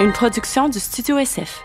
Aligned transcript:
une 0.00 0.12
production 0.12 0.68
du 0.68 0.78
Studio 0.78 1.18
SF. 1.18 1.64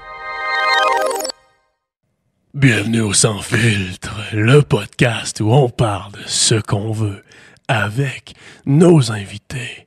Bienvenue 2.55 3.01
au 3.01 3.13
Sans 3.13 3.41
Filtre, 3.41 4.15
le 4.33 4.63
podcast 4.63 5.39
où 5.39 5.51
on 5.51 5.69
parle 5.69 6.13
de 6.13 6.23
ce 6.25 6.55
qu'on 6.55 6.91
veut 6.91 7.23
avec 7.67 8.33
nos 8.65 9.11
invités. 9.11 9.85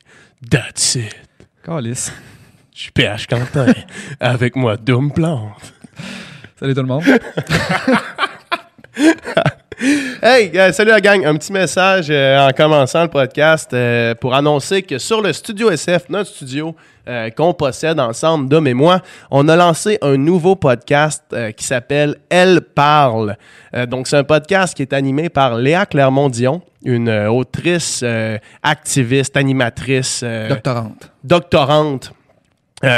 That's 0.49 0.95
it. 0.95 1.13
Calice. 1.63 2.13
Je 2.73 2.83
suis 2.83 2.91
PH 2.91 3.27
Quentin, 3.27 3.73
avec 4.21 4.55
moi 4.55 4.77
Doom 4.77 5.11
Plante. 5.11 5.73
Salut 6.57 6.73
tout 6.73 6.81
le 6.81 6.87
monde. 6.87 7.03
Hey, 9.79 10.49
euh, 10.55 10.71
salut 10.71 10.89
la 10.89 10.99
gang. 10.99 11.23
Un 11.23 11.35
petit 11.35 11.53
message 11.53 12.07
euh, 12.09 12.47
en 12.47 12.49
commençant 12.51 13.03
le 13.03 13.09
podcast 13.09 13.71
euh, 13.73 14.15
pour 14.15 14.33
annoncer 14.33 14.81
que 14.81 14.97
sur 14.97 15.21
le 15.21 15.31
Studio 15.31 15.69
SF, 15.69 16.09
notre 16.09 16.31
studio 16.31 16.75
qu'on 17.37 17.53
possède 17.53 18.01
ensemble, 18.01 18.49
Dom 18.49 18.67
et 18.67 18.73
moi, 18.73 19.01
on 19.31 19.47
a 19.47 19.55
lancé 19.55 19.97
un 20.01 20.17
nouveau 20.17 20.57
podcast 20.57 21.23
qui 21.55 21.63
s'appelle 21.63 22.17
Elle 22.29 22.59
parle. 22.59 23.37
Donc, 23.87 24.09
c'est 24.09 24.17
un 24.17 24.25
podcast 24.25 24.75
qui 24.75 24.81
est 24.81 24.91
animé 24.91 25.29
par 25.29 25.55
Léa 25.55 25.85
Clermont-Dion, 25.85 26.61
une 26.83 27.09
autrice, 27.09 28.03
activiste, 28.61 29.37
animatrice, 29.37 30.21
Doctorante. 30.49 31.11
doctorante. 31.23 32.11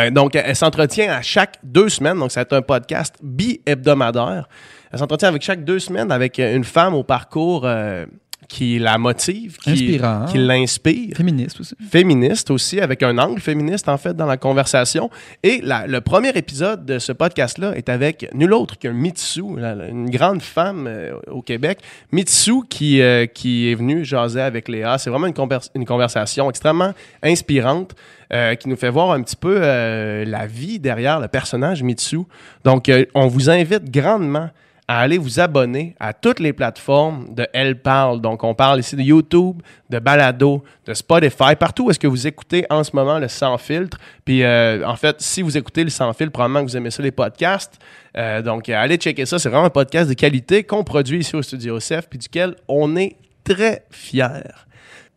Donc, 0.10 0.36
elle 0.36 0.56
s'entretient 0.56 1.12
à 1.14 1.22
chaque 1.22 1.60
deux 1.62 1.90
semaines. 1.90 2.18
Donc, 2.18 2.32
c'est 2.32 2.52
un 2.52 2.64
podcast 2.64 3.14
bi-hebdomadaire. 3.22 4.48
Elle 4.92 5.00
s'entretient 5.00 5.30
avec 5.30 5.42
chaque 5.42 5.64
deux 5.64 5.80
semaines 5.80 6.12
avec 6.12 6.40
euh, 6.40 6.56
une 6.56 6.64
femme 6.64 6.94
au 6.94 7.04
parcours 7.04 7.64
euh, 7.66 8.06
qui 8.48 8.80
la 8.80 8.98
motive, 8.98 9.58
qui, 9.60 9.70
Inspirant. 9.70 10.26
qui 10.26 10.40
l'inspire. 10.40 11.16
Féministe 11.16 11.60
aussi. 11.60 11.76
Féministe 11.92 12.50
aussi, 12.50 12.82
avec 12.82 13.04
un 13.04 13.16
angle 13.20 13.40
féministe 13.40 13.88
en 13.88 13.98
fait 14.00 14.16
dans 14.16 14.26
la 14.26 14.38
conversation. 14.38 15.12
Et 15.44 15.62
la- 15.62 15.86
le 15.86 16.02
premier 16.02 16.30
épisode 16.30 16.84
de 16.84 16.98
ce 16.98 17.12
podcast-là 17.12 17.76
est 17.78 17.90
avec 17.90 18.28
nul 18.34 18.52
autre 18.54 18.80
qu'un 18.80 18.94
Mitsu, 18.94 19.42
une 19.42 20.10
grande 20.10 20.42
femme 20.42 20.88
euh, 20.88 21.12
au 21.30 21.44
Québec. 21.44 21.78
Mitsu 22.12 22.64
qui, 22.68 23.04
euh, 23.04 23.28
qui 23.28 23.70
est 23.70 23.76
venue 23.76 24.04
jaser 24.04 24.42
avec 24.42 24.68
Léa. 24.68 24.98
C'est 24.98 25.12
vraiment 25.12 25.28
une, 25.28 25.34
convers- 25.36 25.70
une 25.76 25.86
conversation 25.86 26.50
extrêmement 26.50 26.94
inspirante. 27.22 27.94
euh, 28.34 28.54
qui 28.56 28.70
nous 28.70 28.76
fait 28.78 28.90
voir 28.92 29.12
un 29.12 29.22
petit 29.24 29.36
peu 29.36 29.60
la 29.60 30.46
vie 30.48 30.80
derrière 30.80 31.20
le 31.20 31.28
personnage 31.28 31.82
Mitsu. 31.84 32.20
Donc, 32.64 32.92
on 33.16 33.28
vous 33.28 33.50
invite 33.50 33.90
grandement 33.92 34.50
à 34.90 35.02
aller 35.02 35.20
vous 35.20 35.40
abonner 35.40 35.96
à 36.00 36.14
toutes 36.14 36.40
les 36.40 36.52
plateformes 36.52 37.36
de 37.36 37.46
Elle 37.54 37.80
Parle. 37.80 38.22
Donc, 38.22 38.44
on 38.44 38.56
parle 38.56 38.80
ici 38.80 38.96
de 38.96 39.04
YouTube, 39.04 39.62
de 39.88 40.00
Balado, 40.00 40.64
de 40.88 40.96
Spotify, 40.96 41.56
partout 41.60 41.86
où 41.86 41.92
est-ce 41.92 42.00
que 42.00 42.08
vous 42.08 42.26
écoutez 42.26 42.66
en 42.72 42.84
ce 42.84 42.96
moment 42.96 43.20
le 43.20 43.28
Sans 43.28 43.60
Filtre. 43.60 44.00
Puis, 44.26 44.42
euh, 44.42 44.84
en 44.84 44.96
fait, 44.96 45.18
si 45.22 45.44
vous 45.44 45.56
écoutez 45.56 45.84
le 45.84 45.92
Sans 45.92 46.12
Filtre, 46.14 46.32
probablement 46.32 46.66
que 46.66 46.72
vous 46.72 46.76
aimez 46.76 46.90
ça, 46.90 47.04
les 47.04 47.12
podcasts. 47.12 47.78
Euh, 48.18 48.42
donc, 48.42 48.68
allez 48.68 48.98
checker 48.98 49.28
ça. 49.28 49.38
C'est 49.38 49.50
vraiment 49.50 49.66
un 49.66 49.70
podcast 49.70 50.10
de 50.10 50.16
qualité 50.16 50.64
qu'on 50.64 50.84
produit 50.84 51.20
ici 51.20 51.36
au 51.36 51.44
Studio 51.44 51.78
CF, 51.78 52.08
puis 52.10 52.18
duquel 52.18 52.56
on 52.68 52.96
est 52.96 53.16
très 53.44 53.86
fiers. 53.92 54.42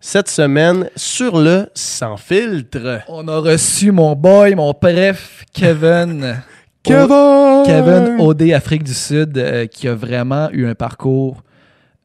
Cette 0.00 0.28
semaine, 0.28 0.90
sur 0.96 1.40
le 1.40 1.70
Sans 1.74 2.18
Filtre. 2.18 3.00
On 3.08 3.26
a 3.26 3.38
reçu 3.38 3.90
mon 3.90 4.14
boy, 4.16 4.54
mon 4.54 4.74
préf, 4.74 5.46
Kevin. 5.54 6.42
Kevin! 6.82 7.62
Kevin 7.64 8.16
OD 8.20 8.42
Afrique 8.52 8.82
du 8.82 8.94
Sud, 8.94 9.38
euh, 9.38 9.66
qui 9.66 9.86
a 9.88 9.94
vraiment 9.94 10.50
eu 10.50 10.66
un 10.66 10.74
parcours 10.74 11.42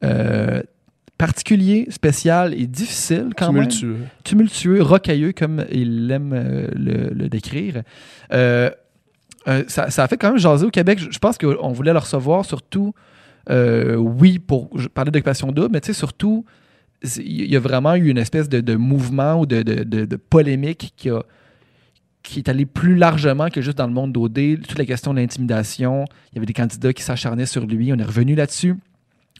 euh, 0.04 0.62
particulier, 1.16 1.86
spécial 1.90 2.54
et 2.54 2.66
difficile 2.66 3.30
quand 3.36 3.52
même. 3.52 3.66
Tumultueux. 3.68 3.96
tumultueux, 4.24 4.82
rocailleux, 4.82 5.32
comme 5.32 5.64
il 5.72 6.10
aime 6.12 6.32
euh, 6.32 6.68
le, 6.74 7.12
le 7.12 7.28
décrire. 7.28 7.82
Ça, 8.30 9.90
ça 9.90 10.04
a 10.04 10.08
fait 10.08 10.16
quand 10.18 10.28
même 10.30 10.38
jaser 10.38 10.66
au 10.66 10.70
Québec. 10.70 10.98
Je, 10.98 11.10
je 11.10 11.18
pense 11.18 11.38
qu'on 11.38 11.72
voulait 11.72 11.92
le 11.92 11.98
recevoir 11.98 12.44
surtout, 12.44 12.92
oui, 13.50 14.38
pour 14.38 14.70
parlais 14.94 15.10
d'occupation 15.10 15.50
double, 15.52 15.70
mais 15.72 15.80
tu 15.80 15.86
sais, 15.86 15.92
surtout, 15.94 16.44
il 17.16 17.50
y 17.50 17.56
a 17.56 17.60
vraiment 17.60 17.94
eu 17.94 18.08
une 18.08 18.18
espèce 18.18 18.48
de, 18.48 18.60
de 18.60 18.74
mouvement 18.74 19.40
ou 19.40 19.46
de- 19.46 19.62
de 19.62 20.16
polémique 20.16 20.92
qui, 20.96 21.08
a, 21.10 21.22
qui 22.22 22.40
est 22.40 22.48
allé 22.48 22.66
plus 22.66 22.96
largement 22.96 23.48
que 23.48 23.60
juste 23.60 23.78
dans 23.78 23.86
le 23.86 23.92
monde 23.92 24.12
d'OD. 24.12 24.60
Toute 24.66 24.78
la 24.78 24.84
question 24.84 25.14
de 25.14 25.20
l'intimidation, 25.20 26.04
il 26.30 26.36
y 26.36 26.38
avait 26.38 26.46
des 26.46 26.52
candidats 26.52 26.92
qui 26.92 27.02
s'acharnaient 27.02 27.46
sur 27.46 27.66
lui. 27.66 27.92
On 27.92 27.96
est 27.96 28.04
revenu 28.04 28.34
là-dessus. 28.34 28.76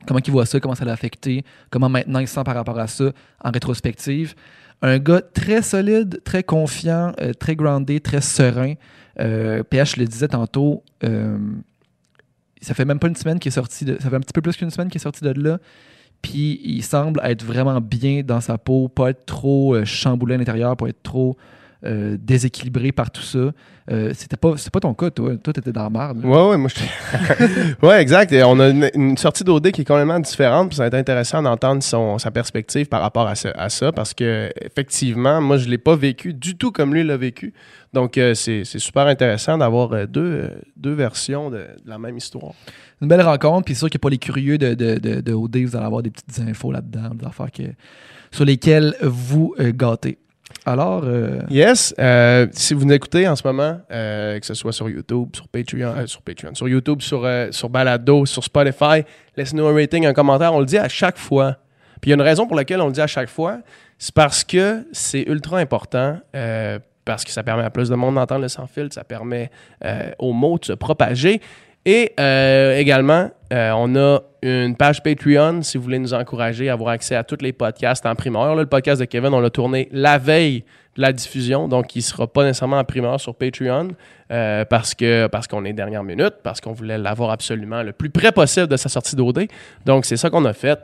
Comment 0.06 0.20
il 0.24 0.30
voit 0.30 0.46
ça, 0.46 0.60
comment 0.60 0.74
ça 0.74 0.84
l'a 0.84 0.92
affecté, 0.92 1.44
comment 1.70 1.88
maintenant 1.88 2.20
il 2.20 2.28
se 2.28 2.34
sent 2.34 2.44
par 2.44 2.54
rapport 2.54 2.78
à 2.78 2.86
ça 2.86 3.12
en 3.42 3.50
rétrospective. 3.50 4.34
Un 4.80 4.98
gars 4.98 5.20
très 5.20 5.60
solide, 5.60 6.20
très 6.24 6.44
confiant, 6.44 7.12
euh, 7.20 7.32
très 7.32 7.56
groundé, 7.56 7.98
très 7.98 8.20
serein. 8.20 8.74
Euh, 9.18 9.64
PH 9.64 9.96
le 9.96 10.04
disait 10.04 10.28
tantôt, 10.28 10.84
euh, 11.02 11.36
ça 12.60 12.74
fait 12.74 12.84
même 12.84 13.00
pas 13.00 13.08
une 13.08 13.16
semaine 13.16 13.38
qu'il 13.40 13.50
est 13.50 13.54
sorti 13.54 13.84
de. 13.84 13.96
Ça 14.00 14.08
fait 14.08 14.16
un 14.16 14.20
petit 14.20 14.32
peu 14.32 14.40
plus 14.40 14.56
qu'une 14.56 14.70
semaine 14.70 14.88
qu'il 14.88 15.00
est 15.00 15.02
sorti 15.02 15.24
de 15.24 15.30
là. 15.30 15.58
Puis 16.22 16.60
il 16.64 16.82
semble 16.82 17.20
être 17.22 17.44
vraiment 17.44 17.80
bien 17.80 18.22
dans 18.22 18.40
sa 18.40 18.58
peau, 18.58 18.88
pas 18.88 19.10
être 19.10 19.24
trop 19.26 19.74
euh, 19.74 19.84
chamboulé 19.84 20.34
à 20.34 20.38
l'intérieur, 20.38 20.76
pas 20.76 20.88
être 20.88 21.02
trop 21.02 21.36
euh, 21.84 22.16
déséquilibré 22.20 22.92
par 22.92 23.10
tout 23.10 23.22
ça. 23.22 23.52
Euh, 23.90 24.12
c'était 24.14 24.36
pas, 24.36 24.54
c'est 24.56 24.70
pas 24.72 24.80
ton 24.80 24.92
cas, 24.94 25.10
toi. 25.10 25.36
Toi, 25.36 25.52
t'étais 25.52 25.72
dans 25.72 25.84
la 25.84 25.90
merde. 25.90 26.24
Ouais, 26.24 26.48
ouais, 26.50 26.56
moi, 26.58 26.68
je... 26.74 27.86
ouais, 27.86 28.02
exact. 28.02 28.32
Et 28.32 28.42
on 28.42 28.58
a 28.60 28.68
une, 28.68 28.90
une 28.94 29.16
sortie 29.16 29.44
d'OD 29.44 29.70
qui 29.70 29.80
est 29.80 29.84
complètement 29.84 30.18
différente. 30.20 30.68
Puis 30.68 30.76
ça 30.76 30.82
va 30.82 30.86
être 30.88 30.94
intéressant 30.94 31.42
d'entendre 31.42 31.82
son, 31.82 32.18
sa 32.18 32.30
perspective 32.30 32.86
par 32.86 33.00
rapport 33.00 33.26
à, 33.26 33.34
ce- 33.34 33.48
à 33.56 33.68
ça. 33.70 33.92
Parce 33.92 34.12
que, 34.12 34.50
effectivement, 34.60 35.40
moi, 35.40 35.56
je 35.56 35.68
l'ai 35.68 35.78
pas 35.78 35.96
vécu 35.96 36.34
du 36.34 36.56
tout 36.56 36.70
comme 36.72 36.92
lui 36.92 37.02
l'a 37.04 37.16
vécu. 37.16 37.54
Donc, 37.94 38.18
euh, 38.18 38.34
c'est 38.34 38.64
c'est 38.64 38.78
super 38.80 39.06
intéressant 39.06 39.56
d'avoir 39.56 39.92
euh, 39.94 40.04
deux, 40.06 40.50
deux 40.76 40.92
versions 40.92 41.48
de, 41.48 41.56
de 41.58 41.88
la 41.88 41.98
même 41.98 42.18
histoire. 42.18 42.52
Une 43.00 43.08
belle 43.08 43.22
rencontre, 43.22 43.64
puis 43.64 43.74
c'est 43.74 43.78
sûr 43.78 43.90
que 43.90 43.96
pour 43.98 44.10
les 44.10 44.18
curieux 44.18 44.58
de, 44.58 44.74
de, 44.74 44.98
de, 44.98 45.20
de 45.22 45.32
OD, 45.32 45.56
vous 45.58 45.76
allez 45.76 45.86
avoir 45.86 46.02
des 46.02 46.10
petites 46.10 46.40
infos 46.40 46.72
là-dedans, 46.72 47.14
des 47.14 47.24
affaires 47.24 47.50
que, 47.52 47.62
sur 48.32 48.44
lesquelles 48.44 48.94
vous 49.00 49.54
gâtez. 49.58 50.18
Alors, 50.64 51.02
euh, 51.04 51.40
Yes. 51.50 51.94
euh, 51.98 52.46
si 52.52 52.74
vous 52.74 52.84
nous 52.84 52.92
écoutez 52.94 53.28
en 53.28 53.36
ce 53.36 53.46
moment, 53.46 53.80
euh, 53.90 54.38
que 54.38 54.46
ce 54.46 54.54
soit 54.54 54.72
sur 54.72 54.88
YouTube, 54.88 55.28
sur 55.34 55.48
Patreon, 55.48 56.06
sur 56.06 56.22
Patreon, 56.22 56.54
sur 56.54 56.68
YouTube, 56.68 57.00
sur, 57.00 57.26
sur 57.50 57.68
Balado, 57.68 58.26
sur 58.26 58.44
Spotify, 58.44 59.02
laissez-nous 59.36 59.66
un 59.66 59.74
rating, 59.74 60.06
un 60.06 60.12
commentaire. 60.12 60.52
On 60.54 60.60
le 60.60 60.66
dit 60.66 60.78
à 60.78 60.88
chaque 60.88 61.18
fois. 61.18 61.56
Puis 62.00 62.10
il 62.10 62.10
y 62.10 62.12
a 62.12 62.16
une 62.16 62.22
raison 62.22 62.46
pour 62.46 62.56
laquelle 62.56 62.80
on 62.80 62.86
le 62.86 62.92
dit 62.92 63.00
à 63.00 63.06
chaque 63.06 63.28
fois. 63.28 63.58
C'est 63.98 64.14
parce 64.14 64.44
que 64.44 64.86
c'est 64.92 65.22
ultra 65.22 65.58
important. 65.58 66.18
parce 67.04 67.24
que 67.24 67.30
ça 67.30 67.42
permet 67.42 67.62
à 67.64 67.70
plus 67.70 67.88
de 67.88 67.94
monde 67.94 68.16
d'entendre 68.16 68.42
le 68.42 68.48
sans 68.48 68.66
filtre, 68.66 68.94
ça 68.94 69.02
permet 69.02 69.50
aux 70.18 70.32
mots 70.34 70.58
de 70.58 70.66
se 70.66 70.72
propager. 70.74 71.40
Et 71.84 72.12
euh, 72.18 72.76
également, 72.76 73.30
euh, 73.52 73.72
on 73.76 73.96
a 73.96 74.20
une 74.42 74.76
page 74.76 75.02
Patreon 75.02 75.62
si 75.62 75.78
vous 75.78 75.84
voulez 75.84 75.98
nous 75.98 76.14
encourager 76.14 76.68
à 76.68 76.74
avoir 76.74 76.90
accès 76.90 77.14
à 77.14 77.24
tous 77.24 77.38
les 77.40 77.52
podcasts 77.52 78.04
en 78.06 78.14
primeur. 78.14 78.54
Le 78.54 78.66
podcast 78.66 79.00
de 79.00 79.06
Kevin, 79.06 79.32
on 79.32 79.40
l'a 79.40 79.50
tourné 79.50 79.88
la 79.90 80.18
veille 80.18 80.64
de 80.96 81.02
la 81.02 81.12
diffusion, 81.12 81.68
donc 81.68 81.94
il 81.94 82.00
ne 82.00 82.02
sera 82.02 82.26
pas 82.26 82.44
nécessairement 82.44 82.78
en 82.78 82.84
primeur 82.84 83.20
sur 83.20 83.34
Patreon 83.34 83.88
euh, 84.30 84.64
parce 84.64 84.94
parce 85.30 85.46
qu'on 85.46 85.64
est 85.64 85.72
dernière 85.72 86.04
minute, 86.04 86.34
parce 86.42 86.60
qu'on 86.60 86.72
voulait 86.72 86.98
l'avoir 86.98 87.30
absolument 87.30 87.82
le 87.82 87.92
plus 87.92 88.10
près 88.10 88.32
possible 88.32 88.66
de 88.66 88.76
sa 88.76 88.88
sortie 88.88 89.16
d'OD. 89.16 89.46
Donc 89.86 90.04
c'est 90.04 90.16
ça 90.16 90.30
qu'on 90.30 90.44
a 90.44 90.52
fait. 90.52 90.78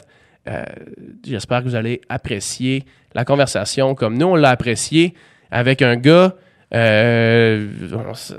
J'espère 1.27 1.61
que 1.61 1.69
vous 1.69 1.75
allez 1.75 2.03
apprécier 2.11 2.85
la 3.15 3.25
conversation 3.25 3.95
comme 3.95 4.19
nous 4.19 4.27
on 4.27 4.37
l'a 4.37 4.51
apprécié 4.51 5.15
avec 5.51 5.81
un 5.83 5.97
gars. 5.97 6.35
Euh, 6.73 7.69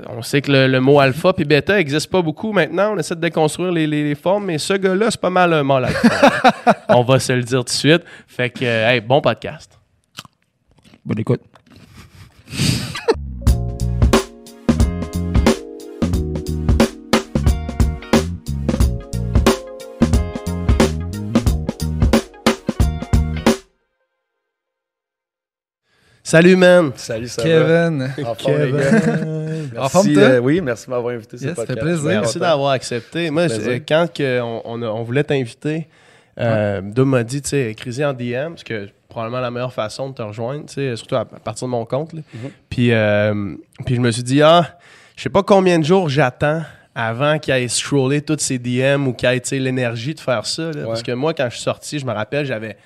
on, 0.08 0.22
sait 0.22 0.42
que 0.42 0.50
le, 0.52 0.66
le 0.66 0.80
mot 0.80 0.98
alpha 1.00 1.32
puis 1.32 1.44
bêta 1.44 1.76
n'existe 1.76 2.10
pas 2.10 2.22
beaucoup 2.22 2.52
maintenant. 2.52 2.94
On 2.94 2.98
essaie 2.98 3.14
de 3.14 3.20
déconstruire 3.20 3.72
les, 3.72 3.86
les- 3.86 4.02
les 4.08 4.14
formes, 4.14 4.46
mais 4.46 4.58
ce 4.58 4.74
gars-là, 4.74 5.10
c'est 5.10 5.20
pas 5.20 5.30
mal 5.30 5.52
un 5.52 5.62
mâle 5.62 5.84
alpha. 5.86 6.52
on 6.90 7.02
va 7.02 7.18
se 7.18 7.32
le 7.32 7.42
dire 7.42 7.58
tout 7.60 7.64
de 7.64 7.70
suite. 7.70 8.02
Fait 8.26 8.50
que, 8.50 8.64
euh, 8.64 8.88
hey, 8.90 9.00
bon 9.00 9.20
podcast. 9.20 9.78
bonne 11.04 11.20
écoute. 11.20 11.40
Salut, 26.28 26.56
man. 26.56 26.90
Salut, 26.96 27.28
ça 27.28 27.40
Kevin. 27.40 28.10
va? 28.18 28.30
En 28.30 28.34
forme, 28.34 28.58
les 28.60 28.72
gars. 28.72 28.90
Merci, 28.90 29.78
En 29.78 29.88
forme, 29.88 30.12
toi? 30.12 30.22
euh, 30.24 30.38
oui, 30.40 30.60
merci 30.60 30.86
de 30.86 30.90
m'avoir 30.90 31.14
invité 31.14 31.36
Yes, 31.36 31.54
ça 31.54 31.64
fait 31.66 31.76
plaisir. 31.76 32.02
Merci 32.04 32.40
d'avoir 32.40 32.72
accepté. 32.72 33.30
Moi, 33.30 33.46
je- 33.46 33.78
quand 33.86 34.08
que 34.12 34.40
on, 34.40 34.60
on 34.64 34.82
a- 34.82 34.86
on 34.88 35.04
voulait 35.04 35.22
t'inviter, 35.22 35.86
euh, 36.40 36.80
Dom 36.82 37.10
m'a 37.10 37.22
dit, 37.22 37.42
tu 37.42 37.50
sais, 37.50 37.70
écris 37.70 38.04
en 38.04 38.12
DM, 38.12 38.50
parce 38.54 38.64
que 38.64 38.88
probablement 39.08 39.38
la 39.40 39.52
meilleure 39.52 39.72
façon 39.72 40.10
de 40.10 40.14
te 40.14 40.22
rejoindre, 40.22 40.66
tu 40.66 40.74
sais, 40.74 40.96
surtout 40.96 41.14
à, 41.14 41.20
à 41.20 41.24
partir 41.26 41.68
de 41.68 41.70
mon 41.70 41.84
compte. 41.84 42.12
là. 42.12 42.22
Mhm. 42.34 42.50
puis, 42.70 42.92
euh, 42.92 43.54
puis 43.84 43.94
je 43.94 44.00
me 44.00 44.10
suis 44.10 44.24
dit, 44.24 44.42
ah, 44.42 44.76
je 45.16 45.22
sais 45.22 45.30
pas 45.30 45.44
combien 45.44 45.78
de 45.78 45.84
jours 45.84 46.08
j'attends 46.08 46.62
avant 46.92 47.38
qu'il 47.38 47.52
aille 47.54 47.68
scroller 47.68 48.20
toutes 48.20 48.40
ces 48.40 48.58
DM 48.58 49.06
ou 49.06 49.12
qu'il 49.12 49.28
ait 49.28 49.38
tu 49.38 49.50
sais, 49.50 49.58
l'énergie 49.60 50.12
de 50.12 50.18
faire 50.20 50.44
ça. 50.44 50.72
là. 50.72 50.86
Parce 50.86 51.04
que 51.04 51.12
moi, 51.12 51.34
quand 51.34 51.46
je 51.50 51.54
suis 51.54 51.62
sorti, 51.62 52.00
je 52.00 52.04
me 52.04 52.12
rappelle, 52.12 52.44
j'avais 52.46 52.76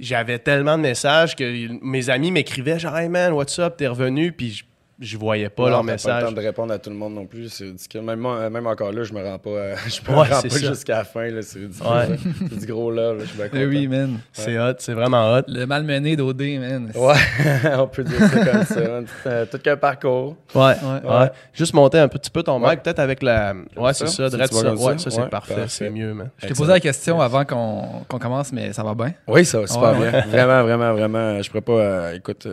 j'avais 0.00 0.38
tellement 0.38 0.76
de 0.76 0.82
messages 0.82 1.36
que 1.36 1.68
mes 1.82 2.10
amis 2.10 2.30
m'écrivaient 2.30 2.78
genre 2.78 2.96
hey 2.96 3.08
man 3.08 3.32
what's 3.32 3.58
up? 3.58 3.76
T'es 3.76 3.86
revenu? 3.86 4.32
Puis 4.32 4.64
je- 5.00 5.16
voyais 5.16 5.48
pas 5.48 5.64
Non, 5.64 5.68
leur 5.70 5.78
Pas 5.80 5.92
message. 5.92 6.22
le 6.22 6.28
temps 6.28 6.34
de 6.34 6.40
répondre 6.40 6.72
à 6.72 6.78
tout 6.78 6.90
le 6.90 6.96
monde 6.96 7.14
non 7.14 7.26
plus. 7.26 7.48
C'est 7.48 7.64
ridicule. 7.64 8.02
Même, 8.02 8.20
moi- 8.20 8.48
même 8.50 8.66
encore 8.66 8.92
là, 8.92 9.02
je 9.02 9.12
me 9.12 9.22
rends 9.22 9.38
pas, 9.38 9.50
euh, 9.50 9.74
je 9.88 10.00
me 10.10 10.16
Ouais, 10.16 10.28
rends 10.28 10.42
pas 10.42 10.48
jusqu'à 10.48 10.98
la 10.98 11.04
fin. 11.04 11.28
là. 11.28 11.42
C'est 11.42 11.58
ridicule. 11.60 11.86
Ouais. 11.86 12.16
C'est 12.50 12.58
du 12.60 12.66
gros 12.66 12.90
là. 12.90 13.12
là. 13.14 13.20
Je 13.20 13.24
suis 13.26 13.36
bien 13.36 13.46
Eh 13.46 13.50
content. 13.50 13.64
oui, 13.64 13.88
man. 13.88 14.18
C'est 14.32 14.58
hot, 14.58 14.74
c'est 14.78 14.92
vraiment 14.94 15.32
hot. 15.36 15.42
Le 15.48 15.64
malmené 15.66 16.16
d'OD, 16.16 16.40
man. 16.58 16.92
Ouais, 16.94 17.14
on 17.78 17.86
peut 17.86 18.04
dire 18.04 18.18
ça 18.28 18.44
comme 18.44 18.64
ça. 18.64 18.80
man. 18.80 19.06
Euh, 19.26 19.46
tout 19.50 19.58
qu'un 19.58 19.76
parcours. 19.76 20.36
Ouais, 20.54 20.62
ouais. 20.62 21.10
Ouais. 21.10 21.30
Juste 21.52 21.74
monter 21.74 21.98
un 21.98 22.08
petit 22.08 22.30
peu 22.30 22.42
ton 22.42 22.58
mic, 22.58 22.82
peut-être 22.82 22.98
avec 23.00 23.22
la. 23.22 23.54
Ouais, 23.76 23.92
c'est 23.94 24.06
ça, 24.06 24.30
ça? 24.30 24.46
ça. 24.46 24.74
Ouais, 24.74 24.98
ça? 24.98 25.10
c'est 25.10 25.28
parfait, 25.30 25.64
c'est 25.68 25.90
mieux, 25.90 26.14
man. 26.14 26.30
Je 26.38 26.48
t'ai 26.48 26.54
posé 26.54 26.70
la 26.72 26.80
question 26.80 27.20
avant 27.20 27.44
qu'on 27.44 27.84
qu'on 28.08 28.18
commence, 28.18 28.52
mais 28.52 28.72
ça 28.72 28.82
va 28.82 28.94
bien? 28.94 29.12
Oui, 29.26 29.44
ça 29.44 29.60
va 29.60 29.66
super 29.66 29.94
bien. 29.94 30.10
Vraiment, 30.28 30.62
vraiment, 30.62 30.92
vraiment. 30.92 31.42
Je 31.42 31.48
pourrais 31.48 31.60
pas. 31.62 31.72
euh, 31.72 32.14
écoute, 32.14 32.46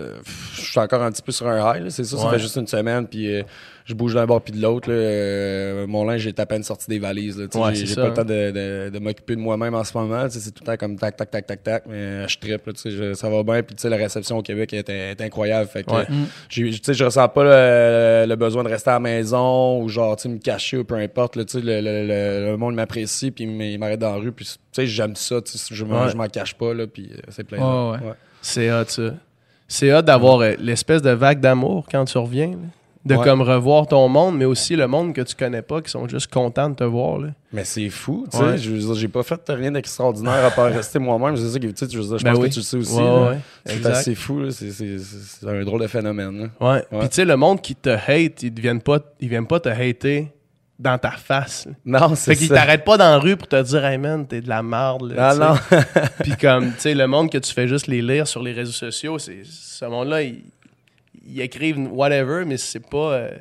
je 0.53 0.61
suis 0.61 0.79
encore 0.79 1.01
un 1.03 1.11
petit 1.11 1.21
peu 1.21 1.31
sur 1.31 1.47
un 1.47 1.57
high. 1.75 1.83
là. 1.83 1.89
C'est 1.89 2.03
ça. 2.03 2.17
Fait 2.37 2.43
juste 2.43 2.55
une 2.55 2.67
semaine. 2.67 3.07
Puis 3.07 3.33
euh, 3.33 3.43
je 3.85 3.93
bouge 3.93 4.13
d'un 4.13 4.25
bord 4.25 4.41
puis 4.41 4.53
de 4.53 4.61
l'autre. 4.61 4.89
Euh, 4.91 5.87
mon 5.87 6.03
linge 6.05 6.25
est 6.27 6.39
à 6.39 6.45
peine 6.45 6.63
sorti 6.63 6.87
des 6.89 6.99
valises. 6.99 7.37
Ouais, 7.55 7.73
j'ai 7.75 7.95
pas 7.95 8.07
le 8.07 8.13
temps 8.13 8.25
de, 8.25 8.51
de- 8.51 8.89
de 8.89 8.99
m'occuper 8.99 9.35
de 9.35 9.41
moi-même 9.41 9.73
en 9.75 9.83
ce 9.83 9.97
moment. 9.97 10.25
C'est 10.29 10.51
tout 10.51 10.61
le 10.61 10.65
temps 10.65 10.77
comme 10.77 10.97
tac, 10.97 11.15
tac, 11.15 11.31
tac, 11.31 11.45
tac, 11.47 11.63
tac. 11.63 11.83
Mais 11.87 12.27
je 12.27 12.37
sais, 12.77 12.91
je- 12.91 13.13
Ça 13.13 13.29
va 13.29 13.43
bien. 13.43 13.63
Puis 13.63 13.75
tu 13.75 13.81
sais, 13.83 13.89
la 13.89 13.97
réception 13.97 14.37
au 14.37 14.41
Québec 14.41 14.73
est, 14.73 14.89
est 14.89 15.21
incroyable. 15.21 15.69
Fait 15.69 15.83
que, 15.83 15.91
Ouais. 15.91 16.05
euh, 16.09 16.23
sais, 16.83 16.93
je 16.93 17.03
ressens 17.05 17.27
pas 17.29 17.43
le, 17.43 18.25
le 18.27 18.35
besoin 18.35 18.63
de 18.63 18.69
rester 18.69 18.89
à 18.89 18.93
la 18.93 18.99
maison 18.99 19.81
ou 19.81 19.87
genre 19.89 20.17
me 20.29 20.37
cacher 20.37 20.77
ou 20.77 20.83
peu 20.83 20.95
importe. 20.95 21.35
là. 21.35 21.43
Le, 21.53 21.59
le- 21.61 21.81
le- 22.07 22.51
le 22.51 22.57
monde 22.57 22.75
m'apprécie 22.75 23.31
puis 23.31 23.45
il 23.45 23.79
m'arrête 23.79 23.99
dans 23.99 24.11
la 24.11 24.17
rue. 24.21 24.31
Puis 24.31 24.45
tu 24.45 24.51
sais, 24.71 24.87
j'aime 24.87 25.15
ça. 25.15 25.37
Je 25.71 25.83
m'en 25.85 26.05
Ouais. 26.05 26.29
cache 26.29 26.53
pas. 26.55 26.73
Là, 26.73 26.87
puis 26.87 27.09
euh, 27.13 27.17
c'est 27.29 27.43
plein. 27.45 27.91
Ouais. 27.91 27.97
C'est 28.41 28.71
hot, 28.71 28.83
ça. 28.87 29.13
C'est 29.67 29.93
hot 29.93 30.01
d'avoir 30.01 30.39
euh, 30.41 30.53
l'espèce 30.59 31.01
de 31.01 31.11
vague 31.11 31.39
d'amour 31.39 31.85
quand 31.91 32.05
tu 32.05 32.17
reviens. 32.17 32.51
là. 32.51 32.57
De 33.05 33.15
Ouais. 33.15 33.23
comme 33.23 33.41
revoir 33.41 33.87
ton 33.87 34.09
monde, 34.09 34.37
mais 34.37 34.43
aussi 34.43 34.75
le 34.75 34.85
monde 34.85 35.13
que 35.13 35.21
tu 35.21 35.33
connais 35.33 35.61
pas, 35.61 35.81
qui 35.81 35.89
sont 35.89 36.09
juste 36.09 36.27
contents 36.29 36.69
de 36.69 36.75
te 36.75 36.83
voir. 36.83 37.17
Là. 37.19 37.29
Mais 37.53 37.63
c'est 37.63 37.87
fou, 37.87 38.27
tu 38.29 38.35
Ouais. 38.37 38.57
sais. 38.57 38.57
Je 38.57 38.71
veux 38.71 38.79
dire, 38.79 38.95
j'ai 38.95 39.07
pas 39.07 39.23
fait 39.23 39.39
rien 39.47 39.71
d'extraordinaire 39.71 40.43
à 40.43 40.51
part 40.51 40.65
rester 40.65 40.99
moi-même. 40.99 41.37
C'est 41.37 41.47
ça 41.47 41.57
que 41.57 41.67
tu 41.67 41.73
sais, 41.73 41.87
je 41.89 41.97
veux 41.99 42.03
dire, 42.05 42.17
je 42.17 42.23
Ben 42.25 42.33
pense 42.33 42.41
oui. 42.41 42.49
que 42.49 42.53
tu 42.55 42.59
le 42.59 42.63
sais 42.65 42.75
aussi. 42.77 42.97
Ouais, 42.97 43.03
là. 43.03 43.29
ouais, 43.29 43.37
C'est 43.65 43.77
exact. 43.77 43.91
assez 43.91 44.15
fou, 44.15 44.39
là. 44.41 44.51
C'est- 44.51 44.71
C'est 44.71 44.97
c'est- 44.97 45.39
c'est 45.39 45.47
un 45.47 45.63
drôle 45.63 45.79
de 45.83 45.87
phénomène. 45.87 46.49
là. 46.59 46.73
Ouais. 46.73 46.83
Puis 46.99 47.07
tu 47.07 47.15
sais, 47.15 47.23
le 47.25 47.37
monde 47.37 47.61
qui 47.61 47.75
te 47.75 47.89
hate, 47.91 48.43
ils 48.43 48.59
viennent 48.59 48.81
pas, 48.81 48.99
ils 49.21 49.29
viennent 49.29 49.47
pas 49.47 49.61
te 49.61 49.69
hater 49.69 50.27
dans 50.79 50.97
ta 50.97 51.11
face. 51.11 51.65
là. 51.65 51.99
Non, 51.99 52.15
c'est 52.15 52.31
Fait 52.31 52.37
qu'ils 52.37 52.47
ça. 52.49 52.55
t'arrêtent 52.55 52.83
pas 52.85 52.97
dans 52.97 53.09
la 53.09 53.17
rue 53.17 53.35
pour 53.35 53.47
te 53.47 53.61
dire, 53.61 53.83
hey 53.85 53.97
man, 53.97 54.27
t'es 54.27 54.41
de 54.41 54.49
la 54.49 54.61
merde. 54.61 55.11
là, 55.11 55.29
Ah 55.29 55.33
sais. 55.33 55.75
non. 55.75 56.01
Puis 56.23 56.35
comme, 56.37 56.73
tu 56.73 56.79
sais, 56.79 56.93
le 56.93 57.07
monde 57.07 57.31
que 57.31 57.37
tu 57.39 57.51
fais 57.53 57.67
juste 57.67 57.87
les 57.87 58.01
lire 58.01 58.27
sur 58.27 58.43
les 58.43 58.53
réseaux 58.53 58.71
sociaux, 58.71 59.17
c'est 59.19 59.41
ce 59.43 59.85
monde-là, 59.85 60.21
ils, 60.23 60.43
ils 61.27 61.41
écrivent 61.41 61.79
whatever, 61.91 62.43
mais 62.45 62.57
c'est 62.57 62.87
pas. 62.87 63.13
euh, 63.13 63.31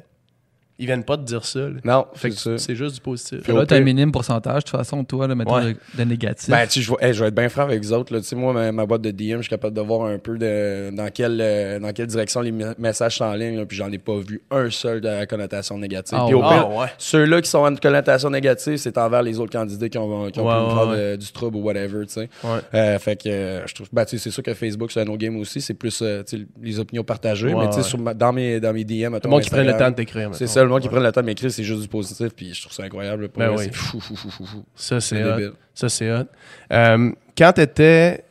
ils 0.78 0.87
viennent 0.87 1.05
pas 1.05 1.17
te 1.17 1.23
dire 1.23 1.44
ça. 1.44 1.61
là. 1.61 1.70
non, 1.84 2.06
Fait 2.14 2.31
c'est 2.31 2.34
que 2.37 2.58
ça. 2.58 2.58
c'est 2.67 2.75
juste 2.76 2.96
du 2.96 3.00
positif. 3.00 3.40
Puis 3.43 3.52
Là, 3.52 3.64
t'as 3.67 3.76
un 3.76 3.81
minime 3.81 4.12
pourcentage, 4.12 4.64
de 4.64 4.69
toute 4.70 4.76
façon, 4.78 5.02
toi, 5.05 5.26
là, 5.26 5.34
mettons, 5.34 5.55
Ouais. 5.56 5.73
de, 5.75 5.78
de 5.99 6.05
négatif. 6.05 6.50
Ben, 6.50 6.67
tu 6.67 6.73
sais, 6.73 6.81
je, 6.82 6.90
vais- 6.90 6.96
hey, 7.08 7.14
je 7.14 7.20
vais 7.23 7.28
être 7.28 7.34
bien 7.34 7.49
franc 7.49 7.62
avec 7.62 7.82
vous 7.82 7.93
autres. 7.93 8.12
Là. 8.12 8.20
Tu 8.20 8.26
sais, 8.26 8.37
moi, 8.37 8.52
ma, 8.52 8.73
ma 8.73 8.84
boîte 8.87 9.02
de 9.02 9.11
DM, 9.11 9.37
je 9.38 9.43
suis 9.43 9.49
capable 9.50 9.75
de 9.75 9.81
voir 9.81 10.06
un 10.08 10.19
peu 10.19 10.37
de, 10.37 10.90
dans, 10.94 11.08
quelle, 11.11 11.38
euh, 11.40 11.78
dans 11.78 11.93
quelle 11.93 12.06
direction 12.08 12.40
les 12.40 12.52
me- 12.52 12.75
messages 12.78 13.17
sont 13.17 13.25
en 13.25 13.34
ligne. 13.34 13.56
là, 13.56 13.64
puis 13.67 13.76
j'en 13.76 13.90
ai 13.90 13.99
pas 13.99 14.19
vu 14.19 14.43
un 14.50 14.69
seul 14.70 15.00
de 15.00 15.08
la 15.08 15.26
connotation 15.26 15.78
négative. 15.78 16.19
Ah 16.20 16.25
puis 16.26 16.34
au 16.34 16.43
ouais. 16.43 16.49
pire, 16.49 16.69
Ah, 16.70 16.81
ouais. 16.82 16.87
ceux-là 16.99 17.40
qui 17.40 17.49
sont 17.50 17.58
en 17.64 17.75
connotation 17.76 18.31
négative, 18.31 18.76
c'est 18.76 18.99
envers 18.99 19.22
les 19.22 19.38
autres 19.40 19.52
candidats 19.52 19.88
qui 19.88 19.99
ont, 19.99 20.31
qui 20.31 20.40
ont 20.40 20.46
Ouais, 20.46 20.55
pu 20.55 20.61
me 20.61 20.67
ouais, 20.69 20.75
faire 20.75 20.88
ouais. 20.88 21.11
de- 21.12 21.17
du 21.17 21.32
trouble 21.32 21.56
ou 21.56 21.61
whatever. 21.62 22.06
tu 22.06 22.12
sais. 22.12 22.29
Ouais. 22.44 22.58
Euh, 22.75 22.99
fait 22.99 23.17
que 23.17 23.29
euh, 23.29 23.67
je 23.67 23.75
trouve 23.75 23.88
ben, 23.93 24.05
tu 24.05 24.11
sais, 24.19 24.25
c'est 24.25 24.31
sûr 24.31 24.43
que 24.43 24.52
Facebook 24.55 24.90
c'est 24.93 25.00
un 25.00 25.06
autre 25.06 25.17
game 25.19 25.37
aussi 25.37 25.61
c'est 25.61 25.75
plus 25.75 26.00
euh, 26.02 26.22
les 26.62 26.79
opinions 26.81 27.05
partagées 27.05 27.55
Ouais, 27.55 27.55
mais 27.64 27.67
tu 27.69 27.72
sais 27.72 27.79
ouais. 27.79 27.82
sur 27.84 27.99
ma- 27.99 28.14
dans 28.14 28.32
mes 28.32 28.61
dans 28.61 28.72
mes 28.72 28.84
DM 28.84 29.19
Le 29.22 29.29
monde 29.31 29.43
qui 29.43 29.50
prenne 29.50 29.67
le 29.67 29.76
temps 29.76 29.90
de 29.90 29.94
t'écrire. 29.94 30.31
c'est 30.32 30.44
mettons. 30.44 30.52
ça 30.55 30.64
le 30.66 30.72
monde 30.72 30.82
qui 30.82 30.88
prend 30.88 31.00
le 31.00 31.10
temps 31.12 31.20
de 31.20 31.26
m'écrire 31.26 31.50
c'est 31.50 31.64
juste 31.64 31.82
du 31.82 31.88
positif 31.88 32.28
puis 32.34 32.52
je 32.54 32.60
trouve 32.60 32.72
ça 32.72 32.82
incroyable 32.82 33.28
pour 33.28 33.40
Ben 33.42 33.50
oui. 33.50 33.64
c'est 33.64 33.74
fou 33.74 34.00
fou 34.00 34.16
fou 34.16 34.30
fou 34.30 34.44
fou 34.44 34.64
Ça, 34.74 35.00
c'est 35.00 35.24
hot. 35.24 35.52
Ça, 35.74 35.88
c'est 35.88 36.12
hot. 36.12 36.26
Euh, 36.72 37.12
quand 37.36 37.52
t'étais 37.52 38.24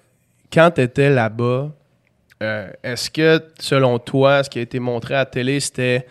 quand 0.51 0.71
t'étais 0.71 1.09
là-bas, 1.09 1.71
euh, 2.43 2.69
est-ce 2.83 3.09
que, 3.09 3.41
selon 3.59 3.99
toi, 3.99 4.43
ce 4.43 4.49
qui 4.49 4.59
a 4.59 4.61
été 4.61 4.79
montré 4.79 5.15
à 5.15 5.19
la 5.19 5.25
télé, 5.25 5.59
c'était 5.59 6.05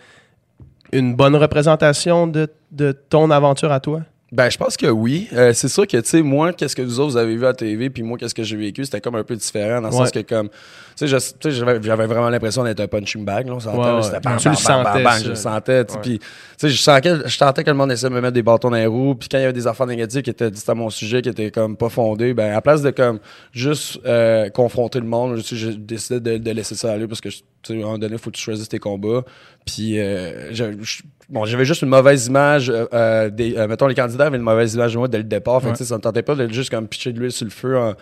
une 0.91 1.15
bonne 1.15 1.35
représentation 1.35 2.27
de, 2.27 2.47
de 2.71 2.91
ton 2.91 3.31
aventure 3.31 3.71
à 3.71 3.79
toi? 3.79 4.01
Ben, 4.35 4.49
je 4.49 4.57
pense 4.57 4.75
que 4.75 4.87
oui. 4.87 5.29
Euh, 5.31 5.53
c'est 5.53 5.69
sûr 5.69 5.87
que, 5.87 5.95
tu 5.95 6.09
sais, 6.09 6.21
moi, 6.21 6.51
qu'est-ce 6.51 6.75
que 6.75 6.81
vous 6.81 6.99
autres 6.99 7.11
vous 7.11 7.17
avez 7.17 7.35
vu 7.37 7.43
à 7.45 7.49
la 7.49 7.53
TV, 7.53 7.89
puis 7.89 8.03
moi, 8.03 8.17
qu'est-ce 8.17 8.35
que 8.35 8.43
j'ai 8.43 8.57
vécu, 8.57 8.83
c'était 8.83 8.99
comme 8.99 9.15
un 9.15 9.23
peu 9.23 9.35
différent, 9.35 9.79
dans 9.79 9.87
le 9.87 9.93
sens 9.93 10.11
que, 10.11 10.19
comme, 10.19 10.49
tu 10.49 11.07
sais, 11.07 11.07
je- 11.07 11.79
j'avais 11.81 12.05
vraiment 12.05 12.29
l'impression 12.29 12.63
d'être 12.65 12.81
un 12.81 12.87
punching 12.87 13.23
bag, 13.23 13.47
là, 13.47 13.53
on 13.53 13.59
s'entend, 13.61 13.95
Ouais, 13.97 14.03
c'était 14.03 14.19
bam, 14.19 14.37
Tu 14.37 14.49
le 14.49 14.55
sentais, 14.55 15.03
ça. 15.03 15.19
je 15.23 15.29
le 15.29 15.35
sentais, 15.35 15.85
tu 15.85 15.91
sais, 15.91 15.95
Ouais. 15.97 16.01
puis, 16.01 16.19
tu 16.19 16.25
sais, 16.57 16.69
je 16.69 16.81
sentais, 16.81 17.13
je 17.25 17.37
sentais 17.37 17.63
que 17.63 17.69
le 17.69 17.77
monde 17.77 17.91
essayait 17.93 18.09
de 18.09 18.15
me 18.15 18.19
mettre 18.19 18.33
des 18.33 18.43
bâtons 18.43 18.69
dans 18.69 18.75
les 18.75 18.85
roues, 18.87 19.15
puis 19.15 19.29
quand 19.29 19.37
il 19.37 19.41
y 19.41 19.43
avait 19.45 19.53
des 19.53 19.67
affaires 19.67 19.87
négatives 19.87 20.21
qui 20.21 20.29
étaient 20.31 20.51
dites 20.51 20.67
à 20.67 20.73
mon 20.75 20.89
sujet, 20.89 21.21
qui 21.21 21.29
étaient 21.29 21.51
comme 21.51 21.77
pas 21.77 21.87
fondées, 21.89 22.33
ben, 22.33 22.53
à 22.53 22.61
place 22.61 22.81
de, 22.81 22.89
comme, 22.91 23.19
juste 23.53 23.99
euh, 24.05 24.49
confronter 24.49 24.99
le 24.99 25.05
monde, 25.05 25.37
j'ai 25.45 25.75
décidé 25.77 26.19
de, 26.19 26.37
de 26.43 26.51
laisser 26.51 26.75
ça 26.75 26.91
aller, 26.91 27.07
parce 27.07 27.21
que, 27.21 27.29
tu 27.29 27.39
sais, 27.65 27.73
à 27.73 27.75
un 27.77 27.79
moment 27.79 27.97
donné, 27.97 28.17
faut 28.17 28.31
que 28.31 28.35
tu 28.35 28.43
choisisses 28.43 28.67
tes 28.69 28.79
combats, 28.79 29.23
puis, 29.65 29.97
euh, 29.97 30.53
je- 30.53 30.81
je- 30.81 31.03
bon, 31.29 31.45
j'avais 31.45 31.65
juste 31.65 31.81
une 31.81 31.89
mauvaise 31.89 32.27
image. 32.27 32.69
euh, 32.69 32.85
euh, 32.93 33.29
des, 33.29 33.55
euh, 33.57 33.67
mettons, 33.67 33.87
les 33.87 33.95
candidats 33.95 34.27
avaient 34.27 34.37
une 34.37 34.43
mauvaise 34.43 34.73
image 34.75 34.93
de 34.93 34.97
moi 34.97 35.07
dès 35.07 35.17
le 35.17 35.23
départ. 35.23 35.61
Fait 35.61 35.69
Ouais. 35.69 35.75
ça 35.75 35.95
me 35.95 36.01
tentait 36.01 36.21
pas 36.23 36.35
de 36.35 36.47
juste 36.51 36.69
comme 36.69 36.87
pitcher 36.87 37.11
de 37.13 37.19
l'huile 37.19 37.31
sur 37.31 37.45
le 37.45 37.51
feu 37.51 37.77
en, 37.77 37.93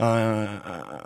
en, 0.00 0.46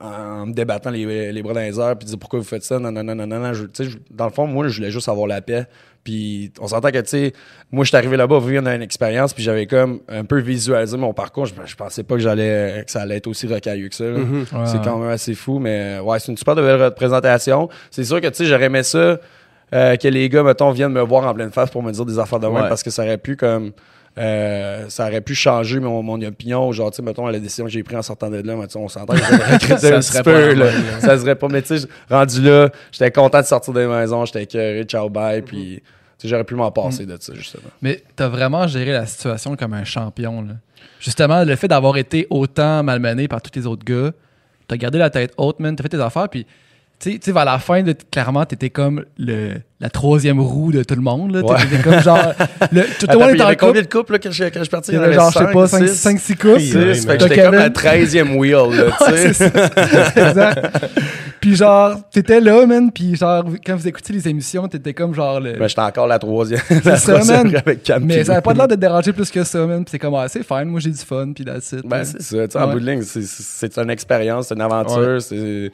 en- 0.02 0.06
en 0.42 0.46
me 0.46 0.52
débattant 0.52 0.90
les, 0.90 1.32
les 1.32 1.42
bras 1.42 1.54
dans 1.54 1.60
les 1.60 1.78
airs 1.78 1.96
puis 1.96 2.06
dire 2.06 2.18
pourquoi 2.18 2.38
vous 2.38 2.44
faites 2.44 2.64
ça. 2.64 2.78
Non, 2.78 2.90
non, 2.92 3.02
non, 3.02 3.14
non, 3.14 3.26
non. 3.26 3.52
Je- 3.52 3.64
je- 3.84 3.98
dans 4.10 4.26
le 4.26 4.30
fond, 4.32 4.46
moi, 4.46 4.66
je 4.68 4.76
voulais 4.76 4.90
juste 4.90 5.08
avoir 5.08 5.26
la 5.26 5.40
paix. 5.40 5.66
Puis 6.04 6.52
on 6.60 6.68
s'entend 6.68 6.90
que, 6.92 6.98
tu 7.00 7.08
sais, 7.08 7.32
moi, 7.72 7.82
je 7.84 7.88
suis 7.88 7.96
arrivé 7.96 8.16
là-bas, 8.16 8.38
vivre 8.38 8.64
une 8.64 8.80
expérience, 8.82 9.34
puis 9.34 9.42
j'avais 9.42 9.66
comme 9.66 9.98
un 10.08 10.24
peu 10.24 10.38
visualisé 10.38 10.96
mon 10.96 11.12
parcours. 11.12 11.46
Je, 11.46 11.54
je 11.64 11.74
pensais 11.74 12.04
pas 12.04 12.14
que 12.14 12.20
j'allais 12.20 12.84
que 12.86 12.90
ça 12.92 13.02
allait 13.02 13.16
être 13.16 13.26
aussi 13.26 13.48
rocailleux 13.48 13.88
que 13.88 13.94
ça. 13.96 14.04
Mhm. 14.04 14.40
Ouais, 14.40 14.46
C'est 14.66 14.76
ouais. 14.78 14.84
quand 14.84 14.98
même 14.98 15.10
assez 15.10 15.34
fou, 15.34 15.58
mais 15.58 15.98
ouais, 15.98 16.20
c'est 16.20 16.30
une 16.30 16.38
super 16.38 16.54
belle 16.54 16.80
représentation. 16.80 17.68
C'est 17.90 18.04
sûr 18.04 18.20
que, 18.20 18.28
tu 18.28 18.34
sais, 18.36 18.44
j'aurais 18.44 18.66
aimé 18.66 18.84
ça, 18.84 19.18
euh, 19.74 19.96
que 19.96 20.08
les 20.08 20.28
gars, 20.28 20.42
mettons, 20.42 20.70
viennent 20.70 20.92
me 20.92 21.00
voir 21.02 21.26
en 21.26 21.34
pleine 21.34 21.50
face 21.50 21.70
pour 21.70 21.82
me 21.82 21.92
dire 21.92 22.04
des 22.04 22.18
affaires 22.18 22.40
de 22.40 22.46
Ouais. 22.46 22.68
parce 22.68 22.82
que 22.82 22.90
ça 22.90 23.02
aurait 23.02 23.18
pu, 23.18 23.36
comme, 23.36 23.72
euh, 24.18 24.84
ça 24.88 25.06
aurait 25.08 25.20
pu 25.20 25.34
changer 25.34 25.80
mon, 25.80 26.02
mon 26.02 26.20
opinion, 26.22 26.70
genre, 26.72 26.90
tu 26.90 26.96
sais, 26.96 27.02
mettons, 27.02 27.26
la 27.26 27.38
décision 27.38 27.64
que 27.64 27.70
j'ai 27.70 27.82
prise 27.82 27.98
en 27.98 28.02
sortant 28.02 28.30
de 28.30 28.36
là, 28.36 28.54
mais 28.56 28.76
on 28.76 28.88
s'entend 28.88 29.14
que 29.14 29.20
regretté 29.20 29.76
Ça 29.78 29.96
un 29.96 30.02
serait 30.02 30.22
petit 30.22 30.30
pas 30.30 30.40
peu, 30.40 30.54
là. 30.54 30.66
Ça 31.00 31.18
serait 31.18 31.34
pas, 31.34 31.48
mais 31.48 31.62
tu 31.62 31.78
sais, 31.78 31.86
rendu 32.08 32.40
là, 32.42 32.70
j'étais 32.92 33.10
content 33.10 33.40
de 33.40 33.46
sortir 33.46 33.74
des 33.74 33.86
maisons, 33.86 34.24
j'étais 34.24 34.44
écœuré, 34.44 34.84
ciao, 34.84 35.08
bye, 35.10 35.42
puis, 35.42 35.82
tu 35.82 35.82
sais, 36.18 36.28
j'aurais 36.28 36.44
pu 36.44 36.54
m'en 36.54 36.70
passer 36.70 37.04
de 37.04 37.16
ça, 37.20 37.34
justement. 37.34 37.68
Mais 37.82 38.02
t'as 38.14 38.28
vraiment 38.28 38.66
géré 38.66 38.92
la 38.92 39.04
situation 39.04 39.54
comme 39.56 39.74
un 39.74 39.84
champion. 39.84 40.40
Là. 40.42 40.54
Justement, 41.00 41.44
le 41.44 41.56
fait 41.56 41.68
d'avoir 41.68 41.96
été 41.98 42.26
autant 42.30 42.82
malmené 42.82 43.28
par 43.28 43.42
tous 43.42 43.50
les 43.58 43.66
autres 43.66 43.84
gars, 43.84 44.12
t'as 44.66 44.76
gardé 44.76 44.98
la 44.98 45.10
tête 45.10 45.32
haute, 45.36 45.60
man, 45.60 45.76
t'as 45.76 45.82
fait 45.82 45.90
tes 45.90 46.00
affaires, 46.00 46.28
puis 46.30 46.46
tu 46.98 47.18
sais- 47.20 47.32
vers 47.32 47.44
la 47.44 47.58
fin, 47.58 47.82
de, 47.82 47.94
clairement, 48.10 48.44
t'étais 48.46 48.70
comme 48.70 49.04
le, 49.18 49.54
la 49.80 49.90
troisième 49.90 50.40
roue 50.40 50.72
de 50.72 50.82
tout 50.82 50.94
le 50.94 51.02
monde. 51.02 51.32
Là. 51.34 51.42
Ouais. 51.42 51.56
T'étais 51.60 51.82
comme 51.82 52.00
genre. 52.00 52.32
Le, 52.72 52.82
tout 52.98 53.06
le 53.10 53.18
monde 53.18 53.30
était 53.30 53.42
en 53.42 53.54
combien 53.54 53.82
de 53.82 53.86
couples 53.86 54.12
là, 54.14 54.18
quand, 54.18 54.30
je, 54.30 54.44
quand 54.44 54.58
je 54.60 54.64
suis 54.64 54.70
parti? 54.70 54.92
Il 54.92 54.94
y 54.94 54.96
Il 54.96 54.98
y 54.98 55.00
en 55.00 55.04
avait 55.04 55.14
genre, 55.14 55.30
je 55.30 55.38
sais 55.38 55.52
pas, 55.52 55.68
six? 55.68 56.06
5-6 56.06 56.36
couples. 56.36 56.60
Fait 56.60 57.16
que 57.18 57.22
j'étais 57.28 57.42
comme 57.42 57.54
Kevin. 57.56 57.68
13e 57.68 58.36
wheel, 58.38 58.76
là, 58.76 58.84
tu 58.98 59.12
Ouais, 59.12 59.32
sais. 59.32 59.50
c'est 60.14 60.16
exact. 60.28 60.86
Puis 61.40 61.54
genre, 61.54 61.96
t'étais 62.10 62.40
là, 62.40 62.64
man, 62.66 62.90
puis 62.90 63.14
genre, 63.14 63.44
quand 63.64 63.76
vous 63.76 63.86
écoutiez 63.86 64.14
les 64.14 64.26
émissions, 64.26 64.66
t'étais 64.66 64.94
comme 64.94 65.14
genre 65.14 65.38
le... 65.38 65.52
Ben, 65.52 65.68
j'étais 65.68 65.82
encore 65.82 66.06
la 66.06 66.18
troisième. 66.18 66.60
la 66.84 66.96
ça, 66.96 67.12
troisième 67.12 67.48
man. 67.52 67.56
avec 67.56 67.82
Cam 67.82 68.02
mais 68.04 68.24
ça 68.24 68.32
avait 68.32 68.40
pas 68.40 68.54
l'air 68.54 68.66
de 68.66 68.74
te 68.74 68.80
déranger 68.80 69.12
plus 69.12 69.30
que 69.30 69.44
ça, 69.44 69.64
man. 69.66 69.84
Puis 69.84 69.90
c'est 69.92 69.98
comme, 69.98 70.14
ah, 70.14 70.26
c'est 70.28 70.42
fine, 70.42 70.64
moi 70.64 70.80
j'ai 70.80 70.90
du 70.90 70.96
fun, 70.98 71.32
puis 71.34 71.44
that's 71.44 71.72
it. 71.72 71.86
Ben, 71.86 71.98
là. 71.98 72.04
c'est 72.04 72.22
ça. 72.22 72.48
Tu 72.48 72.52
sais, 72.52 72.58
en 72.58 72.68
bout 72.72 72.80
de 72.80 72.86
ligne, 72.90 73.02
c'est- 73.02 73.22
c'est 73.22 73.42
c'est 73.70 73.78
une 73.78 73.90
expérience, 73.90 74.48
c'est 74.48 74.54
une 74.54 74.62
aventure. 74.62 75.20
C'est. 75.20 75.70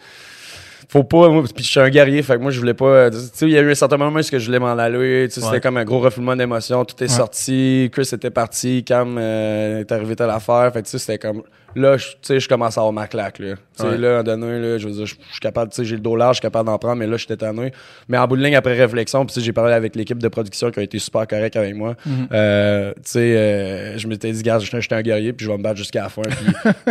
Faut 0.93 1.05
pas, 1.05 1.31
moi, 1.31 1.43
puis 1.55 1.65
je 1.65 1.71
suis 1.71 1.81
un 1.81 1.89
guerrier, 1.89 2.21
fait 2.23 2.35
que 2.37 2.43
moi, 2.43 2.51
je 2.51 2.61
voulais 2.61 2.75
pas. 2.75 3.09
Tu 3.11 3.17
sais, 3.33 3.47
il 3.47 3.53
y 3.53 3.57
a 3.57 3.63
eu 3.63 3.71
un 3.71 3.75
certain 3.75 3.97
moment 3.97 4.15
où 4.15 4.19
est-ce 4.19 4.31
que 4.31 4.39
je 4.39 4.45
voulais 4.45 4.59
m'en 4.59 4.73
aller. 4.77 5.27
Tu 5.29 5.35
sais, 5.37 5.41
Ouais. 5.41 5.47
C'était 5.47 5.61
comme 5.63 5.79
un 5.79 5.85
gros 5.87 6.01
refoulement 6.01 6.37
d'émotions. 6.37 6.85
Tout 6.85 6.97
est 7.03 7.09
Ouais. 7.11 7.17
sorti. 7.17 7.89
Chris 7.91 8.11
était 8.13 8.29
parti. 8.29 8.85
Cam 8.85 9.17
euh, 9.19 9.81
est 9.81 9.91
arrivé 9.91 10.15
à 10.19 10.27
l'affaire. 10.27 10.71
Fait 10.71 10.81
que, 10.83 10.87
tu 10.87 10.91
sais, 10.91 10.99
c'était 10.99 11.17
comme. 11.19 11.43
Là, 11.75 11.97
je- 11.97 12.09
tu 12.09 12.17
sais, 12.23 12.41
je 12.41 12.49
commence 12.49 12.77
à 12.77 12.81
avoir 12.83 12.93
ma 12.93 13.07
claque, 13.07 13.39
là. 13.39 13.55
Tu 13.55 13.83
sais, 13.83 13.89
Ouais. 13.89 13.97
là, 13.99 14.19
à 14.19 14.23
donné, 14.23 14.59
là, 14.59 14.79
je 14.79 14.87
veux 14.87 14.93
dire, 14.95 15.07
je 15.07 15.15
je 15.15 15.33
suis 15.33 15.41
capable, 15.41 15.71
tu 15.71 15.77
sais, 15.77 15.85
j'ai 15.85 15.95
le 15.97 16.01
dos 16.03 16.15
large, 16.17 16.37
je 16.37 16.41
suis 16.41 16.43
capable 16.43 16.67
d'en 16.67 16.79
prendre, 16.79 16.97
mais 16.97 17.07
là, 17.07 17.17
j'étais 17.17 17.37
tanné. 17.37 17.73
Mais 18.09 18.19
en 18.19 18.27
bout 18.27 18.37
de 18.37 18.43
ligne, 18.43 18.55
après 18.57 18.75
réflexion, 18.75 19.25
puis 19.25 19.35
tu 19.35 19.41
j'ai 19.41 19.53
parlé 19.53 19.73
avec 19.73 19.97
l'équipe 19.97 20.19
de 20.19 20.29
production 20.29 20.71
qui 20.71 20.81
a 20.81 20.83
été 20.83 20.99
super 20.99 21.27
correct 21.27 21.57
avec 21.57 21.75
moi. 21.75 21.95
Mhm. 22.05 22.29
Euh, 22.33 22.93
tu 22.97 23.01
sais, 23.05 23.19
euh, 23.37 23.99
je 23.99 24.07
m'étais 24.09 24.31
dit, 24.33 24.43
gars, 24.43 24.59
je 24.59 24.67
suis 24.67 24.89
un 24.95 25.03
guerrier, 25.03 25.33
puis 25.33 25.47
je 25.47 25.51
vais 25.51 25.57
me 25.57 25.63
battre 25.63 25.79
jusqu'à 25.79 26.03
la 26.03 26.09
fin, 26.09 26.23
puis 26.23 26.47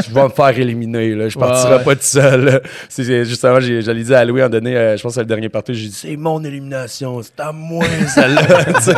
je 0.08 0.14
vais 0.14 0.24
me 0.24 0.30
faire 0.30 0.58
éliminer, 0.58 1.14
là. 1.16 1.30
Je 1.30 1.38
partirai 1.38 1.76
ouais. 1.78 1.84
pas 1.84 1.96
tout 1.96 2.02
seul, 2.02 2.46
là. 2.46 2.60
C'est- 2.90 3.26
Justement, 3.26 3.60
j'allais 3.60 4.04
dire 4.04 4.18
à 4.18 4.26
Louis, 4.26 4.42
en 4.44 4.50
donné, 4.50 4.76
euh, 4.76 4.98
je 4.98 5.04
pense 5.04 5.12
que 5.12 5.16
c'est 5.16 5.20
le 5.22 5.26
dernier 5.28 5.50
parti, 5.50 5.74
j'ai 5.76 5.88
dit, 5.88 5.94
c'est 5.94 6.18
mon 6.18 6.44
élimination, 6.44 7.22
c'est 7.22 7.40
à 7.40 7.52
moi, 7.52 7.86
celle-là, 8.08 8.42
tu 8.66 8.82
sais. 8.82 8.94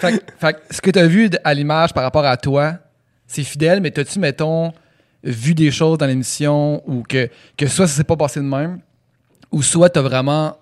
Fait, 0.00 0.12
que- 0.18 0.24
fait 0.38 0.56
ce 0.70 0.80
que 0.80 0.90
tu 0.90 0.98
as 0.98 1.06
vu 1.06 1.30
à 1.44 1.54
l'image 1.54 1.92
par 1.92 2.02
rapport 2.02 2.24
à 2.24 2.36
toi, 2.36 2.74
c'est 3.30 3.44
fidèle, 3.44 3.80
mais 3.80 3.92
t'as-tu, 3.92 4.18
mettons, 4.18 4.72
vu 5.22 5.54
des 5.54 5.70
choses 5.70 5.98
dans 5.98 6.06
l'émission 6.06 6.82
ou 6.88 7.04
que, 7.04 7.28
que 7.56 7.68
soit 7.68 7.86
ça 7.86 7.94
s'est 7.94 8.04
pas 8.04 8.16
passé 8.16 8.40
de 8.40 8.44
même, 8.44 8.80
ou 9.52 9.62
soit 9.62 9.88
t'as 9.88 10.02
vraiment 10.02 10.56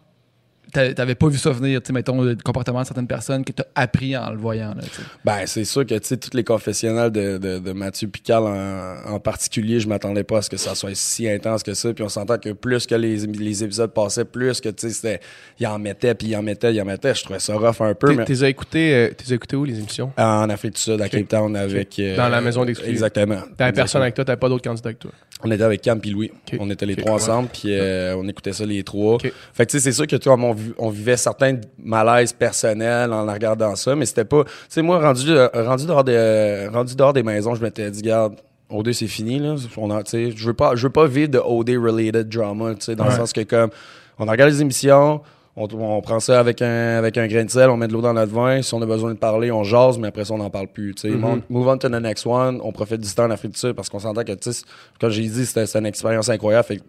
t'avais 0.72 1.14
pas 1.14 1.28
vu 1.28 1.38
ça 1.38 1.50
venir, 1.50 1.80
tu 1.82 1.86
sais, 1.88 1.92
mettons, 1.92 2.20
le 2.22 2.36
comportement 2.36 2.80
de 2.82 2.86
certaines 2.86 3.06
personnes 3.06 3.44
que 3.44 3.52
t'as 3.52 3.64
appris 3.74 4.16
en 4.16 4.30
le 4.30 4.36
voyant. 4.36 4.74
Là, 4.74 4.82
tu 4.82 4.88
sais. 4.90 5.02
Ben, 5.24 5.46
c'est 5.46 5.64
sûr 5.64 5.86
que, 5.86 5.94
tu 5.94 6.06
sais, 6.06 6.16
tous 6.16 6.34
les 6.36 6.44
confessionnels 6.44 7.10
de, 7.10 7.38
de, 7.38 7.58
de 7.58 7.72
Mathieu 7.72 8.08
Pical 8.08 8.42
en, 8.42 9.14
en 9.14 9.20
particulier, 9.20 9.80
je 9.80 9.88
m'attendais 9.88 10.24
pas 10.24 10.38
à 10.38 10.42
ce 10.42 10.50
que 10.50 10.56
ça 10.56 10.74
soit 10.74 10.94
si 10.94 11.28
intense 11.28 11.62
que 11.62 11.74
ça. 11.74 11.92
Puis 11.92 12.04
on 12.04 12.08
s'entend 12.08 12.38
que 12.38 12.50
plus 12.50 12.86
que 12.86 12.94
les, 12.94 13.16
les 13.26 13.64
épisodes 13.64 13.92
passaient, 13.92 14.24
plus 14.24 14.60
que, 14.60 14.68
tu 14.68 14.88
sais, 14.88 14.90
c'était, 14.94 15.20
il 15.58 15.66
en 15.66 15.78
mettait, 15.78 16.14
puis 16.14 16.28
il 16.28 16.36
en 16.36 16.42
mettait, 16.42 16.74
il 16.74 16.80
en 16.82 16.84
mettait. 16.84 17.14
Je 17.14 17.24
trouvais 17.24 17.40
ça 17.40 17.54
rough 17.54 17.80
un 17.80 17.94
peu, 17.94 18.08
T'es- 18.08 18.14
mais 18.14 18.24
T'es 18.24 18.48
écouté, 18.48 18.94
euh, 18.94 19.10
t'es 19.16 19.34
écouté 19.34 19.56
où 19.56 19.64
les 19.64 19.78
émissions? 19.78 20.12
en 20.16 20.48
Afrique 20.50 20.74
du 20.74 20.80
Sud, 20.80 21.00
à 21.00 21.08
Cape 21.08 21.28
Town, 21.28 21.56
avec... 21.56 21.98
euh, 21.98 22.16
Dans 22.16 22.28
la 22.28 22.40
maison 22.40 22.64
d'exclus. 22.64 22.88
Exactement. 22.90 23.40
T'avais 23.56 23.72
personne 23.72 24.02
avec 24.02 24.14
toi, 24.14 24.24
t'avais 24.24 24.38
pas 24.38 24.48
d'autres 24.48 24.64
candidats 24.68 24.92
que 24.92 24.98
toi? 24.98 25.12
On 25.44 25.50
était 25.52 25.62
avec 25.62 25.82
Cam 25.82 26.00
puis 26.00 26.10
Louis. 26.10 26.32
On 26.58 26.68
était 26.70 26.84
les 26.86 26.96
trois 26.96 27.12
ensemble, 27.14 27.48
puis 27.52 27.68
euh, 27.72 28.16
on 28.16 28.26
écoutait 28.26 28.52
ça 28.52 28.64
les 28.66 28.82
trois. 28.82 29.18
Fait 29.54 29.66
que 29.66 29.70
tu 29.70 29.78
sais, 29.78 29.84
c'est 29.84 29.92
sûr 29.92 30.06
que 30.06 30.16
toi, 30.16 30.34
on, 30.38 30.52
vi- 30.52 30.74
on 30.78 30.90
vivait 30.90 31.16
certains 31.16 31.58
malaises 31.78 32.32
personnels 32.32 33.12
en 33.12 33.24
regardant 33.24 33.76
ça, 33.76 33.94
mais 33.94 34.04
c'était 34.06 34.24
pas. 34.24 34.42
Tu 34.44 34.50
sais, 34.68 34.82
moi, 34.82 34.98
rendu, 35.00 35.26
euh, 35.30 35.48
rendu, 35.54 35.86
dehors 35.86 36.02
des, 36.04 36.68
rendu 36.72 36.96
dehors 36.96 37.12
des 37.12 37.22
maisons, 37.22 37.54
je 37.54 37.62
m'étais 37.62 37.88
dit, 37.90 38.02
garde, 38.02 38.34
OD, 38.70 38.92
c'est 38.92 39.06
fini, 39.06 39.38
là. 39.38 39.54
On 39.76 39.90
a, 39.90 40.02
je 40.12 40.44
veux 40.46 40.54
pas, 40.54 40.74
je 40.74 40.82
veux 40.88 40.92
pas 40.92 41.06
vivre 41.06 41.30
de 41.30 41.38
OD-related 41.38 42.28
drama, 42.28 42.74
tu 42.74 42.86
sais, 42.86 42.96
dans 42.96 43.04
le 43.06 43.12
sens 43.12 43.32
que 43.32 43.42
comme, 43.42 43.70
on 44.18 44.26
regarde 44.26 44.50
les 44.50 44.60
émissions, 44.60 45.20
on, 45.58 45.96
on 45.96 46.00
prend 46.00 46.20
ça 46.20 46.38
avec 46.40 46.62
un, 46.62 46.96
avec 46.98 47.18
un 47.18 47.26
grain 47.26 47.44
de 47.44 47.50
sel, 47.50 47.68
on 47.70 47.76
met 47.76 47.88
de 47.88 47.92
l'eau 47.92 48.00
dans 48.00 48.12
notre 48.14 48.32
vin. 48.32 48.62
Si 48.62 48.72
on 48.74 48.80
a 48.82 48.86
besoin 48.86 49.12
de 49.12 49.18
parler, 49.18 49.50
on 49.50 49.64
jase, 49.64 49.98
mais 49.98 50.08
après 50.08 50.24
ça, 50.24 50.34
on 50.34 50.38
n'en 50.38 50.50
parle 50.50 50.68
plus. 50.68 50.94
tu 50.94 51.02
sais. 51.02 51.08
Mhm. 51.10 51.20
Mon- 51.20 51.42
Move 51.50 51.68
on 51.68 51.78
to 51.78 51.88
the 51.88 52.00
next 52.00 52.24
one. 52.26 52.60
On 52.62 52.72
profite 52.72 53.00
du 53.00 53.12
temps 53.14 53.24
en 53.24 53.30
Afrique 53.30 53.52
du 53.52 53.58
Sud 53.58 53.72
parce 53.72 53.88
qu'on 53.88 53.98
s'entend 53.98 54.22
que, 54.24 54.32
tu 54.32 54.52
sais, 54.52 54.62
comme 55.00 55.10
j'ai 55.10 55.22
dit, 55.22 55.44
c'était 55.46 55.64
une 55.78 55.86
expérience 55.86 56.28
incroyable. 56.28 56.64
Fait 56.66 56.80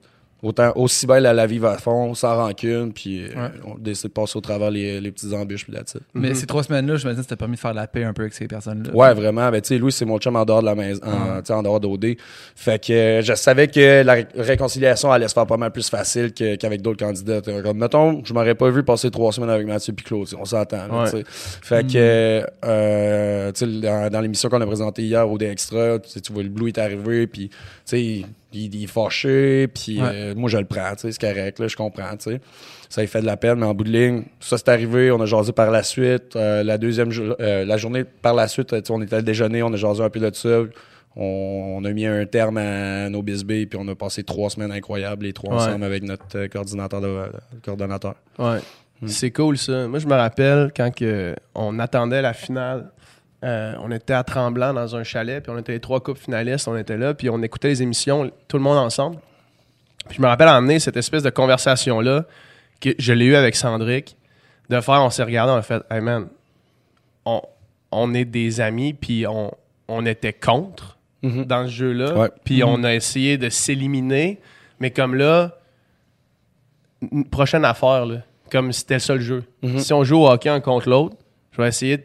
autant, 0.41 0.71
aussi 0.75 1.05
bien 1.07 1.19
la, 1.19 1.33
la 1.33 1.45
vivre 1.47 1.67
à 1.67 1.77
fond, 1.77 2.13
sans 2.13 2.35
rancune, 2.35 2.93
puis 2.93 3.25
euh, 3.25 3.27
Ouais. 3.35 3.49
on 3.65 3.75
décide 3.77 4.07
de 4.09 4.13
passer 4.13 4.37
au 4.37 4.41
travers 4.41 4.71
les, 4.71 4.99
les 5.01 5.11
petites 5.11 5.33
embûches, 5.33 5.65
puis 5.65 5.73
là-dessus. 5.73 5.99
Mais 6.13 6.29
Mhm. 6.29 6.35
ces 6.35 6.45
trois 6.45 6.63
semaines-là, 6.63 6.95
je 6.95 7.05
me 7.07 7.11
disais, 7.11 7.23
c'était 7.23 7.35
permis 7.35 7.55
de 7.55 7.59
faire 7.59 7.73
la 7.73 7.87
paix 7.87 8.03
un 8.03 8.13
peu 8.13 8.21
avec 8.23 8.33
ces 8.33 8.47
personnes-là. 8.47 8.93
Ouais, 8.93 9.13
vraiment. 9.13 9.49
Ben, 9.51 9.61
tu 9.61 9.67
sais, 9.69 9.77
Louis, 9.77 9.91
c'est 9.91 10.05
mon 10.05 10.17
chum 10.17 10.35
en 10.35 10.45
dehors 10.45 10.61
de 10.61 10.65
la 10.67 10.75
maison, 10.75 11.01
en, 11.05 11.39
tu 11.39 11.45
sais, 11.47 11.53
en 11.53 11.63
dehors 11.63 11.79
d'OD. 11.79 12.15
Fait 12.55 12.83
que 12.83 12.93
euh, 12.93 13.21
je 13.21 13.33
savais 13.33 13.67
que 13.67 14.03
la 14.03 14.13
ré- 14.13 14.27
réconciliation 14.35 15.11
allait 15.11 15.27
se 15.27 15.33
faire 15.33 15.45
pas 15.47 15.57
mal 15.57 15.71
plus 15.71 15.89
facile 15.89 16.31
qu'avec 16.33 16.81
d'autres 16.81 17.05
candidats. 17.05 17.41
Comme, 17.41 17.77
mettons, 17.77 18.21
je 18.23 18.33
m'aurais 18.33 18.55
pas 18.55 18.69
vu 18.69 18.83
passer 18.83 19.11
trois 19.11 19.31
semaines 19.31 19.49
avec 19.49 19.67
Mathieu 19.67 19.93
Piclot, 19.93 20.25
on 20.39 20.45
s'entend. 20.45 20.87
là, 20.87 21.03
Ouais. 21.03 21.11
tu 21.11 21.17
sais. 21.17 21.23
Fait 21.27 21.85
que, 21.87 22.45
euh, 22.65 23.51
tu 23.51 23.65
sais, 23.65 23.79
dans, 23.81 24.09
dans 24.11 24.21
l'émission 24.21 24.49
qu'on 24.49 24.61
a 24.61 24.65
présentée 24.65 25.03
hier, 25.03 25.29
OD 25.29 25.43
Extra, 25.43 25.99
tu 25.99 26.09
sais, 26.09 26.21
tu 26.21 26.33
vois, 26.33 26.43
le 26.43 26.49
Blue 26.49 26.67
est 26.69 26.77
arrivé, 26.77 27.27
puis, 27.27 27.49
sais, 27.89 28.01
il, 28.03 28.25
il 28.53 28.83
est 28.83 28.87
fâché, 28.87 29.67
puis 29.67 30.01
Ouais. 30.01 30.07
euh, 30.13 30.35
moi, 30.35 30.49
je 30.49 30.57
le 30.57 30.65
prends, 30.65 30.91
tu 30.95 31.01
sais, 31.01 31.11
c'est 31.11 31.21
correct, 31.21 31.59
là, 31.59 31.67
je 31.67 31.75
comprends, 31.75 32.15
tu 32.17 32.31
sais. 32.31 32.41
Ça, 32.89 33.03
il 33.03 33.07
fait 33.07 33.21
de 33.21 33.25
la 33.27 33.37
peine, 33.37 33.59
mais 33.59 33.65
en 33.67 33.73
bout 33.75 33.83
de 33.83 33.91
ligne, 33.91 34.23
ça, 34.39 34.57
c'est 34.57 34.69
arrivé, 34.69 35.11
on 35.11 35.21
a 35.21 35.25
jasé 35.25 35.51
par 35.51 35.69
la 35.69 35.83
suite. 35.83 36.35
Euh, 36.35 36.63
la 36.63 36.77
deuxième, 36.79 37.11
jo- 37.11 37.35
euh, 37.39 37.63
la 37.65 37.77
journée 37.77 38.03
par 38.03 38.33
la 38.33 38.47
suite, 38.47 38.73
on 38.89 39.01
était 39.01 39.17
à 39.17 39.21
déjeuner, 39.21 39.61
on 39.61 39.71
a 39.73 39.77
jasé 39.77 40.01
un 40.03 40.09
peu 40.09 40.19
de 40.19 40.33
ça. 40.33 40.61
On, 41.15 41.75
on 41.79 41.85
a 41.85 41.91
mis 41.91 42.05
un 42.05 42.25
terme 42.25 42.57
à 42.57 43.09
nos 43.09 43.21
bisbés, 43.21 43.65
puis 43.65 43.77
on 43.81 43.87
a 43.89 43.95
passé 43.95 44.23
trois 44.23 44.49
semaines 44.49 44.71
incroyables, 44.71 45.25
les 45.25 45.33
trois 45.33 45.55
Ouais. 45.55 45.61
ensemble, 45.61 45.83
avec 45.83 46.03
notre 46.03 46.47
coordinateur. 46.47 47.01
De, 47.01 47.25
coordonnateur. 47.63 48.15
Ouais. 48.37 48.59
Mm. 49.01 49.07
C'est 49.07 49.31
cool 49.31 49.57
ça. 49.57 49.87
Moi, 49.87 49.99
je 49.99 50.07
me 50.07 50.13
rappelle 50.15 50.71
quand 50.75 50.93
que 50.93 51.35
on 51.55 51.77
attendait 51.79 52.21
la 52.21 52.33
finale. 52.33 52.89
Euh, 53.43 53.73
on 53.81 53.91
était 53.91 54.13
à 54.13 54.23
Tremblant 54.23 54.73
dans 54.73 54.95
un 54.95 55.03
chalet, 55.03 55.41
puis 55.41 55.51
on 55.51 55.57
était 55.57 55.71
les 55.73 55.79
trois 55.79 56.01
couples 56.01 56.19
finalistes, 56.19 56.67
on 56.67 56.75
était 56.77 56.97
là, 56.97 57.13
puis 57.13 57.29
on 57.29 57.41
écoutait 57.41 57.69
les 57.69 57.81
émissions, 57.81 58.29
tout 58.47 58.57
le 58.57 58.63
monde 58.63 58.77
ensemble. 58.77 59.17
Puis 60.07 60.17
je 60.17 60.21
me 60.21 60.27
rappelle 60.27 60.47
emmener 60.49 60.79
cette 60.79 60.97
espèce 60.97 61.23
de 61.23 61.29
conversation-là 61.29 62.25
que 62.81 62.89
je 62.97 63.13
l'ai 63.13 63.25
eu 63.25 63.35
avec 63.35 63.55
Sandrick, 63.55 64.15
de 64.69 64.79
faire, 64.81 65.01
on 65.03 65.09
s'est 65.09 65.23
regardé, 65.23 65.51
on 65.53 65.57
a 65.57 65.61
fait, 65.61 65.81
hey 65.91 66.01
man, 66.01 66.27
on, 67.25 67.41
on 67.91 68.13
est 68.13 68.25
des 68.25 68.61
amis, 68.61 68.93
puis 68.93 69.25
on, 69.27 69.51
on 69.87 70.05
était 70.05 70.33
contre 70.33 70.97
dans 71.21 71.65
ce 71.67 71.71
jeu-là, 71.71 72.13
Ouais. 72.17 72.29
puis 72.43 72.63
on 72.63 72.83
a 72.83 72.93
essayé 72.93 73.37
de 73.37 73.49
s'éliminer, 73.49 74.39
mais 74.79 74.91
comme 74.91 75.15
là, 75.15 75.57
une 77.11 77.25
prochaine 77.25 77.65
affaire, 77.65 78.05
là, 78.05 78.17
comme 78.51 78.71
c'était 78.73 78.99
ça 78.99 79.15
le 79.15 79.21
jeu. 79.21 79.43
Mhm. 79.61 79.79
Si 79.79 79.93
on 79.93 80.03
joue 80.03 80.17
au 80.19 80.29
hockey 80.29 80.49
un 80.49 80.59
contre 80.59 80.89
l'autre, 80.89 81.15
je 81.51 81.61
vais 81.61 81.67
essayer 81.67 81.97
de 81.97 82.03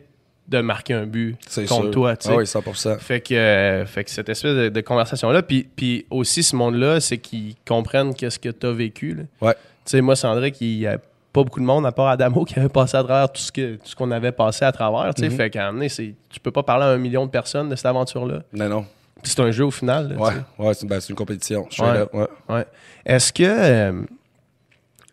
marquer 0.60 0.94
un 0.94 1.06
but 1.06 1.36
C'est 1.46 1.66
contre 1.66 1.82
sûr. 1.84 1.90
toi. 1.90 2.16
tu 2.16 2.26
sais. 2.28 2.32
Ah 2.34 2.36
oui, 2.36 2.44
100%. 2.44 2.98
Fait 2.98 3.20
que, 3.20 3.34
euh, 3.34 3.86
fait 3.86 4.04
que 4.04 4.10
cette 4.10 4.28
espèce 4.28 4.54
de, 4.54 4.68
de 4.68 4.80
conversation-là, 4.80 5.42
puis, 5.42 5.66
puis 5.74 6.06
aussi 6.10 6.42
ce 6.42 6.54
monde-là, 6.56 7.00
c'est 7.00 7.18
qu'ils 7.18 7.54
comprennent 7.66 8.14
qu'est-ce 8.14 8.38
que 8.38 8.48
tu 8.50 8.66
as 8.66 8.72
vécu. 8.72 9.14
là. 9.14 9.22
Ouais. 9.40 9.54
Tu 9.54 9.60
sais, 9.86 10.00
moi, 10.00 10.16
Sandrick, 10.16 10.60
il 10.60 10.78
n'y 10.78 10.86
a 10.86 10.98
pas 11.32 11.42
beaucoup 11.42 11.60
de 11.60 11.64
monde, 11.64 11.84
à 11.86 11.92
part 11.92 12.08
Adamo, 12.08 12.44
qui 12.46 12.58
avait 12.58 12.68
passé 12.68 12.96
à 12.96 13.02
travers 13.02 13.32
tout 13.32 13.40
ce 13.40 13.50
que 13.50 13.74
tout 13.76 13.86
ce 13.88 13.96
qu'on 13.96 14.10
avait 14.10 14.32
passé 14.32 14.64
à 14.64 14.72
travers. 14.72 15.12
tu 15.14 15.22
sais. 15.22 15.28
Mhm. 15.28 15.36
Fait 15.36 15.50
qu'à 15.50 15.70
c'est- 15.88 16.14
tu 16.30 16.40
peux 16.40 16.50
pas 16.52 16.62
parler 16.62 16.84
à 16.84 16.88
un 16.88 16.98
million 16.98 17.26
de 17.26 17.30
personnes 17.30 17.68
de 17.68 17.76
cette 17.76 17.86
aventure-là. 17.86 18.42
Non, 18.52 18.68
non. 18.68 18.86
Puis 19.22 19.32
c'est 19.34 19.40
un 19.40 19.50
jeu 19.50 19.64
au 19.64 19.70
final. 19.70 20.10
là, 20.10 20.16
Ouais, 20.16 20.32
ouais 20.58 20.74
c'est 20.74 20.86
ben, 20.86 21.00
c'est 21.00 21.08
une 21.08 21.16
compétition. 21.16 21.66
Ouais. 21.80 22.04
ouais. 22.12 22.26
Ouais. 22.48 22.66
Est-ce 23.06 23.32
que. 23.32 23.42
euh, 23.44 24.02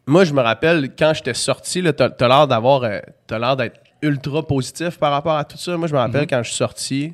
moi, 0.05 0.23
je 0.25 0.33
me 0.33 0.41
rappelle, 0.41 0.89
quand 0.97 1.13
j'étais 1.13 1.33
sorti, 1.33 1.81
t'as, 1.95 2.09
t'as 2.09 2.27
l'air 2.27 2.47
d'avoir. 2.47 2.83
euh, 2.83 2.99
t'as 3.27 3.39
l'air 3.39 3.55
d'être 3.55 3.79
ultra 4.01 4.45
positif 4.45 4.97
par 4.97 5.11
rapport 5.11 5.35
à 5.35 5.43
tout 5.45 5.57
ça. 5.57 5.75
Moi, 5.77 5.87
je 5.87 5.93
me 5.93 5.99
rappelle 5.99 6.27
quand 6.27 6.41
je 6.43 6.49
suis 6.49 6.57
sorti, 6.57 7.13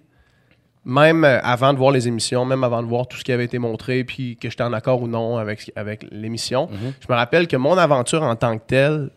même 0.86 1.24
euh, 1.26 1.40
avant 1.42 1.74
de 1.74 1.78
voir 1.78 1.92
les 1.92 2.08
émissions, 2.08 2.46
même 2.46 2.64
avant 2.64 2.82
de 2.82 2.88
voir 2.88 3.08
tout 3.08 3.18
ce 3.18 3.24
qui 3.24 3.32
avait 3.32 3.46
été 3.46 3.60
montré, 3.60 4.04
puis 4.04 4.38
que 4.38 4.50
j'étais 4.50 4.64
en 4.64 4.74
accord 4.74 5.02
ou 5.02 5.08
non 5.08 5.38
avec, 5.38 5.72
avec 5.76 6.06
l'émission, 6.12 6.70
je 6.72 7.12
me 7.12 7.16
rappelle 7.16 7.48
que 7.48 7.58
mon 7.58 7.78
aventure 7.78 8.24
en 8.24 8.36
tant 8.36 8.58
que 8.58 8.64
telle, 8.66 9.10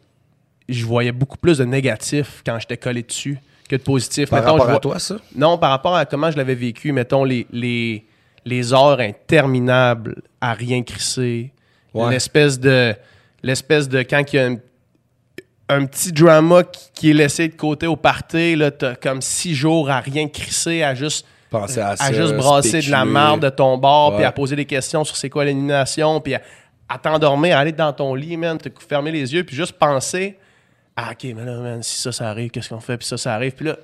je 0.69 0.85
voyais 0.85 1.13
beaucoup 1.13 1.39
plus 1.39 1.59
de 1.59 1.65
négatif 1.65 2.43
quand 2.45 2.59
j'étais 2.61 2.77
collé 2.77 3.03
dessus 3.03 3.39
que 3.69 3.77
de 3.77 3.83
positif. 3.83 4.31
Par 4.31 4.41
Mettons, 4.41 4.53
rapport 4.55 4.71
je 4.71 4.77
à 4.77 4.81
toi, 4.81 4.99
ça? 4.99 5.17
non, 5.37 5.59
par 5.59 5.71
rapport 5.71 5.95
à 5.95 6.05
comment 6.07 6.31
je 6.31 6.37
l'avais 6.37 6.55
vécu, 6.57 6.91
mettons, 6.93 7.23
les, 7.25 7.47
les, 7.53 8.05
les 8.45 8.73
heures 8.73 8.99
interminables 9.01 10.23
à 10.41 10.55
rien 10.55 10.83
crisser. 10.83 11.53
Ouais. 11.95 12.11
L'espèce 12.11 12.59
de. 12.59 12.95
L'espèce 13.43 13.89
de. 13.89 14.03
Quand 14.03 14.33
il 14.33 14.37
y 14.37 14.39
a 14.41 14.47
un, 14.47 14.57
un 15.71 15.87
petit 15.87 16.13
drama 16.13 16.63
qui, 16.95 17.11
est 17.11 17.15
laissé 17.15 17.49
de 17.49 17.55
côté 17.55 17.87
au 17.87 17.97
party, 17.97 18.57
là, 18.57 18.71
t'as 18.71 18.95
comme 18.95 19.23
six 19.23 19.55
jours 19.55 19.91
à 19.91 20.01
rien 20.01 20.29
crisser, 20.29 20.83
à 20.83 20.95
juste. 20.95 21.27
Penser 21.51 21.81
à 21.81 21.97
ça. 21.97 22.13
Juste 22.13 22.35
brasser 22.37 22.81
de 22.81 22.91
la 22.91 23.05
marde 23.05 23.43
de 23.43 23.49
ton 23.51 23.77
bord, 23.77 24.17
puis 24.17 24.25
à 24.25 24.31
poser 24.33 24.55
des 24.57 24.67
questions 24.67 25.03
sur 25.05 25.17
c'est 25.17 25.31
quoi 25.31 25.45
l'élimination, 25.45 26.21
puis 26.21 26.35
à, 26.35 26.43
à 26.89 26.99
t'endormir, 26.99 27.57
à 27.57 27.61
aller 27.61 27.73
dans 27.73 27.93
ton 27.93 28.15
lit, 28.15 28.37
man, 28.37 28.57
te 28.59 28.69
fermer 28.89 29.11
les 29.11 29.35
yeux, 29.35 29.43
puis 29.45 29.57
juste 29.57 29.73
penser 29.73 30.37
ah, 30.97 31.13
ok, 31.13 31.33
mais 31.35 31.45
là, 31.47 31.57
man, 31.61 31.83
si 31.83 31.99
ça, 31.99 32.13
ça 32.13 32.29
arrive, 32.29 32.51
qu'est-ce 32.51 32.69
qu'on 32.69 32.81
fait? 32.81 32.99
Puis 32.99 33.07
ça, 33.07 33.17
ça 33.17 33.35
arrive. 33.35 33.53
Puis 33.53 33.65
là, 33.65 33.77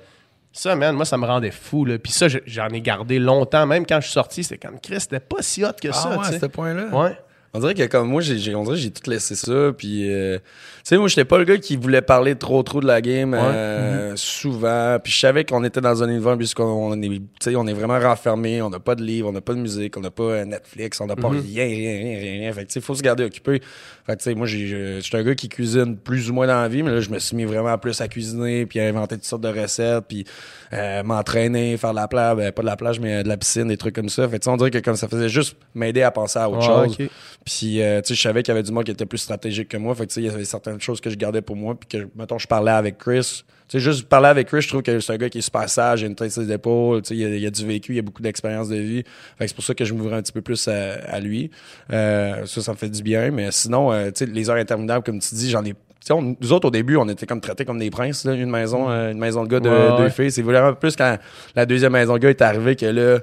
ça, 0.51 0.75
man, 0.75 0.95
moi, 0.95 1.05
ça 1.05 1.17
me 1.17 1.25
rendait 1.25 1.49
fou. 1.49 1.83
Là. 1.83 1.97
Puis 1.97 2.11
ça, 2.11 2.27
je- 2.27 2.37
j'en 2.45 2.67
ai 2.69 2.81
gardé 2.81 3.17
longtemps. 3.17 3.65
Même 3.65 3.87
quand 3.87 3.99
je 3.99 4.05
suis 4.05 4.13
sorti, 4.13 4.43
c'était 4.43 4.67
comme 4.67 4.79
Chris, 4.79 4.99
c'était 4.99 5.19
pas 5.19 5.37
si 5.41 5.63
hot 5.63 5.69
que 5.81 5.87
Ah 5.89 5.93
ça. 5.93 6.09
ouais, 6.17 6.27
à 6.27 6.39
ce 6.39 6.45
point-là? 6.45 6.85
Ouais. 6.91 7.17
On 7.53 7.59
dirait 7.59 7.73
que 7.73 7.83
comme 7.85 8.09
moi, 8.09 8.21
j'ai, 8.21 8.55
on 8.55 8.63
dirait 8.63 8.75
que 8.75 8.81
j'ai 8.81 8.91
tout 8.91 9.09
laissé 9.09 9.35
ça. 9.35 9.71
Puis, 9.75 10.11
euh, 10.11 10.37
tu 10.37 10.43
sais, 10.83 10.97
moi, 10.97 11.07
j'étais 11.07 11.25
pas 11.25 11.37
le 11.37 11.45
gars 11.45 11.57
qui 11.57 11.75
voulait 11.75 12.01
parler 12.01 12.35
trop 12.35 12.61
trop 12.63 12.81
de 12.81 12.87
la 12.87 13.01
game 13.01 13.33
euh, 13.33 14.15
souvent. 14.15 14.97
Puis 15.03 15.11
je 15.13 15.19
savais 15.19 15.45
qu'on 15.45 15.63
était 15.63 15.81
dans 15.81 16.03
un 16.03 16.09
univers 16.09 16.37
puisqu'on 16.37 17.01
est, 17.01 17.07
tu 17.07 17.21
sais, 17.39 17.55
on 17.55 17.65
est 17.65 17.73
vraiment 17.73 17.99
renfermé. 17.99 18.61
On 18.61 18.69
n'a 18.69 18.79
pas 18.79 18.95
de 18.95 19.03
livres, 19.03 19.29
on 19.29 19.31
n'a 19.31 19.41
pas 19.41 19.53
de 19.53 19.59
musique, 19.59 19.97
on 19.97 20.01
n'a 20.01 20.11
pas 20.11 20.23
euh, 20.23 20.45
Netflix, 20.45 21.01
on 21.01 21.07
n'a 21.07 21.15
pas 21.15 21.29
rien, 21.29 21.41
rien, 21.41 21.65
rien, 21.65 22.19
rien, 22.19 22.39
rien. 22.39 22.53
Fait 22.53 22.63
que 22.63 22.67
tu 22.67 22.73
sais, 22.73 22.81
faut 22.81 22.95
se 22.95 23.01
garder 23.01 23.23
occupé. 23.23 23.61
Fait 24.07 24.13
que 24.13 24.19
tu 24.19 24.29
sais, 24.29 24.35
moi, 24.35 24.47
j'ai, 24.47 24.67
je 24.67 24.99
suis 25.01 25.17
un 25.17 25.23
gars 25.23 25.35
qui 25.35 25.49
cuisine 25.49 25.97
plus 25.97 26.29
ou 26.29 26.33
moins 26.33 26.47
dans 26.47 26.61
la 26.61 26.69
vie, 26.69 26.81
mais 26.81 26.91
là, 26.91 27.01
je 27.01 27.09
me 27.09 27.19
suis 27.19 27.35
mis 27.35 27.43
vraiment 27.43 27.77
plus 27.77 27.99
à 27.99 28.07
cuisiner, 28.07 28.65
puis 28.65 28.79
à 28.79 28.85
inventer 28.85 29.15
toutes 29.15 29.25
sortes 29.25 29.41
de 29.41 29.49
recettes, 29.49 30.05
puis 30.07 30.23
euh, 30.71 31.03
m'entraîner, 31.03 31.75
faire 31.75 31.91
de 31.91 31.97
la 31.97 32.07
plage, 32.07 32.37
ben, 32.37 32.53
pas 32.53 32.61
de 32.61 32.67
la 32.67 32.77
plage, 32.77 33.01
mais 33.01 33.17
euh, 33.17 33.23
de 33.23 33.27
la 33.27 33.35
piscine, 33.35 33.67
des 33.67 33.75
trucs 33.75 33.93
comme 33.93 34.07
ça. 34.07 34.25
Fait 34.29 34.39
que 34.39 34.43
tu 34.43 34.49
on 34.49 34.55
dirait 34.55 34.71
que 34.71 34.77
comme 34.77 34.95
ça 34.95 35.09
faisait 35.09 35.27
juste 35.27 35.57
m'aider 35.75 36.03
à 36.03 36.11
penser 36.11 36.39
à 36.39 36.49
autre 36.49 36.61
chose. 36.61 36.97
Puis, 37.43 37.81
euh, 37.81 37.99
tu 37.99 38.07
sais, 38.07 38.15
je 38.15 38.21
savais 38.21 38.43
qu'il 38.43 38.53
y 38.53 38.55
avait 38.57 38.63
du 38.63 38.71
monde 38.71 38.85
qui 38.85 38.91
était 38.91 39.05
plus 39.05 39.17
stratégique 39.17 39.67
que 39.67 39.77
moi. 39.77 39.93
Fait 39.93 40.03
que, 40.05 40.11
tu 40.11 40.15
sais, 40.15 40.21
il 40.21 40.27
y 40.27 40.29
avait 40.29 40.45
certaines 40.45 40.79
choses 40.79 41.01
que 41.01 41.09
je 41.09 41.17
gardais 41.17 41.41
pour 41.41 41.57
moi. 41.57 41.75
Puis 41.77 41.89
que, 41.89 42.07
mettons, 42.15 42.37
je 42.37 42.47
parlais 42.47 42.71
avec 42.71 42.97
Chris. 42.97 43.43
Sais, 43.69 43.79
juste 43.79 44.07
parler 44.07 44.27
avec 44.27 44.47
Chris, 44.47 44.61
je 44.61 44.69
trouve 44.69 44.81
que 44.81 44.99
c'est 44.99 45.11
un 45.11 45.17
gars 45.17 45.29
qui 45.29 45.39
est 45.39 45.41
super 45.41 45.67
sage, 45.69 46.01
il 46.01 46.05
a 46.05 46.07
une 46.07 46.15
tête 46.15 46.31
sur 46.31 46.41
les 46.41 46.51
épaules. 46.51 47.01
Tu 47.01 47.09
sais, 47.09 47.17
il 47.17 47.45
a, 47.45 47.47
a 47.47 47.51
du 47.51 47.65
vécu, 47.65 47.95
il 47.95 47.99
a 47.99 48.01
beaucoup 48.01 48.21
d'expérience 48.21 48.69
de 48.69 48.77
vie. 48.77 49.03
Fait 49.37 49.43
que 49.43 49.47
c'est 49.47 49.55
pour 49.55 49.63
ça 49.63 49.75
que 49.75 49.83
je 49.83 49.93
m'ouvrais 49.93 50.15
un 50.15 50.21
petit 50.21 50.31
peu 50.31 50.41
plus 50.41 50.67
à, 50.69 50.93
à 51.05 51.19
lui. 51.19 51.51
Euh, 51.91 52.45
ça, 52.45 52.61
ça 52.61 52.71
me 52.71 52.77
fait 52.77 52.89
du 52.89 53.03
bien. 53.03 53.29
Mais 53.31 53.51
sinon, 53.51 53.91
euh, 53.91 54.07
tu 54.11 54.25
sais, 54.25 54.25
les 54.25 54.49
heures 54.49 54.55
interminables, 54.55 55.03
comme 55.03 55.19
tu 55.19 55.35
dis, 55.35 55.49
j'en 55.49 55.65
ai. 55.65 55.73
Tu 56.07 56.13
sais, 56.13 56.19
on- 56.21 56.37
nous 56.39 56.53
autres, 56.53 56.69
au 56.69 56.71
début, 56.71 56.95
on 56.95 57.09
était 57.09 57.25
comme 57.25 57.41
traités 57.41 57.65
comme 57.65 57.79
des 57.79 57.89
princes, 57.89 58.23
là, 58.23 58.31
une 58.33 58.49
maison, 58.49 58.89
euh, 58.89 59.11
une 59.11 59.17
maison 59.19 59.43
de 59.43 59.49
gars 59.49 59.59
de 59.59 59.69
Ouais, 59.69 59.97
deux 59.97 60.03
ouais. 60.03 60.09
filles. 60.09 60.31
C'est 60.31 60.41
vraiment 60.41 60.71
plus 60.73 60.95
quand 60.95 61.17
la 61.53 61.65
deuxième 61.65 61.91
maison 61.91 62.13
de 62.13 62.19
gars 62.19 62.29
est 62.29 62.41
arrivée 62.41 62.77
que 62.77 62.85
là, 62.85 63.19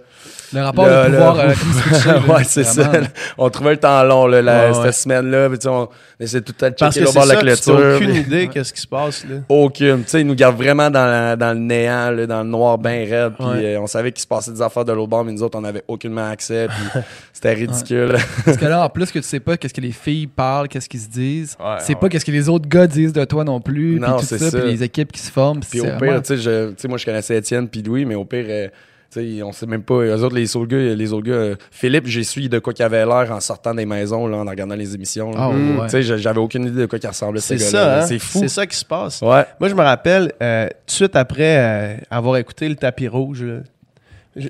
Le 0.52 0.60
rapport 0.60 0.86
Là, 0.86 1.06
de 1.08 1.10
pouvoir 1.14 1.34
là. 1.36 1.44
euh, 1.44 1.48
là, 2.28 2.34
ouais, 2.36 2.44
c'est 2.44 2.62
ça. 2.64 2.92
On 3.38 3.48
trouvait 3.50 3.72
le 3.72 3.76
temps 3.78 4.04
long, 4.04 4.26
là, 4.26 4.40
la- 4.42 4.68
Ouais, 4.70 4.74
cette 4.84 4.94
semaine-là. 4.94 5.48
Puis, 5.48 5.58
tu 5.58 5.62
sais, 5.64 5.68
on 5.68 5.88
essayait 6.20 6.42
tout 6.42 6.52
le 6.52 6.60
temps 6.60 6.68
de 6.70 6.74
Parce 6.78 6.94
checker 6.94 7.06
le 7.06 7.12
bord 7.12 7.24
de 7.26 7.32
la 7.32 7.40
clôture. 7.40 7.94
aucune 7.96 8.14
idée 8.14 8.48
qu'est-ce 8.48 8.72
qui 8.72 8.80
se 8.82 8.86
passe. 8.86 9.24
Là. 9.28 9.36
Aucune. 9.48 10.04
Tu 10.04 10.10
sais, 10.10 10.20
ils 10.20 10.26
nous 10.26 10.34
gardent 10.36 10.56
vraiment 10.56 10.90
dans, 10.90 11.06
la- 11.06 11.34
dans 11.36 11.54
le 11.54 11.58
néant, 11.58 12.10
là, 12.12 12.26
dans 12.26 12.42
le 12.44 12.48
noir 12.50 12.78
bien 12.78 13.04
raide. 13.08 13.32
Puis 13.38 13.46
Ouais. 13.46 13.74
euh, 13.74 13.80
on 13.80 13.86
savait 13.88 14.12
qu'il 14.12 14.20
se 14.22 14.26
passait 14.28 14.52
des 14.52 14.62
affaires 14.62 14.84
de 14.84 14.92
l'autre 14.92 15.08
bord, 15.08 15.24
mais 15.24 15.32
nous 15.32 15.42
autres, 15.42 15.58
on 15.58 15.64
avait 15.64 15.82
aucunement 15.88 16.28
accès. 16.30 16.68
Puis 16.68 17.00
c'était 17.32 17.54
ridicule. 17.54 18.14
Parce 18.44 18.56
que 18.56 18.64
là, 18.66 18.84
en 18.84 18.88
plus 18.90 19.10
que 19.10 19.18
tu 19.18 19.24
sais 19.24 19.40
pas 19.40 19.56
qu'est-ce 19.56 19.74
que 19.74 19.80
les 19.80 19.92
filles 19.92 20.26
parlent, 20.28 20.68
qu'est-ce 20.68 20.88
qu'ils 20.88 21.00
se 21.00 21.08
disent, 21.08 21.56
Ouais, 21.58 21.76
c'est 21.80 21.94
ouais. 21.94 22.00
pas 22.00 22.08
qu'est-ce 22.08 22.24
que 22.24 22.30
les 22.30 22.48
autres 22.48 22.68
gars 22.74 22.86
disent 22.86 23.12
de 23.12 23.24
toi 23.24 23.44
non 23.44 23.60
plus. 23.60 23.98
Non, 24.00 24.16
puis 24.16 24.20
tout 24.20 24.24
c'est 24.26 24.38
ça, 24.38 24.50
ça. 24.50 24.58
puis 24.60 24.70
les 24.70 24.82
équipes 24.82 25.12
qui 25.12 25.20
se 25.20 25.30
forment. 25.30 25.60
Puis 25.60 25.80
c'est 25.80 25.94
au 25.94 25.98
pire, 25.98 26.22
tu 26.22 26.36
sais, 26.36 26.88
moi, 26.88 26.98
je 26.98 27.04
connaissais 27.04 27.36
Étienne 27.36 27.68
puis 27.68 27.82
Louis, 27.82 28.04
mais 28.04 28.14
au 28.14 28.24
pire, 28.24 28.44
euh, 28.48 28.68
tu 29.12 29.20
sais, 29.36 29.42
on 29.42 29.52
sait 29.52 29.66
même 29.66 29.82
pas. 29.82 29.94
Eux 29.94 30.22
autres, 30.24 30.34
les 30.34 30.56
autres 30.56 30.66
gars, 30.68 30.76
les 30.94 31.12
autres 31.12 31.26
gars, 31.26 31.32
euh, 31.34 31.54
Philippe, 31.70 32.06
j'ai 32.06 32.24
su 32.24 32.48
de 32.48 32.58
quoi 32.58 32.72
qu'il 32.72 32.84
avait 32.84 33.04
l'air 33.06 33.28
en 33.30 33.40
sortant 33.40 33.72
des 33.74 33.86
maisons, 33.86 34.26
là, 34.26 34.38
en 34.38 34.44
regardant 34.44 34.74
les 34.74 34.94
émissions. 34.94 35.30
Ah, 35.36 35.50
ouais. 35.50 35.56
Tu 35.84 35.90
sais, 35.90 36.02
je- 36.02 36.16
j'avais 36.16 36.40
aucune 36.40 36.66
idée 36.66 36.80
de 36.82 36.86
quoi 36.86 36.98
qu'il 36.98 37.08
ressemblait, 37.08 37.40
ce 37.40 37.56
C'est 37.56 37.72
gars-là. 37.72 37.98
hein? 38.02 38.06
C'est 38.06 38.18
fou. 38.18 38.40
C'est 38.40 38.48
ça 38.48 38.66
qui 38.66 38.76
se 38.76 38.84
passe. 38.84 39.20
Ouais. 39.22 39.44
Moi, 39.60 39.68
je 39.68 39.74
me 39.74 39.82
rappelle, 39.82 40.32
euh, 40.42 40.66
tout 40.68 40.86
de 40.86 40.90
suite 40.92 41.16
après 41.16 41.56
euh, 41.58 41.96
avoir 42.10 42.36
écouté 42.38 42.68
le 42.68 42.74
tapis 42.76 43.06
rouge, 43.08 43.42
là, 43.44 43.58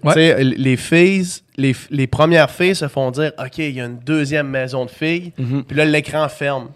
Ouais. 0.02 0.14
sais, 0.14 0.42
les 0.42 0.76
filles, 0.78 1.26
les, 1.58 1.76
les 1.90 2.06
premières 2.06 2.50
filles 2.50 2.74
se 2.74 2.88
font 2.88 3.10
dire 3.10 3.32
OK, 3.38 3.58
il 3.58 3.72
y 3.74 3.80
a 3.82 3.84
une 3.84 3.98
deuxième 3.98 4.48
maison 4.48 4.86
de 4.86 4.90
filles, 4.90 5.32
Mhm. 5.38 5.64
puis 5.64 5.76
là, 5.76 5.84
l'écran 5.84 6.26
ferme. 6.30 6.68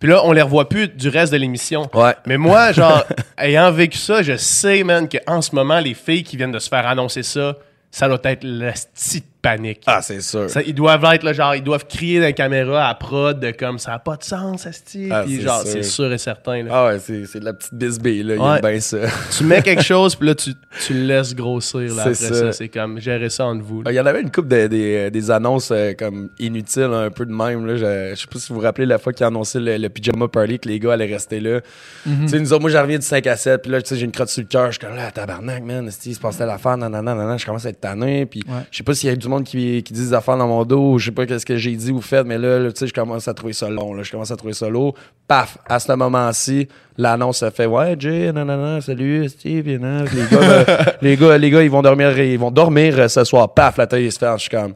Puis 0.00 0.08
là, 0.08 0.22
on 0.24 0.32
les 0.32 0.42
revoit 0.42 0.68
plus 0.68 0.88
du 0.88 1.08
reste 1.08 1.32
de 1.32 1.36
l'émission. 1.36 1.88
Ouais. 1.94 2.14
Mais 2.26 2.38
moi, 2.38 2.72
genre, 2.72 3.04
ayant 3.38 3.70
vécu 3.70 3.98
ça, 3.98 4.22
je 4.22 4.36
sais, 4.36 4.82
man, 4.82 5.08
qu'en 5.08 5.42
ce 5.42 5.54
moment, 5.54 5.78
les 5.78 5.94
filles 5.94 6.24
qui 6.24 6.36
viennent 6.36 6.50
de 6.50 6.58
se 6.58 6.68
faire 6.68 6.86
annoncer 6.86 7.22
ça, 7.22 7.56
ça 7.90 8.08
doit 8.08 8.20
être 8.24 8.42
la 8.42 8.72
petite 8.72 9.26
panique. 9.42 9.82
Ah, 9.86 10.00
c'est 10.02 10.20
sûr. 10.20 10.48
Ça, 10.50 10.62
ils 10.62 10.74
doivent 10.74 11.04
être 11.12 11.22
là, 11.22 11.32
genre, 11.32 11.54
ils 11.54 11.62
doivent 11.62 11.86
crier 11.86 12.18
dans 12.20 12.26
la 12.26 12.32
caméra 12.32 12.88
à 12.88 12.94
prod 12.94 13.38
de 13.40 13.50
comme 13.52 13.78
ça 13.78 13.92
n'a 13.92 13.98
pas 13.98 14.16
de 14.16 14.22
sens, 14.24 14.66
Asti. 14.66 15.08
Ah, 15.10 15.22
Puis 15.24 15.36
c'est 15.36 15.42
genre, 15.42 15.60
sûr. 15.62 15.70
c'est 15.70 15.82
sûr 15.82 16.12
et 16.12 16.18
certain. 16.18 16.62
là. 16.62 16.70
Ah 16.72 16.86
ouais, 16.86 16.98
c'est 16.98 17.26
c'est 17.26 17.40
de 17.40 17.44
la 17.44 17.52
petite 17.54 17.74
bisbille, 17.74 18.22
là. 18.22 18.34
Il 18.34 18.40
Ouais. 18.40 18.54
aime 18.56 18.60
bien 18.72 18.80
ça. 18.80 18.98
Tu 19.36 19.44
mets 19.44 19.62
quelque 19.62 19.82
chose, 19.82 20.14
puis 20.16 20.28
là, 20.28 20.34
tu, 20.34 20.50
tu 20.86 20.94
le 20.94 21.00
laisses 21.04 21.34
grossir 21.34 21.80
là, 21.80 21.88
C'est 21.88 22.00
après 22.00 22.14
ça. 22.14 22.34
ça. 22.34 22.52
C'est 22.52 22.68
comme 22.68 23.00
gérer 23.00 23.30
ça 23.30 23.46
entre 23.46 23.62
vous. 23.64 23.82
là. 23.82 23.84
Ah, 23.88 23.92
Il 23.92 23.96
y 23.96 24.00
en 24.00 24.06
avait 24.06 24.20
une 24.20 24.30
couple 24.30 24.48
de- 24.48 24.66
des, 24.66 25.10
des 25.10 25.30
annonces 25.30 25.70
euh, 25.72 25.92
comme 25.98 26.28
inutiles, 26.38 26.82
un 26.92 27.10
peu 27.10 27.24
de 27.26 27.32
même. 27.32 27.66
Là. 27.66 27.76
Je, 27.76 28.14
je 28.14 28.20
sais 28.20 28.26
pas 28.26 28.38
si 28.38 28.48
vous 28.50 28.56
vous 28.56 28.60
rappelez 28.60 28.86
la 28.86 28.98
fois 28.98 29.12
qu'ils 29.12 29.26
annonçaient 29.26 29.60
le, 29.60 29.76
le 29.76 29.88
pyjama 29.88 30.28
party 30.28 30.58
que 30.58 30.68
les 30.68 30.78
gars 30.78 30.92
allaient 30.94 31.06
rester 31.06 31.40
là. 31.40 31.60
Mhm. 32.06 32.22
Tu 32.24 32.28
sais, 32.28 32.40
nous 32.40 32.52
autres, 32.52 32.60
moi, 32.62 32.70
j'en 32.70 32.82
reviens 32.82 32.98
du 32.98 33.06
5 33.06 33.26
à 33.26 33.36
7, 33.36 33.62
puis 33.62 33.70
là, 33.70 33.80
tu 33.82 33.88
sais, 33.88 33.96
j'ai 33.96 34.04
une 34.04 34.12
crotte 34.12 34.28
sur 34.28 34.42
le 34.42 34.48
cœur. 34.48 34.66
Je 34.66 34.78
suis 34.78 34.86
comme 34.86 34.96
là, 34.96 35.10
tabarnak, 35.10 35.62
man, 35.64 35.86
esti, 35.88 36.10
il 36.10 36.14
se 36.14 36.20
passait 36.20 36.44
l'affaire, 36.46 36.76
nan, 36.76 36.90
nan, 36.92 37.04
nan, 37.04 37.16
nan, 37.16 37.26
nan. 37.28 37.38
Je 37.38 37.46
commence 37.46 37.66
à 37.66 37.70
être 37.70 37.80
tanné, 37.80 38.26
puis 38.26 38.42
Ouais. 38.48 38.54
je 38.70 38.78
sais 38.78 38.82
pas 38.84 38.94
s'il 38.94 39.08
y 39.08 39.12
a 39.12 39.16
du 39.16 39.28
monde 39.30 39.44
qui, 39.44 39.82
qui 39.82 39.92
dit 39.92 40.00
des 40.08 40.12
affaires 40.14 40.36
dans 40.36 40.46
mon 40.46 40.64
dos, 40.64 40.98
je 40.98 41.06
sais 41.06 41.10
pas 41.10 41.24
qu'est-ce 41.26 41.46
que 41.46 41.56
j'ai 41.56 41.72
dit 41.76 41.90
ou 41.90 42.00
fait, 42.00 42.24
mais 42.24 42.36
là, 42.38 42.58
là, 42.58 42.70
tu 42.72 42.78
sais, 42.80 42.86
je 42.86 42.92
commence 42.92 43.26
à 43.28 43.34
trouver 43.34 43.52
ça 43.54 43.68
long, 43.70 43.94
là. 43.94 44.02
Je 44.02 44.10
commence 44.10 44.30
à 44.30 44.36
trouver 44.36 44.52
ça 44.54 44.68
lourd. 44.68 44.94
Paf, 45.26 45.56
à 45.68 45.78
ce 45.80 45.92
moment-ci, 45.92 46.68
l'annonce 46.98 47.38
se 47.38 47.50
fait, 47.50 47.66
ouais, 47.66 47.96
Jay, 47.98 48.32
nan, 48.32 48.80
salut, 48.80 49.28
Steve, 49.28 49.66
les 49.66 49.78
gars, 49.78 50.04
euh, 50.42 50.64
les 51.02 51.16
gars, 51.16 51.38
les 51.38 51.50
gars, 51.50 51.62
ils 51.62 51.70
vont 51.70 51.82
dormir, 51.82 52.18
ils 52.18 52.38
vont 52.38 52.50
dormir 52.50 52.94
euh, 52.98 53.08
ce 53.08 53.24
soir. 53.24 53.54
Paf, 53.54 53.76
la 53.78 53.86
il 53.98 54.10
se 54.12 54.18
fait, 54.18 54.26
je 54.34 54.40
suis 54.42 54.50
comme, 54.50 54.74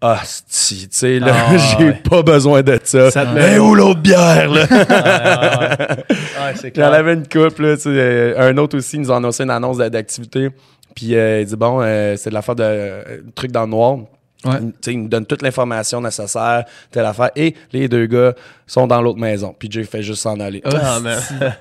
ah, 0.00 0.20
tu 0.22 0.76
sais, 0.90 1.18
là, 1.18 1.32
Ah, 1.48 1.56
j'ai 1.78 1.84
ouais. 1.86 2.02
pas 2.08 2.22
besoin 2.22 2.62
de 2.62 2.78
ça. 2.84 3.10
Ça 3.10 3.24
te 3.24 3.34
Mais 3.34 3.52
met- 3.52 3.58
où 3.58 3.74
l'autre 3.74 4.00
bière, 4.00 4.50
là? 4.50 4.66
Ouais, 4.70 6.52
c'est 6.56 6.68
Il 6.76 6.80
y 6.80 6.84
en 6.84 6.88
clair. 6.88 6.92
avait 6.92 7.14
une 7.14 7.22
couple, 7.26 7.62
là, 7.62 7.76
tu 7.76 7.82
sais, 7.84 7.88
euh, 7.90 8.34
un 8.50 8.56
autre 8.58 8.76
aussi, 8.76 8.98
nous 8.98 9.10
a 9.10 9.16
annoncé 9.16 9.44
une 9.44 9.50
annonce 9.50 9.78
d'a- 9.78 9.88
d'activité. 9.90 10.50
Puis 10.94 11.14
euh, 11.16 11.40
il 11.40 11.46
dit, 11.46 11.56
bon, 11.56 11.80
euh, 11.82 12.14
c'est 12.16 12.30
de 12.30 12.34
l'affaire 12.34 12.54
de 12.54 12.62
euh, 12.64 13.02
truc 13.34 13.50
dans 13.50 13.62
le 13.62 13.68
noir. 13.70 13.98
Ouais. 14.44 14.56
Il, 14.60 14.66
tu 14.72 14.74
sais, 14.82 14.92
il 14.92 15.02
nous 15.04 15.08
donne 15.08 15.24
toute 15.24 15.40
l'information 15.40 16.02
nécessaire, 16.02 16.64
telle 16.90 17.06
affaire. 17.06 17.30
Et 17.34 17.54
les 17.72 17.88
deux 17.88 18.04
gars 18.04 18.34
sont 18.66 18.86
dans 18.86 19.00
l'autre 19.00 19.18
maison. 19.18 19.54
Puis 19.58 19.68
Jay 19.70 19.84
fait 19.84 20.02
juste 20.02 20.20
s'en 20.20 20.38
aller. 20.38 20.62
Ah, 20.66 21.00
man. 21.02 21.18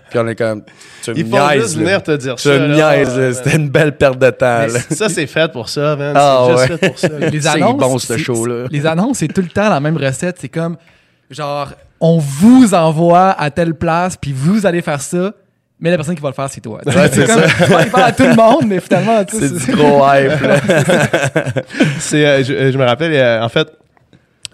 Puis 0.10 0.20
on 0.20 0.28
est 0.28 0.36
comme, 0.36 0.64
tu 1.02 1.12
me 1.12 1.18
Ils 1.18 1.26
font 1.30 1.48
niaises, 1.48 1.62
juste 1.62 1.78
venir 1.78 2.04
te 2.04 2.12
dire 2.18 2.36
Tu 2.36 2.50
ça. 2.50 2.60
me 2.60 2.68
là. 2.68 2.96
niaises, 2.96 3.18
là. 3.18 3.28
Ouais, 3.28 3.34
C'était 3.34 3.56
une 3.56 3.70
belle 3.70 3.96
perte 3.98 4.20
de 4.20 4.30
temps. 4.32 4.66
Ça, 4.90 5.08
c'est 5.08 5.28
fait 5.28 5.50
pour 5.52 5.70
ça, 5.70 5.96
man. 5.96 6.14
Ah, 6.18 6.46
c'est 6.46 6.54
ouais. 6.56 6.68
juste 6.68 6.80
fait 6.80 6.90
pour 6.90 7.00
ça. 7.00 7.08
les 7.20 7.42
C'est 7.42 7.48
annonces, 7.48 7.78
bon, 7.80 7.98
ce 7.98 8.08
c'est- 8.08 8.18
show-là. 8.20 8.66
Les 8.70 8.86
annonces, 8.86 9.18
c'est 9.20 9.30
tout 9.30 9.42
le 9.42 9.48
temps 9.48 9.70
la 9.70 9.80
même 9.80 9.96
recette. 9.96 10.38
C'est 10.42 10.50
comme, 10.50 10.76
genre, 11.32 11.72
on 12.02 12.18
vous 12.18 12.74
envoie 12.74 13.30
à 13.30 13.50
telle 13.50 13.76
place, 13.76 14.18
puis 14.18 14.34
vous 14.34 14.66
allez 14.66 14.82
faire 14.82 15.00
ça, 15.02 15.32
mais 15.84 15.92
la 15.92 15.98
personne 15.98 16.16
qui 16.16 16.22
va 16.22 16.30
le 16.30 16.34
faire, 16.34 16.50
c'est 16.50 16.62
toi. 16.62 16.80
Ouais, 16.86 16.94
c'est 17.12 17.28
comme, 17.28 17.42
tu 17.44 17.64
vas 17.72 17.78
aller 17.80 17.90
faire 17.92 18.06
à 18.06 18.12
tout 18.14 18.24
le 18.24 18.36
monde, 18.36 18.66
mais 18.66 18.80
finalement, 18.80 19.24
tu 19.30 19.38
sais, 19.38 19.50
C'est 19.50 19.72
du 19.72 19.78
gros 19.78 20.02
hype, 20.06 20.42
là. 20.42 20.56
C'est, 22.00 22.26
euh, 22.26 22.44
je, 22.44 22.54
euh, 22.54 22.72
je 22.72 22.78
me 22.78 22.84
rappelle, 22.86 23.14
euh, 23.14 23.44
en 23.44 23.50
fait, 23.50 23.68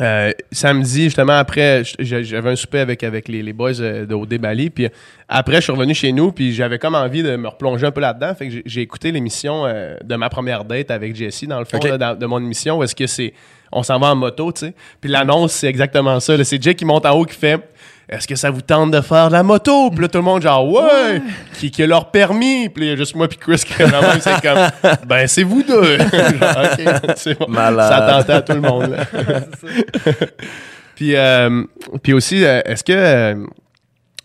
euh, 0.01 0.31
samedi, 0.51 1.03
justement, 1.05 1.33
après, 1.33 1.83
j'avais 1.99 2.49
un 2.51 2.55
souper 2.55 2.79
avec, 2.79 3.03
avec 3.03 3.27
les, 3.27 3.43
les 3.43 3.51
boys 3.53 3.73
de 3.73 4.13
OD 4.13 4.35
Bali. 4.37 4.69
Puis 4.69 4.87
après, 5.27 5.55
je 5.57 5.61
suis 5.61 5.71
revenu 5.73 5.93
chez 5.93 6.11
nous, 6.13 6.31
puis 6.31 6.53
j'avais 6.53 6.79
comme 6.79 6.95
envie 6.95 7.21
de 7.21 7.35
me 7.35 7.47
replonger 7.49 7.85
un 7.85 7.91
peu 7.91 7.99
là-dedans. 7.99 8.33
Fait 8.33 8.47
que 8.47 8.61
j'ai- 8.65 8.81
écouté 8.81 9.11
l'émission 9.11 9.65
euh, 9.65 9.97
de 10.03 10.15
ma 10.15 10.29
première 10.29 10.63
date 10.63 10.89
avec 10.89 11.15
Jessie, 11.15 11.47
dans 11.47 11.59
le 11.59 11.65
fond, 11.65 11.77
Ok. 11.77 11.83
là, 11.89 11.97
dans- 11.97 12.15
de 12.17 12.25
mon 12.25 12.39
émission, 12.39 12.77
où 12.77 12.83
est-ce 12.83 12.95
que 12.95 13.07
c'est. 13.07 13.33
On 13.71 13.83
s'en 13.83 13.99
va 13.99 14.07
en 14.07 14.15
moto, 14.15 14.51
tu 14.53 14.61
sais. 14.67 14.73
Puis 15.01 15.11
l'annonce, 15.11 15.51
c'est 15.51 15.67
exactement 15.67 16.19
ça. 16.21 16.41
C'est 16.43 16.63
Jay 16.63 16.73
qui 16.75 16.85
monte 16.85 17.05
en 17.05 17.11
haut 17.11 17.25
qui 17.25 17.35
fait. 17.35 17.59
Est-ce 18.09 18.27
que 18.27 18.35
ça 18.35 18.49
vous 18.49 18.61
tente 18.61 18.89
de 18.89 19.01
faire 19.01 19.27
de 19.27 19.33
la 19.33 19.43
moto? 19.43 19.91
Puis 19.91 20.01
là, 20.01 20.07
tout 20.07 20.17
le 20.17 20.23
monde, 20.23 20.41
genre, 20.41 20.67
ouais! 20.67 21.21
Qui, 21.53 21.69
qui 21.69 21.83
a 21.83 21.87
leur 21.87 22.09
permis? 22.09 22.67
Puis 22.67 22.81
là, 22.81 22.87
il 22.87 22.89
y 22.89 22.93
a 22.93 22.95
juste 22.95 23.13
moi 23.15 23.27
puis 23.27 23.37
Chris 23.37 23.61
qui 23.63 23.79
est 23.79 23.85
vraiment, 23.85 24.13
c'est 24.19 24.41
comme, 24.41 24.95
ben, 25.07 25.27
c'est 25.27 25.43
vous 25.43 25.61
deux! 25.61 25.97
Genre, 25.99 26.63
OK, 26.63 27.11
c'est 27.15 27.37
bon. 27.37 27.45
Malade. 27.47 27.91
Ça 27.91 28.01
tentait 28.01 28.33
à 28.33 28.41
tout 28.41 28.53
le 28.53 28.61
monde. 28.61 28.89
là. 28.89 29.05
puis, 30.95 31.15
euh, 31.15 31.63
puis 32.01 32.13
aussi, 32.13 32.43
euh, 32.43 32.61
est-ce 32.65 32.83
que, 32.83 32.93
euh, 32.93 33.45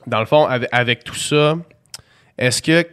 dans 0.07 0.20
le 0.20 0.27
fond, 0.27 0.47
avec, 0.47 0.68
avec 0.73 1.05
tout 1.05 1.14
ça, 1.14 1.55
est-ce 2.38 2.62
que 2.62 2.87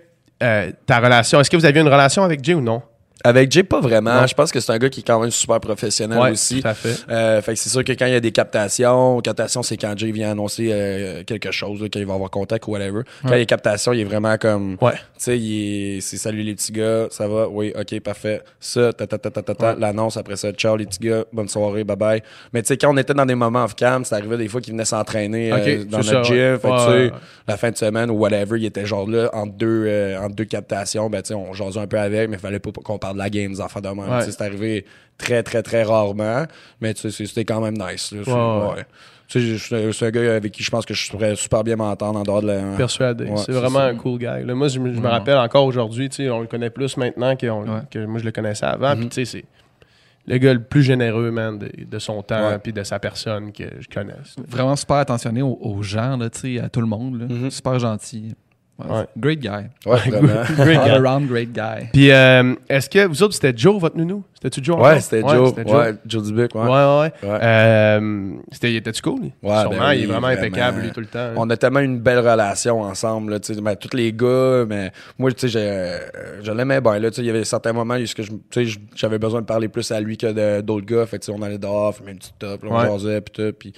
euh, 0.43 0.71
ta 0.85 0.99
relation, 0.99 1.39
est-ce 1.39 1.49
que 1.49 1.55
vous 1.55 1.65
aviez 1.65 1.81
une 1.81 1.87
relation 1.87 2.23
avec 2.23 2.43
Jay 2.43 2.53
ou 2.53 2.61
non? 2.61 2.81
Avec 3.23 3.51
Jay, 3.51 3.63
pas 3.63 3.79
vraiment. 3.79 4.25
Je 4.27 4.33
pense 4.33 4.51
que 4.51 4.59
c'est 4.59 4.71
un 4.71 4.77
gars 4.77 4.89
qui 4.89 5.01
est 5.01 5.03
quand 5.03 5.19
même 5.19 5.31
super 5.31 5.59
professionnel 5.59 6.19
aussi. 6.31 6.61
tout 6.61 6.67
à 6.67 6.73
fait. 6.73 6.95
Euh, 7.09 7.41
fait 7.41 7.53
que 7.53 7.59
c'est 7.59 7.69
sûr 7.69 7.83
que 7.83 7.91
quand 7.93 8.05
il 8.05 8.13
y 8.13 8.15
a 8.15 8.19
des 8.19 8.31
captations, 8.31 9.19
captation, 9.21 9.63
c'est 9.63 9.77
quand 9.77 9.97
Jay 9.97 10.11
vient 10.11 10.31
annoncer 10.31 10.69
euh, 10.71 11.23
quelque 11.23 11.51
chose, 11.51 11.87
qu'il 11.91 12.05
va 12.05 12.13
avoir 12.13 12.29
contact 12.29 12.67
ou 12.67 12.71
whatever. 12.71 13.01
Quand 13.21 13.29
il 13.29 13.31
y 13.31 13.35
a 13.35 13.37
des 13.39 13.45
captations, 13.45 13.93
il 13.93 14.01
est 14.01 14.05
vraiment 14.05 14.37
comme. 14.37 14.77
Ouais. 14.81 14.93
Tu 14.93 14.97
sais, 15.17 15.37
il 15.39 15.97
est- 15.97 16.01
c'est 16.01 16.17
salut 16.17 16.41
les 16.43 16.55
petits 16.55 16.71
gars, 16.71 17.07
ça 17.09 17.27
va, 17.27 17.47
oui, 17.47 17.73
ok, 17.79 17.99
parfait. 18.01 18.41
Ça, 18.59 18.91
ta 18.93 19.05
ta 19.07 19.17
ta 19.17 19.29
ta 19.31 19.41
ta, 19.43 19.55
ta, 19.55 19.69
Ouais. 19.73 19.79
l'annonce 19.79 20.17
après 20.17 20.35
ça, 20.35 20.51
ciao 20.51 20.75
les 20.75 20.85
petits 20.85 20.99
gars, 20.99 21.23
bonne 21.31 21.47
soirée, 21.47 21.83
bye 21.83 21.95
bye. 21.95 22.23
Mais 22.53 22.61
tu 22.61 22.69
sais, 22.69 22.77
quand 22.77 22.93
on 22.93 22.97
était 22.97 23.13
dans 23.13 23.25
des 23.25 23.35
moments 23.35 23.63
off-cam, 23.65 24.03
ça 24.05 24.15
arrivait 24.17 24.37
des 24.37 24.47
fois 24.47 24.61
qu'il 24.61 24.73
venait 24.73 24.85
s'entraîner 24.85 25.51
euh, 25.51 25.83
dans 25.85 25.97
notre 25.99 26.23
gym. 26.23 26.35
ouais. 26.35 26.57
Fait 26.59 26.67
que 26.67 26.71
Ouais, 26.71 26.77
tu 26.77 26.83
sais, 26.85 26.89
ouais. 26.89 27.11
la 27.47 27.57
fin 27.57 27.71
de 27.71 27.77
semaine 27.77 28.09
ou 28.09 28.15
whatever, 28.15 28.57
il 28.57 28.65
était 28.65 28.85
genre 28.85 29.07
là, 29.09 29.29
entre 29.33 29.53
deux, 29.53 29.85
euh, 29.87 30.19
entre 30.19 30.35
deux 30.35 30.45
captations, 30.45 31.09
ben 31.09 31.21
tu 31.21 31.29
sais, 31.29 31.33
on 31.33 31.53
jasait 31.53 31.79
un 31.79 31.87
peu 31.87 31.99
avec, 31.99 32.29
mais 32.29 32.37
il 32.37 32.39
fallait 32.39 32.59
pas 32.59 32.71
qu'on 32.83 32.97
parle 32.97 33.10
de 33.13 33.17
la 33.19 33.29
game, 33.29 33.51
des 33.53 33.61
affaires 33.61 33.81
de 33.81 33.89
même. 33.89 33.99
Ouais. 34.09 34.21
C'est 34.29 34.41
arrivé 34.41 34.85
très, 35.17 35.43
très, 35.43 35.61
très 35.63 35.83
rarement, 35.83 36.45
mais 36.79 36.93
c'était 36.95 37.45
quand 37.45 37.61
même 37.61 37.75
nice. 37.77 38.11
là. 38.11 38.21
C'est- 38.23 38.31
Ouais, 38.31 38.85
un 40.05 40.09
gars 40.11 40.35
avec 40.35 40.51
qui 40.51 40.61
je 40.61 40.69
pense 40.69 40.85
que 40.85 40.93
je 40.93 41.09
pourrais 41.09 41.35
super 41.37 41.63
bien 41.63 41.77
m'entendre 41.77 42.19
en 42.19 42.23
dehors 42.23 42.41
de 42.41 42.47
la. 42.47 42.75
Persuadé. 42.75 43.25
Ouais, 43.25 43.37
c'est 43.37 43.45
c'est 43.45 43.51
vraiment 43.53 43.79
ça. 43.79 43.85
un 43.85 43.95
cool 43.95 44.19
guy. 44.19 44.25
Là, 44.45 44.53
moi, 44.55 44.67
je, 44.67 44.77
me- 44.79 45.07
rappelle 45.07 45.37
encore 45.37 45.63
aujourd'hui, 45.65 46.09
on 46.29 46.41
le 46.41 46.47
connaît 46.47 46.69
plus 46.69 46.97
maintenant 46.97 47.35
que, 47.37 47.47
on- 47.47 47.61
Ouais. 47.63 47.81
que 47.89 48.05
moi, 48.05 48.19
je 48.19 48.25
le 48.25 48.31
connaissais 48.31 48.65
avant. 48.65 48.93
Mhm. 48.95 49.07
Puis, 49.09 49.25
c'est 49.25 49.45
le 50.27 50.37
gars 50.37 50.53
le 50.53 50.61
plus 50.61 50.83
généreux, 50.83 51.31
man, 51.31 51.57
de, 51.57 51.69
de 51.89 51.99
son 51.99 52.21
temps 52.23 52.59
puis 52.61 52.73
de 52.73 52.83
sa 52.83 52.99
personne 52.99 53.53
que 53.53 53.63
je 53.79 53.87
connaisse. 53.87 54.35
Vraiment 54.49 54.75
super 54.75 54.97
attentionné 54.97 55.41
aux, 55.41 55.57
aux 55.61 55.81
gens, 55.81 56.17
là, 56.17 56.25
à 56.61 56.69
tout 56.69 56.81
le 56.81 56.87
monde. 56.87 57.21
là. 57.21 57.25
Mhm. 57.33 57.49
Super 57.51 57.79
gentil. 57.79 58.33
Ouais, 58.89 58.97
Ouais. 58.97 59.05
Great 59.17 59.39
guy. 59.39 59.49
Ouais, 59.85 59.97
vraiment. 60.09 60.43
Great 60.57 60.83
guy. 60.83 60.89
All 60.91 61.05
around 61.05 61.27
great 61.27 61.51
guy. 61.51 61.87
Puis, 61.93 62.11
euh, 62.11 62.53
est-ce 62.69 62.89
que 62.89 63.05
vous 63.07 63.23
autres, 63.23 63.33
c'était 63.33 63.53
Joe, 63.55 63.79
votre 63.79 63.97
nounou? 63.97 64.23
C'était-tu 64.35 64.63
Joe? 64.63 64.79
Ouais, 64.81 64.99
c'était 64.99 65.21
Joe. 65.21 65.49
c'était 65.49 65.69
Joe. 65.69 65.77
Ouais, 65.77 65.93
Joe 66.05 66.23
Dubuc, 66.23 66.55
ouais. 66.55 66.61
Ouais, 66.61 66.67
ouais, 66.69 66.99
ouais. 67.23 67.29
Ouais. 67.29 67.39
Euh, 67.43 68.31
c'était, 68.51 68.73
était-tu 68.73 69.01
cool? 69.03 69.19
lui? 69.21 69.33
Ouais, 69.43 69.59
Sûrement, 69.61 69.77
ben 69.79 69.93
il 69.93 70.01
est 70.03 70.05
vraiment, 70.07 70.21
vraiment. 70.27 70.41
impeccable, 70.41 70.81
lui, 70.81 70.91
tout 70.91 70.99
le 70.99 71.05
temps. 71.05 71.19
hein. 71.19 71.33
On 71.37 71.49
a 71.51 71.57
tellement 71.57 71.79
une 71.81 71.99
belle 71.99 72.19
relation 72.19 72.81
ensemble, 72.81 73.33
là, 73.33 73.39
tu 73.39 73.53
sais, 73.53 73.61
ben, 73.61 73.75
tous 73.75 73.95
les 73.95 74.11
gars, 74.11 74.65
mais 74.67 74.91
moi, 75.19 75.31
tu 75.31 75.41
sais, 75.41 75.47
j'ai- 75.49 75.59
euh, 75.61 75.97
je 76.41 76.51
l'aimais 76.51 76.81
bien, 76.81 76.97
là, 76.97 77.09
tu 77.11 77.17
sais, 77.17 77.21
il 77.21 77.27
y 77.27 77.29
avait 77.29 77.43
certains 77.43 77.73
moments 77.73 77.95
où 77.95 78.05
ce 78.05 78.15
que 78.15 78.23
je- 78.23 78.31
tu 78.31 78.37
sais, 78.51 78.65
je- 78.65 78.79
j'avais 78.95 79.19
besoin 79.19 79.41
de 79.41 79.45
parler 79.45 79.67
plus 79.67 79.91
à 79.91 79.99
lui 79.99 80.17
que 80.17 80.61
d'autres 80.61 80.85
gars, 80.87 81.05
fait 81.05 81.19
que, 81.19 81.25
tu 81.25 81.31
sais, 81.31 81.37
on 81.37 81.43
allait 81.43 81.59
dehors, 81.59 81.93
fumer 81.95 82.11
une 82.13 82.17
petite 82.17 82.39
top, 82.39 82.63
là, 82.63 82.69
on 82.71 82.79
Ouais. 82.79 82.87
jasait, 82.99 83.21
puis 83.21 83.31
tout, 83.43 83.53
puis, 83.57 83.73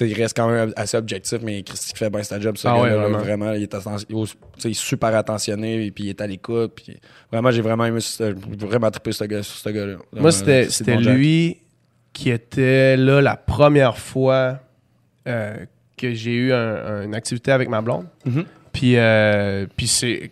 il 0.00 0.14
reste 0.14 0.36
quand 0.36 0.48
même 0.48 0.72
assez 0.76 0.96
objectif, 0.96 1.38
mais 1.42 1.62
Christy 1.62 1.92
fait 1.96 2.10
bien 2.10 2.22
sa 2.22 2.38
job, 2.40 2.56
Ah 2.64 2.80
ouais, 2.80 2.90
vraiment. 2.90 3.18
vraiment, 3.18 3.52
il 3.52 3.62
est, 3.62 3.74
atten- 3.74 4.04
il 4.64 4.74
super 4.74 5.14
attentionné, 5.14 5.86
et 5.86 5.90
puis 5.90 6.04
il 6.04 6.08
est 6.10 6.20
à 6.20 6.26
l'écoute, 6.26 6.72
puis 6.76 6.96
vraiment, 7.32 7.50
j'ai 7.50 7.62
vraiment 7.62 7.84
aimé, 7.86 8.00
ce- 8.00 8.34
vraiment 8.66 8.90
trippé 8.90 9.12
ce 9.12 9.24
gars, 9.24 9.42
sur 9.42 9.56
ce 9.56 9.68
gars-là. 9.70 9.96
Moi, 10.12 10.32
c'était, 10.32 10.68
Jack. 10.70 11.00
lui 11.14 11.58
qui 12.12 12.30
était 12.30 12.96
là 12.96 13.20
la 13.20 13.36
première 13.36 13.96
fois 13.98 14.60
euh, 15.28 15.54
que 15.96 16.12
j'ai 16.14 16.34
eu 16.34 16.52
un- 16.52 16.56
un- 16.86 17.02
une 17.04 17.14
activité 17.14 17.50
avec 17.50 17.68
ma 17.68 17.80
blonde. 17.80 18.06
Mhm. 18.24 18.44
Puis, 18.72 18.96
euh, 18.96 19.66
puis 19.76 19.86
c'est, 19.86 20.30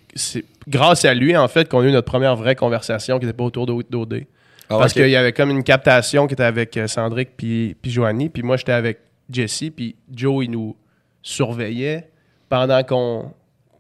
grâce 0.69 1.05
à 1.05 1.15
lui, 1.15 1.37
en 1.37 1.49
fait, 1.49 1.69
qu'on 1.69 1.81
a 1.81 1.85
eu 1.87 1.91
notre 1.93 2.07
première 2.11 2.37
vraie 2.37 2.55
conversation 2.55 3.19
qui 3.19 3.25
n'était 3.27 3.37
pas 3.37 3.45
autour 3.45 3.67
de 3.67 3.73
d'OD. 3.89 4.25
Ah, 4.71 4.79
Parce 4.79 4.93
qu'il 4.93 5.09
y 5.09 5.17
avait 5.17 5.33
comme 5.33 5.51
une 5.51 5.63
captation 5.65 6.27
qui 6.27 6.35
était 6.35 6.43
avec 6.45 6.77
euh, 6.77 6.87
Sandrick 6.87 7.31
puis, 7.37 7.77
puis 7.83 7.91
Joanie. 7.91 8.29
Puis 8.29 8.43
moi, 8.43 8.57
j'étais 8.57 8.73
avec 8.73 8.99
Jesse. 9.31 9.65
Puis 9.75 9.97
Joe, 10.13 10.45
il 10.45 10.51
nous 10.51 10.77
surveillait 11.23 12.11
pendant 12.49 12.83
qu'on, 12.83 13.33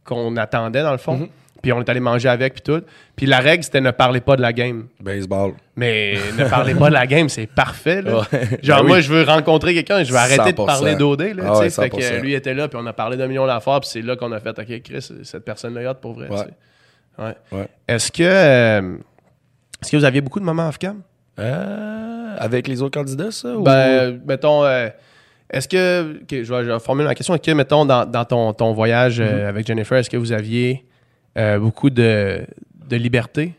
qu'on 0.04 0.36
attendait, 0.36 0.82
dans 0.82 0.92
le 0.92 0.98
fond. 0.98 1.16
Mhm. 1.18 1.28
Puis 1.62 1.72
on 1.72 1.80
est 1.80 1.88
allé 1.88 2.00
manger 2.00 2.28
avec, 2.28 2.52
puis 2.52 2.62
tout. 2.62 2.82
Puis 3.16 3.24
la 3.24 3.38
règle, 3.38 3.64
c'était 3.64 3.80
ne 3.80 3.90
parlez 3.90 4.20
pas 4.20 4.36
de 4.36 4.42
la 4.42 4.52
game. 4.52 4.86
Baseball. 5.00 5.54
Mais 5.76 6.16
ne 6.38 6.46
parlez 6.46 6.74
pas 6.74 6.88
de 6.90 6.94
la 6.94 7.06
game, 7.06 7.30
c'est 7.30 7.46
parfait. 7.46 8.02
Là. 8.02 8.18
Ouais. 8.18 8.58
Genre, 8.62 8.78
Ben 8.80 8.82
oui. 8.84 8.88
moi, 8.88 9.00
je 9.00 9.10
veux 9.10 9.22
rencontrer 9.22 9.72
quelqu'un, 9.72 10.04
je 10.04 10.12
veux 10.12 10.18
arrêter 10.18 10.52
de 10.52 10.56
100%. 10.56 10.66
parler 10.66 10.94
d'OD. 10.94 11.20
Là, 11.22 11.42
Ah 11.46 11.52
tu 11.54 11.58
ouais, 11.60 11.70
sais. 11.70 11.82
fait 11.82 11.88
que 11.88 11.96
100%. 12.02 12.20
lui 12.20 12.34
était 12.34 12.52
là, 12.52 12.68
puis 12.68 12.78
on 12.82 12.84
a 12.86 12.92
parlé 12.92 13.16
d'un 13.16 13.28
million 13.28 13.46
d'affaires, 13.46 13.80
puis 13.80 13.88
c'est 13.88 14.02
là 14.02 14.14
qu'on 14.14 14.30
a 14.32 14.40
fait, 14.40 14.58
OK, 14.58 14.82
Chris, 14.82 15.08
cette 15.22 15.44
personne-là 15.46 15.80
est 15.82 15.86
hot 15.86 15.94
pour 15.94 16.12
vrai. 16.12 16.28
Ouais. 17.18 17.66
Est-ce 17.88 18.12
que, 18.12 18.22
euh, 18.24 18.96
est-ce 19.80 19.90
que 19.90 19.96
vous 19.96 20.04
aviez 20.04 20.20
beaucoup 20.20 20.40
de 20.40 20.44
moments 20.44 20.68
off-cam? 20.68 21.00
Euh, 21.38 22.36
avec 22.38 22.68
les 22.68 22.82
autres 22.82 22.98
candidats, 23.00 23.30
ça? 23.30 23.56
ou- 23.56 23.62
Ben, 23.62 24.20
mettons, 24.26 24.64
euh, 24.64 24.88
est-ce 25.54 25.68
que, 25.68 26.20
je, 26.30 26.36
vais, 26.36 26.44
je 26.64 26.72
vais 26.72 26.78
formuler 26.80 27.06
ma 27.06 27.14
question, 27.14 27.34
est-ce 27.34 27.42
que, 27.42 27.50
mettons, 27.52 27.84
dans, 27.84 28.04
dans 28.04 28.24
ton, 28.24 28.52
ton 28.52 28.72
voyage 28.72 29.20
euh, 29.20 29.48
avec 29.48 29.66
Jennifer, 29.66 29.96
est-ce 29.98 30.10
que 30.10 30.16
vous 30.16 30.32
aviez 30.32 30.84
euh, 31.38 31.58
beaucoup 31.58 31.90
de, 31.90 32.44
de 32.88 32.96
liberté? 32.96 33.52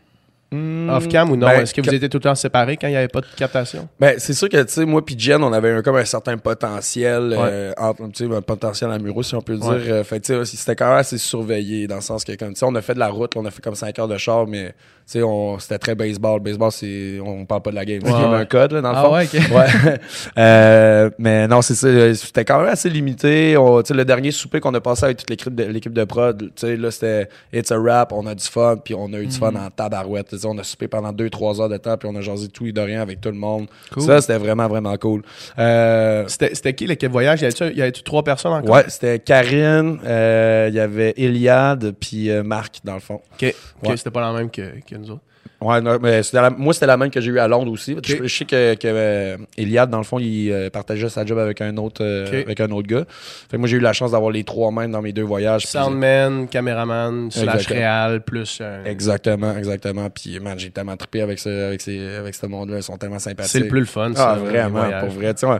Hmm, 0.52 0.88
off-cam 0.90 1.28
ou 1.32 1.36
non? 1.36 1.48
ben, 1.48 1.62
est-ce 1.62 1.74
que 1.74 1.80
vous 1.80 1.92
étiez 1.92 2.08
tout 2.08 2.18
le 2.18 2.22
temps 2.22 2.34
séparés 2.36 2.76
quand 2.76 2.86
il 2.86 2.90
n'y 2.92 2.96
avait 2.96 3.08
pas 3.08 3.20
de 3.20 3.26
captation? 3.36 3.88
Ben, 3.98 4.14
c'est 4.18 4.32
sûr 4.32 4.48
que, 4.48 4.62
tu 4.62 4.72
sais, 4.72 4.84
moi 4.84 5.04
puis 5.04 5.16
Jen, 5.18 5.42
on 5.42 5.52
avait 5.52 5.72
un, 5.72 5.82
comme 5.82 5.96
un 5.96 6.04
certain 6.04 6.38
potentiel, 6.38 7.34
euh, 7.36 7.72
entre- 7.76 8.04
un 8.32 8.42
potentiel 8.42 8.90
amoureux, 8.92 9.24
si 9.24 9.34
on 9.34 9.40
peut 9.42 9.56
dire. 9.56 9.68
Ouais. 9.68 9.90
Euh, 9.90 10.04
fait 10.04 10.20
tu 10.20 10.32
sais, 10.32 10.44
c'était 10.44 10.76
quand 10.76 10.88
même 10.88 10.98
assez 10.98 11.18
surveillé, 11.18 11.88
dans 11.88 11.96
le 11.96 12.00
sens 12.00 12.24
que, 12.24 12.32
comme, 12.36 12.50
tu 12.52 12.60
sais, 12.60 12.64
on 12.64 12.74
a 12.76 12.80
fait 12.80 12.94
de 12.94 13.00
la 13.00 13.08
route, 13.08 13.34
là, 13.34 13.40
on 13.42 13.44
a 13.44 13.50
fait 13.50 13.60
comme 13.60 13.74
5 13.74 13.98
heures 13.98 14.06
de 14.06 14.16
char, 14.18 14.46
mais, 14.46 14.68
tu 14.68 14.74
sais, 15.06 15.22
on- 15.24 15.58
c'était 15.58 15.78
très 15.78 15.94
baseball. 15.96 16.38
Baseball, 16.40 16.70
c'est, 16.70 17.18
on 17.24 17.44
parle 17.44 17.62
pas 17.62 17.70
de 17.70 17.76
la 17.76 17.84
game. 17.84 18.00
C'est 18.04 18.12
Ouais, 18.12 18.20
comme 18.22 18.30
ouais. 18.32 18.38
un 18.38 18.44
code, 18.46 18.72
là, 18.72 18.80
dans 18.82 18.92
le 18.92 18.96
Ah 18.98 19.02
fond. 19.02 19.14
ouais, 19.14 19.24
ok. 19.24 19.40
Ouais. 19.52 19.98
Euh, 20.38 21.10
mais 21.18 21.48
non, 21.48 21.62
c'est 21.62 21.74
ça. 21.74 22.14
C'était 22.14 22.44
quand 22.44 22.58
même 22.60 22.68
assez 22.68 22.90
limité. 22.90 23.56
On- 23.56 23.82
tu 23.82 23.88
sais, 23.88 23.94
le 23.94 24.04
dernier 24.04 24.30
souper 24.30 24.60
qu'on 24.60 24.74
a 24.74 24.80
passé 24.80 25.04
avec 25.04 25.16
toute 25.18 25.30
l'équipe 25.30 25.54
de, 25.54 25.64
l'équipe 25.64 25.92
de 25.92 26.04
prod, 26.04 26.38
tu 26.40 26.50
sais, 26.56 26.76
là, 26.76 26.90
c'était 26.90 27.28
It's 27.52 27.70
a 27.72 27.78
rap, 27.78 28.12
on 28.12 28.26
a 28.26 28.34
du 28.34 28.44
fun, 28.44 28.76
puis 28.84 28.94
on 28.94 29.12
a 29.12 29.18
eu 29.18 29.26
du 29.26 29.36
fun 29.36 29.54
en 29.54 29.70
tabarouette. 29.70 30.35
On 30.44 30.58
a 30.58 30.64
soupé 30.64 30.88
pendant 30.88 31.12
2-3 31.12 31.60
heures 31.62 31.68
de 31.68 31.76
temps, 31.76 31.96
puis 31.96 32.08
on 32.12 32.16
a 32.16 32.20
jasé 32.20 32.48
tout 32.48 32.66
et 32.66 32.72
de 32.72 32.80
rien 32.80 33.00
avec 33.00 33.20
tout 33.20 33.30
le 33.30 33.36
monde. 33.36 33.66
Cool. 33.92 34.02
Ça, 34.02 34.20
c'était 34.20 34.38
vraiment, 34.38 34.68
vraiment 34.68 34.96
cool. 34.98 35.22
Euh, 35.58 36.24
C'était 36.28 36.74
qui 36.74 36.86
l'équipe 36.86 37.10
voyage? 37.10 37.40
Y 37.40 37.44
avait-tu 37.44 37.72
y 37.74 37.82
avait-tu 37.82 38.02
trois 38.02 38.22
personnes 38.22 38.52
encore? 38.52 38.74
ouais, 38.74 38.84
c'était 38.88 39.18
Karine, 39.18 39.98
euh, 40.04 40.66
il 40.68 40.74
y 40.74 40.80
avait 40.80 41.14
Eliade, 41.16 41.94
puis 41.98 42.30
euh, 42.30 42.42
Marc, 42.42 42.80
dans 42.84 42.94
le 42.94 43.00
fond. 43.00 43.20
OK. 43.40 43.54
OK, 43.82 43.88
Ouais. 43.90 43.96
c'était 43.96 44.10
pas 44.10 44.20
la 44.20 44.32
même 44.32 44.50
que, 44.50 44.62
que 44.86 44.96
nous 44.96 45.10
autres. 45.12 45.22
Ouais, 45.58 45.80
non, 45.80 45.98
mais 46.02 46.20
la- 46.34 46.50
moi, 46.50 46.74
c'était 46.74 46.86
la 46.86 46.98
même 46.98 47.10
que 47.10 47.18
j'ai 47.18 47.30
eu 47.30 47.38
à 47.38 47.48
Londres 47.48 47.72
aussi. 47.72 47.96
Je, 48.04 48.16
je 48.22 48.28
sais 48.28 48.44
que, 48.44 48.74
que 48.74 48.86
euh, 48.88 49.36
Eliade, 49.56 49.88
dans 49.88 49.96
le 49.98 50.04
fond, 50.04 50.18
il 50.18 50.50
euh, 50.52 50.68
partageait 50.68 51.08
sa 51.08 51.24
job 51.24 51.38
avec 51.38 51.62
un 51.62 51.74
autre, 51.78 52.02
euh, 52.04 52.42
avec 52.42 52.60
un 52.60 52.70
autre 52.72 52.86
gars. 52.86 53.04
Fait 53.08 53.56
que 53.56 53.56
moi, 53.56 53.66
j'ai 53.66 53.78
eu 53.78 53.80
la 53.80 53.94
chance 53.94 54.10
d'avoir 54.10 54.30
les 54.30 54.44
trois 54.44 54.70
mêmes 54.70 54.92
dans 54.92 55.00
mes 55.00 55.14
deux 55.14 55.22
voyages. 55.22 55.62
puis- 55.62 55.70
Soundman, 55.70 56.46
caméraman, 56.48 57.30
slash 57.30 57.66
réal, 57.68 58.20
plus. 58.22 58.60
Exactement, 58.84 59.56
exactement. 59.56 60.10
Puis, 60.10 60.38
man, 60.40 60.58
j'ai 60.58 60.68
tellement 60.70 60.96
trippé 60.96 61.22
avec 61.22 61.38
ce, 61.38 61.68
avec 61.68 61.80
ces, 61.80 62.16
avec 62.16 62.34
ce 62.34 62.44
monde-là. 62.46 62.76
Ils 62.76 62.82
sont 62.82 62.98
tellement 62.98 63.18
sympathiques. 63.18 63.50
C'est 63.52 63.60
le 63.60 63.68
plus 63.68 63.80
le 63.80 63.86
fun, 63.86 64.12
ça. 64.14 64.32
Ah, 64.32 64.36
les 64.38 64.50
vraiment, 64.50 64.84
pour 65.00 65.08
vrai. 65.10 65.32
Tu 65.32 65.46
sais, 65.46 65.52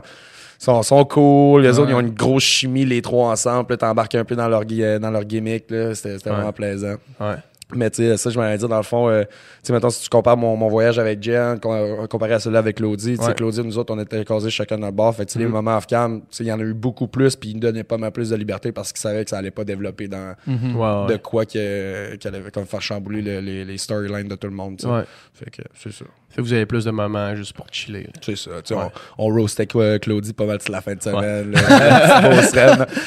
sont, 0.59 0.83
sont 0.83 1.05
cool. 1.05 1.61
Les 1.63 1.69
Ouais. 1.71 1.79
autres, 1.79 1.89
ils 1.89 1.95
ont 1.95 1.99
une 2.01 2.13
grosse 2.13 2.43
chimie, 2.43 2.85
les 2.85 3.01
trois 3.01 3.31
ensemble. 3.31 3.75
T'embarques 3.77 4.13
un 4.15 4.25
peu 4.25 4.35
dans 4.35 4.47
leur, 4.47 4.61
euh, 4.71 4.99
dans 4.99 5.09
leur 5.11 5.23
gimmick. 5.23 5.65
C'était 5.69 5.93
c'était 5.95 6.29
Ouais. 6.29 6.35
vraiment 6.35 6.51
plaisant. 6.53 6.95
Ouais. 7.19 7.35
Mais 7.75 7.89
tu 7.89 7.97
sais, 7.97 8.15
ça, 8.15 8.29
je 8.29 8.39
m'allais 8.39 8.57
dire, 8.57 8.69
dans 8.69 8.77
le 8.77 8.83
fond, 8.83 9.09
euh, 9.09 9.23
tu 9.23 9.27
sais, 9.63 9.73
maintenant, 9.73 9.89
si 9.89 10.01
tu 10.01 10.07
compares 10.09 10.37
mon, 10.37 10.55
mon 10.55 10.69
voyage 10.69 10.99
avec 10.99 11.21
Jen, 11.21 11.59
euh, 11.65 12.07
comparé 12.07 12.33
à 12.33 12.39
celui-là 12.39 12.59
avec 12.59 12.77
Claudie, 12.77 13.17
tu 13.17 13.21
sais, 13.21 13.27
Ouais. 13.27 13.33
Claudie, 13.35 13.61
nous 13.61 13.77
autres, 13.77 13.93
on 13.93 13.99
était 13.99 14.23
casés 14.23 14.49
chacun 14.49 14.77
de 14.77 14.81
notre 14.83 14.95
bord. 14.95 15.13
Fait 15.13 15.25
tu 15.25 15.33
sais, 15.33 15.39
les 15.39 15.45
Mhm. 15.45 15.51
moments 15.51 15.75
off-cam, 15.75 16.21
tu 16.21 16.25
sais, 16.31 16.43
il 16.45 16.47
y 16.47 16.51
en 16.53 16.59
a 16.59 16.63
eu 16.63 16.73
beaucoup 16.73 17.07
plus, 17.07 17.35
puis 17.35 17.49
ils 17.49 17.53
nous 17.55 17.59
donnaient 17.59 17.83
pas 17.83 17.97
mal 17.97 18.11
plus 18.11 18.29
de 18.29 18.35
liberté 18.37 18.71
parce 18.71 18.93
qu'ils 18.93 19.01
savaient 19.01 19.25
que 19.25 19.29
ça 19.29 19.37
allait 19.39 19.51
pas 19.51 19.65
développer 19.65 20.07
dans 20.07 20.33
Mhm. 20.47 20.75
Ouais, 20.77 20.81
ouais. 21.07 21.13
de 21.13 21.17
quoi 21.17 21.45
que- 21.45 22.15
qu'elle 22.15 22.35
allait 22.35 22.51
comme 22.51 22.65
faire 22.65 22.81
chambouler 22.81 23.21
le- 23.21 23.41
les, 23.41 23.65
les 23.65 23.77
storylines 23.77 24.29
de 24.29 24.35
tout 24.35 24.47
le 24.47 24.53
monde. 24.53 24.77
tu 24.77 24.85
sais. 24.85 24.91
Ouais. 24.93 25.03
Fait 25.33 25.49
que 25.51 25.61
c'est 25.75 25.91
ça. 25.91 26.05
Fait 26.37 26.43
que 26.43 26.47
vous 26.47 26.53
avez 26.53 26.67
plus 26.67 26.85
de 26.85 26.91
moments 26.91 27.35
juste 27.35 27.53
pour 27.53 27.65
chiller. 27.71 28.07
C'est 28.21 28.37
ça. 28.37 28.51
Ouais. 28.51 28.75
on, 29.17 29.25
on 29.25 29.33
roastait 29.35 29.65
quoi, 29.65 29.97
Claudie 29.97 30.33
pas 30.33 30.45
mal 30.45 30.59
toute 30.59 30.69
la 30.69 30.81
fin 30.81 30.93
de 30.93 31.01
semaine. 31.01 31.51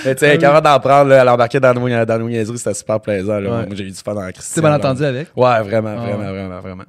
tu 0.03 0.19
sais, 0.19 0.37
quand 0.37 0.61
d'en 0.61 0.81
prendre, 0.81 1.11
là, 1.11 1.23
elle 1.23 1.29
embarquait 1.29 1.61
dans 1.61 1.73
nos, 1.73 1.89
dans 2.05 2.19
nos 2.19 2.29
niaiseries, 2.29 2.59
c'était 2.59 2.75
super 2.75 2.99
plaisant. 2.99 3.39
Là. 3.39 3.49
Moi, 3.49 3.67
j'ai 3.71 3.85
eu 3.85 3.91
du 3.91 3.95
fun 3.95 4.15
dans 4.15 4.23
la 4.23 4.33
Christine. 4.33 4.57
t'es 4.57 4.61
mal 4.63 4.73
là. 4.73 4.79
entendu 4.79 5.05
avec? 5.05 5.29
Ouais, 5.37 5.63
vraiment, 5.63 5.95
Ah 5.97 6.01
vraiment, 6.01 6.19
ouais. 6.25 6.31
vraiment, 6.33 6.61
vraiment. 6.61 6.85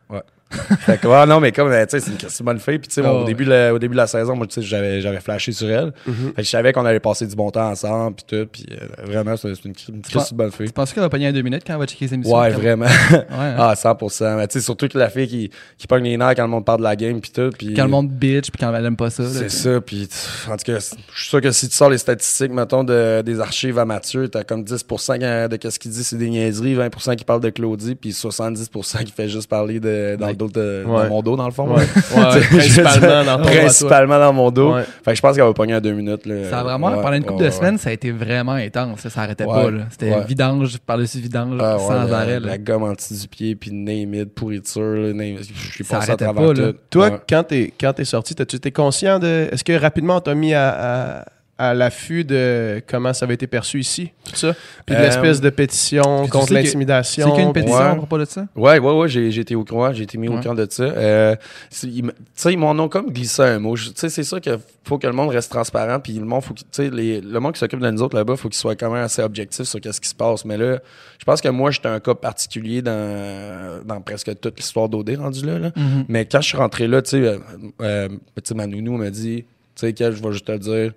Fait 0.81 0.99
que, 0.99 1.07
ouais, 1.07 1.25
non, 1.25 1.39
mais 1.39 1.51
comme, 1.51 1.71
euh, 1.71 1.85
tu 1.85 1.99
sais, 1.99 2.11
c'est 2.27 2.39
une 2.39 2.45
bonne 2.45 2.59
fille. 2.59 2.79
Puis, 2.79 2.87
tu 2.89 2.95
sais, 2.95 3.01
Ah 3.05 3.13
au, 3.13 3.23
début, 3.25 3.45
le- 3.45 3.71
au 3.71 3.79
début 3.79 3.93
de 3.93 3.97
la 3.97 4.07
saison, 4.07 4.35
moi, 4.35 4.47
tu 4.47 4.55
sais, 4.55 4.61
j'avais, 4.61 5.01
j'avais 5.01 5.19
flashé 5.19 5.51
sur 5.51 5.69
elle. 5.69 5.93
Mhm. 6.05 6.15
Fait 6.35 6.41
que 6.41 6.43
je 6.43 6.49
savais 6.49 6.73
qu'on 6.73 6.85
allait 6.85 6.99
passer 6.99 7.25
du 7.25 7.35
bon 7.35 7.49
temps 7.51 7.69
ensemble, 7.69 8.15
puis 8.17 8.25
tout. 8.27 8.47
Puis, 8.51 8.65
euh, 8.71 9.05
vraiment, 9.05 9.35
c'est 9.37 9.49
une, 9.65 9.73
une 9.89 10.01
Christine 10.01 10.37
bonne 10.37 10.51
fille. 10.51 10.67
Tu 10.67 10.73
penses 10.73 10.91
qu'elle 10.93 11.03
va 11.03 11.09
pogner 11.09 11.27
un 11.27 11.31
deux 11.33 11.41
minutes 11.41 11.63
quand 11.65 11.73
elle 11.73 11.79
va 11.79 11.85
checker 11.87 12.05
les 12.05 12.13
émissions? 12.15 12.37
Ouais, 12.37 12.49
vraiment. 12.49 12.85
Ouais, 12.85 13.25
hein. 13.31 13.55
ah, 13.57 13.73
100%. 13.75 14.37
Mais 14.37 14.47
tu 14.47 14.53
sais, 14.59 14.65
surtout 14.65 14.87
que 14.87 14.97
la 14.97 15.09
fille 15.09 15.27
qui, 15.27 15.51
qui 15.77 15.87
pogne 15.87 16.03
les 16.03 16.17
nerfs 16.17 16.35
quand 16.35 16.43
le 16.43 16.49
monde 16.49 16.65
parle 16.65 16.79
de 16.79 16.83
la 16.85 16.95
game, 16.95 17.19
puis 17.21 17.31
tout. 17.31 17.49
Puis, 17.57 17.73
Quand 17.73 17.83
le 17.85 17.89
monde 17.89 18.09
bitch 18.09 18.51
puis 18.51 18.59
quand 18.59 18.73
elle 18.73 18.85
aime 18.85 18.97
pas 18.97 19.09
ça. 19.09 19.23
C'est 19.27 19.49
ça, 19.49 19.79
puis 19.81 20.07
en 20.49 20.57
tout 20.57 20.65
cas, 20.71 20.79
je 21.13 21.19
suis 21.19 21.29
sûr 21.29 21.41
que 21.41 21.51
si 21.51 21.69
tu 21.69 21.75
sors 21.75 21.89
les 21.89 21.97
statistiques, 21.97 22.51
mettons, 22.51 22.83
de, 22.83 23.21
des 23.21 23.39
archives 23.39 23.77
à 23.79 23.85
Mathieu, 23.85 24.27
t'as 24.27 24.43
comme 24.43 24.63
10% 24.63 25.47
de 25.47 25.55
qu'est-ce 25.55 25.79
qu'il 25.79 25.91
dit, 25.91 26.03
c'est 26.03 26.17
des 26.17 26.29
niaiseries, 26.29 26.75
20% 26.75 27.15
qui 27.15 27.23
parle 27.25 27.41
de 27.41 27.49
Claudie, 27.49 27.95
puis 27.95 28.09
70% 28.11 29.03
qui 29.03 29.11
fait 29.11 29.29
juste 29.29 29.49
parler 29.49 29.79
de, 29.79 30.15
dans, 30.19 30.33
dans 30.49 31.09
mon 31.09 31.21
dos, 31.21 31.35
dans 31.35 31.45
le 31.45 31.51
fond. 31.51 31.73
Ouais. 31.75 31.85
Principalement 32.49 33.23
dire, 33.23 33.25
dans 33.25 33.37
ton 33.37 33.43
dos 33.43 33.47
à 33.47 33.51
toi. 33.51 33.61
Principalement 33.61 34.19
dans 34.19 34.33
mon 34.33 34.51
dos. 34.51 34.73
Ouais. 34.75 34.83
Fait 35.03 35.11
que 35.11 35.15
je 35.17 35.21
pense 35.21 35.35
qu'elle 35.35 35.45
va 35.45 35.53
pogner 35.53 35.75
en 35.75 35.81
deux 35.81 35.93
minutes. 35.93 36.25
Là. 36.25 36.49
Ça 36.49 36.59
a 36.59 36.63
vraiment, 36.63 36.87
Ouais, 36.87 37.01
pendant 37.01 37.13
une 37.13 37.23
couple 37.23 37.33
ouais, 37.33 37.39
de 37.39 37.45
ouais. 37.45 37.51
semaines, 37.51 37.77
ça 37.77 37.89
a 37.89 37.93
été 37.93 38.11
vraiment 38.11 38.53
intense. 38.53 38.99
Ça 39.01 39.09
s'arrêtait 39.09 39.45
Ouais, 39.45 39.71
pas. 39.71 39.77
C'était 39.91 40.11
ouais. 40.13 40.25
vidange 40.25 40.77
par-dessus 40.79 41.19
vidange 41.19 41.57
Ah, 41.61 41.77
sans 41.79 42.11
arrêt. 42.13 42.39
La 42.39 42.57
gomme 42.57 42.83
en 42.83 42.93
dessous 42.93 43.13
du 43.21 43.27
pied, 43.27 43.55
puis 43.55 43.71
name 43.71 44.13
it, 44.15 44.33
pourriture, 44.33 44.81
là, 44.81 45.13
name 45.13 45.35
it. 45.39 45.49
Je 45.53 45.71
suis 45.73 45.83
Ça 45.83 45.99
passé 45.99 46.11
à 46.11 46.17
travers 46.17 46.47
pas, 46.47 46.53
tout. 46.53 46.77
Toi, 46.89 47.09
Ouais. 47.09 47.19
quand 47.29 47.43
t'es 47.43 47.73
quand 47.79 47.93
t'es 47.93 48.05
sorti, 48.05 48.35
t'as-tu 48.35 48.55
été 48.57 48.71
conscient 48.71 49.19
de. 49.19 49.47
Est-ce 49.51 49.63
que 49.63 49.73
rapidement 49.79 50.17
on 50.17 50.21
t'a 50.21 50.35
mis 50.35 50.53
à, 50.53 51.25
à, 51.69 51.73
l'affût 51.73 52.23
de 52.23 52.81
comment 52.87 53.13
ça 53.13 53.25
avait 53.25 53.35
été 53.35 53.47
perçu 53.47 53.79
ici, 53.79 54.11
tout 54.25 54.35
ça? 54.35 54.53
Puis 54.85 54.95
de 54.95 54.99
Euh, 55.01 55.03
l'espèce 55.05 55.41
de 55.41 55.49
pétition 55.49 56.27
contre 56.27 56.53
l'intimidation. 56.53 57.25
C'est 57.27 57.31
qu'il 57.31 57.41
y 57.41 57.43
a 57.43 57.47
une 57.47 57.53
pétition 57.53 57.77
Ouais. 57.77 57.85
à 57.85 57.95
propos 57.95 58.17
de 58.17 58.25
ça? 58.25 58.45
Ouais, 58.55 58.79
ouais, 58.79 58.93
ouais, 58.93 59.07
j'ai, 59.09 59.39
été 59.39 59.55
au 59.55 59.63
courant, 59.63 59.91
j'ai 59.93 60.03
été 60.03 60.17
mis 60.17 60.27
au 60.27 60.39
courant 60.39 60.55
de 60.55 60.67
ça. 60.69 60.83
Euh, 60.83 61.35
tu 61.69 62.03
sais, 62.35 62.53
ils 62.53 62.57
m'en 62.57 62.71
ont 62.71 62.89
comme 62.89 63.11
glissé 63.11 63.41
un 63.43 63.59
mot. 63.59 63.75
Tu 63.77 63.91
sais, 63.95 64.09
c'est 64.09 64.23
sûr 64.23 64.41
qu'il 64.41 64.57
faut 64.83 64.97
que 64.97 65.07
le 65.07 65.13
monde 65.13 65.29
reste 65.29 65.51
transparent, 65.51 65.99
puis 65.99 66.13
le 66.13 66.25
monde, 66.25 66.43
faut 66.43 66.55
les- 66.79 67.21
le 67.21 67.39
monde 67.39 67.53
qui 67.53 67.59
s'occupe 67.59 67.79
de 67.79 67.89
nous 67.91 68.01
autres 68.01 68.15
là-bas, 68.17 68.35
faut 68.35 68.49
qu'il 68.49 68.57
soit 68.57 68.75
quand 68.75 68.91
même 68.91 69.03
assez 69.03 69.21
objectif 69.21 69.65
sur 69.65 69.79
qu'est-ce 69.79 70.01
qui 70.01 70.09
se 70.09 70.15
passe. 70.15 70.45
Mais 70.45 70.57
là, 70.57 70.79
je 71.19 71.25
pense 71.25 71.41
que 71.41 71.49
moi, 71.49 71.71
j'étais 71.71 71.87
un 71.87 71.99
cas 71.99 72.15
particulier 72.15 72.81
dans, 72.81 73.81
dans 73.85 74.01
presque 74.01 74.39
toute 74.39 74.57
l'histoire 74.57 74.89
d'OD 74.89 75.15
rendu 75.17 75.45
là, 75.45 75.59
là. 75.59 75.71
Mhm. 75.75 76.05
Mais 76.07 76.25
quand 76.25 76.41
je 76.41 76.47
suis 76.47 76.57
rentré 76.57 76.87
là, 76.87 77.01
tu 77.01 77.11
sais, 77.11 77.17
euh, 77.17 77.37
euh, 77.81 78.09
ma 78.55 78.67
nounou 78.67 78.97
m'a 78.97 79.09
dit, 79.09 79.45
tu 79.75 79.87
sais, 79.87 79.93
je 79.97 80.21
vais 80.21 80.31
juste 80.31 80.45
te 80.45 80.51
le 80.51 80.59
dire, 80.59 80.91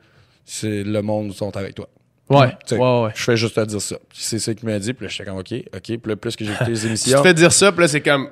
c'est 0.44 0.82
le 0.84 1.02
monde 1.02 1.32
sont 1.32 1.56
avec 1.56 1.74
toi. 1.74 1.88
Ouais, 2.30 2.50
Tu 2.66 2.74
sais, 2.74 2.76
ouais, 2.78 3.02
ouais. 3.02 3.10
Je 3.14 3.22
fais 3.22 3.36
juste 3.36 3.54
te 3.54 3.60
dire 3.66 3.82
ça. 3.82 3.96
Puis 4.08 4.18
C'est 4.22 4.38
ça 4.38 4.54
qu'il 4.54 4.66
m'a 4.68 4.78
dit, 4.78 4.94
puis 4.94 5.04
là, 5.06 5.10
j'étais 5.12 5.24
comme, 5.28 5.38
OK, 5.38 5.52
OK. 5.52 5.82
Puis 5.82 6.00
là, 6.06 6.16
plus 6.16 6.34
que 6.36 6.44
j'ai 6.44 6.52
écouté 6.52 6.70
les 6.70 6.76
Si 6.76 6.82
tu 6.82 6.88
émissions... 6.88 7.18
te 7.22 7.28
fais 7.28 7.34
dire 7.34 7.52
ça, 7.52 7.70
puis 7.72 7.82
là, 7.82 7.88
c'est 7.88 8.00
comme. 8.00 8.28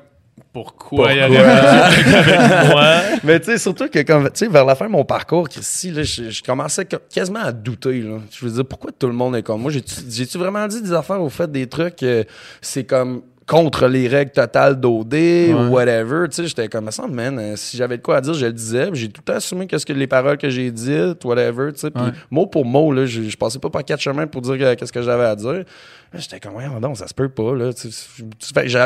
Pourquoi, 0.51 1.13
il 1.13 1.19
y 1.19 1.21
a 1.21 1.27
Pourquoi? 1.27 1.45
avec 1.47 2.69
moi? 2.73 3.01
Mais 3.23 3.39
tu 3.41 3.47
sais, 3.47 3.59
surtout 3.59 3.89
que 3.89 4.01
comme, 4.03 4.25
tu 4.31 4.31
sais, 4.47 4.49
vers 4.49 4.65
la 4.65 4.75
fin 4.75 4.87
de 4.87 4.91
mon 4.91 5.05
parcours, 5.05 5.47
Christy, 5.49 5.91
là, 5.91 6.03
je, 6.03 6.31
je 6.31 6.43
commençais 6.43 6.87
co- 6.87 6.97
quasiment 7.13 7.41
à 7.41 7.53
douter, 7.53 8.01
là. 8.01 8.19
Je 8.31 8.47
veux 8.47 8.51
dire, 8.53 8.65
pourquoi 8.65 8.91
tout 8.99 9.07
le 9.09 9.13
monde 9.13 9.37
est 9.37 9.43
comme 9.43 9.61
moi? 9.61 9.71
J'ai-tu 9.71 9.95
j'ai-tu 10.09 10.39
vraiment 10.39 10.67
dit 10.69 10.81
des 10.81 10.93
affaires 10.95 11.21
au 11.21 11.29
fait 11.29 11.51
des 11.53 11.67
trucs, 11.67 12.03
euh, 12.03 12.25
c'est 12.63 12.85
comme 12.85 13.23
contre 13.47 13.87
les 13.89 14.07
règles 14.09 14.31
totales 14.31 14.79
d'OD 14.79 15.15
ou 15.15 15.69
whatever, 15.73 16.29
tu 16.29 16.37
sais, 16.37 16.47
j'étais 16.47 16.69
comme, 16.69 16.91
ça, 16.91 17.07
man, 17.09 17.39
euh, 17.39 17.57
si 17.57 17.77
j'avais 17.77 17.97
de 17.99 18.03
quoi 18.03 18.17
à 18.17 18.21
dire, 18.21 18.35
je 18.35 18.47
le 18.47 18.53
disais, 18.53 18.89
j'ai 18.93 19.09
tout 19.09 19.23
assumé 19.33 19.67
qu'est-ce 19.67 19.85
que 19.85 19.93
les 19.93 20.07
paroles 20.07 20.39
que 20.39 20.49
j'ai 20.49 20.71
dites, 20.71 21.25
whatever, 21.25 21.73
tu 21.73 21.81
sais, 21.81 21.91
puis 21.91 22.03
Ouais. 22.05 22.11
mot 22.31 22.47
pour 22.47 22.65
mot, 22.65 22.93
là, 22.93 23.05
je, 23.07 23.23
je 23.23 23.37
passais 23.37 23.59
pas 23.59 23.69
par 23.71 23.85
quatre 23.85 24.01
chemins 24.01 24.27
pour 24.27 24.43
dire 24.43 24.57
que- 24.59 24.75
qu'est-ce 24.75 24.93
que 24.93 25.03
j'avais 25.03 25.25
à 25.25 25.35
dire. 25.37 25.65
J'étais 26.15 26.39
comme, 26.41 26.55
ouais, 26.57 26.65
non, 26.81 26.95
ça 26.95 27.09
se 27.09 27.15
peut 27.15 27.31
pas, 27.31 27.55
là. 27.57 27.71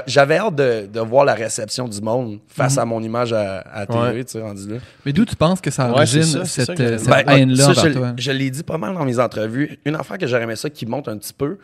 J'avais 0.06 0.36
hâte 0.38 0.54
de, 0.54 0.86
de 0.86 1.00
voir 1.00 1.24
la 1.24 1.34
réception 1.34 1.88
du 1.88 2.00
monde 2.00 2.38
face 2.46 2.78
à 2.78 2.84
mon 2.84 3.02
image 3.02 3.32
à, 3.32 3.58
à 3.60 3.84
TV, 3.86 3.98
Ouais. 4.00 4.24
tu 4.24 4.32
sais, 4.32 4.40
rendu 4.42 4.68
là. 4.68 4.76
Mais 5.04 5.12
d'où 5.12 5.24
tu 5.24 5.34
penses 5.36 5.60
que 5.60 5.70
ça 5.70 5.90
origine 5.90 6.22
c'est 6.22 6.38
ça, 6.38 6.44
cette, 6.66 6.78
que 6.78 6.82
euh, 6.82 6.98
cette 6.98 7.08
dire. 7.08 7.28
haine-là 7.28 7.72
je, 7.72 7.88
toi? 7.92 8.12
je 8.16 8.30
l'ai 8.30 8.50
dit 8.50 8.62
pas 8.62 8.78
mal 8.78 8.94
dans 8.94 9.04
mes 9.04 9.18
entrevues. 9.18 9.78
Une 9.84 9.96
affaire 9.96 10.18
que 10.18 10.26
j'aurais 10.26 10.44
aimé 10.44 10.56
ça 10.56 10.70
qui 10.70 10.86
monte 10.86 11.08
un 11.08 11.18
petit 11.18 11.32
peu, 11.32 11.58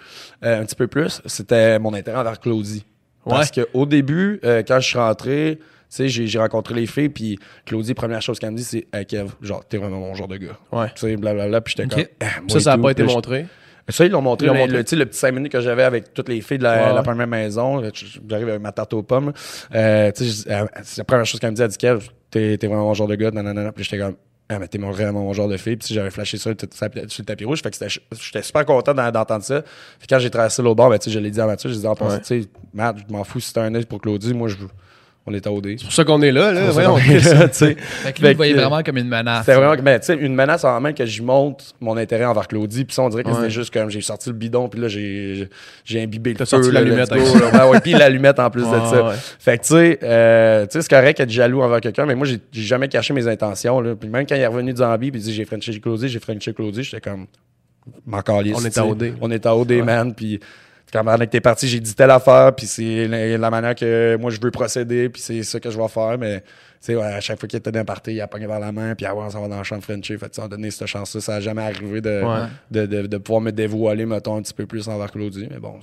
euh, 0.45 0.61
un 0.61 0.65
petit 0.65 0.75
peu 0.77 0.89
plus, 0.89 1.23
c'était 1.27 1.79
mon 1.79 1.95
intérêt 1.95 2.19
envers 2.19 2.41
Claudie. 2.41 2.85
Parce 3.25 3.51
que 3.51 3.67
au 3.75 3.87
début, 3.87 4.41
euh, 4.45 4.63
quand 4.67 4.81
je 4.81 4.87
suis 4.89 4.99
rentré, 4.99 5.59
tu 5.59 5.65
sais, 5.89 6.09
j'ai 6.09 6.39
rencontré 6.39 6.75
les 6.75 6.87
filles, 6.87 7.09
puis 7.11 7.39
Claudie, 7.67 7.95
première 7.95 8.23
chose 8.23 8.39
qu'elle 8.39 8.51
me 8.53 8.57
dit, 8.57 8.65
c'est 8.65 8.87
hey, 8.93 9.05
Kev, 9.07 9.31
genre, 9.43 9.65
t'es 9.65 9.77
vraiment 9.77 9.99
mon 10.01 10.15
genre 10.15 10.29
de 10.29 10.37
gars. 10.39 10.59
Ouais. 10.73 10.89
Tu 10.95 11.07
sais, 11.07 11.17
blablabla, 11.17 11.61
puis 11.61 11.75
j'étais 11.77 11.95
Ok. 11.95 12.03
comme. 12.05 12.15
Ah, 12.21 12.27
Ça, 12.49 12.61
ça 12.61 12.77
n'a 12.77 12.83
pas 12.83 12.91
été 12.91 13.03
montré? 13.05 13.47
ça, 13.89 14.05
ils 14.07 14.11
l'ont 14.13 14.23
montré, 14.23 14.47
Ils 14.47 14.53
mais 14.53 14.59
montré. 14.61 14.73
Le, 14.73 14.99
le 15.01 15.07
petit 15.07 15.19
5 15.19 15.33
minutes 15.35 15.53
que 15.53 15.61
j'avais 15.61 15.83
avec 15.83 16.15
toutes 16.15 16.29
les 16.29 16.41
filles 16.41 16.59
de 16.59 16.63
la, 16.63 16.89
Ouais. 16.89 16.95
la 16.95 17.03
première 17.03 17.27
maison, 17.27 17.83
j'arrive 18.29 18.49
avec 18.49 18.61
ma 18.63 18.73
tarte 18.73 18.95
aux 18.95 19.03
pommes. 19.03 19.33
Euh, 19.75 20.11
tu 20.13 20.25
sais, 20.25 20.51
euh, 20.51 20.65
c'est 20.83 20.99
la 20.99 21.05
première 21.05 21.27
chose 21.27 21.39
qu'elle 21.41 21.51
me 21.51 21.57
dit, 21.57 21.63
elle 21.63 21.69
dit 21.69 21.77
Kev, 21.79 22.07
t'es 22.31 22.57
t'es 22.57 22.67
vraiment 22.69 22.85
mon 22.85 22.95
genre 22.95 23.09
de 23.09 23.15
gars, 23.17 23.31
nanana. 23.31 23.73
Puis 23.73 23.85
j'étais 23.85 23.99
comme, 23.99 24.17
ah, 24.55 24.59
mais 24.59 24.69
t'es 24.69 24.79
mon, 24.79 24.91
vraiment 24.91 25.21
mon 25.23 25.33
genre 25.33 25.49
de 25.49 25.57
fille. 25.57 25.77
Puis 25.77 25.89
sais, 25.89 25.95
j'avais 25.95 26.11
flashé 26.11 26.37
ça 26.39 26.51
sur 26.53 26.67
le 27.21 27.25
tapis 27.25 27.45
rouge. 27.45 27.63
Fait 27.63 27.71
que 27.71 27.77
j'étais 28.21 28.43
super 28.43 28.65
content 28.67 28.95
d'en- 28.95 29.11
d'entendre 29.11 29.45
ça. 29.45 29.63
Puis 29.99 30.07
quand 30.09 30.19
j'ai 30.19 30.31
traversé 30.31 30.63
l'autre 30.63 30.77
bord, 30.77 30.91
ben, 30.91 30.99
je 31.05 31.19
l'ai 31.19 31.31
dit 31.31 31.41
à 31.41 31.47
Mathieu, 31.47 31.71
j'ai 31.71 31.79
dit, 31.79 31.87
en 31.87 31.95
passant, 31.95 32.15
Ouais. 32.17 32.21
tu 32.21 32.43
sais, 32.43 32.49
Matt, 32.75 32.97
je 33.09 33.13
m'en 33.13 33.25
fous 33.25 33.41
si 33.41 33.53
t'as 33.53 33.63
un 33.63 33.75
œil 33.75 33.85
pour 33.87 34.01
Claudie. 34.01 34.35
Moi, 34.35 34.49
je 34.49 34.57
veux. 34.57 34.69
On 35.25 35.33
est 35.33 35.47
à 35.47 35.53
OD. 35.53 35.77
C'est 35.79 35.85
pour 35.85 35.93
ça 35.93 36.03
qu'on 36.05 36.21
est 36.21 36.33
là, 36.33 36.51
là. 36.53 36.73
Qu'on 36.73 36.99
est 36.99 37.21
là, 37.33 37.49
tu 37.49 37.55
sais. 37.55 37.77
Fait 37.79 38.13
que 38.13 38.19
lui, 38.19 38.27
Fait 38.27 38.31
il 38.33 38.37
voyait 38.37 38.55
vraiment 38.55 38.83
comme 38.83 38.97
une 38.99 39.07
menace. 39.07 39.47
C'était 39.47 39.55
vraiment 39.57 39.81
mais, 39.81 40.01
tu 40.01 40.07
sais, 40.07 40.15
une 40.17 40.35
menace 40.35 40.65
en 40.65 40.81
main 40.81 40.93
que 40.93 41.07
j'y 41.07 41.23
monte 41.23 41.75
mon 41.81 41.97
intérêt 41.97 42.25
envers 42.25 42.49
Claudie. 42.49 42.85
Puis 42.85 42.93
ça, 42.95 43.03
on 43.03 43.09
dirait 43.09 43.23
que 43.23 43.29
Ouais. 43.29 43.35
c'était 43.37 43.51
juste 43.51 43.73
comme 43.73 43.89
j'ai 43.89 44.01
sorti 44.01 44.31
le 44.31 44.35
bidon, 44.35 44.69
puis 44.69 44.81
là, 44.81 44.89
j'ai 44.89 45.49
j'ai- 45.85 46.03
imbibé 46.03 46.31
le 46.31 46.39
T'as 46.39 46.47
feu. 46.47 46.71
l'allumette 46.73 47.11
go, 47.11 47.17
là. 47.39 47.67
Ouais, 47.67 47.71
ouais, 47.71 47.81
puis 47.81 47.93
l'allumette 47.93 48.41
en 48.41 48.51
plus 48.51 48.63
de 48.63 48.67
Ouais, 48.67 48.91
ça. 48.91 49.05
ouais. 49.05 49.15
Fait 49.39 49.59
que, 49.59 49.63
tu 49.63 49.69
sais, 49.69 49.99
euh, 50.03 50.67
tu 50.67 50.73
sais, 50.73 50.83
c'est 50.83 50.91
correct 50.91 51.19
d'être 51.19 51.31
jaloux 51.31 51.63
envers 51.63 51.81
quelqu'un, 51.81 52.05
mais 52.05 52.17
moi, 52.17 52.27
j'ai 52.27 52.41
j'ai 52.51 52.63
jamais 52.63 52.89
caché 52.89 53.15
mes 53.15 53.29
intentions. 53.29 53.81
Là. 53.81 53.95
Puis 53.95 54.09
même 54.09 54.27
quand 54.27 54.35
il 54.35 54.41
est 54.41 54.47
revenu 54.49 54.73
de 54.73 54.79
Zambie, 54.79 55.13
puis 55.13 55.21
il 55.21 55.25
dit 55.25 55.33
j'ai 55.33 55.45
Frenché 55.45 55.79
Claudie, 55.79 56.09
j'ai 56.09 56.19
Frenché 56.19 56.53
Claudie, 56.53 56.83
j'étais 56.83 57.01
comme, 57.01 57.27
On 58.11 58.19
est 58.65 58.79
à 58.79 58.85
OD. 58.87 59.15
On 59.21 59.31
est 59.31 59.47
à 59.47 59.57
OD, 59.57 59.73
man. 59.85 60.15
Puis 60.15 60.41
quand 60.93 61.05
pendant 61.05 61.19
que 61.25 61.31
t'es 61.31 61.41
parti, 61.41 61.67
j'ai 61.69 61.81
dit 61.81 61.95
telle 61.95 62.11
affaire, 62.11 62.55
puis 62.55 62.67
c'est 62.67 63.07
la, 63.09 63.39
la 63.39 63.51
manière 63.51 63.75
que 63.75 64.17
moi, 64.21 64.31
je 64.31 64.39
veux 64.41 64.51
procéder, 64.51 65.09
puis 65.09 65.23
c'est 65.23 65.43
ça 65.43 65.59
que 65.61 65.71
je 65.71 65.79
vais 65.79 65.89
faire, 65.89 66.19
mais. 66.19 66.41
Tu 66.85 66.87
sais, 66.87 66.97
ouais, 66.97 67.05
à 67.05 67.21
chaque 67.21 67.39
fois 67.39 67.49
qu'il 67.49 67.59
était 67.59 67.71
d'un 67.71 67.85
party, 67.85 68.15
il 68.15 68.21
a 68.21 68.27
pogné 68.27 68.49
vers 68.49 68.59
la 68.59 68.73
main, 68.73 68.97
puis 68.97 69.07
ah 69.07 69.15
ouais, 69.15 69.23
on 69.25 69.31
s'en 69.31 69.41
va 69.41 69.47
dans 69.47 69.59
le 69.59 69.63
champ 69.63 69.79
de 69.79 69.85
Frenchie. 69.85 70.19
Fait 70.19 70.37
on 70.41 70.47
a 70.47 70.49
donné 70.49 70.69
cette 70.73 70.89
chance-là. 70.89 71.21
Ça 71.21 71.33
n'a 71.35 71.41
jamais 71.41 71.63
arrivé 71.63 72.01
de, 72.01 72.23
Ouais. 72.25 72.49
de, 72.73 72.87
de, 72.87 73.07
de 73.07 73.17
pouvoir 73.19 73.41
me 73.41 73.53
dévoiler, 73.53 74.05
mettons, 74.05 74.37
un 74.37 74.43
petit 74.43 74.53
peu 74.53 74.67
plus 74.67 74.89
envers 74.89 75.13
Claudie. 75.13 75.47
Mais 75.49 75.61
bon, 75.61 75.77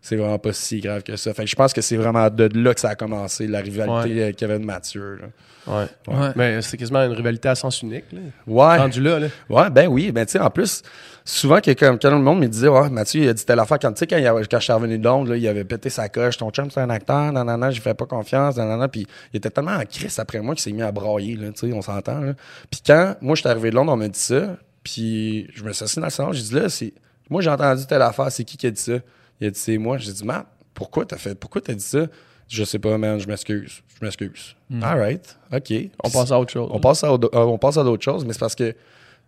c'est 0.00 0.14
vraiment 0.14 0.38
pas 0.38 0.52
si 0.52 0.78
grave 0.78 1.02
que 1.02 1.16
ça. 1.16 1.34
Fait 1.34 1.42
que 1.42 1.50
je 1.50 1.56
pense 1.56 1.72
que 1.72 1.80
c'est 1.80 1.96
vraiment 1.96 2.30
de 2.30 2.48
là 2.56 2.72
que 2.72 2.78
ça 2.80 2.90
a 2.90 2.94
commencé, 2.94 3.48
la 3.48 3.60
rivalité 3.60 4.22
euh, 4.22 4.32
Kevin 4.32 4.64
Mathieu. 4.64 5.18
là. 5.20 5.26
Ouais. 5.66 5.86
Ouais. 6.14 6.28
Mais 6.36 6.62
c'est 6.62 6.76
quasiment 6.76 7.00
une 7.04 7.12
rivalité 7.12 7.48
à 7.48 7.56
sens 7.56 7.82
unique, 7.82 8.04
là. 8.12 8.20
Ouais. 8.46 8.76
Rendu 8.78 9.02
là, 9.02 9.18
là. 9.18 9.26
Ouais, 9.48 9.68
ben 9.68 9.88
oui. 9.88 10.12
Ben, 10.12 10.24
tu 10.24 10.32
sais, 10.32 10.38
en 10.38 10.48
plus, 10.50 10.82
souvent, 11.30 11.60
que, 11.60 11.70
comme, 11.72 11.98
quand 11.98 12.10
le 12.10 12.18
monde 12.18 12.40
me 12.40 12.46
disait, 12.46 12.68
ouais, 12.68 12.90
Mathieu, 12.90 13.22
il 13.22 13.28
a 13.28 13.32
dit 13.32 13.44
telle 13.44 13.58
affaire. 13.58 13.78
Quand, 13.78 13.92
tu 13.92 13.98
sais, 14.00 14.06
quand, 14.06 14.16
il 14.16 14.24
quand 14.24 14.58
je 14.58 14.64
suis 14.64 14.72
revenu 14.72 14.98
de 14.98 15.04
Londres, 15.04 15.30
là, 15.30 15.36
il 15.36 15.48
avait 15.48 15.64
pété 15.64 15.90
sa 15.90 16.08
coche. 16.08 16.36
Ton 16.36 16.50
chum, 16.50 16.70
c'est 16.70 16.80
un 16.80 16.90
acteur, 16.90 17.32
nanana, 17.32 17.70
je 17.70 17.80
fais 17.80 17.94
pas 17.94 18.06
confiance, 18.06 18.56
nanana. 18.56 18.88
Puis 18.88 19.06
il 19.32 19.36
était 19.38 19.50
tellement 19.50 19.72
en 19.72 19.84
crise 19.84 20.18
après 20.18 20.40
moi 20.40 20.54
qu'il 20.54 20.62
s'est 20.62 20.72
mis 20.72 20.82
à 20.82 20.92
brailler, 20.92 21.36
là, 21.36 21.50
tu 21.52 21.68
sais, 21.68 21.72
on 21.72 21.82
s'entend, 21.82 22.20
là. 22.20 22.34
Puis 22.70 22.80
quand, 22.86 23.16
moi, 23.20 23.34
je 23.34 23.40
suis 23.40 23.48
arrivé 23.48 23.70
de 23.70 23.76
Londres, 23.76 23.92
on 23.92 23.96
m'a 23.96 24.08
dit 24.08 24.18
ça. 24.18 24.56
Puis 24.82 25.48
je 25.54 25.62
me 25.62 25.72
suis 25.72 25.84
assis 25.84 26.00
dans 26.00 26.06
le 26.06 26.10
salon, 26.10 26.32
j'ai 26.32 26.42
dit, 26.42 26.54
là, 26.54 26.68
c'est. 26.68 26.92
Moi, 27.28 27.42
j'ai 27.42 27.50
entendu 27.50 27.86
telle 27.86 28.02
affaire, 28.02 28.30
c'est 28.32 28.44
qui 28.44 28.56
qui 28.56 28.66
a 28.66 28.70
dit 28.70 28.80
ça? 28.80 28.94
Il 29.40 29.46
a 29.46 29.50
dit, 29.50 29.58
c'est 29.58 29.78
moi. 29.78 29.98
J'ai 29.98 30.12
dit, 30.12 30.24
Matt, 30.24 30.46
pourquoi 30.74 31.04
t'as 31.04 31.16
fait, 31.16 31.34
pourquoi 31.34 31.60
t'as 31.60 31.74
dit 31.74 31.84
ça? 31.84 32.06
Je 32.48 32.64
sais 32.64 32.80
pas, 32.80 32.98
man, 32.98 33.20
je 33.20 33.28
m'excuse. 33.28 33.82
Je 34.00 34.04
m'excuse. 34.04 34.56
All 34.82 34.98
right, 34.98 35.38
OK. 35.52 35.72
On 36.02 36.10
passe 36.10 36.32
à 36.32 36.40
autre 36.40 36.50
chose. 36.52 36.68
On 36.72 36.80
passe 36.80 37.04
à, 37.04 37.08
euh, 37.12 37.18
on 37.32 37.58
passe 37.58 37.76
à 37.76 37.84
d'autres 37.84 38.02
choses, 38.02 38.24
mais 38.24 38.32
c'est 38.32 38.40
parce 38.40 38.56
que 38.56 38.74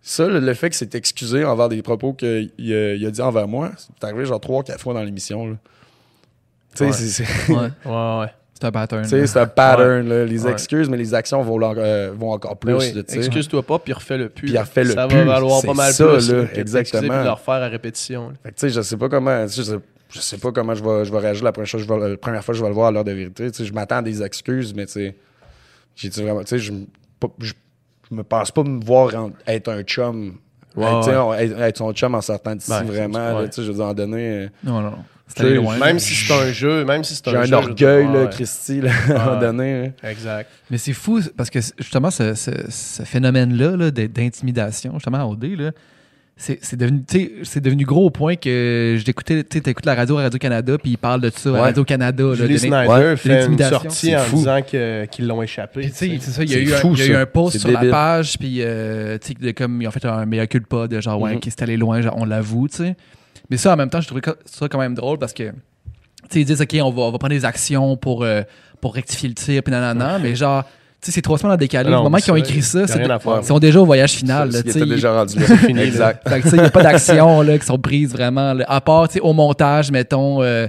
ça, 0.05 0.27
le, 0.27 0.39
le 0.39 0.53
fait 0.53 0.69
que 0.69 0.75
c'est 0.75 0.93
excusé 0.95 1.45
envers 1.45 1.69
des 1.69 1.81
propos 1.81 2.11
qu'il 2.13 2.51
a, 2.59 2.93
il 2.93 3.05
a 3.05 3.09
dit 3.11 3.21
envers 3.21 3.47
moi, 3.47 3.71
c'est 3.77 4.03
arrivé 4.05 4.25
genre 4.25 4.39
trois, 4.41 4.61
quatre 4.61 4.81
fois 4.81 4.93
dans 4.93 5.01
l'émission. 5.03 5.57
Tu 6.75 6.77
sais, 6.77 6.85
Ouais. 6.85 6.91
c'est- 6.91 7.23
c'est 7.23 7.23
Ouais, 7.53 7.69
Ouais, 7.85 8.19
ouais. 8.19 8.27
c'est 8.53 8.65
un 8.65 8.71
pattern. 8.71 9.03
tu 9.03 9.09
sais, 9.09 9.19
là. 9.21 9.27
c'est 9.27 9.39
un 9.39 9.47
pattern. 9.47 10.09
là. 10.09 10.25
Les 10.25 10.43
Ouais. 10.45 10.51
excuses, 10.51 10.89
mais 10.89 10.97
les 10.97 11.13
actions 11.13 11.41
vont, 11.41 11.57
euh, 11.77 12.11
vont 12.13 12.31
encore 12.31 12.57
plus. 12.57 12.73
Oui, 12.73 12.93
excuse-toi 13.13 13.63
pas, 13.63 13.79
puis 13.79 13.93
refais 13.93 14.17
le 14.17 14.27
plus. 14.29 14.47
Puis 14.49 14.57
refais-le 14.57 14.91
ça 14.91 15.07
plus. 15.07 15.17
va 15.17 15.23
valoir 15.23 15.61
C'est 15.61 15.67
pas 15.67 15.73
mal 15.73 15.93
ça, 15.93 16.05
plus 16.07 16.31
là, 16.31 16.43
exactement. 16.55 17.01
puis 17.01 17.09
de 17.19 17.23
le 17.23 17.29
refaire 17.31 17.53
à 17.55 17.67
répétition. 17.67 18.29
là. 18.29 18.35
Fait 18.43 18.49
que, 18.49 18.55
tu 18.55 18.59
sais, 18.61 18.69
je 18.71 18.81
sais 18.81 18.97
pas 18.97 19.07
comment. 19.07 19.47
Je 19.47 19.61
sais, 19.61 19.75
je 20.09 20.19
sais 20.19 20.37
pas 20.37 20.51
comment 20.51 20.75
je 20.75 20.83
vais, 20.83 21.05
je 21.05 21.11
vais 21.11 21.19
réagir 21.19 21.43
la 21.45 21.51
première, 21.53 21.69
fois, 21.69 21.79
que 21.79 21.85
je 21.85 21.91
vais- 21.93 22.09
la 22.09 22.17
première 22.17 22.43
fois 22.43 22.53
que 22.53 22.57
je 22.57 22.63
vais 22.63 22.69
le 22.69 22.75
voir 22.75 22.87
à 22.87 22.91
l'heure 22.91 23.03
de 23.05 23.11
vérité. 23.13 23.49
Tu 23.51 23.57
sais, 23.59 23.65
je 23.65 23.73
m'attends 23.73 23.97
à 23.97 24.01
des 24.01 24.21
excuses, 24.21 24.73
mais 24.75 24.85
tu 24.85 24.91
sais. 24.93 25.15
J'ai 25.95 26.09
dit 26.09 26.21
vraiment. 26.23 26.41
Tu 26.41 26.47
sais, 26.49 26.59
je, 26.59 26.73
je, 27.39 27.53
je 28.09 28.15
me 28.15 28.23
pense 28.23 28.51
pas 28.51 28.63
me 28.63 28.83
voir 28.83 29.13
en- 29.15 29.31
être 29.47 29.69
un 29.71 29.81
chum. 29.83 30.35
Ouais, 30.75 30.85
Être, 30.87 30.99
tu 30.99 31.03
sais, 31.05 31.11
ouais. 31.11 31.17
on- 31.17 31.33
être, 31.33 31.61
être 31.61 31.77
son 31.77 31.93
chum 31.93 32.15
en 32.15 32.21
sortant 32.21 32.55
d'ici, 32.55 32.69
Ben, 32.71 32.83
vraiment. 32.83 33.39
là, 33.39 33.47
tu 33.47 33.53
sais, 33.55 33.63
je 33.63 33.67
veux 33.71 33.75
dire, 33.77 33.85
en 33.85 33.93
donner. 33.93 34.29
euh, 34.29 34.47
Non, 34.63 34.81
non, 34.81 34.91
non. 34.91 34.97
Loin. 35.39 35.77
Même 35.79 35.97
si 35.99 36.13
c'est 36.13 36.33
un 36.33 36.51
jeu, 36.51 36.85
même 36.85 37.03
si 37.03 37.15
c'est 37.15 37.27
J'ai 37.29 37.37
un 37.37 37.41
un, 37.41 37.45
jeu. 37.45 37.55
orgueil, 37.55 38.05
là, 38.05 38.23
ouais, 38.25 38.29
Christy, 38.29 38.81
là, 38.81 38.91
à 39.15 39.29
un 39.31 39.39
donné. 39.39 39.93
Exact. 40.03 40.47
Mais 40.69 40.77
c'est 40.77 40.93
fou 40.93 41.21
parce 41.35 41.49
que 41.49 41.59
justement, 41.79 42.11
ce, 42.11 42.35
ce- 42.35 42.51
ce 42.69 43.03
phénomène-là 43.03 43.75
là, 43.77 43.89
d'intimidation, 43.89 44.93
justement 44.95 45.19
à 45.19 45.25
OD, 45.25 45.55
là, 45.55 45.71
c'est 46.43 46.59
c'est 46.61 46.75
devenu, 46.77 47.03
devenu 47.61 47.85
gros 47.85 48.05
au 48.05 48.09
point 48.09 48.35
que 48.35 48.97
je 48.99 49.05
l'écoutais, 49.05 49.43
tu 49.43 49.57
sais, 49.57 49.61
t'écoutes 49.61 49.85
la 49.85 49.95
radio 49.95 50.17
à 50.17 50.23
Radio-Canada, 50.23 50.77
puis 50.77 50.91
ils 50.91 50.97
parlent 50.97 51.21
de 51.21 51.29
ça 51.29 51.49
à 51.49 51.51
Ouais. 51.53 51.59
Radio-Canada. 51.61 52.23
là, 52.23 52.35
Julie 52.35 52.53
de- 52.55 52.57
Snyder 52.59 52.87
ouais, 52.89 53.15
fait 53.15 53.45
une 53.45 53.57
sortie 53.59 54.07
c'est 54.07 54.15
en 54.17 54.19
fou. 54.19 54.35
disant 54.37 54.59
que- 54.61 55.05
qu'ils 55.05 55.25
l'ont 55.27 55.41
échappé. 55.41 55.81
Puis, 55.81 55.91
tu 55.91 55.95
sais, 55.95 56.07
tu 56.09 56.15
sais. 56.15 56.19
c'est 56.21 56.31
ça, 56.31 56.43
il 56.43 56.51
y 56.51 56.55
a, 56.55 56.57
eu, 56.59 56.73
un, 56.73 56.77
fou, 56.77 56.93
il 56.95 56.99
y 56.99 57.03
a 57.03 57.05
eu 57.07 57.15
un 57.15 57.25
post 57.25 57.57
sur 57.59 57.71
la 57.71 57.79
page, 57.85 58.37
puis 58.37 58.57
euh, 58.59 59.17
tu 59.19 59.29
sais, 59.29 59.33
de 59.39 59.51
comme 59.51 59.81
ils 59.81 59.87
ont 59.87 59.91
fait 59.91 60.03
un 60.05 60.25
meilleur 60.25 60.47
culpa 60.47 60.87
de 60.87 60.99
genre, 60.99 61.19
ouais, 61.21 61.33
Mhm. 61.35 61.39
qui 61.39 61.49
c'est 61.49 61.61
allé 61.63 61.77
loin, 61.77 62.01
genre, 62.01 62.15
on 62.17 62.25
l'avoue, 62.25 62.67
tu 62.67 62.75
sais. 62.77 62.95
Mais 63.49 63.57
ça, 63.57 63.73
en 63.73 63.77
même 63.77 63.89
temps, 63.89 64.01
je 64.01 64.07
trouvais 64.07 64.21
ça 64.45 64.67
quand 64.67 64.79
même 64.79 64.95
drôle 64.95 65.17
parce 65.19 65.33
que, 65.33 65.43
tu 65.43 65.53
sais, 66.29 66.41
ils 66.41 66.45
disent, 66.45 66.61
OK, 66.61 66.75
on 66.81 66.91
va, 66.91 67.01
on 67.03 67.11
va 67.11 67.17
prendre 67.19 67.33
des 67.33 67.45
actions 67.45 67.95
pour, 67.97 68.23
euh, 68.23 68.41
pour 68.81 68.95
rectifier 68.95 69.29
le 69.29 69.35
tir, 69.35 69.63
puis 69.63 69.71
nanana, 69.71 70.19
mais 70.19 70.35
genre, 70.35 70.63
sais, 71.05 71.11
c'est 71.11 71.21
trois 71.21 71.37
semaines 71.37 71.53
en 71.53 71.57
décalé. 71.57 71.89
Non, 71.89 71.97
le 71.97 72.03
moment 72.03 72.17
c'est 72.17 72.23
qu'ils 72.25 72.33
ont 72.33 72.37
écrit 72.37 72.61
ça, 72.61 72.87
c'est 72.87 73.09
à 73.09 73.19
ils 73.41 73.45
sont 73.45 73.59
déjà 73.59 73.79
au 73.81 73.85
voyage 73.85 74.11
final. 74.11 74.49
ils- 74.53 74.89
déjà 74.89 75.13
rendu 75.13 75.37
là. 75.39 75.45
fini, 75.57 75.73
là. 75.79 75.85
exact. 75.85 76.27
fait 76.29 76.41
que, 76.41 76.47
il 76.49 76.53
n'y 76.53 76.59
a 76.65 76.69
pas 76.69 76.83
d'actions 76.83 77.41
là, 77.41 77.57
qui 77.57 77.65
sont 77.65 77.77
prises 77.79 78.11
vraiment. 78.11 78.53
là. 78.53 78.65
à 78.67 78.81
part, 78.81 79.07
tu 79.07 79.15
sais, 79.15 79.19
au 79.21 79.33
montage, 79.33 79.91
mettons, 79.91 80.41
euh, 80.41 80.67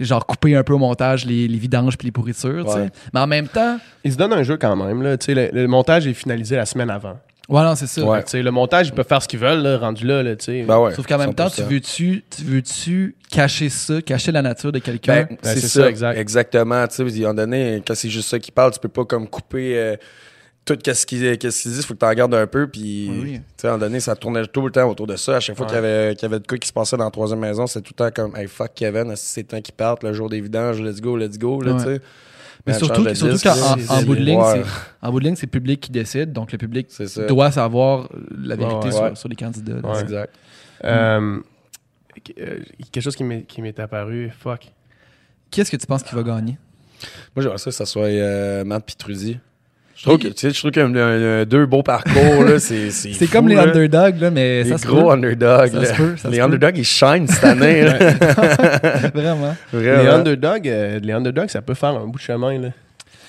genre 0.00 0.26
couper 0.26 0.56
un 0.56 0.62
peu 0.62 0.72
au 0.74 0.78
montage 0.78 1.24
les, 1.24 1.46
les 1.48 1.58
vidanges 1.58 1.96
puis 1.96 2.06
les 2.06 2.12
pourritures, 2.12 2.64
tu 2.66 2.72
sais. 2.72 2.78
Ouais. 2.78 2.88
Mais 3.12 3.20
en 3.20 3.26
même 3.26 3.48
temps, 3.48 3.78
Ils 4.04 4.12
se 4.12 4.16
donnent 4.16 4.32
un 4.32 4.42
jeu 4.42 4.56
quand 4.56 4.76
même. 4.76 5.02
Là. 5.02 5.16
Tu 5.16 5.26
sais, 5.26 5.34
Le, 5.34 5.50
le 5.62 5.68
montage 5.68 6.06
est 6.06 6.14
finalisé 6.14 6.56
la 6.56 6.66
semaine 6.66 6.90
avant. 6.90 7.16
Non, 7.50 7.74
c'est 7.74 7.86
ça. 7.86 8.02
Ouais. 8.02 8.16
Fait 8.18 8.22
que, 8.24 8.26
tu 8.28 8.30
sais, 8.38 8.42
Le 8.42 8.50
montage, 8.50 8.88
ils 8.88 8.92
peuvent 8.92 9.06
faire 9.06 9.22
ce 9.22 9.28
qu'ils 9.28 9.38
veulent, 9.38 9.62
là, 9.62 9.76
rendu 9.78 10.06
là. 10.06 10.22
là, 10.22 10.34
tu 10.36 10.44
sais. 10.46 10.62
Ben 10.62 10.78
ouais, 10.78 10.94
Sauf 10.94 11.06
qu'en 11.06 11.18
même 11.18 11.34
temps, 11.34 11.50
tu 11.50 11.60
100%. 11.60 11.64
veux-tu, 11.66 12.24
tu 12.34 12.42
veux-tu 12.44 13.16
cacher 13.30 13.68
ça, 13.68 14.00
cacher 14.00 14.32
la 14.32 14.40
nature 14.42 14.72
de 14.72 14.78
quelqu'un? 14.78 15.26
Ben, 15.28 15.28
Ben, 15.30 15.36
c'est 15.54 15.60
c'est 15.60 15.68
ça, 15.68 15.80
ça, 15.82 15.88
exact. 15.90 16.18
Exactement. 16.18 16.86
Tu 16.88 16.94
sais, 16.94 17.02
à 17.02 17.04
un 17.04 17.20
moment 17.20 17.34
donné, 17.34 17.82
quand 17.86 17.94
c'est 17.94 18.08
juste 18.08 18.28
ça 18.30 18.38
qui 18.38 18.50
parle, 18.50 18.72
tu 18.72 18.80
peux 18.80 18.88
pas 18.88 19.04
comme 19.04 19.28
couper 19.28 19.76
euh, 19.78 19.96
tout 20.64 20.78
ce 20.82 21.04
qu'ils 21.04 21.36
qu'est-ce 21.36 21.62
qu'ils 21.62 21.72
disent. 21.72 21.84
faut 21.84 21.92
que 21.92 21.98
tu 21.98 22.06
en 22.06 22.14
gardes 22.14 22.34
un 22.34 22.46
peu. 22.46 22.66
Puis, 22.66 23.10
Oui, 23.10 23.32
tu 23.34 23.40
sais, 23.58 23.66
à 23.66 23.70
un 23.70 23.74
moment 23.74 23.86
donné, 23.86 24.00
ça 24.00 24.16
tournait 24.16 24.46
tout 24.46 24.64
le 24.64 24.70
temps 24.72 24.88
autour 24.88 25.06
de 25.06 25.16
ça. 25.16 25.36
À 25.36 25.40
chaque 25.40 25.54
fois 25.56 25.66
Ouais. 25.66 25.72
qu'il 25.72 25.82
y 25.82 25.86
avait, 25.86 26.14
qu'il 26.14 26.22
y 26.22 26.32
avait 26.32 26.40
de 26.40 26.46
quoi 26.46 26.56
qui 26.56 26.66
se 26.68 26.72
passait 26.72 26.96
dans 26.96 27.04
la 27.04 27.10
troisième 27.10 27.40
maison, 27.40 27.66
c'était 27.66 27.86
tout 27.86 27.92
le 27.98 28.04
temps 28.06 28.10
comme, 28.10 28.34
hey, 28.36 28.46
fuck 28.46 28.70
Kevin, 28.74 29.12
c'est 29.16 29.42
temps 29.44 29.60
qu'il 29.60 29.74
parte, 29.74 30.02
le 30.02 30.14
jour 30.14 30.30
des 30.30 30.40
vidanges, 30.40 30.80
let's 30.80 31.02
go, 31.02 31.16
let's 31.18 31.38
go, 31.38 31.60
là, 31.60 31.76
tu. 31.84 32.00
Mais 32.66 32.72
Man, 32.72 32.78
surtout, 32.78 33.14
surtout 33.14 33.38
qu'en 33.42 33.50
en- 33.50 33.76
c'est- 33.78 33.90
en 33.90 33.98
c'est 33.98 34.04
bout 34.06 34.14
de 34.16 34.20
ligne, 34.20 34.40
en 35.02 35.10
bout 35.10 35.20
de 35.20 35.24
ligne, 35.24 35.36
c'est 35.36 35.46
le 35.46 35.50
public 35.50 35.80
qui 35.80 35.90
décide, 35.92 36.32
donc 36.32 36.50
le 36.50 36.56
public 36.58 36.88
doit 37.28 37.50
savoir 37.52 38.08
la 38.30 38.56
vérité 38.56 38.86
Ouais, 38.86 38.92
sur, 38.92 39.02
ouais. 39.02 39.14
sur 39.16 39.28
les 39.28 39.36
candidats. 39.36 39.86
Ouais. 39.86 40.00
Exact. 40.00 40.32
Euh, 40.84 41.40
euh, 42.40 42.58
quelque 42.90 43.02
chose 43.02 43.16
qui 43.16 43.24
m'est 43.24 43.42
qui 43.42 43.60
m'est 43.60 43.78
apparu. 43.78 44.30
Fuck. 44.38 44.72
Qu'est-ce 45.50 45.70
que 45.70 45.76
tu 45.76 45.86
penses 45.86 46.02
qu'il 46.02 46.16
va 46.16 46.22
gagner? 46.22 46.56
Moi, 47.36 47.42
j'aimerais 47.42 47.58
ça 47.58 47.66
que 47.66 47.70
ça 47.76 47.84
soit 47.86 48.06
euh, 48.06 48.64
Matt 48.64 48.86
Pitruzzi. 48.86 49.38
Je 49.96 50.02
trouve 50.02 50.18
que, 50.18 50.28
tu 50.28 50.34
sais, 50.36 50.50
je 50.50 50.58
trouve 50.58 50.70
qu'il 50.72 50.82
y 50.82 51.04
a 51.04 51.44
deux 51.44 51.66
beaux 51.66 51.82
parcours, 51.82 52.42
là, 52.44 52.58
c'est 52.58 52.90
c'est 52.90 53.12
C'est 53.12 53.26
fou, 53.26 53.32
comme 53.32 53.48
les 53.48 53.54
là. 53.54 53.62
underdogs, 53.62 54.20
là, 54.20 54.30
mais 54.30 54.62
Les 54.64 54.70
ça 54.70 54.78
se 54.78 54.86
gros 54.86 55.04
peut. 55.06 55.12
underdogs. 55.12 55.68
Ça 55.72 55.78
là. 55.80 55.84
se 55.86 55.94
peut, 55.94 56.16
ça 56.16 56.28
les 56.28 56.34
se 56.36 56.40
peut. 56.40 56.44
underdogs, 56.46 56.78
ils 56.78 56.84
shine 56.84 57.26
cette 57.28 57.44
année. 57.44 57.82
là. 57.84 57.94
Vraiment. 59.14 59.54
Les 59.72 59.88
underdogs, 60.08 60.68
euh, 60.68 60.98
les 61.02 61.12
underdogs, 61.12 61.48
ça 61.48 61.62
peut 61.62 61.74
faire 61.74 61.90
un 61.90 62.06
bout 62.06 62.18
de 62.18 62.22
chemin. 62.22 62.58
Là. 62.58 62.68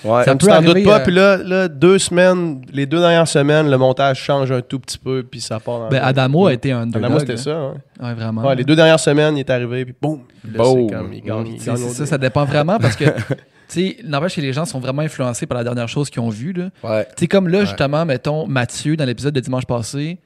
Ouais. 0.04 0.24
Ça 0.24 0.34
tu 0.36 0.46
t'en 0.46 0.60
doutes 0.60 0.84
pas, 0.84 0.98
euh, 1.00 1.04
puis 1.04 1.14
là, 1.14 1.36
là, 1.38 1.68
deux 1.68 1.98
semaines, 1.98 2.60
les 2.72 2.84
deux 2.86 2.98
dernières 2.98 3.26
semaines, 3.26 3.70
le 3.70 3.78
montage 3.78 4.18
change 4.20 4.52
un 4.52 4.60
tout 4.60 4.78
petit 4.78 4.98
peu, 4.98 5.24
puis 5.28 5.40
ça 5.40 5.58
part. 5.58 5.80
dans- 5.80 5.88
Ben, 5.88 6.00
Adamo 6.02 6.46
a 6.46 6.52
été 6.52 6.70
un 6.72 6.80
underdog. 6.82 7.04
Adamo, 7.04 7.18
c'était 7.20 7.36
ça. 7.38 7.70
Ouais. 8.00 8.06
Ouais, 8.08 8.14
vraiment. 8.14 8.46
Ouais, 8.46 8.54
les 8.54 8.64
deux 8.64 8.76
dernières 8.76 9.00
semaines, 9.00 9.36
il 9.36 9.40
est 9.40 9.50
arrivé, 9.50 9.84
puis 9.84 9.94
boum. 10.00 10.20
Là, 10.52 10.62
Boum. 10.62 10.88
c'est 10.90 10.94
comme, 10.94 11.12
il 11.12 11.22
gagne, 11.22 11.56
gagne 11.64 11.76
ça, 11.76 12.06
ça 12.06 12.18
dépend 12.18 12.44
vraiment 12.44 12.78
parce 12.78 12.94
que, 12.96 13.04
tu 13.68 13.74
sais, 13.74 13.96
n'empêche 14.04 14.36
que 14.36 14.40
les 14.40 14.52
gens 14.52 14.64
sont 14.64 14.78
vraiment 14.80 15.02
influencés 15.02 15.46
par 15.46 15.58
la 15.58 15.64
dernière 15.64 15.88
chose 15.88 16.10
qu'ils 16.10 16.20
ont 16.22 16.28
vue, 16.28 16.52
là. 16.52 16.70
Ouais. 16.82 17.04
Tu 17.16 17.20
sais, 17.20 17.28
comme 17.28 17.48
là, 17.48 17.60
Ouais. 17.60 17.66
justement, 17.66 18.04
mettons, 18.04 18.46
Mathieu, 18.46 18.96
dans 18.96 19.04
l'épisode 19.04 19.34
de 19.34 19.40
dimanche 19.40 19.66
passé, 19.66 20.18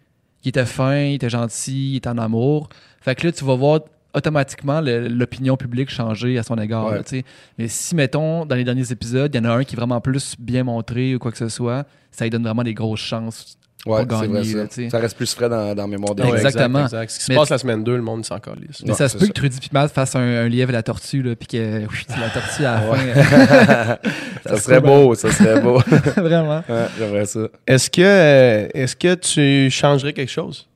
il 0.45 0.49
était 0.49 0.65
fin, 0.67 0.97
il 0.99 1.15
était 1.15 1.31
gentil, 1.31 1.93
il 1.93 1.97
était 1.97 2.09
en 2.09 2.19
amour. 2.19 2.69
Fait 3.01 3.15
que 3.15 3.27
là, 3.27 3.33
tu 3.33 3.45
vas 3.45 3.55
voir 3.55 3.81
automatiquement 4.15 4.81
l'opinion 4.83 5.57
publique 5.57 5.89
changer 5.91 6.37
à 6.39 6.43
son 6.43 6.57
égard. 6.59 6.87
Ouais. 6.87 6.97
là. 6.99 7.21
Mais 7.59 7.69
si, 7.69 7.95
mettons, 7.95 8.45
dans 8.45 8.57
les 8.57 8.65
derniers 8.65 8.91
épisodes, 8.91 9.33
il 9.35 9.39
y 9.39 9.41
en 9.41 9.45
a 9.45 9.55
un 9.55 9.65
qui 9.65 9.75
est 9.75 9.79
vraiment 9.79 10.01
plus 10.01 10.35
bien 10.39 10.65
montré 10.65 11.15
ou 11.15 11.19
quoi 11.19 11.31
que 11.31 11.39
ce 11.39 11.49
soit, 11.49 11.87
ça 12.11 12.25
lui 12.25 12.31
donne 12.31 12.43
vraiment 12.43 12.65
des 12.65 12.75
grosses 12.75 13.01
chances. 13.01 13.57
Ouais, 13.87 14.05
Pour 14.05 14.19
c'est 14.21 14.27
gagner, 14.29 14.53
vrai, 14.53 14.69
là, 14.77 14.91
ça. 14.91 14.99
reste 14.99 15.17
plus 15.17 15.35
frais 15.35 15.49
dans, 15.49 15.75
dans 15.75 15.83
la 15.85 15.87
mémoire 15.89 16.15
Ouais, 16.15 16.27
gens. 16.27 16.35
Exactement. 16.35 16.85
Exact, 16.85 17.03
exact. 17.05 17.11
Ce 17.13 17.19
qui 17.19 17.25
se 17.25 17.33
Mais- 17.33 17.39
passe 17.39 17.49
la 17.49 17.57
semaine 17.59 17.83
2, 17.83 17.97
le 17.97 18.03
monde 18.03 18.27
s'en 18.27 18.39
calisse. 18.39 18.83
Mais 18.85 18.91
Ouais, 18.91 18.97
ça 18.97 19.09
se 19.09 19.17
peut 19.17 19.25
ça. 19.25 19.29
que 19.29 19.33
Trudy 19.33 19.59
Pimat 19.59 19.89
fasse 19.89 20.15
un, 20.17 20.21
un 20.21 20.49
lièvre 20.49 20.69
et 20.69 20.75
la 20.75 20.83
tortue, 20.83 21.23
là, 21.23 21.35
puis 21.35 21.47
que 21.49 21.79
oui, 21.87 22.07
la 22.21 22.29
tortue 22.29 22.65
à 22.67 22.75
la 22.75 22.81
fin. 22.83 23.97
ça 24.47 24.57
serait 24.59 24.81
beau, 24.83 25.15
ça 25.15 25.31
serait 25.33 25.61
beau. 25.63 25.79
vraiment. 26.17 26.63
Ouais, 26.69 26.87
J'aimerais 26.99 27.25
ça. 27.25 27.41
Est-ce 27.67 27.91
que, 27.91 28.03
euh, 28.03 28.69
est-ce 28.75 28.95
que 28.97 29.15
tu 29.15 29.71
changerais 29.71 30.13
quelque 30.13 30.31
chose 30.31 30.69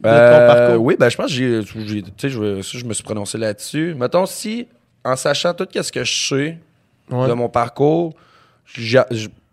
de 0.00 0.04
ton 0.04 0.08
Euh, 0.08 0.46
parcours? 0.68 0.84
oui, 0.84 0.96
ben 0.98 1.08
je 1.10 1.16
pense 1.18 1.26
que 1.26 1.32
j'ai, 1.32 1.60
je, 1.62 2.62
je 2.78 2.84
me 2.86 2.94
suis 2.94 3.04
prononcé 3.04 3.36
là-dessus. 3.36 3.94
Mettons, 3.98 4.24
si, 4.24 4.66
en 5.04 5.14
sachant 5.16 5.52
tout 5.52 5.68
ce 5.74 5.92
que 5.92 6.04
je 6.04 6.28
sais 6.28 6.58
Ouais. 7.10 7.28
de 7.28 7.32
mon 7.34 7.48
parcours, 7.50 8.14
je- 8.64 8.98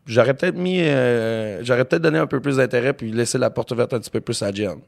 j'aurais 0.05 0.33
peut-être 0.33 0.55
mis, 0.55 0.81
euh, 0.81 1.63
j'aurais 1.63 1.85
peut-être 1.85 2.01
donné 2.01 2.19
un 2.19 2.27
peu 2.27 2.39
plus 2.39 2.57
d'intérêt 2.57 2.93
puis 2.93 3.11
laissé 3.11 3.37
la 3.37 3.49
porte 3.49 3.71
ouverte 3.71 3.93
un 3.93 3.99
petit 3.99 4.11
peu 4.11 4.21
plus 4.21 4.41
à 4.41 4.51
Jen. 4.51 4.79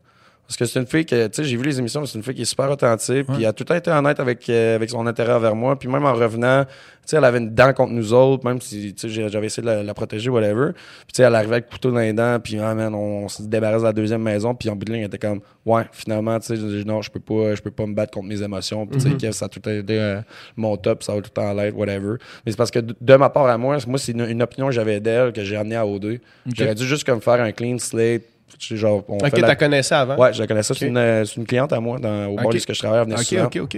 Parce 0.48 0.58
que 0.58 0.66
c'est 0.66 0.80
une 0.80 0.86
fille 0.86 1.06
que, 1.06 1.28
tu 1.28 1.34
sais, 1.34 1.44
j'ai 1.44 1.58
vu 1.58 1.64
les 1.64 1.80
émissions, 1.80 2.02
mais 2.02 2.08
c'est 2.08 2.18
une 2.18 2.24
fille 2.24 2.36
qui 2.36 2.44
est 2.44 2.46
super 2.46 2.70
authentique, 2.70 3.26
puis 3.28 3.38
elle 3.40 3.46
a 3.48 3.54
tout 3.54 3.64
le 3.64 3.68
temps 3.68 3.76
été 3.76 3.90
honnête 3.90 4.20
avec, 4.20 4.48
euh, 4.50 4.76
avec 4.76 4.92
son 4.92 5.08
intérêt 5.08 5.34
envers 5.34 5.56
moi, 5.56 5.78
puis 5.78 5.90
même 5.90 6.06
en 6.06 6.14
revenant, 6.14 6.66
tu 6.66 6.72
sais, 7.06 7.18
elle 7.18 7.26
avait 7.26 7.40
une 7.40 7.54
dent 7.54 7.74
contre 7.74 7.94
nous 7.94 8.14
autres, 8.14 8.46
même 8.46 8.62
si, 8.62 8.94
tu 8.94 9.10
sais, 9.10 9.30
j'avais 9.30 9.48
essayé 9.48 9.62
de 9.62 9.72
la, 9.72 9.84
la 9.84 9.94
protéger, 9.96 10.30
whatever. 10.30 10.74
Puis, 10.74 11.14
tu 11.14 11.18
sais, 11.18 11.24
elle 11.24 11.34
arrivait 11.34 11.54
avec 11.54 11.66
le 11.66 11.72
couteau 11.72 11.92
dans 11.92 12.00
les 12.00 12.14
dents, 12.14 12.40
puis, 12.40 12.60
ah, 12.60 12.76
man, 12.76 12.94
on, 12.94 13.26
on 13.26 13.28
se 13.28 13.42
débarrasse 13.44 13.82
de 13.82 13.88
la 13.88 13.94
deuxième 13.94 14.22
maison, 14.22 14.54
puis 14.54 14.70
en 14.70 14.76
bout 14.76 14.86
de 14.86 14.92
ligne, 14.92 15.02
elle 15.02 15.08
était 15.08 15.18
comme, 15.18 15.40
ouais, 15.66 15.84
finalement, 15.92 16.40
tu 16.40 16.48
sais, 16.48 16.56
je 16.58 16.66
dis, 16.66 16.86
non, 16.86 17.02
je 17.02 17.10
peux 17.10 17.20
pas, 17.20 17.56
je 17.56 17.62
peux 17.62 17.72
pas 17.72 17.88
me 17.88 17.96
battre 17.96 18.12
contre 18.12 18.28
mes 18.28 18.42
émotions, 18.42 18.86
puis, 18.86 19.00
tu 19.00 19.10
sais, 19.10 19.18
Kev, 19.18 19.32
ça 19.32 19.46
a 19.46 19.50
tout 19.50 19.68
été 19.68 20.00
euh, 20.00 20.22
mon 20.56 20.78
top, 20.78 21.02
ça 21.02 21.14
va 21.16 21.22
tout 21.22 21.32
le 21.36 21.42
temps 21.42 21.54
l'être, 21.54 21.76
whatever. 21.76 22.18
Mais 22.46 22.52
c'est 22.52 22.58
parce 22.58 22.72
que 22.72 22.80
de, 22.80 22.96
de 23.02 23.16
ma 23.16 23.30
part 23.30 23.48
à 23.48 23.58
moi, 23.58 23.78
moi, 23.88 23.98
c'est 23.98 24.12
une, 24.12 24.22
une 24.30 24.44
opinion 24.44 24.68
que 24.68 24.74
j'avais 24.74 25.00
d'elle, 25.00 25.34
que 25.34 25.44
j'ai 25.44 25.56
amenée 25.56 25.76
à 25.76 25.86
O2. 25.86 26.20
J'aurais 26.56 26.76
dû 26.76 26.86
juste 26.86 27.04
comme 27.04 27.22
faire 27.22 27.42
un 27.42 27.52
clean 27.52 27.80
slate, 27.80 28.24
genre, 28.72 29.04
on 29.08 29.18
Ok, 29.18 29.30
fait 29.32 29.42
la- 29.42 29.56
connaissais 29.56 29.96
avant? 29.96 30.18
Ouais, 30.18 30.34
je 30.34 30.40
la 30.42 30.48
connaissais. 30.48 30.74
C'est 30.74 30.88
une, 30.88 31.26
c'est 31.26 31.36
une 31.38 31.46
cliente 31.46 31.74
à 31.74 31.80
moi 31.80 32.00
dans, 32.00 32.28
au 32.28 32.36
bar 32.36 32.46
Ok. 32.46 32.54
où 32.54 32.56
est-ce 32.58 32.68
que 32.68 32.74
je 32.74 32.80
travaille. 32.80 33.00
Elle 33.02 33.06
venait 33.06 33.16
Ok, 33.20 33.26
souvent. 33.26 33.46
ok, 33.46 33.56
ok. 33.76 33.78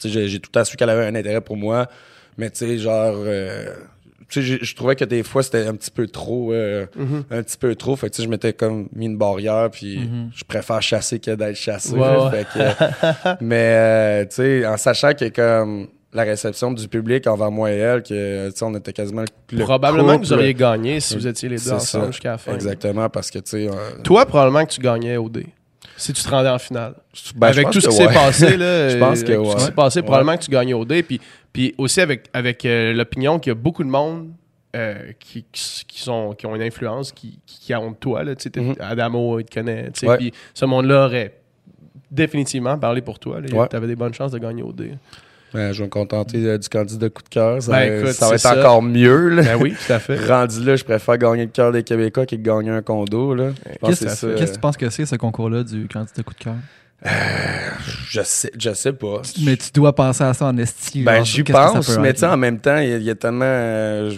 Tu 0.00 0.08
J'ai 0.08 0.28
j'ai 0.28 0.40
tout 0.40 0.50
temps 0.50 0.64
su 0.64 0.76
qu'elle 0.76 0.90
avait 0.90 1.06
un 1.06 1.14
intérêt 1.14 1.40
pour 1.40 1.56
moi. 1.56 1.86
Mais 2.38 2.50
tu 2.50 2.58
sais, 2.58 2.78
genre... 2.78 3.14
euh, 3.18 3.74
tu 4.28 4.42
je 4.42 4.74
trouvais 4.74 4.96
que 4.96 5.04
des 5.04 5.22
fois, 5.22 5.42
c'était 5.44 5.66
un 5.66 5.74
petit 5.76 5.90
peu 5.92 6.06
trop... 6.08 6.52
euh, 6.52 6.86
Mhm. 6.96 7.24
Un 7.30 7.42
petit 7.42 7.56
peu 7.56 7.74
trop. 7.76 7.94
Fait 7.94 8.08
que 8.08 8.14
tu 8.14 8.16
sais, 8.16 8.24
je 8.24 8.28
m'étais 8.28 8.52
comme 8.52 8.88
mis 8.92 9.06
une 9.06 9.16
barrière. 9.16 9.70
Puis 9.70 10.10
je 10.34 10.44
préfère 10.44 10.82
chasser 10.82 11.20
que 11.20 11.30
d'être 11.36 11.54
chassé. 11.56 11.94
Fait 12.30 12.46
que, 12.52 13.36
mais 13.44 13.70
euh, 13.74 14.24
tu 14.24 14.34
sais, 14.36 14.66
en 14.66 14.76
sachant 14.76 15.12
que 15.14 15.28
comme 15.28 15.88
la 16.16 16.22
réception 16.24 16.72
du 16.72 16.88
public 16.88 17.26
envers 17.26 17.50
moi 17.50 17.70
et 17.72 17.76
elle, 17.76 18.02
que 18.02 18.48
tu 18.50 18.56
sais, 18.56 18.64
on 18.64 18.74
était 18.74 18.92
quasiment 18.92 19.22
le 19.52 19.58
Probablement 19.64 20.18
que 20.18 20.24
vous 20.24 20.32
auriez 20.32 20.54
gagné 20.54 20.98
si 21.00 21.14
vous 21.14 21.26
étiez 21.26 21.48
les 21.48 21.56
deux 21.56 21.72
ensemble 21.72 22.06
jusqu'à 22.08 22.32
la 22.32 22.38
fin. 22.38 22.54
Exactement, 22.54 23.08
parce 23.08 23.30
que 23.30 23.38
tu 23.38 23.50
sais... 23.50 23.68
euh, 23.68 23.72
Toi, 24.02 24.26
probablement 24.26 24.64
que 24.64 24.72
tu 24.72 24.80
gagnais 24.80 25.16
au 25.16 25.28
dé. 25.28 25.46
Si 25.98 26.12
tu 26.12 26.22
te 26.22 26.28
rendais 26.28 26.48
en 26.50 26.58
finale. 26.58 26.94
ben, 27.36 27.46
avec 27.48 27.70
tout 27.70 27.80
ce 27.80 27.88
qui 27.88 27.94
s'est 27.96 28.06
ouais. 28.06 28.12
passé, 28.12 28.56
là, 28.56 28.88
Je 28.90 28.98
pense 28.98 29.22
que 29.22 29.32
ce 29.32 29.54
qui 29.56 29.60
s'est 29.64 29.72
passé, 29.72 30.00
Ouais. 30.00 30.04
probablement 30.04 30.36
que 30.36 30.42
tu 30.44 30.50
gagnais 30.50 30.74
au 30.74 30.84
dé. 30.84 31.02
Puis, 31.02 31.20
puis 31.52 31.74
aussi 31.78 32.00
avec, 32.02 32.26
avec 32.34 32.64
euh, 32.66 32.92
l'opinion 32.92 33.38
qu'il 33.38 33.50
y 33.50 33.52
a 33.52 33.54
beaucoup 33.54 33.82
de 33.84 33.88
monde 33.88 34.28
euh, 34.74 35.12
qui, 35.18 35.44
qui, 35.52 36.00
sont, 36.00 36.34
qui 36.36 36.44
ont 36.46 36.54
une 36.54 36.60
influence, 36.62 37.12
qui, 37.12 37.38
qui, 37.46 37.74
ont 37.74 37.92
de 37.92 37.96
toi. 37.96 38.24
Là, 38.24 38.34
tu 38.36 38.42
sais, 38.42 38.50
t'es- 38.50 38.60
Mhm. 38.60 38.74
Adamo, 38.80 39.38
il 39.38 39.44
te 39.46 39.54
connaît. 39.54 39.84
tu 39.90 40.00
sais, 40.00 40.08
Ouais. 40.08 40.16
Puis 40.18 40.32
ce 40.52 40.66
monde-là 40.66 41.06
aurait 41.06 41.34
définitivement 42.10 42.78
parlé 42.78 43.00
pour 43.00 43.18
toi. 43.18 43.38
Tu 43.42 43.76
avais 43.76 43.86
des 43.86 43.96
bonnes 43.96 44.14
chances 44.14 44.32
de 44.32 44.38
gagner 44.38 44.62
au 44.62 44.72
dé. 44.72 44.92
Ben, 45.56 45.72
je 45.72 45.78
vais 45.78 45.84
me 45.86 45.90
contenter 45.90 46.44
euh, 46.44 46.58
du 46.58 46.68
candidat 46.68 47.08
coup 47.08 47.22
de 47.22 47.28
cœur. 47.28 47.62
Ça, 47.62 47.72
Ben, 47.72 47.90
va- 47.90 47.96
écoute, 48.00 48.12
ça 48.12 48.28
va 48.28 48.34
être 48.34 48.40
ça. 48.40 48.58
encore 48.58 48.82
mieux. 48.82 49.28
Là. 49.30 49.42
Ben 49.42 49.56
oui, 49.60 49.74
tout 49.86 49.92
à 49.92 49.98
fait. 49.98 50.16
Rendu 50.28 50.62
là, 50.64 50.76
je 50.76 50.84
préfère 50.84 51.18
gagner 51.18 51.44
le 51.46 51.50
cœur 51.50 51.72
des 51.72 51.82
Québécois 51.82 52.26
que 52.26 52.36
de 52.36 52.42
gagner 52.42 52.70
un 52.70 52.82
condo. 52.82 53.34
Qu'est-ce 53.84 54.26
que 54.26 54.36
qu'est-ce 54.38 54.52
tu 54.54 54.60
penses 54.60 54.76
que 54.76 54.90
c'est, 54.90 55.06
ce 55.06 55.16
concours-là 55.16 55.62
du 55.64 55.88
candidat 55.88 56.22
coup 56.22 56.34
de 56.34 56.44
cœur? 56.44 56.54
Je 58.08 58.22
sais, 58.22 58.50
je 58.58 58.72
sais 58.72 58.92
pas. 58.92 59.20
Mais 59.44 59.56
tu 59.56 59.70
dois 59.74 59.94
penser 59.94 60.24
à 60.24 60.32
ça 60.32 60.46
en 60.46 60.56
esti. 60.56 61.02
Ben, 61.02 61.24
j'y 61.24 61.42
pense, 61.42 61.98
mais 61.98 62.14
tu 62.14 62.20
sais, 62.20 62.26
en 62.26 62.36
même 62.36 62.58
temps, 62.58 62.78
il 62.78 62.88
y, 62.88 62.92
a- 62.92 62.96
il 62.96 63.02
y 63.02 63.10
a 63.10 63.14
tellement. 63.14 63.44
euh, 63.44 64.12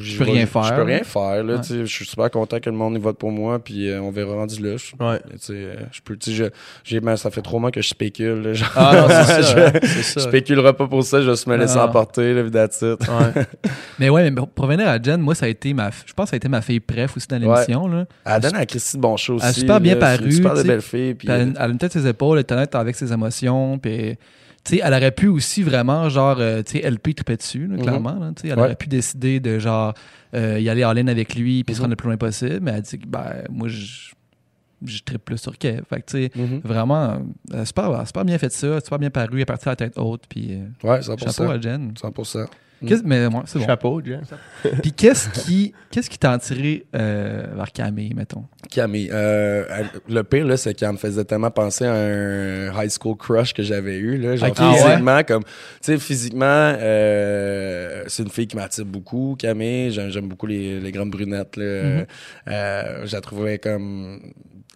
je- 0.00 0.18
peux 0.18 0.24
rien 0.24 0.44
faire, 0.46 0.64
Je 0.64 0.74
peux 0.74 0.82
rien 0.82 1.04
faire. 1.04 1.44
Là, 1.44 1.54
Ouais. 1.54 1.60
tu 1.60 1.68
sais, 1.68 1.78
Je 1.80 1.92
suis 1.94 2.04
super 2.04 2.30
content 2.30 2.58
que 2.58 2.68
le 2.68 2.76
monde 2.76 2.96
y 2.96 2.98
vote 2.98 3.16
pour 3.18 3.30
moi, 3.30 3.58
puis 3.62 3.88
euh, 3.88 4.00
on 4.00 4.10
verra 4.10 4.34
rendu 4.34 4.60
là. 4.62 4.70
Ouais. 5.00 5.20
tu 5.32 5.38
sais, 5.38 5.52
euh, 5.52 5.74
je 5.92 6.00
peux, 6.02 6.16
tu 6.16 6.30
sais, 6.30 6.36
je- 6.36 6.44
j'ai- 6.82 7.00
ben, 7.00 7.16
ça 7.16 7.30
fait 7.30 7.42
trop 7.42 7.58
mois 7.60 7.70
que 7.70 7.80
je 7.80 7.88
spécule. 7.88 8.42
là, 8.42 8.52
genre. 8.54 8.70
Ah 8.74 8.92
non, 8.96 9.06
c'est 9.08 9.24
ça. 9.24 9.40
je, 9.42 9.86
c'est 9.86 10.02
ça. 10.02 10.20
je 10.20 10.20
spéculerai 10.20 10.72
pas 10.72 10.86
pour 10.88 11.04
ça, 11.04 11.20
je 11.22 11.30
vais 11.30 11.36
me 11.46 11.56
laisser 11.56 11.76
Ah. 11.78 11.86
emporter, 11.86 12.34
là. 12.34 12.42
Ouais. 12.42 13.46
Mais 14.00 14.08
ouais, 14.08 14.28
mais 14.30 14.40
pour 14.54 14.64
revenir 14.64 14.88
à 14.88 15.00
Jen, 15.00 15.20
moi, 15.20 15.36
ça 15.36 15.46
a 15.46 15.48
été 15.48 15.72
ma. 15.72 15.90
Je 16.04 16.12
pense 16.14 16.24
que 16.26 16.30
ça 16.30 16.34
a 16.34 16.38
été 16.38 16.48
ma 16.48 16.60
fille 16.62 16.80
préf 16.80 17.16
aussi 17.16 17.28
dans 17.28 17.38
l'émission. 17.38 17.86
là. 17.86 18.06
Elle 18.24 18.40
donne 18.40 18.56
à 18.56 18.66
Christy 18.66 18.96
de 18.96 19.02
bon 19.02 19.16
show 19.16 19.34
aussi. 19.34 19.44
Elle 19.44 19.50
a 19.50 19.52
super 19.54 19.80
bien 19.80 19.94
paru, 19.96 20.32
Super 20.32 20.54
de 20.54 20.62
belle 20.64 20.80
fille. 20.80 21.14
Elle, 21.28 21.54
a 21.56 21.66
une- 21.68 21.78
tête 21.78 21.92
ses 21.92 22.06
épaules, 22.08 22.23
est 22.38 22.50
honnête 22.52 22.74
avec 22.74 22.96
ses 22.96 23.12
émotions. 23.12 23.78
Puis, 23.78 24.16
tu 24.64 24.76
sais, 24.76 24.80
elle 24.82 24.94
aurait 24.94 25.10
pu 25.12 25.28
aussi 25.28 25.62
vraiment, 25.62 26.08
genre, 26.08 26.36
euh, 26.40 26.62
tu 26.62 26.78
sais, 26.78 26.90
LP 26.90 27.14
triper 27.14 27.36
dessus, 27.36 27.66
là, 27.66 27.76
Mhm. 27.76 27.82
clairement. 27.82 28.18
là, 28.18 28.32
elle 28.42 28.50
Ouais. 28.52 28.58
aurait 28.58 28.76
pu 28.76 28.88
décider 28.88 29.40
de, 29.40 29.58
genre, 29.58 29.92
euh, 30.34 30.58
y 30.58 30.68
aller 30.68 30.84
en 30.84 30.92
ligne 30.92 31.08
avec 31.10 31.34
lui, 31.34 31.62
puis 31.64 31.74
se 31.74 31.80
Mhm. 31.80 31.82
rendre 31.84 31.90
le 31.92 31.96
plus 31.96 32.06
loin 32.08 32.16
possible. 32.16 32.60
Mais 32.62 32.72
elle 32.72 32.82
dit 32.82 32.98
que, 32.98 33.06
ben, 33.06 33.44
moi, 33.50 33.68
je. 33.68 34.12
Je 34.86 34.98
tripe 35.02 35.24
plus 35.24 35.38
sur 35.38 35.56
Kev. 35.56 35.80
Fait 35.88 36.02
que, 36.02 36.06
tu 36.10 36.24
sais, 36.24 36.30
Mhm. 36.36 36.60
vraiment, 36.62 37.22
a 37.54 37.64
super, 37.64 37.90
bien 38.26 38.36
fait 38.36 38.52
ça, 38.52 38.80
super 38.80 38.98
bien 38.98 39.08
paru, 39.08 39.28
elle 39.36 39.40
est 39.40 39.44
partie 39.46 39.66
à 39.66 39.72
la 39.72 39.76
tête 39.76 39.96
haute, 39.96 40.24
puis 40.28 40.48
euh, 40.52 40.66
Ouais, 40.86 41.00
100%. 41.00 41.30
chapeau 41.32 41.50
à 41.50 41.58
Jen. 41.58 41.94
100%. 41.98 42.44
Qu'est-ce- 42.86 43.02
mais 43.04 43.26
ouais, 43.26 43.32
c'est 43.46 43.58
bon. 43.58 43.64
Chapeau, 43.66 44.02
Jen. 44.04 44.20
Puis 44.82 44.92
qu'est-ce 44.92 45.28
qui 45.30 45.72
qu'est-ce 45.90 46.10
qui 46.10 46.18
t'a 46.18 46.32
attiré 46.32 46.84
euh, 46.94 47.46
vers 47.54 47.72
Camille, 47.72 48.12
mettons? 48.14 48.44
Camille, 48.70 49.08
euh, 49.12 49.64
elle- 49.70 50.00
le 50.14 50.22
pire, 50.24 50.44
là, 50.46 50.56
c'est 50.56 50.74
qu'elle 50.74 50.92
me 50.92 50.96
faisait 50.96 51.24
tellement 51.24 51.50
penser 51.50 51.84
à 51.86 51.92
un 51.94 52.82
high 52.82 52.90
school 52.90 53.16
crush 53.16 53.54
que 53.54 53.62
j'avais 53.62 53.96
eu. 53.96 54.16
Là, 54.18 54.36
genre 54.36 54.50
Ok. 54.50 54.56
Ah 54.58 54.70
ouais? 54.72 54.78
physiquement, 54.78 55.22
comme, 55.26 55.44
tu 55.44 55.50
sais, 55.82 55.98
physiquement, 55.98 56.44
euh, 56.48 58.04
c'est 58.06 58.22
une 58.22 58.30
fille 58.30 58.46
qui 58.46 58.56
m'attire 58.56 58.84
beaucoup, 58.84 59.36
Camille. 59.38 59.90
J'aime, 59.90 60.10
j'aime 60.10 60.28
beaucoup 60.28 60.46
les, 60.46 60.80
les 60.80 60.92
grandes 60.92 61.10
brunettes. 61.10 61.56
Là. 61.56 61.64
Mm-hmm. 61.64 62.06
Euh, 62.48 63.06
je 63.06 63.12
la 63.14 63.20
trouvais 63.20 63.58
comme. 63.58 64.20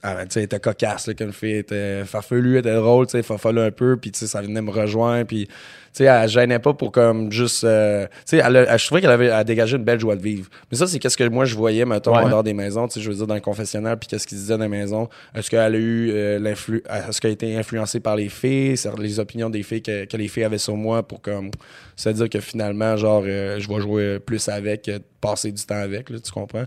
Ah, 0.03 0.15
tu 0.25 0.27
sais, 0.31 0.41
elle 0.41 0.45
était 0.45 0.61
cocasse, 0.61 1.07
là, 1.09 1.15
comme 1.15 1.33
fille. 1.33 1.53
Elle 1.53 1.59
était 1.59 2.05
farfelue, 2.05 2.55
elle 2.55 2.59
était 2.61 2.75
drôle, 2.75 3.07
tu 3.07 3.13
sais, 3.13 3.23
farfelue 3.23 3.61
un 3.61 3.71
peu, 3.71 3.97
puis 3.97 4.11
tu 4.13 4.19
sais, 4.21 4.27
ça 4.27 4.41
venait 4.41 4.63
me 4.63 4.71
rejoindre, 4.71 5.27
puis 5.27 5.47
tu 5.47 5.55
sais, 5.93 6.05
elle 6.05 6.29
gênait 6.29 6.59
pas 6.59 6.75
pour 6.75 6.93
comme 6.93 7.33
juste. 7.33 7.65
euh, 7.65 8.07
tu 8.27 8.37
sais, 8.37 8.43
elle, 8.45 8.67
je 8.79 8.87
trouvais 8.87 9.01
qu'elle 9.01 9.11
avait 9.11 9.27
elle 9.27 9.45
dégageait 9.45 9.77
une 9.77 9.85
belle 9.85 9.99
joie 9.99 10.15
de 10.17 10.23
vivre. 10.23 10.49
Mais 10.71 10.77
ça, 10.79 10.87
c'est 10.87 10.99
qu'est-ce 10.99 11.17
que 11.17 11.25
moi 11.29 11.45
je 11.47 11.55
voyais, 11.57 11.85
mettons, 11.85 12.13
Ouais. 12.17 12.23
en 12.25 12.29
dehors 12.29 12.43
des 12.45 12.55
maisons, 12.55 12.87
tu 12.87 12.95
sais, 12.95 13.01
je 13.01 13.11
veux 13.11 13.17
dire, 13.17 13.27
dans 13.27 13.35
le 13.35 13.41
confessionnal, 13.41 13.99
puis 13.99 14.09
qu'est-ce 14.09 14.27
qu'ils 14.27 14.39
disaient 14.39 14.57
dans 14.57 14.63
les 14.65 14.69
maisons. 14.69 15.09
Est-ce 15.35 15.51
qu'elle 15.51 15.75
a 15.75 15.79
eu 15.79 16.11
euh, 16.13 16.39
l'influ. 16.39 16.83
Est-ce 17.09 17.21
qu'elle 17.21 17.31
a 17.31 17.35
été 17.35 17.57
influencée 17.57 18.01
par 18.01 18.15
les 18.17 18.29
filles, 18.29 18.75
les 18.99 19.19
opinions 19.21 19.51
des 19.51 19.63
filles 19.63 19.83
que, 19.83 20.05
que 20.05 20.17
les 20.17 20.29
filles 20.29 20.45
avaient 20.45 20.59
sur 20.59 20.77
moi 20.77 21.03
pour 21.03 21.21
comme. 21.21 21.51
C'est-à-dire 21.97 22.29
que 22.29 22.39
finalement, 22.41 22.97
genre, 22.97 23.25
euh, 23.27 23.59
je 23.59 23.69
vais 23.69 23.81
jouer 23.81 24.19
plus 24.21 24.49
avec, 24.49 24.85
de 24.85 25.01
passer 25.21 25.51
du 25.51 25.65
temps 25.65 25.75
avec, 25.75 26.11
là, 26.11 26.19
tu 26.21 26.31
comprends? 26.31 26.65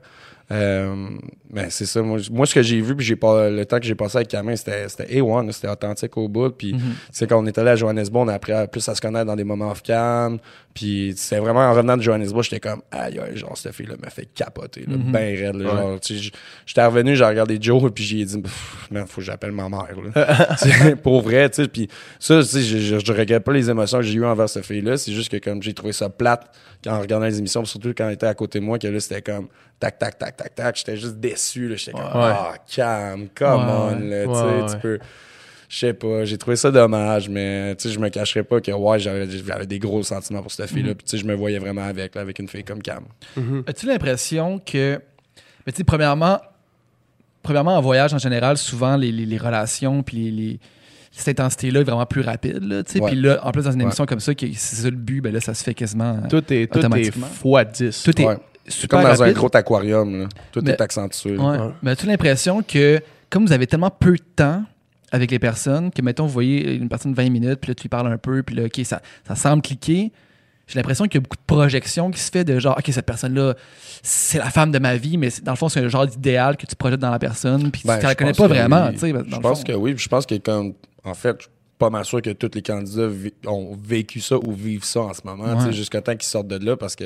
Euh, 0.52 1.10
mais 1.54 1.70
c'est 1.70 1.86
ça, 1.86 2.02
moi, 2.02 2.18
moi, 2.32 2.46
ce 2.46 2.54
que 2.56 2.62
j'ai 2.62 2.80
vu, 2.82 2.96
puis 2.96 3.06
j'ai 3.06 3.16
pas 3.16 3.50
le 3.50 3.66
temps 3.66 3.80
que 3.80 3.86
j'ai 3.86 3.96
passé 3.96 4.18
avec 4.18 4.28
Camille, 4.30 4.58
c'était 4.58 4.88
c'était 4.90 5.06
A1, 5.20 5.46
là, 5.46 5.52
c'était 5.52 5.68
authentique 5.70 6.16
au 6.18 6.28
bout. 6.28 6.50
Puis, 6.50 6.74
tu 6.74 6.80
sais, 7.12 7.28
quand 7.28 7.42
on 7.42 7.46
est 7.46 7.58
allé 7.58 7.70
à 7.72 7.76
Johannesburg, 7.76 8.24
on 8.24 8.28
a 8.30 8.34
appris 8.34 8.52
à- 8.54 8.68
plus 8.68 8.88
à 8.90 8.96
se 8.96 9.02
connaître 9.02 9.26
dans 9.26 9.36
des 9.36 9.44
moments 9.44 9.70
off-cam. 9.72 10.40
Puis, 10.74 11.14
c'est 11.18 11.40
vraiment 11.40 11.60
en 11.62 11.72
revenant 11.72 11.98
de 11.98 12.02
Johannesburg, 12.02 12.44
j'étais 12.44 12.60
comme, 12.62 12.82
aïe, 12.92 13.20
aïe, 13.20 13.36
genre, 13.38 13.58
cette 13.58 13.74
fille-là 13.76 13.96
m'a 14.02 14.10
fait 14.10 14.28
capoter, 14.34 14.82
là, 14.88 14.96
ben 14.98 15.38
raide, 15.38 15.56
là, 15.56 15.70
genre, 15.76 16.00
tu 16.00 16.18
sais, 16.20 16.32
j'étais 16.66 16.86
revenu, 16.86 17.16
j'ai 17.16 17.26
regardé 17.26 17.58
Joe, 17.60 17.92
puis 17.94 18.04
j'ai 18.04 18.24
dit, 18.24 18.42
man, 18.90 19.06
faut 19.08 19.20
que 19.22 19.26
j'appelle 19.26 19.52
ma 19.52 19.68
mère, 19.70 19.88
là. 20.16 20.96
Pour 21.04 21.22
vrai, 21.22 21.50
tu 21.50 21.64
sais, 21.64 21.68
puis 21.68 21.88
ça, 22.20 22.40
tu 22.40 22.46
sais, 22.46 22.62
je 22.62 23.12
regrette 23.14 23.44
pas 23.44 23.52
les 23.54 23.70
émotions 23.70 23.98
que 24.00 24.04
j'ai 24.06 24.18
eues 24.20 24.26
envers 24.26 24.48
cette 24.50 24.66
fille-là, 24.66 24.96
c'est 24.98 25.12
juste 25.12 25.30
que 25.32 25.38
comme 25.38 25.62
j'ai 25.62 25.74
trouvé 25.74 25.92
ça 25.94 26.10
plate 26.10 26.50
en 26.88 27.00
regardant 27.00 27.26
les 27.26 27.38
émissions, 27.40 27.64
surtout 27.66 27.94
quand 27.96 28.08
elle 28.08 28.14
était 28.14 28.26
à 28.28 28.34
côté 28.34 28.60
de 28.60 28.66
moi, 28.66 28.80
que 28.80 28.88
là, 28.88 29.00
c'était 29.02 29.22
comme 29.22 29.48
tac, 29.82 30.00
tac, 30.00 30.18
tac, 30.18 30.38
tac, 30.38 30.56
tac, 30.56 30.76
j'étais 30.78 30.96
juste 30.96 31.16
déçu, 31.18 31.74
j'étais 31.76 31.92
comme, 31.92 32.02
ah, 32.14 32.54
calme, 32.74 33.28
come 33.36 33.66
Ouais, 33.66 33.96
on, 33.98 34.00
là, 34.00 34.66
tu 34.72 34.78
peux... 34.80 35.00
Je 35.68 35.78
sais 35.78 35.94
pas, 35.94 36.26
j'ai 36.26 36.38
trouvé 36.38 36.58
ça 36.58 36.70
dommage, 36.70 37.30
mais 37.30 37.74
tu 37.78 37.88
sais, 37.88 37.94
je 37.94 38.00
me 38.00 38.10
cacherais 38.10 38.44
pas 38.44 38.60
que 38.60 38.72
ouais, 38.72 39.00
j'avais 39.00 39.66
des 39.66 39.80
gros 39.80 40.04
sentiments 40.04 40.42
pour 40.42 40.52
cette 40.52 40.70
fille-là. 40.70 40.96
Puis 40.96 41.06
tu 41.06 41.12
sais, 41.12 41.18
je 41.18 41.26
me 41.26 41.34
voyais 41.34 41.60
vraiment 41.60 41.84
avec, 41.86 42.14
là, 42.16 42.20
avec 42.22 42.40
une 42.40 42.50
fille 42.50 42.66
comme 42.66 42.82
Cam. 42.82 43.06
As-tu 43.68 43.86
l'impression 43.86 44.60
que. 44.60 45.00
Mais 45.66 45.72
tu 45.72 45.78
sais, 45.78 45.84
premièrement, 45.86 46.40
premièrement, 47.42 47.78
en 47.78 47.82
voyage 47.82 48.14
en 48.14 48.18
général, 48.18 48.58
souvent 48.58 48.98
les, 48.98 49.12
les- 49.14 49.26
les 49.26 49.38
relations 49.38 50.04
puis 50.04 50.18
les, 50.18 50.32
les- 50.32 50.60
cette 51.14 51.40
intensité-là 51.40 51.80
est 51.82 51.84
vraiment 51.86 52.06
plus 52.06 52.22
rapide. 52.22 52.64
Là. 52.64 52.78
Ouais. 52.96 53.08
Puis 53.10 53.16
là, 53.22 53.40
en 53.44 53.52
plus, 53.52 53.64
dans 53.64 53.72
une 53.72 53.78
Ouais. 53.80 53.84
émission 53.86 54.06
comme 54.06 54.20
ça, 54.20 54.34
c'est 54.38 54.54
ça 54.56 54.90
le 54.90 54.96
but, 54.96 55.22
ben 55.22 55.34
là, 55.34 55.40
ça 55.40 55.54
se 55.54 55.64
fait 55.64 55.74
quasiment. 55.74 56.18
Tout 56.30 56.38
est, 56.54 56.68
tout 56.72 56.78
est 56.80 56.80
Automatiquement. 56.80 57.28
fois 57.28 57.64
10. 57.64 58.04
Tout 58.04 58.22
est 58.22 58.26
Ouais. 58.26 58.38
Super 58.68 59.02
comme 59.02 59.10
dans 59.10 59.24
un 59.24 59.32
gros 59.32 59.50
aquarium, 59.54 60.22
là. 60.24 60.30
Tout 60.52 60.62
Mais- 60.64 60.72
est 60.72 60.82
accentué. 60.82 61.38
Mais 61.82 61.92
as-tu 61.92 62.06
l'impression 62.06 62.62
que, 62.62 63.00
comme 63.30 63.46
vous 63.46 63.54
avez 63.54 63.68
tellement 63.68 63.90
peu 63.92 64.14
de 64.14 64.24
temps 64.36 64.64
avec 65.12 65.30
les 65.32 65.40
personnes, 65.40 65.92
que, 65.92 66.02
mettons, 66.02 66.26
vous 66.26 66.32
voyez 66.34 66.74
une 66.76 66.88
personne 66.90 67.12
de 67.12 67.18
20 67.18 67.30
minutes, 67.30 67.60
puis 67.60 67.70
là, 67.70 67.76
tu 67.76 67.84
lui 67.84 67.90
parles 67.90 68.08
un 68.12 68.18
peu, 68.18 68.44
puis 68.44 68.56
là, 68.56 68.64
OK, 68.66 68.80
ça, 68.86 69.02
ça 69.28 69.36
semble 69.36 69.62
cliquer. 69.62 70.12
J'ai 70.68 70.80
l'impression 70.80 71.04
qu'il 71.06 71.16
y 71.16 71.18
a 71.18 71.22
beaucoup 71.22 71.36
de 71.36 71.42
projections 71.46 72.12
qui 72.12 72.20
se 72.20 72.32
fait 72.32 72.46
de 72.46 72.58
genre, 72.60 72.78
OK, 72.78 72.86
cette 72.94 73.06
personne-là, 73.06 73.56
c'est 74.04 74.38
la 74.38 74.50
femme 74.50 74.72
de 74.72 74.80
ma 74.80 74.96
vie, 74.96 75.18
mais 75.18 75.30
c'est- 75.30 75.44
dans 75.44 75.52
le 75.52 75.58
fond, 75.58 75.68
c'est 75.68 75.82
un 75.82 75.90
genre 75.90 76.08
d'idéal 76.08 76.56
que 76.56 76.66
tu 76.66 76.76
projettes 76.78 77.00
dans 77.02 77.12
la 77.12 77.20
personne, 77.20 77.72
puis 77.72 77.82
Ben, 77.84 77.98
tu 77.98 78.04
la 78.06 78.12
je 78.12 78.16
connais 78.16 78.32
pense 78.32 78.38
pas 78.38 78.44
que 78.44 78.50
vraiment, 78.54 78.88
oui. 79.02 79.12
dans 79.12 79.20
Je 79.20 79.36
le 79.36 79.42
pense 79.42 79.60
fond. 79.60 79.64
que 79.66 79.74
oui. 79.74 79.94
puis 79.96 80.04
Je 80.04 80.10
pense 80.10 80.26
que 80.26 80.36
comme 80.36 80.74
en 81.04 81.14
fait, 81.14 81.36
je 81.40 81.44
suis 81.44 81.52
pas 81.78 81.90
mal 81.90 82.06
sûr 82.06 82.22
que 82.22 82.30
tous 82.30 82.52
les 82.54 82.62
candidats 82.62 83.08
vi- 83.08 83.34
ont 83.48 83.76
vécu 83.84 84.22
ça 84.22 84.38
ou 84.38 84.54
vivent 84.54 84.84
ça 84.86 85.02
en 85.02 85.14
ce 85.14 85.22
moment, 85.26 85.58
Ouais. 85.66 85.74
jusqu'à 85.74 86.00
temps 86.00 86.14
qu'ils 86.16 86.24
sortent 86.30 86.48
de 86.48 86.64
là, 86.64 86.78
parce 86.78 86.96
que 86.96 87.06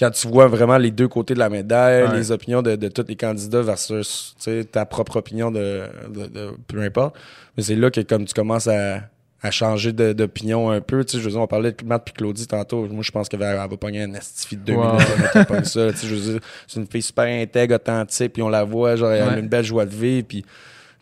quand 0.00 0.10
tu 0.10 0.26
vois 0.28 0.48
vraiment 0.48 0.78
les 0.78 0.90
deux 0.90 1.08
côtés 1.08 1.34
de 1.34 1.38
la 1.38 1.50
médaille, 1.50 2.04
Ouais. 2.04 2.16
les 2.16 2.32
opinions 2.32 2.62
de, 2.62 2.74
de 2.74 2.88
tous 2.88 3.04
les 3.06 3.16
candidats 3.16 3.60
versus 3.62 4.34
ta 4.72 4.86
propre 4.86 5.16
opinion 5.16 5.50
de, 5.50 5.82
de- 6.08 6.26
de- 6.26 6.50
peu 6.66 6.80
importe, 6.82 7.14
mais 7.56 7.62
c'est 7.62 7.76
là 7.76 7.90
que 7.90 8.00
comme 8.00 8.24
tu 8.24 8.32
commences 8.34 8.66
à, 8.66 9.00
à 9.42 9.50
changer 9.50 9.92
d'opinion 9.92 10.70
un 10.70 10.80
peu. 10.80 11.04
Tu 11.04 11.12
sais, 11.12 11.18
je 11.18 11.24
veux 11.24 11.30
dire, 11.32 11.40
on 11.40 11.46
parlait 11.46 11.72
de 11.72 11.84
Matt 11.84 12.02
puis 12.04 12.14
Claudie 12.14 12.46
tantôt. 12.46 12.86
Moi, 12.90 13.02
je 13.02 13.10
pense 13.10 13.28
qu'elle 13.28 13.40
va, 13.40 13.66
va 13.66 13.76
pogner 13.76 14.02
un 14.02 14.14
estifi 14.14 14.56
de 14.56 14.62
deux 14.62 14.74
Ouais. 14.74 14.86
minutes 14.86 15.66
ça. 15.66 15.90
Tu 15.92 15.96
sais, 15.98 16.06
je 16.06 16.14
veux 16.14 16.32
dire, 16.32 16.40
c'est 16.66 16.80
une 16.80 16.86
fille 16.86 17.02
super 17.02 17.24
intègre, 17.24 17.74
authentique, 17.76 18.32
puis 18.34 18.42
on 18.42 18.48
la 18.48 18.64
voit, 18.64 18.96
genre, 18.96 19.10
elle 19.12 19.28
a 19.28 19.38
une 19.38 19.48
belle 19.48 19.64
joie 19.64 19.84
de 19.86 19.94
vivre, 19.94 20.26
puis 20.28 20.44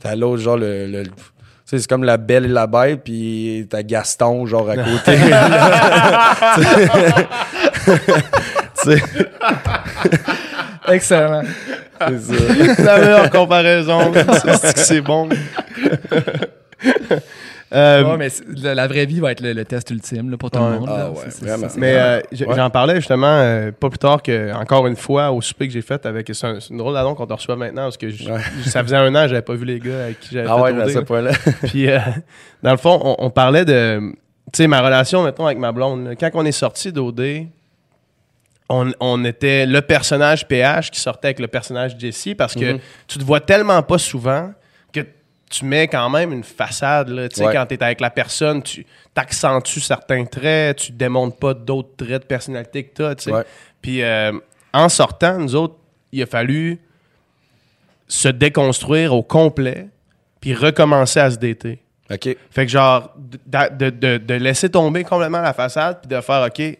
t'as 0.00 0.14
l'autre, 0.16 0.42
genre, 0.42 0.56
le... 0.56 0.86
le- 0.86 1.04
c'est 1.64 1.86
comme 1.86 2.04
la 2.04 2.16
belle 2.16 2.46
et 2.46 2.48
la 2.48 2.66
bête, 2.66 3.02
puis 3.04 3.66
t'as 3.68 3.82
Gaston, 3.82 4.46
genre, 4.46 4.70
à 4.70 4.76
côté. 4.76 5.18
Sais, 8.96 9.02
Excellent. 10.94 11.42
c'est 12.00 12.18
ça. 12.20 12.82
la 12.82 12.98
meilleure 12.98 13.30
comparaison. 13.30 14.12
c'est 14.76 15.00
bon? 15.00 15.28
Euh, 17.74 18.02
Ouais, 18.02 18.16
mais 18.16 18.28
la, 18.62 18.74
la 18.74 18.86
vraie 18.86 19.04
vie 19.04 19.20
va 19.20 19.32
être 19.32 19.42
le, 19.42 19.52
le 19.52 19.64
test 19.66 19.90
ultime 19.90 20.30
là, 20.30 20.38
pour 20.38 20.50
tout 20.50 20.58
Ouais. 20.58 20.70
le 20.70 20.78
monde. 20.80 20.88
Ah 20.90 20.96
là. 20.98 21.10
ouais, 21.10 21.68
Mais 21.76 21.96
euh, 21.98 22.20
j'en 22.32 22.70
parlais 22.70 22.94
justement 22.96 23.26
euh, 23.26 23.72
pas 23.72 23.90
plus 23.90 23.98
tard 23.98 24.22
que, 24.22 24.54
encore 24.54 24.86
une 24.86 24.96
fois, 24.96 25.30
au 25.32 25.42
souper 25.42 25.66
que 25.66 25.74
j'ai 25.74 25.82
fait 25.82 26.06
avec. 26.06 26.30
C'est 26.32 26.46
un- 26.46 26.60
c'est 26.60 26.70
une 26.70 26.78
drôle 26.78 26.94
d'annonce 26.94 27.18
qu'on 27.18 27.26
te 27.26 27.34
reçoit 27.34 27.56
maintenant 27.56 27.82
parce 27.82 27.98
que 27.98 28.06
ça 28.64 28.82
faisait 28.82 28.96
un 28.96 29.14
an 29.14 29.22
que 29.24 29.28
j'avais 29.28 29.42
pas 29.42 29.52
vu 29.54 29.66
les 29.66 29.80
gars 29.80 30.04
avec 30.04 30.18
qui 30.20 30.30
j'avais 30.34 30.48
Ah 30.50 30.56
fait 30.64 30.72
ouais, 30.72 30.88
ce 30.92 30.98
là. 30.98 31.04
point-là. 31.04 31.30
Puis, 31.64 31.90
euh, 31.90 31.98
dans 32.62 32.70
le 32.70 32.78
fond, 32.78 32.98
on, 33.04 33.16
on 33.18 33.28
parlait 33.30 33.66
de. 33.66 34.00
Tu 34.50 34.62
sais, 34.62 34.66
ma 34.66 34.80
relation, 34.80 35.22
mettons, 35.22 35.44
avec 35.44 35.58
ma 35.58 35.70
blonde. 35.72 36.06
là. 36.06 36.14
Quand 36.16 36.30
on 36.32 36.46
est 36.46 36.52
sorti 36.52 36.90
d'OD, 36.90 37.20
on, 38.68 38.92
on 39.00 39.24
était 39.24 39.64
le 39.66 39.80
personnage 39.80 40.46
PH 40.46 40.90
qui 40.90 41.00
sortait 41.00 41.28
avec 41.28 41.38
le 41.40 41.48
personnage 41.48 41.96
Jesse 41.98 42.28
parce 42.36 42.54
que 42.54 42.72
Mhm. 42.74 42.78
tu 43.06 43.18
te 43.18 43.24
vois 43.24 43.40
tellement 43.40 43.82
pas 43.82 43.98
souvent 43.98 44.52
que 44.92 45.00
tu 45.50 45.64
mets 45.64 45.88
quand 45.88 46.10
même 46.10 46.32
une 46.32 46.44
façade. 46.44 47.08
Là. 47.08 47.28
Tu 47.28 47.36
sais, 47.36 47.46
Ouais. 47.46 47.52
Quand 47.52 47.64
tu 47.66 47.74
es 47.74 47.82
avec 47.82 48.00
la 48.00 48.10
personne, 48.10 48.62
tu 48.62 48.84
accentues 49.16 49.80
certains 49.80 50.24
traits, 50.26 50.76
tu 50.76 50.92
démontres 50.92 51.36
pas 51.38 51.54
d'autres 51.54 51.96
traits 51.96 52.22
de 52.22 52.26
personnalité 52.26 52.84
que 52.84 52.94
tu 52.94 53.04
as. 53.04 53.14
tu 53.14 53.24
sais. 53.24 53.32
Ouais. 53.32 53.44
Puis, 53.82 54.02
euh, 54.02 54.32
en 54.72 54.88
sortant, 54.88 55.38
nous 55.38 55.54
autres, 55.56 55.74
il 56.12 56.22
a 56.22 56.26
fallu 56.26 56.78
se 58.06 58.28
déconstruire 58.28 59.14
au 59.14 59.22
complet 59.22 59.88
puis 60.40 60.54
recommencer 60.54 61.20
à 61.20 61.30
se 61.30 61.36
dater. 61.36 61.80
OK. 62.10 62.36
Fait 62.50 62.64
que 62.64 62.72
genre, 62.72 63.12
de, 63.18 63.38
de- 63.76 63.90
de- 63.90 64.16
de 64.18 64.34
laisser 64.34 64.70
tomber 64.70 65.04
complètement 65.04 65.40
la 65.42 65.52
façade 65.52 66.00
puis 66.00 66.08
de 66.08 66.20
faire, 66.22 66.46
OK, 66.46 66.78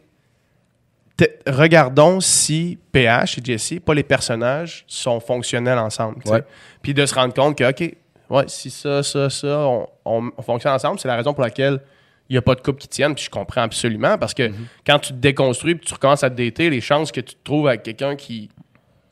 regardons 1.46 2.20
si 2.20 2.78
PH 2.92 3.38
et 3.38 3.40
Jesse, 3.44 3.74
pas 3.84 3.94
les 3.94 4.02
personnages, 4.02 4.84
sont 4.86 5.20
fonctionnels 5.20 5.78
ensemble. 5.78 6.18
Ouais. 6.26 6.42
Puis 6.82 6.94
de 6.94 7.04
se 7.06 7.14
rendre 7.14 7.34
compte 7.34 7.56
que, 7.58 7.64
OK, 7.68 7.94
ouais, 8.30 8.44
si 8.46 8.70
ça, 8.70 9.02
ça, 9.02 9.28
ça, 9.30 9.58
on, 9.66 9.88
on- 10.04 10.30
on 10.36 10.42
fonctionne 10.42 10.72
ensemble, 10.72 10.98
c'est 10.98 11.08
la 11.08 11.16
raison 11.16 11.34
pour 11.34 11.42
laquelle 11.42 11.80
il 12.28 12.34
n'y 12.34 12.38
a 12.38 12.42
pas 12.42 12.54
de 12.54 12.60
couple 12.60 12.80
qui 12.80 12.88
tienne. 12.88 13.14
Puis 13.14 13.24
je 13.24 13.30
comprends 13.30 13.62
absolument 13.62 14.18
parce 14.18 14.34
que 14.34 14.50
quand 14.86 14.98
tu 14.98 15.08
te 15.12 15.18
déconstruis 15.18 15.74
puis 15.76 15.86
tu 15.86 15.94
recommences 15.94 16.22
à 16.24 16.30
te 16.30 16.36
dater, 16.40 16.70
les 16.70 16.80
chances 16.80 17.10
que 17.10 17.20
tu 17.20 17.34
te 17.34 17.42
trouves 17.42 17.68
avec 17.68 17.82
quelqu'un 17.82 18.16
qui, 18.16 18.50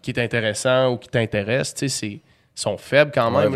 qui 0.02 0.10
est 0.10 0.20
intéressant 0.20 0.92
ou 0.92 0.96
qui 0.98 1.08
t'intéresse, 1.08 1.74
tu 1.74 1.88
sais, 1.88 1.88
c'est- 1.88 2.20
sont 2.54 2.76
faibles 2.78 3.10
quand 3.14 3.30
même. 3.40 3.52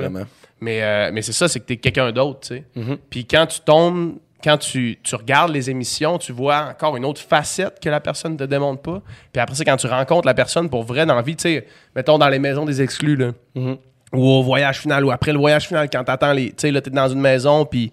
Mais, 0.61 0.83
euh, 0.83 1.11
mais 1.13 1.23
c'est 1.23 1.33
ça, 1.33 1.49
c'est 1.49 1.61
que 1.61 1.65
tu 1.67 1.73
es 1.75 1.77
quelqu'un 1.79 2.13
d'autre, 2.13 2.41
tu 2.41 2.49
sais. 2.49 2.65
Mhm. 2.75 2.99
Puis 3.09 3.25
quand 3.27 3.47
tu 3.47 3.61
tombes, 3.61 4.17
quand 4.43 4.59
tu, 4.59 4.99
tu 5.03 5.15
regardes 5.15 5.51
les 5.53 5.71
émissions, 5.71 6.19
tu 6.19 6.33
vois 6.33 6.69
encore 6.71 6.97
une 6.97 7.05
autre 7.05 7.21
facette 7.21 7.79
que 7.81 7.89
la 7.89 8.01
personne 8.01 8.33
ne 8.33 8.39
te 8.39 8.45
démontre 8.45 8.83
pas. 8.83 9.03
Puis 9.33 9.41
après, 9.41 9.55
c'est 9.55 9.65
quand 9.65 9.77
tu 9.77 9.87
rencontres 9.87 10.27
la 10.27 10.35
personne 10.35 10.69
pour 10.71 10.83
vrai 10.85 11.07
dans 11.07 11.15
la 11.15 11.23
vie, 11.23 11.37
tu 11.37 11.43
sais, 11.43 11.67
mettons 11.95 12.19
dans 12.19 12.29
les 12.29 12.39
maisons 12.39 12.65
des 12.65 12.81
exclus, 12.83 13.17
là, 13.17 13.33
Mhm. 13.55 13.77
ou 14.13 14.23
au 14.25 14.43
voyage 14.43 14.79
final, 14.81 15.05
ou 15.05 15.11
après 15.11 15.33
le 15.33 15.39
voyage 15.39 15.67
final, 15.69 15.89
quand 15.91 16.05
t'attends 16.05 16.33
les. 16.33 16.49
Tu 16.51 16.55
sais, 16.59 16.71
là, 16.71 16.81
t'es 16.81 16.91
dans 16.91 17.09
une 17.09 17.21
maison, 17.21 17.65
puis 17.65 17.93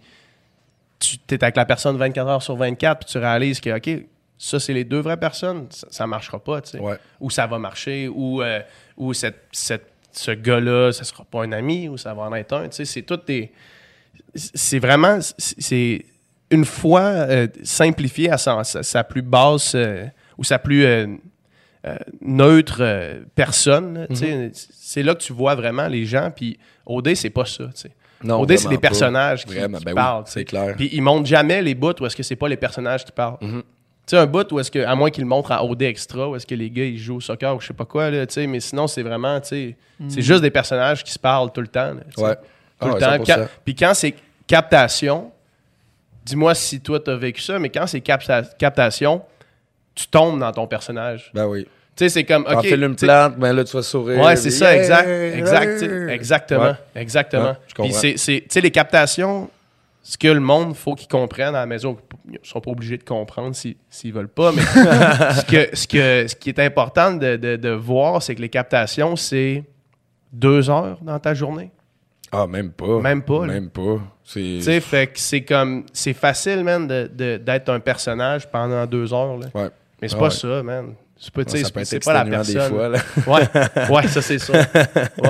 tu 0.99 1.17
es 1.29 1.43
avec 1.43 1.55
la 1.55 1.65
personne 1.65 1.95
24 1.97 2.27
heures 2.27 2.41
sur 2.41 2.55
24, 2.55 2.99
puis 3.05 3.11
tu 3.11 3.17
réalises 3.19 3.59
que, 3.59 3.75
OK, 3.75 4.03
ça, 4.39 4.59
c'est 4.59 4.73
les 4.73 4.83
deux 4.83 4.99
vraies 4.99 5.17
personnes, 5.17 5.67
ça, 5.69 5.87
ça 5.89 6.07
marchera 6.07 6.39
pas, 6.39 6.61
tu 6.61 6.71
sais. 6.71 6.79
Ouais. 6.79 6.95
Ou 7.19 7.29
ça 7.29 7.45
va 7.47 7.59
marcher, 7.59 8.07
ou, 8.07 8.41
euh, 8.41 8.59
ou 8.97 9.13
cette, 9.13 9.43
cette- 9.51 9.91
ce 10.11 10.31
gars-là, 10.31 10.91
ça 10.91 11.03
sera 11.03 11.23
pas 11.25 11.43
un 11.43 11.51
ami, 11.51 11.87
ou 11.89 11.97
ça 11.97 12.13
va 12.13 12.23
en 12.23 12.33
être 12.33 12.53
un, 12.53 12.69
tu 12.69 12.77
sais. 12.77 12.85
C'est 12.85 13.01
tout 13.03 13.19
des. 13.27 13.51
C'est 14.33 14.79
vraiment. 14.79 15.19
C'est 15.37 16.05
une 16.51 16.65
fois 16.65 17.01
euh, 17.01 17.47
simplifié 17.63 18.31
à 18.31 18.37
sa, 18.37 18.63
sa- 18.63 18.83
sa 18.83 19.03
plus 19.03 19.21
basse, 19.21 19.73
euh, 19.75 20.05
ou 20.37 20.43
sa 20.43 20.59
plus. 20.59 20.85
euh, 20.85 21.07
euh, 21.85 21.95
neutre 22.21 22.77
euh, 22.81 23.21
personne. 23.35 24.07
sais. 24.13 24.51
C'est 24.53 25.03
là 25.03 25.13
que 25.13 25.21
tu 25.21 25.31
vois 25.31 25.55
vraiment 25.55 25.87
les 25.87 26.05
gens. 26.05 26.31
Puis 26.35 26.57
OD, 26.85 27.13
c'est 27.15 27.29
pas 27.29 27.45
ça. 27.45 27.65
tu 27.65 27.71
sais. 27.75 27.91
Non, 28.23 28.41
OD, 28.41 28.57
c'est 28.57 28.67
des 28.67 28.75
pas. 28.75 28.81
personnages 28.81 29.45
qui, 29.45 29.53
ben 29.55 29.79
parlent. 29.93 30.23
c'est 30.25 30.43
clair. 30.43 30.73
Puis 30.75 30.89
ils 30.91 31.01
montrent 31.01 31.27
jamais 31.27 31.61
les 31.61 31.75
bouts 31.75 31.93
où 32.01 32.05
est-ce 32.05 32.15
que 32.15 32.23
c'est 32.23 32.35
pas 32.35 32.47
les 32.49 32.57
personnages 32.57 33.05
qui 33.05 33.11
parlent. 33.11 33.37
Mhm. 33.41 33.61
Tu 33.61 34.15
sais, 34.15 34.17
un 34.17 34.25
bout 34.25 34.51
où 34.51 34.59
est-ce 34.59 34.71
que, 34.71 34.79
à 34.79 34.95
moins 34.95 35.11
qu'ils 35.11 35.23
le 35.23 35.29
montrent 35.29 35.51
en 35.51 35.61
OD 35.69 35.83
extra, 35.83 36.27
où 36.27 36.35
est-ce 36.35 36.47
que 36.47 36.55
les 36.55 36.69
gars 36.71 36.83
ils 36.85 36.97
jouent 36.97 37.17
au 37.17 37.21
soccer 37.21 37.55
ou 37.55 37.61
je 37.61 37.67
sais 37.67 37.73
pas 37.73 37.85
quoi, 37.85 38.09
là, 38.09 38.25
tu 38.25 38.33
sais, 38.33 38.47
mais 38.47 38.59
sinon 38.59 38.87
c'est 38.87 39.03
vraiment, 39.03 39.39
tu 39.39 39.47
sais, 39.49 39.75
c'est 40.09 40.21
juste 40.21 40.41
des 40.41 40.49
personnages 40.51 41.03
qui 41.03 41.11
se 41.11 41.19
parlent 41.19 41.51
tout 41.51 41.61
le 41.61 41.67
temps. 41.67 41.93
là. 41.93 42.01
Ouais. 42.17 42.35
Tout 42.35 42.41
Ah 42.81 42.85
le 42.87 42.93
ouais, 42.93 42.99
temps. 42.99 43.11
100%. 43.17 43.25
Quand- 43.25 43.47
Puis 43.63 43.75
quand 43.75 43.93
c'est 43.93 44.15
captation, 44.47 45.31
dis-moi 46.27 46.53
si 46.55 46.79
toi 46.81 46.99
t'as 46.99 47.15
vécu 47.15 47.41
ça, 47.41 47.57
mais 47.59 47.69
quand 47.69 47.87
c'est 47.87 47.99
capta- 47.99 48.43
captation, 48.57 49.21
tu 49.95 50.07
tombes 50.07 50.39
dans 50.39 50.51
ton 50.51 50.67
personnage. 50.67 51.31
Ben 51.33 51.45
oui. 51.47 51.65
Tu 51.95 52.03
sais, 52.03 52.09
c'est 52.09 52.23
comme, 52.25 52.45
ok. 52.45 52.61
tu 52.61 52.75
une 52.75 52.95
plante, 52.95 53.37
ben 53.37 53.53
là, 53.53 53.63
tu 53.63 53.75
vas 53.75 53.81
sourire. 53.81 54.19
Ouais, 54.23 54.35
c'est 54.35 54.51
ça, 54.51 54.75
exact. 54.75 55.07
exact 55.09 55.81
exactement. 56.11 56.63
Ouais. 56.65 56.71
Exactement. 57.01 57.43
Ouais, 57.45 57.53
je 57.67 57.73
comprends. 57.73 57.99
Puis 58.01 58.13
tu 58.15 58.43
sais, 58.47 58.61
les 58.61 58.69
captations, 58.71 59.49
ce 60.03 60.15
que 60.17 60.27
le 60.27 60.39
monde 60.39 60.75
faut 60.75 60.93
qu'ils 60.93 61.07
comprennent 61.07 61.55
à 61.55 61.61
la 61.61 61.65
maison, 61.65 61.97
ils 62.31 62.37
sont 62.43 62.61
pas 62.61 62.69
obligés 62.71 62.97
de 62.97 63.03
comprendre 63.03 63.55
si- 63.55 63.77
s'ils 63.89 64.13
veulent 64.13 64.27
pas, 64.27 64.51
mais 64.51 64.61
ce, 64.61 65.45
que, 65.45 65.75
ce, 65.75 65.87
que, 65.87 66.27
ce 66.27 66.35
qui 66.35 66.49
est 66.49 66.59
important 66.59 67.13
de, 67.13 67.35
de- 67.35 67.55
de 67.55 67.69
voir, 67.69 68.21
c'est 68.21 68.35
que 68.35 68.41
les 68.41 68.49
captations, 68.49 69.15
c'est 69.15 69.63
deux 70.31 70.69
heures 70.69 70.99
dans 71.01 71.17
ta 71.19 71.33
journée. 71.33 71.71
Ah, 72.31 72.45
même 72.47 72.71
pas. 72.71 72.99
Même 72.99 73.21
pas, 73.21 73.45
là. 73.45 73.53
Même 73.53 73.69
pas. 73.69 73.99
C'est. 74.23 74.39
Tu 74.39 74.61
sais, 74.61 74.79
fait 74.81 75.07
que 75.07 75.19
c'est 75.19 75.41
comme, 75.41 75.85
c'est 75.93 76.13
facile, 76.13 76.63
man, 76.63 76.85
de- 76.87 77.09
de- 77.13 77.37
d'être 77.37 77.69
un 77.69 77.79
personnage 77.79 78.49
pendant 78.49 78.85
deux 78.85 79.13
heures, 79.13 79.37
là. 79.37 79.47
Ouais. 79.53 79.69
Mais 80.01 80.07
c'est 80.09 80.15
Ah 80.15 80.19
pas 80.19 80.25
ouais. 80.25 80.31
ça, 80.31 80.63
man. 80.63 80.93
C'est 81.19 81.33
pas, 81.33 81.41
ça 81.47 81.57
c'est 81.85 82.03
pas 82.03 82.13
la 82.13 82.25
personne. 82.25 82.53
des 82.55 82.61
fois, 82.75 82.89
là. 82.89 82.99
Ouais, 83.27 83.95
ouais, 83.95 84.07
ça 84.07 84.21
c'est 84.21 84.37
ça. 84.39 84.53
Ouais, 84.53 85.29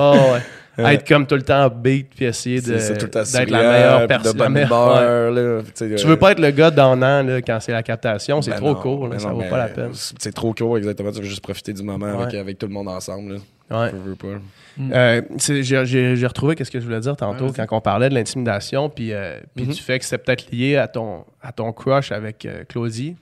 ouais. 0.78 0.94
Être 0.94 1.08
comme 1.08 1.26
tout 1.26 1.34
le 1.34 1.42
temps 1.42 1.66
upbeat 1.66 2.08
puis 2.14 2.24
essayer 2.26 2.60
de- 2.60 2.72
d'être 2.76 3.50
la 3.50 3.62
meilleure 3.62 4.06
personne. 4.06 4.32
De 4.32 4.38
bonne 4.38 4.54
la 4.54 4.60
meilleure- 4.66 5.00
humeur, 5.02 5.30
là. 5.32 5.62
Tu 5.74 5.96
Tu 5.96 6.04
euh, 6.04 6.08
veux 6.08 6.16
pas 6.18 6.32
être 6.32 6.40
le 6.40 6.50
gars 6.50 6.70
donnant 6.70 7.22
là, 7.22 7.40
quand 7.42 7.58
c'est 7.60 7.72
la 7.72 7.82
captation, 7.82 8.42
c'est 8.42 8.50
ben 8.50 8.58
trop 8.58 8.74
non, 8.74 8.80
court, 8.80 9.04
là, 9.04 9.10
ben 9.12 9.18
ça 9.18 9.28
non, 9.30 9.34
vaut 9.38 9.48
pas 9.48 9.58
la 9.58 9.68
peine. 9.68 9.90
C'est 9.94 10.32
trop 10.34 10.52
court, 10.52 10.76
exactement. 10.78 11.10
Tu 11.10 11.20
veux 11.20 11.26
juste 11.26 11.40
profiter 11.42 11.72
du 11.72 11.82
moment 11.82 12.06
avec, 12.06 12.32
Ouais. 12.34 12.38
avec 12.38 12.58
tout 12.58 12.66
le 12.66 12.72
monde 12.72 12.88
ensemble, 12.88 13.34
là. 13.70 13.80
Ouais. 13.80 13.90
Je 13.92 13.96
veux 14.10 14.14
pas. 14.16 14.38
Euh, 14.80 15.22
c'est- 15.38 15.62
J'ai 15.62 16.26
retrouvé 16.26 16.54
qu'est-ce 16.54 16.70
que 16.70 16.78
je 16.80 16.84
voulais 16.84 17.00
dire 17.00 17.16
tantôt 17.16 17.46
Ouais, 17.48 17.52
quand 17.56 17.76
on 17.76 17.80
parlait 17.80 18.08
de 18.08 18.14
l'intimidation, 18.14 18.88
puis 18.88 19.12
euh, 19.12 19.38
puis 19.54 19.64
Mhm. 19.66 19.72
du 19.72 19.80
fait 19.80 19.98
que 19.98 20.04
c'était 20.04 20.18
peut-être 20.18 20.50
lié 20.50 20.76
à 20.76 20.86
ton, 20.88 21.24
à 21.42 21.52
ton 21.52 21.72
crush 21.72 22.12
avec 22.12 22.44
euh, 22.46 22.64
Claudie. 22.68 23.16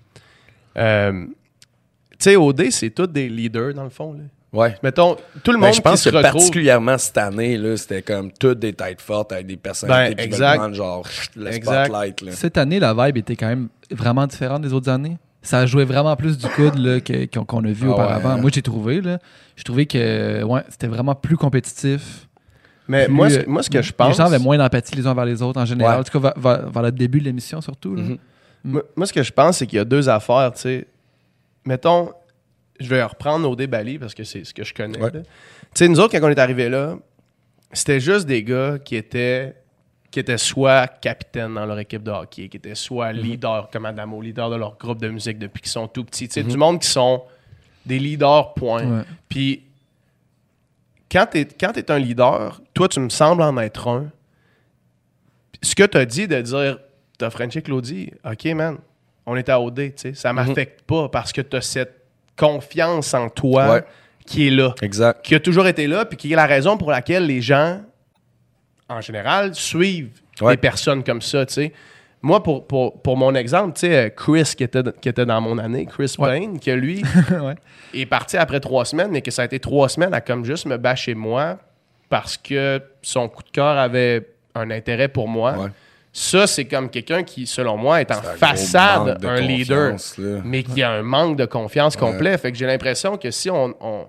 Euh, 0.77 1.25
tu 2.13 2.17
sais, 2.19 2.37
OD, 2.37 2.71
c'est 2.71 2.91
tous 2.91 3.07
des 3.07 3.29
leaders 3.29 3.75
dans 3.75 3.85
le 3.85 3.91
fond. 3.91 4.13
Là. 4.13 4.21
Ouais. 4.53 4.75
Mettons, 4.83 5.17
tout 5.43 5.53
le 5.53 5.59
Ben, 5.59 5.67
monde 5.67 5.75
je 5.75 5.81
pense 5.81 5.95
qui 6.01 6.05
se 6.05 6.11
que 6.11 6.17
retrouve. 6.17 6.33
particulièrement 6.41 6.97
cette 6.99 7.19
année, 7.19 7.59
là, 7.59 7.77
c'était 7.77 8.01
comme 8.03 8.31
toutes 8.33 8.59
des 8.61 8.73
têtes 8.73 9.01
fortes 9.03 9.33
avec 9.33 9.47
des 9.47 9.57
personnalités 9.57 10.15
Ben, 10.15 10.23
qui 10.23 10.29
exact. 10.35 10.73
genre 10.75 11.07
le 11.37 11.49
Exact. 11.53 11.87
spotlight. 11.87 12.21
Là. 12.23 12.33
Cette 12.33 12.57
année, 12.57 12.79
la 12.81 12.95
vibe 12.95 13.19
était 13.19 13.37
quand 13.37 13.49
même 13.49 13.69
vraiment 13.91 14.27
différente 14.27 14.63
des 14.63 14.73
autres 14.73 14.89
années. 14.91 15.19
Ça 15.47 15.65
jouait 15.67 15.85
vraiment 15.85 16.17
plus 16.17 16.37
du 16.37 16.47
coude 16.49 16.77
là, 16.77 17.01
que- 17.01 17.27
qu'on 17.27 17.45
qu'on 17.45 17.65
a 17.65 17.69
vu 17.71 17.87
Ah 17.89 17.93
auparavant. 17.93 18.35
ouais. 18.35 18.41
Moi, 18.41 18.51
j'ai 18.53 18.63
trouvé. 18.63 19.01
là, 19.01 19.19
J'ai 19.57 19.65
trouvé 19.65 19.87
que 19.87 20.43
ouais, 20.43 20.63
c'était 20.69 20.89
vraiment 20.89 21.15
plus 21.15 21.37
compétitif. 21.37 22.27
Mais 22.89 23.07
Plus, 23.07 23.15
moi, 23.15 23.31
ce, 23.31 23.39
euh, 23.39 23.45
moi, 23.47 23.63
ce 23.63 23.71
que 23.71 23.81
je 23.83 23.93
pense. 23.93 24.09
Les 24.09 24.15
gens 24.15 24.27
avaient 24.27 24.39
moins 24.39 24.59
d'empathie 24.59 24.95
les 24.97 25.07
uns 25.07 25.15
vers 25.15 25.25
les 25.25 25.41
autres 25.43 25.61
en 25.61 25.65
général. 25.65 25.95
Ouais. 25.95 26.01
En 26.01 26.05
tout 26.05 26.19
cas, 26.21 26.33
vers, 26.35 26.39
vers- 26.59 26.71
vers 26.71 26.83
le 26.83 26.93
début 26.93 27.21
de 27.21 27.25
l'émission, 27.25 27.61
surtout. 27.61 27.95
là. 27.95 28.03
Mhm. 28.03 28.19
Moi, 28.65 28.83
moi, 28.97 29.07
ce 29.07 29.13
que 29.13 29.23
je 29.23 29.33
pense, 29.33 29.59
c'est 29.59 29.67
qu'il 29.67 29.77
y 29.77 29.81
a 29.81 29.85
deux 29.85 30.09
affaires, 30.09 30.53
tu 30.55 30.61
sais. 30.63 30.87
Mettons, 31.65 32.11
je 32.81 32.89
vais 32.89 33.03
reprendre 33.03 33.49
au 33.49 33.57
Bali 33.57 33.99
parce 33.99 34.15
que 34.15 34.25
c'est 34.25 34.45
ce 34.45 34.53
que 34.53 34.65
je 34.65 34.75
connais. 34.75 35.01
Ouais. 35.01 35.11
Tu 35.13 35.19
sais, 35.75 35.89
nous 35.89 35.99
autres, 36.01 36.17
quand 36.19 36.27
on 36.27 36.31
est 36.31 36.39
arrivés 36.39 36.69
là, 36.69 36.97
c'était 37.73 38.01
juste 38.01 38.27
des 38.27 38.43
gars 38.43 38.79
qui 38.85 38.97
étaient 38.97 39.55
qui 40.17 40.21
étaient 40.21 40.39
soit 40.39 40.87
capitaines 40.87 41.53
dans 41.53 41.67
leur 41.67 41.79
équipe 41.79 42.03
de 42.03 42.11
hockey, 42.11 42.49
qui 42.49 42.57
étaient 42.57 42.75
soit 42.75 43.13
Mhm. 43.13 43.21
leaders 43.21 43.69
comme 43.71 43.85
Adamo, 43.85 44.23
leaders 44.23 44.49
de 44.49 44.57
leur 44.57 44.79
groupe 44.79 44.99
de 44.99 45.09
musique 45.11 45.39
depuis 45.39 45.61
qu'ils 45.61 45.71
sont 45.71 45.87
tout 45.89 46.05
petits. 46.05 46.27
Tu 46.27 46.33
sais, 46.33 46.43
Mhm. 46.43 46.49
du 46.49 46.57
monde 46.57 46.81
qui 46.81 46.89
sont 46.89 47.23
des 47.85 47.99
leaders, 47.99 48.55
point. 48.55 48.83
Ouais. 48.87 49.03
Puis, 49.29 49.63
quand 51.13 51.27
tu 51.31 51.41
es, 51.41 51.91
un 51.91 51.99
leader, 51.99 52.63
toi, 52.73 52.89
tu 52.89 52.99
me 52.99 53.11
sembles 53.11 53.43
en 53.43 53.59
être 53.59 53.89
un. 53.89 54.07
Ce 55.63 55.75
que 55.75 55.83
tu 55.85 55.99
as 55.99 56.07
dit 56.07 56.27
de 56.27 56.41
dire, 56.41 56.79
t'as 57.19 57.29
Frenché 57.29 57.61
Claudie, 57.61 58.11
OK, 58.25 58.45
man, 58.55 58.79
on 59.27 59.37
est 59.37 59.51
à 59.51 59.61
OD, 59.61 59.75
tu 59.91 59.93
sais, 59.97 60.15
ça 60.15 60.33
m'affecte 60.33 60.81
pas 60.87 61.11
parce 61.11 61.31
que 61.31 61.43
tu 61.43 61.57
as 61.57 61.61
cette 61.61 61.95
confiance 62.39 63.13
en 63.13 63.29
toi 63.29 63.71
Ouais. 63.71 63.85
qui 64.25 64.49
est 64.49 64.51
là, 64.51 64.75
Exact. 64.81 65.23
qui 65.23 65.35
a 65.35 65.41
toujours 65.41 65.67
été 65.67 65.87
là, 65.87 66.07
puis 66.07 66.17
qui 66.17 66.33
est 66.33 66.37
la 66.37 66.47
raison 66.47 66.79
pour 66.79 66.91
laquelle 66.91 67.27
les 67.27 67.43
gens, 67.43 67.83
en 68.89 69.01
général, 69.01 69.55
suivent 69.55 70.21
Ouais. 70.41 70.53
des 70.55 70.57
personnes 70.61 71.03
comme 71.03 71.23
ça, 71.23 71.47
tu 71.47 71.55
sais. 71.55 71.73
moi, 72.23 72.43
pour, 72.43 72.67
pour, 72.67 73.01
pour 73.01 73.17
mon 73.17 73.35
exemple, 73.35 73.73
tu 73.75 73.81
sais, 73.87 73.97
euh, 73.97 74.09
Chris 74.11 74.53
qui 74.57 74.65
était, 74.65 74.83
qui 75.01 75.09
était 75.09 75.25
dans 75.25 75.41
mon 75.41 75.57
année, 75.59 75.87
Chris 75.87 76.15
Ouais. 76.19 76.29
Payne, 76.41 76.61
que 76.61 76.71
lui 76.71 77.03
Ouais. 77.31 77.55
est 77.95 78.07
parti 78.07 78.37
après 78.37 78.61
trois 78.61 78.85
semaines, 78.85 79.11
mais 79.11 79.23
que 79.23 79.31
ça 79.31 79.43
a 79.43 79.45
été 79.47 79.59
trois 79.61 79.89
semaines 79.89 80.13
à 80.13 80.21
comme 80.21 80.45
juste 80.45 80.67
me 80.67 80.77
bâcher 80.77 81.15
moi 81.15 81.59
parce 82.09 82.37
que 82.37 82.81
son 83.03 83.29
coup 83.29 83.43
de 83.43 83.51
cœur 83.51 83.79
avait 83.79 84.29
un 84.55 84.71
intérêt 84.71 85.09
pour 85.09 85.27
moi. 85.29 85.71
Ça, 86.13 86.47
c'est 86.47 86.65
comme 86.65 86.89
quelqu'un 86.91 87.23
qui, 87.25 87.47
selon 87.47 87.77
moi, 87.77 88.01
est 88.01 88.11
en 88.11 88.23
façade, 88.23 89.23
un 89.25 89.41
leader, 89.41 89.97
là. 90.19 90.41
mais 90.45 90.63
qui 90.63 90.83
a 90.83 90.91
un 90.93 91.03
manque 91.03 91.37
de 91.37 91.45
confiance 91.45 91.95
complet. 91.97 92.37
Fait 92.39 92.53
que 92.53 92.57
j'ai 92.59 92.65
l'impression 92.67 93.17
que 93.19 93.31
si 93.31 93.51
on, 93.51 93.75
on- 93.81 94.07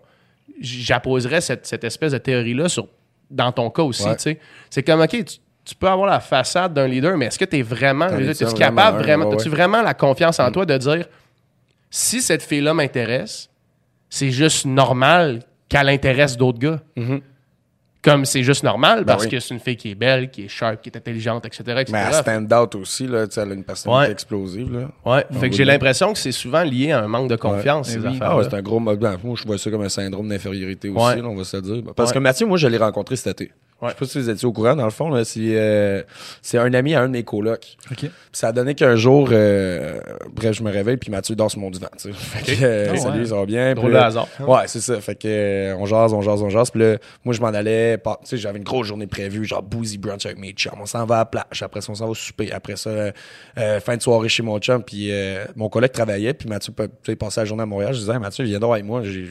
j'apposerais 0.62 1.42
cette, 1.42 1.66
cette 1.66 1.84
espèce 1.84 2.14
de 2.14 2.18
théorie-là 2.18 2.70
sur 2.70 2.88
dans 3.30 3.52
ton 3.52 3.70
cas 3.70 3.84
aussi, 3.84 4.04
Ouais. 4.06 4.16
tu 4.16 4.24
sais, 4.24 4.40
c'est 4.70 4.84
comme, 4.84 5.02
OK, 5.02 5.10
tu, 5.10 5.24
tu 5.66 5.76
peux 5.76 5.88
avoir 5.88 6.08
la 6.10 6.20
façade 6.20 6.74
d'un 6.74 6.88
leader, 6.88 7.18
mais 7.18 7.26
est-ce 7.26 7.38
que 7.40 7.46
tu 7.46 7.58
es 7.58 7.62
vraiment, 7.62 8.08
es 8.08 8.34
tu 8.34 8.44
vraiment 8.46 8.58
capable, 8.58 8.98
un? 9.00 9.02
vraiment, 9.02 9.30
Ouais, 9.30 9.36
as-tu 9.36 9.50
vraiment 9.50 9.82
la 9.82 9.94
confiance 9.94 10.40
en 10.40 10.50
toi 10.52 10.66
de 10.66 10.78
dire, 10.78 11.06
si 11.90 12.22
cette 12.22 12.44
fille-là 12.44 12.74
m'intéresse, 12.74 13.50
c'est 14.10 14.32
juste 14.32 14.66
normal 14.66 15.42
qu'elle 15.70 15.90
intéresse 15.90 16.38
d'autres 16.38 16.60
gars? 16.60 16.80
Mhm. 16.96 17.22
Comme 18.10 18.26
c'est 18.26 18.44
juste 18.44 18.64
normal 18.64 19.04
parce 19.06 19.24
oui. 19.26 19.30
que 19.32 19.40
c'est 19.40 19.54
une 19.54 19.60
fille 19.60 19.76
qui 19.78 19.92
est 19.92 19.96
belle, 19.96 20.30
qui 20.32 20.46
est 20.46 20.48
sharp, 20.48 20.82
qui 20.82 20.90
est 20.90 20.98
intelligente, 20.98 21.46
etc. 21.46 21.62
etc. 21.82 21.86
Mais 21.92 22.04
elle 22.08 22.14
stand 22.14 22.54
out 22.54 22.76
aussi, 22.76 23.06
là, 23.08 23.26
elle 23.36 23.52
a 23.52 23.54
une 23.54 23.64
personnalité 23.64 24.08
Ouais. 24.08 24.12
explosive. 24.12 24.72
Là. 24.74 24.88
Ouais, 25.06 25.26
fait 25.40 25.50
que 25.50 25.56
j'ai 25.56 25.66
l'impression 25.66 26.14
que 26.14 26.20
c'est 26.20 26.32
souvent 26.32 26.64
lié 26.64 26.92
à 26.92 27.04
un 27.04 27.08
manque 27.08 27.30
de 27.30 27.36
confiance, 27.36 27.88
Ouais. 27.88 27.94
ces 27.94 28.00
Eh 28.00 28.08
oui. 28.08 28.16
affaires. 28.16 28.28
Ah 28.32 28.38
ouais, 28.38 28.44
c'est 28.50 28.54
un 28.56 28.62
gros. 28.62 28.80
Ben, 28.80 29.18
moi, 29.24 29.36
je 29.36 29.44
vois 29.46 29.58
ça 29.58 29.70
comme 29.70 29.82
un 29.84 29.90
syndrome 29.90 30.30
d'infériorité 30.30 30.90
aussi, 30.90 31.06
Ouais. 31.06 31.16
là, 31.22 31.28
on 31.28 31.36
va 31.36 31.44
se 31.44 31.58
le 31.58 31.62
dire. 31.64 31.84
Parce 31.96 32.10
Ouais. 32.12 32.14
que 32.16 32.20
Mathieu, 32.20 32.46
moi, 32.48 32.58
je 32.58 32.68
l'ai 32.68 32.78
rencontré 32.78 33.16
cet 33.16 33.42
été. 33.42 33.52
Ouais. 33.80 33.90
Je 33.90 33.94
sais 33.94 34.00
pas 34.00 34.06
si 34.08 34.20
vous 34.20 34.30
étiez 34.32 34.48
au 34.48 34.52
courant, 34.52 34.76
dans 34.76 34.86
le 34.86 34.90
fond. 34.92 35.10
là, 35.12 35.24
C'est 35.24 35.40
euh, 35.44 36.02
c'est 36.42 36.58
un 36.58 36.74
ami 36.74 36.96
à 36.96 37.02
un 37.02 37.08
de 37.08 37.12
mes 37.14 37.24
colocs. 37.24 37.78
OK. 37.92 37.98
Puis 38.00 38.10
ça 38.32 38.48
a 38.48 38.52
donné 38.52 38.74
qu'un 38.74 38.96
jour, 38.96 39.30
euh, 39.32 40.00
bref, 40.34 40.54
je 40.58 40.64
me 40.64 40.72
réveille, 40.72 40.98
puis 40.98 41.12
Mathieu 41.12 41.36
dort 41.36 41.52
sur 41.52 41.60
mon 41.60 41.70
divan. 41.70 41.88
tu 41.96 42.12
sais. 42.12 42.14
Fait 42.14 42.56
que, 42.56 42.64
euh, 42.64 42.88
Ah 42.94 42.98
salut, 42.98 43.20
ouais. 43.20 43.26
ça 43.28 43.36
va 43.36 43.46
bien. 43.46 43.76
Drôle 43.76 43.92
de 43.94 43.98
hasard. 43.98 44.28
Ouais, 44.40 44.62
c'est 44.66 44.80
ça. 44.80 45.00
Fait 45.00 45.14
que 45.14 45.28
euh, 45.28 45.76
on 45.78 45.86
jase, 45.86 46.12
on 46.14 46.22
jase, 46.22 46.42
on 46.42 46.50
jase. 46.50 46.72
Puis 46.72 46.80
là, 46.82 46.98
moi, 47.24 47.36
je 47.36 47.42
m'en 47.42 47.48
allais. 47.50 47.98
Tu 48.00 48.10
sais, 48.24 48.38
j'avais 48.38 48.58
une 48.58 48.64
grosse 48.64 48.88
journée 48.88 49.06
prévue, 49.06 49.46
genre 49.46 49.62
boozy 49.62 50.00
brunch 50.00 50.26
avec 50.26 50.40
mes 50.40 50.54
chums. 50.54 50.74
On 50.82 50.86
s'en 50.88 51.06
va 51.06 51.16
à 51.16 51.20
la 51.20 51.26
plage. 51.26 51.62
Après 51.62 51.82
ça, 51.82 51.92
on 51.92 51.96
s'en 51.96 52.06
va 52.06 52.12
au 52.12 52.16
souper. 52.16 52.52
Après 52.52 52.78
ça, 52.78 52.90
euh, 52.90 53.12
euh, 53.60 53.80
fin 53.80 53.96
de 53.96 54.02
soirée 54.02 54.30
chez 54.30 54.42
mon 54.42 54.58
chum. 54.58 54.82
Puis 54.84 55.12
euh, 55.12 55.46
mon 55.56 55.70
collègue 55.70 55.92
travaillait. 55.92 56.34
Puis 56.34 56.50
Mathieu, 56.50 56.74
tu 56.76 56.84
sais, 57.06 57.16
passait 57.16 57.42
la 57.42 57.46
journée 57.46 57.64
à 57.64 57.68
Montréal. 57.68 57.94
Je 57.94 58.00
disais, 58.00 58.14
Hey, 58.14 58.20
Mathieu, 58.20 58.44
viens 58.44 58.58
donc 58.60 58.74
avec 58.74 58.86
moi. 58.86 59.04
J'ai- 59.04 59.28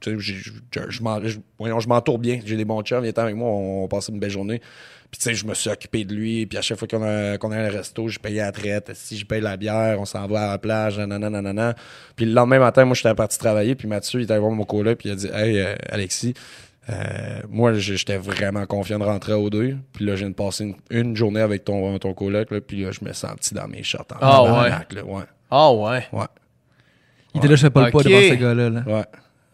tu 0.00 0.10
sais, 0.10 0.16
je, 0.18 0.34
je, 0.72 0.80
je 0.90 1.02
m'en- 1.02 1.20
je- 1.26 1.38
voyons, 1.58 1.80
je 1.80 1.88
m'entoure 1.88 2.18
bien. 2.18 2.40
J'ai 2.44 2.56
des 2.56 2.64
bons 2.64 2.82
chums. 2.82 3.02
Viens 3.02 3.12
avec 3.16 3.34
moi. 3.36 3.48
On, 3.50 3.84
on 3.84 3.88
passait 3.88 4.12
une 4.12 4.18
belle 4.20 4.30
journée. 4.30 4.60
Puis, 5.10 5.18
tu 5.20 5.24
sais, 5.24 5.34
je 5.34 5.46
me 5.46 5.54
suis 5.54 5.70
occupé 5.70 6.04
de 6.04 6.14
lui. 6.14 6.44
Puis, 6.44 6.58
à 6.58 6.60
chaque 6.62 6.78
fois 6.78 6.86
qu'on 6.86 7.02
a, 7.02 7.38
qu'on 7.38 7.50
allait 7.50 7.70
au 7.74 7.78
resto, 7.78 8.08
je 8.08 8.18
payais 8.18 8.42
la 8.42 8.52
traite. 8.52 8.90
Si 8.94 9.16
je 9.16 9.24
paye 9.24 9.40
la 9.40 9.56
bière, 9.56 9.98
on 9.98 10.04
s'en 10.04 10.26
va 10.26 10.48
à 10.48 10.50
la 10.50 10.58
plage. 10.58 10.98
Nanana, 10.98 11.30
nanana. 11.30 11.74
Puis, 12.14 12.26
le 12.26 12.32
lendemain 12.32 12.58
matin, 12.58 12.84
moi, 12.84 12.94
j'étais 12.94 13.14
parti 13.14 13.38
travailler. 13.38 13.74
Puis, 13.74 13.88
Mathieu, 13.88 14.20
il 14.20 14.24
était 14.24 14.32
allé 14.32 14.40
voir 14.40 14.52
mon 14.52 14.64
coloc. 14.64 14.98
Puis, 14.98 15.08
il 15.08 15.12
a 15.12 15.14
dit 15.16 15.28
Hey, 15.32 15.58
euh, 15.60 15.74
Alexis, 15.88 16.34
euh, 16.90 17.40
moi, 17.48 17.72
j'étais 17.72 18.18
vraiment 18.18 18.66
confiant 18.66 18.98
de 18.98 19.04
rentrer 19.04 19.32
au 19.32 19.48
deux. 19.48 19.76
Puis, 19.94 20.04
là, 20.04 20.14
je 20.14 20.20
viens 20.20 20.30
de 20.30 20.34
passer 20.34 20.64
une, 20.64 20.74
une 20.90 21.16
journée 21.16 21.40
avec 21.40 21.64
ton, 21.64 21.98
ton 21.98 22.12
coloc. 22.12 22.50
Là, 22.50 22.60
puis, 22.60 22.82
là, 22.84 22.90
je 22.92 23.02
me 23.02 23.12
sens 23.14 23.32
petit 23.36 23.54
dans 23.54 23.66
mes 23.66 23.82
shorts. 23.82 24.04
en 24.12 24.16
Ah, 24.20 24.42
ouais. 24.64 24.68
Ah 25.50 25.72
ouais. 25.72 26.06
Ouais. 26.12 26.26
Il 27.34 27.38
était 27.38 27.48
là, 27.48 27.54
je 27.56 27.60
fais 27.62 27.70
pas 27.70 27.80
le 27.86 27.90
poids 27.92 28.02
devant 28.02 28.20
ces 28.20 28.36
gars-là. 28.36 28.68
là. 28.70 28.82
Ouais. 28.86 29.04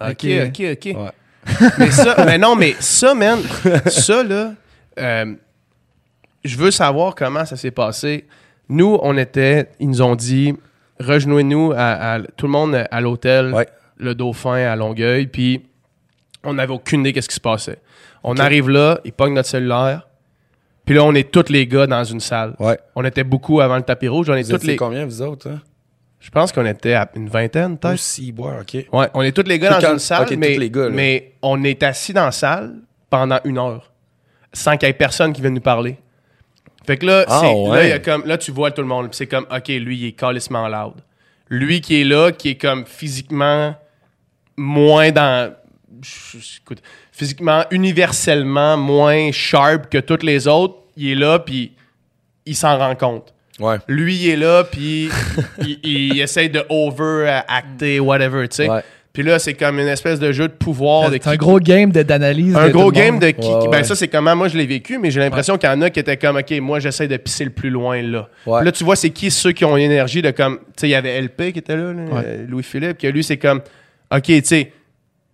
OK, 0.00 0.26
Ok. 0.48 0.62
OK. 0.72 0.84
Ouais. 0.96 1.10
mais 1.78 1.90
ça, 1.90 2.24
mais 2.24 2.38
non, 2.38 2.56
mais 2.56 2.74
ça, 2.80 3.14
man, 3.14 3.38
ça, 3.86 4.22
là, 4.22 4.52
euh, 4.98 5.34
je 6.44 6.56
veux 6.56 6.70
savoir 6.70 7.14
comment 7.14 7.44
ça 7.44 7.56
s'est 7.56 7.70
passé. 7.70 8.26
Nous, 8.68 8.98
on 9.02 9.16
était, 9.18 9.68
ils 9.78 9.88
nous 9.88 10.02
ont 10.02 10.14
dit, 10.16 10.54
rejoignez-nous 11.00 11.72
à, 11.72 12.14
à- 12.14 12.20
tout 12.20 12.46
le 12.46 12.52
monde 12.52 12.86
à 12.90 13.00
l'hôtel, 13.00 13.52
Ouais. 13.52 13.68
le 13.98 14.14
Dauphin 14.14 14.54
à 14.66 14.74
Longueuil, 14.76 15.26
puis 15.26 15.62
on 16.44 16.54
n'avait 16.54 16.72
aucune 16.72 17.00
idée 17.00 17.12
qu'est-ce 17.12 17.28
qui 17.28 17.34
se 17.34 17.40
passait. 17.40 17.78
On 18.22 18.36
arrive 18.38 18.70
là, 18.70 19.00
ils 19.04 19.12
pognent 19.12 19.34
notre 19.34 19.48
cellulaire, 19.50 20.08
puis 20.86 20.94
là, 20.94 21.04
on 21.04 21.14
est 21.14 21.30
tous 21.30 21.50
les 21.50 21.66
gars 21.66 21.86
dans 21.86 22.04
une 22.04 22.20
salle. 22.20 22.54
Ouais. 22.58 22.78
On 22.94 23.04
était 23.04 23.24
beaucoup 23.24 23.60
avant 23.60 23.76
le 23.76 23.82
tapis 23.82 24.08
rouge, 24.08 24.30
on 24.30 24.34
est 24.34 24.50
Vous 24.50 24.56
tous 24.58 24.66
les... 24.66 24.76
combien, 24.76 25.04
vous 25.04 25.20
autres? 25.22 25.50
Hein? 25.50 25.60
Je 26.24 26.30
pense 26.30 26.52
qu'on 26.52 26.64
était 26.64 26.94
à 26.94 27.10
une 27.16 27.28
vingtaine, 27.28 27.76
peut-être. 27.76 27.94
Aussi, 27.94 28.32
boire, 28.32 28.60
OK. 28.62 28.86
Ouais, 28.92 29.08
on 29.12 29.20
est 29.20 29.32
tous 29.32 29.46
les 29.46 29.58
gars 29.58 29.74
Tout 29.74 29.80
dans 29.82 29.86
quand- 29.88 29.92
une 29.92 29.98
salle, 29.98 30.26
tous 30.26 30.36
mais, 30.36 30.56
les 30.56 30.70
gars, 30.70 30.84
là. 30.84 30.90
mais 30.90 31.32
on 31.42 31.62
est 31.62 31.82
assis 31.82 32.14
dans 32.14 32.24
la 32.24 32.32
salle 32.32 32.76
pendant 33.10 33.38
une 33.44 33.58
heure 33.58 33.92
sans 34.52 34.76
qu'il 34.78 34.88
y 34.88 34.90
ait 34.90 34.94
personne 34.94 35.32
qui 35.34 35.42
vienne 35.42 35.52
nous 35.54 35.60
parler. 35.60 35.98
Fait 36.86 36.96
que 36.96 37.04
là, 37.04 37.24
Ah, 37.28 37.40
c'est- 37.42 37.52
ouais. 37.52 37.76
là, 37.76 37.84
il 37.84 37.88
y 37.90 37.92
a 37.92 37.98
comme, 37.98 38.24
là, 38.24 38.38
tu 38.38 38.52
vois 38.52 38.70
tout 38.70 38.80
le 38.80 38.88
monde. 38.88 39.08
C'est 39.12 39.26
comme, 39.26 39.46
OK, 39.54 39.68
lui, 39.68 39.98
il 39.98 40.06
est 40.06 40.12
calissement 40.12 40.66
loud. 40.68 40.94
Lui 41.50 41.80
qui 41.82 42.00
est 42.00 42.04
là, 42.04 42.32
qui 42.32 42.50
est 42.50 42.56
comme 42.56 42.86
physiquement 42.86 43.74
moins 44.56 45.10
dans. 45.12 45.52
je- 46.02 46.38
je- 46.38 46.58
Écoute, 46.64 46.82
physiquement, 47.12 47.64
universellement 47.70 48.76
moins 48.78 49.30
sharp 49.32 49.88
que 49.90 49.98
toutes 49.98 50.22
les 50.22 50.48
autres, 50.48 50.76
il 50.96 51.10
est 51.10 51.14
là, 51.14 51.38
puis 51.38 51.72
il 52.46 52.56
s'en 52.56 52.78
rend 52.78 52.94
compte. 52.94 53.33
Ouais. 53.60 53.76
Lui, 53.88 54.16
il 54.16 54.28
est 54.30 54.36
là, 54.36 54.64
puis 54.64 55.08
il, 55.60 55.78
il 55.84 56.20
essaye 56.20 56.50
de 56.50 56.62
over-acter, 56.68 58.00
whatever, 58.00 58.48
tu 58.48 58.56
sais. 58.56 58.68
Ouais. 58.68 58.80
Puis 59.12 59.22
là, 59.22 59.38
c'est 59.38 59.54
comme 59.54 59.78
une 59.78 59.86
espèce 59.86 60.18
de 60.18 60.32
jeu 60.32 60.48
de 60.48 60.52
pouvoir. 60.54 61.08
de 61.08 61.14
C'est 61.22 61.28
un 61.28 61.36
gros 61.36 61.60
game 61.60 61.92
de- 61.92 62.02
d'analyse. 62.02 62.56
un 62.56 62.66
de 62.66 62.72
gros 62.72 62.90
game 62.90 63.20
de 63.20 63.30
qui. 63.30 63.46
Ouais, 63.46 63.68
Ben, 63.70 63.78
ouais. 63.78 63.84
ça, 63.84 63.94
c'est 63.94 64.08
comment 64.08 64.34
moi 64.34 64.48
je 64.48 64.56
l'ai 64.58 64.66
vécu, 64.66 64.98
mais 64.98 65.12
j'ai 65.12 65.20
l'impression 65.20 65.56
qu'il 65.56 65.68
y 65.68 65.72
en 65.72 65.80
a 65.82 65.90
qui 65.90 66.00
étaient 66.00 66.16
comme, 66.16 66.36
OK, 66.36 66.50
moi, 66.60 66.80
j'essaie 66.80 67.06
de 67.06 67.16
pisser 67.16 67.44
le 67.44 67.50
plus 67.50 67.70
loin 67.70 68.02
là. 68.02 68.28
Ouais. 68.44 68.58
Puis 68.58 68.64
là, 68.66 68.72
tu 68.72 68.82
vois, 68.82 68.96
c'est 68.96 69.10
qui 69.10 69.30
ceux 69.30 69.52
qui 69.52 69.64
ont 69.64 69.76
une 69.76 69.84
énergie 69.84 70.20
de 70.20 70.32
comme. 70.32 70.58
Tu 70.58 70.64
sais, 70.80 70.88
il 70.88 70.90
y 70.90 70.94
avait 70.96 71.16
LP 71.20 71.52
qui 71.52 71.60
était 71.60 71.76
là, 71.76 71.92
là, 71.92 72.02
Ouais. 72.02 72.22
euh, 72.26 72.46
Louis-Philippe, 72.48 72.98
que 72.98 73.06
lui, 73.06 73.22
c'est 73.22 73.36
comme, 73.36 73.60
OK, 74.12 74.22
tu 74.24 74.42
sais, 74.42 74.72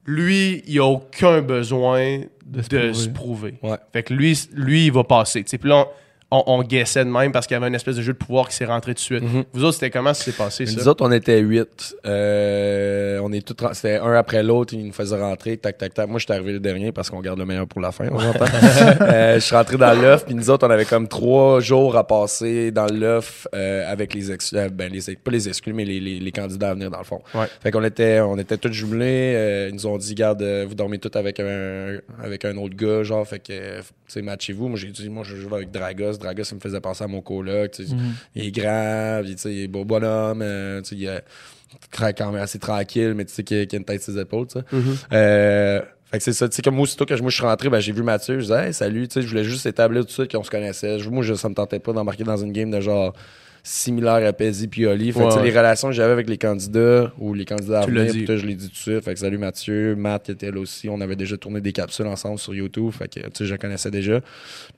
lui, 0.05 0.63
il 0.67 0.79
a 0.79 0.85
aucun 0.85 1.41
besoin 1.41 2.19
de, 2.45 2.61
se 2.61 2.93
se, 3.05 3.09
prouver. 3.09 3.53
prouver. 3.53 3.73
Ouais. 3.73 3.79
Fait 3.95 4.03
que 4.03 4.13
lui, 4.13 4.39
lui, 4.55 4.87
il 4.87 4.93
va 4.93 5.05
passer. 5.05 5.43
Tu 5.43 5.49
sais, 5.51 5.57
puis 5.59 5.71
là, 5.71 5.77
on, 5.77 5.87
on, 6.31 6.43
on 6.47 6.63
guessait 6.63 7.05
de 7.05 7.11
même 7.11 7.33
parce 7.33 7.47
qu'il 7.47 7.55
y 7.55 7.59
avait 7.59 7.69
une 7.69 7.75
espèce 7.75 7.97
de 7.97 8.03
jeu 8.03 8.13
de 8.13 8.19
pouvoir 8.19 8.49
qui 8.49 8.55
s'est 8.57 8.65
rentré 8.65 8.93
tout 8.93 8.97
de 8.97 9.01
suite. 9.01 9.23
Mhm. 9.23 9.45
Vous 9.53 9.65
autres, 9.65 9.75
c'était 9.75 9.91
comment 9.91 10.15
ça 10.15 10.25
s'est 10.25 10.33
passé, 10.33 10.65
Nous 10.65 10.79
ça? 10.83 10.91
autres, 10.91 11.05
on 11.05 11.11
était 11.13 11.39
huit. 11.41 11.95
Euh, 12.07 13.21
on 13.23 13.33
est 13.33 13.45
tous 13.47 13.57
C'était 13.75 13.97
un 13.97 14.13
après 14.15 14.43
l'autre, 14.43 14.75
ils 14.75 14.87
nous 14.87 14.93
faisaient 14.93 15.21
rentrer, 15.21 15.57
tac, 15.57 15.77
tac, 15.79 15.95
tac. 15.95 16.09
Moi, 16.09 16.19
j'étais 16.19 16.35
arrivé 16.35 16.53
le 16.53 16.61
dernier 16.61 16.93
parce 16.93 17.11
qu'on 17.11 17.21
garde 17.21 17.39
le 17.39 17.45
meilleur 17.47 17.67
pour 17.67 17.81
la 17.81 17.93
fin, 17.93 18.07
on. 18.11 18.19
Euh, 19.03 19.35
je 19.37 19.41
suis 19.41 19.55
rentré 19.57 19.77
dans 19.77 19.93
l'œuf, 20.01 20.25
puis 20.25 20.35
nous 20.35 20.51
autres, 20.51 20.67
on 20.67 20.71
avait 20.71 20.85
comme 20.85 21.09
trois 21.09 21.61
jours 21.61 21.97
à 21.97 22.07
passer 22.07 22.71
dans 22.71 22.87
l'œuf 22.87 23.47
euh, 23.55 23.91
avec 23.91 24.15
les 24.15 24.31
exclus, 24.31 24.59
euh, 24.59 24.69
ben, 24.69 24.91
les, 24.93 25.17
pas 25.17 25.31
les 25.31 25.49
exclus, 25.49 25.73
mais 25.73 25.85
les, 25.85 26.01
les- 26.01 26.21
les 26.21 26.33
candidats 26.33 26.71
à 26.71 26.75
venir, 26.75 26.91
dans 26.91 26.99
le 26.99 27.05
fond. 27.05 27.21
Ouais. 27.35 27.47
Fait 27.63 27.71
qu'on 27.71 27.83
était, 27.85 28.21
on 28.21 28.37
était 28.39 28.57
tous 28.57 28.73
jumelés. 28.73 29.33
euh, 29.37 29.69
ils 29.71 29.75
nous 29.75 29.87
ont 29.87 29.97
dit, 29.99 30.15
garde, 30.15 30.43
euh, 30.43 30.65
vous 30.69 30.75
dormez 30.75 30.99
tous 30.99 31.17
avec 31.19 31.41
un, 31.41 31.99
avec 32.23 32.45
un 32.45 32.57
autre 32.57 32.77
gars, 32.77 33.03
genre, 33.03 33.27
fait 33.27 33.39
que, 33.41 33.81
tu 33.81 33.85
sais, 34.09 34.23
matchez-vous. 34.23 34.69
Moi, 34.69 34.79
j'ai 34.79 34.89
dit, 34.89 35.09
moi, 35.09 35.25
je 35.25 35.37
joue 35.37 35.55
avec 35.55 35.71
Dragos. 35.71 36.19
Dragos, 36.21 36.45
ça 36.45 36.55
me 36.55 36.61
faisait 36.61 36.81
penser 36.81 37.05
à 37.05 37.07
mon 37.07 37.21
coloc. 37.21 37.75
sais. 37.75 37.85
Il 38.35 38.47
est 38.47 38.51
grand, 38.51 39.21
puis, 39.23 39.37
il 39.47 39.65
est 39.65 39.69
beau 39.69 39.85
bonhomme, 39.85 40.43
euh, 40.43 40.83
il 40.93 41.07
est 41.07 41.23
quand 41.93 42.33
même 42.33 42.43
assez 42.43 42.59
tranquille, 42.59 43.15
mais 43.15 43.25
tu 43.25 43.35
sais, 43.35 43.45
qu'il 43.45 43.59
a, 43.59 43.77
une 43.77 43.85
tête 43.85 44.03
sur 44.03 44.13
ses 44.13 44.21
épaules. 44.21 44.47
Mhm. 44.73 44.97
Euh, 45.13 45.81
fait 46.11 46.19
que 46.19 46.25
c'est 46.25 46.33
ça, 46.33 46.49
tu 46.49 46.57
sais, 46.57 46.63
comme 46.63 46.75
moi, 46.75 46.83
aussitôt 46.83 47.07
que 47.07 47.17
je, 47.17 47.23
moi, 47.23 47.31
je 47.31 47.37
suis 47.37 47.45
rentré, 47.45 47.69
ben, 47.69 47.79
j'ai 47.79 47.93
vu 47.93 48.03
Mathieu, 48.03 48.37
je 48.37 48.47
disais, 48.47 48.67
hey, 48.67 48.75
salut, 48.75 49.07
tu 49.07 49.15
sais, 49.15 49.23
je 49.23 49.29
voulais 49.29 49.45
juste 49.45 49.67
établir 49.67 50.05
tout 50.05 50.13
suite 50.13 50.33
qu'on 50.33 50.43
se 50.43 50.51
connaissait. 50.51 50.99
Moi, 51.09 51.23
je, 51.23 51.35
ça 51.35 51.49
me 51.49 51.55
tentait 51.55 51.79
pas 51.79 51.93
d'embarquer 51.93 52.25
dans 52.25 52.37
une 52.37 52.53
game 52.53 52.71
de 52.71 52.81
genre 52.81 53.15
similaire 53.63 54.27
à 54.27 54.33
Pezzi 54.33 54.69
puis 54.69 54.87
Oli. 54.87 55.13
Fait 55.13 55.21
que, 55.21 55.43
les 55.43 55.51
relations 55.51 55.89
que 55.89 55.95
j'avais 55.95 56.13
avec 56.13 56.29
les 56.29 56.39
candidats 56.39 57.13
ou 57.19 57.35
les 57.35 57.45
candidats 57.45 57.83
à 57.83 57.87
venir, 57.87 58.13
tout, 58.27 58.37
je 58.37 58.47
l'ai 58.47 58.55
dit 58.55 58.69
tout 58.69 58.73
de 58.73 58.77
suite. 58.77 59.05
Fait 59.05 59.15
que 59.15 59.21
salut 59.21 59.39
Mathieu, 59.39 59.95
Matt 59.97 60.31
était 60.31 60.51
là 60.51 60.61
aussi. 60.61 60.89
On 60.89 61.01
avait 61.01 61.17
déjà 61.17 61.37
tourné 61.37 61.61
des 61.61 61.73
capsules 61.73 62.07
ensemble 62.07 62.39
sur 62.39 62.55
YouTube. 62.55 62.91
Fait 62.93 63.09
que, 63.09 63.21
tu 63.21 63.31
sais, 63.35 63.47
je 63.47 63.53
le 63.53 63.59
connaissais 63.59 63.91
déjà. 63.91 64.21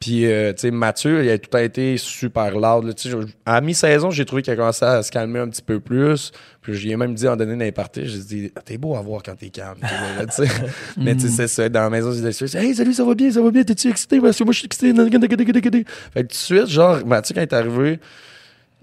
Puis, 0.01 0.27
euh, 0.27 0.53
tu 0.53 0.63
sais, 0.63 0.71
Mathieu, 0.71 1.25
il 1.25 1.31
a 1.31 1.39
tout 1.39 1.57
a 1.57 1.63
été 1.63 1.97
super 1.97 2.53
loud. 2.53 2.85
là. 2.85 3.25
À 3.47 3.61
mi-saison, 3.61 4.11
j'ai 4.11 4.25
trouvé 4.25 4.43
qu'il 4.43 4.53
a 4.53 4.57
commencé 4.57 4.85
à 4.85 5.03
se 5.03 5.11
calmer 5.11 5.39
un 5.39 5.49
petit 5.49 5.63
peu 5.63 5.81
plus. 5.81 6.33
Puis, 6.61 6.75
j'ai 6.75 6.97
même 6.97 7.15
dit 7.15 7.27
en 7.27 7.37
donné 7.37 7.57
les 7.57 7.73
parties, 7.73 8.07
j'ai 8.07 8.19
dit, 8.19 8.53
t'es 8.65 8.79
beau 8.79 8.95
à 8.95 9.01
voir 9.01 9.23
quand 9.23 9.35
t'es 9.35 9.51
calme. 9.51 9.79
là. 9.83 10.27
Mais, 10.97 11.15
tu 11.15 11.23
sais, 11.23 11.29
c'est 11.29 11.49
ça. 11.49 11.69
Dans 11.69 11.81
la 11.81 11.91
maison, 11.91 12.13
j'ai 12.13 12.21
dit, 12.21 12.57
hey, 12.57 12.75
salut, 12.75 12.93
ça 12.93 13.05
va 13.05 13.15
bien, 13.15 13.31
ça 13.31 13.43
va 13.43 13.51
bien, 13.51 13.65
t'es-tu 13.65 13.89
excité? 13.89 14.21
Parce 14.21 14.39
que 14.39 14.45
moi, 14.45 14.53
je 14.53 14.59
suis 14.59 14.67
excité. 14.67 14.93
Fait 14.95 15.05
que 15.05 16.21
tout 16.21 16.27
de 16.27 16.33
suite, 16.33 16.67
genre, 16.69 17.05
Mathieu, 17.07 17.35
quand 17.35 17.41
il 17.41 17.45
est 17.45 17.53
arrivé, 17.53 17.99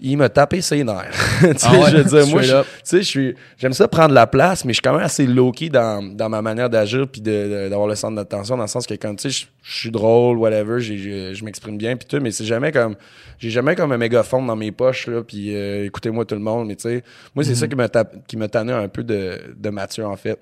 il 0.02 0.16
m'a 0.16 0.28
tapé 0.28 0.60
ses 0.60 0.82
nerfs. 0.82 1.10
tu 1.40 1.46
sais, 1.46 1.66
Ah 1.68 1.72
ouais? 1.78 1.90
je 1.90 1.96
veux 1.98 2.04
dire, 2.04 2.26
moi, 2.28 2.42
je- 2.42 2.60
tu 2.62 2.66
sais, 2.84 2.98
je 2.98 3.06
suis, 3.08 3.34
j'aime 3.58 3.72
ça 3.72 3.86
prendre 3.88 4.14
la 4.14 4.26
place, 4.26 4.64
mais 4.64 4.72
je 4.72 4.76
suis 4.76 4.82
quand 4.82 4.94
même 4.94 5.04
assez 5.04 5.26
low-key 5.26 5.68
dans, 5.68 6.02
dans 6.14 6.28
ma 6.28 6.40
manière 6.42 6.70
d'agir 6.70 7.06
puis 7.06 7.20
d'avoir 7.20 7.86
le 7.88 7.94
centre 7.94 8.16
d'attention 8.16 8.56
dans 8.56 8.62
le 8.64 8.68
sens 8.68 8.86
que 8.86 8.94
quand, 8.94 9.14
tu 9.14 9.30
sais, 9.30 9.38
je, 9.62 9.68
je 9.68 9.78
suis 9.78 9.90
drôle, 9.90 10.38
whatever, 10.38 10.80
je, 10.80 11.32
je 11.34 11.44
m'exprime 11.44 11.76
bien 11.76 11.96
puis 11.96 12.06
tout, 12.08 12.18
mais 12.22 12.30
c'est 12.30 12.44
jamais 12.46 12.72
comme, 12.72 12.94
j'ai 13.38 13.50
jamais 13.50 13.76
comme 13.76 13.92
un 13.92 13.98
mégaphone 13.98 14.46
dans 14.46 14.56
mes 14.56 14.72
poches, 14.72 15.06
là, 15.06 15.22
puis 15.22 15.54
euh, 15.54 15.84
écoutez-moi 15.86 16.24
tout 16.24 16.34
le 16.34 16.40
monde, 16.40 16.66
mais 16.68 16.76
tu 16.76 16.82
sais, 16.88 17.02
moi, 17.34 17.44
c'est 17.44 17.54
ça 17.54 17.68
qui 17.68 17.76
m'a, 17.76 17.88
tap- 17.88 18.26
qui 18.26 18.36
m'a 18.36 18.48
tanné 18.48 18.72
un 18.72 18.88
peu 18.88 19.02
de, 19.02 19.38
de 19.56 19.70
Mathieu, 19.70 20.06
en 20.06 20.16
fait. 20.16 20.38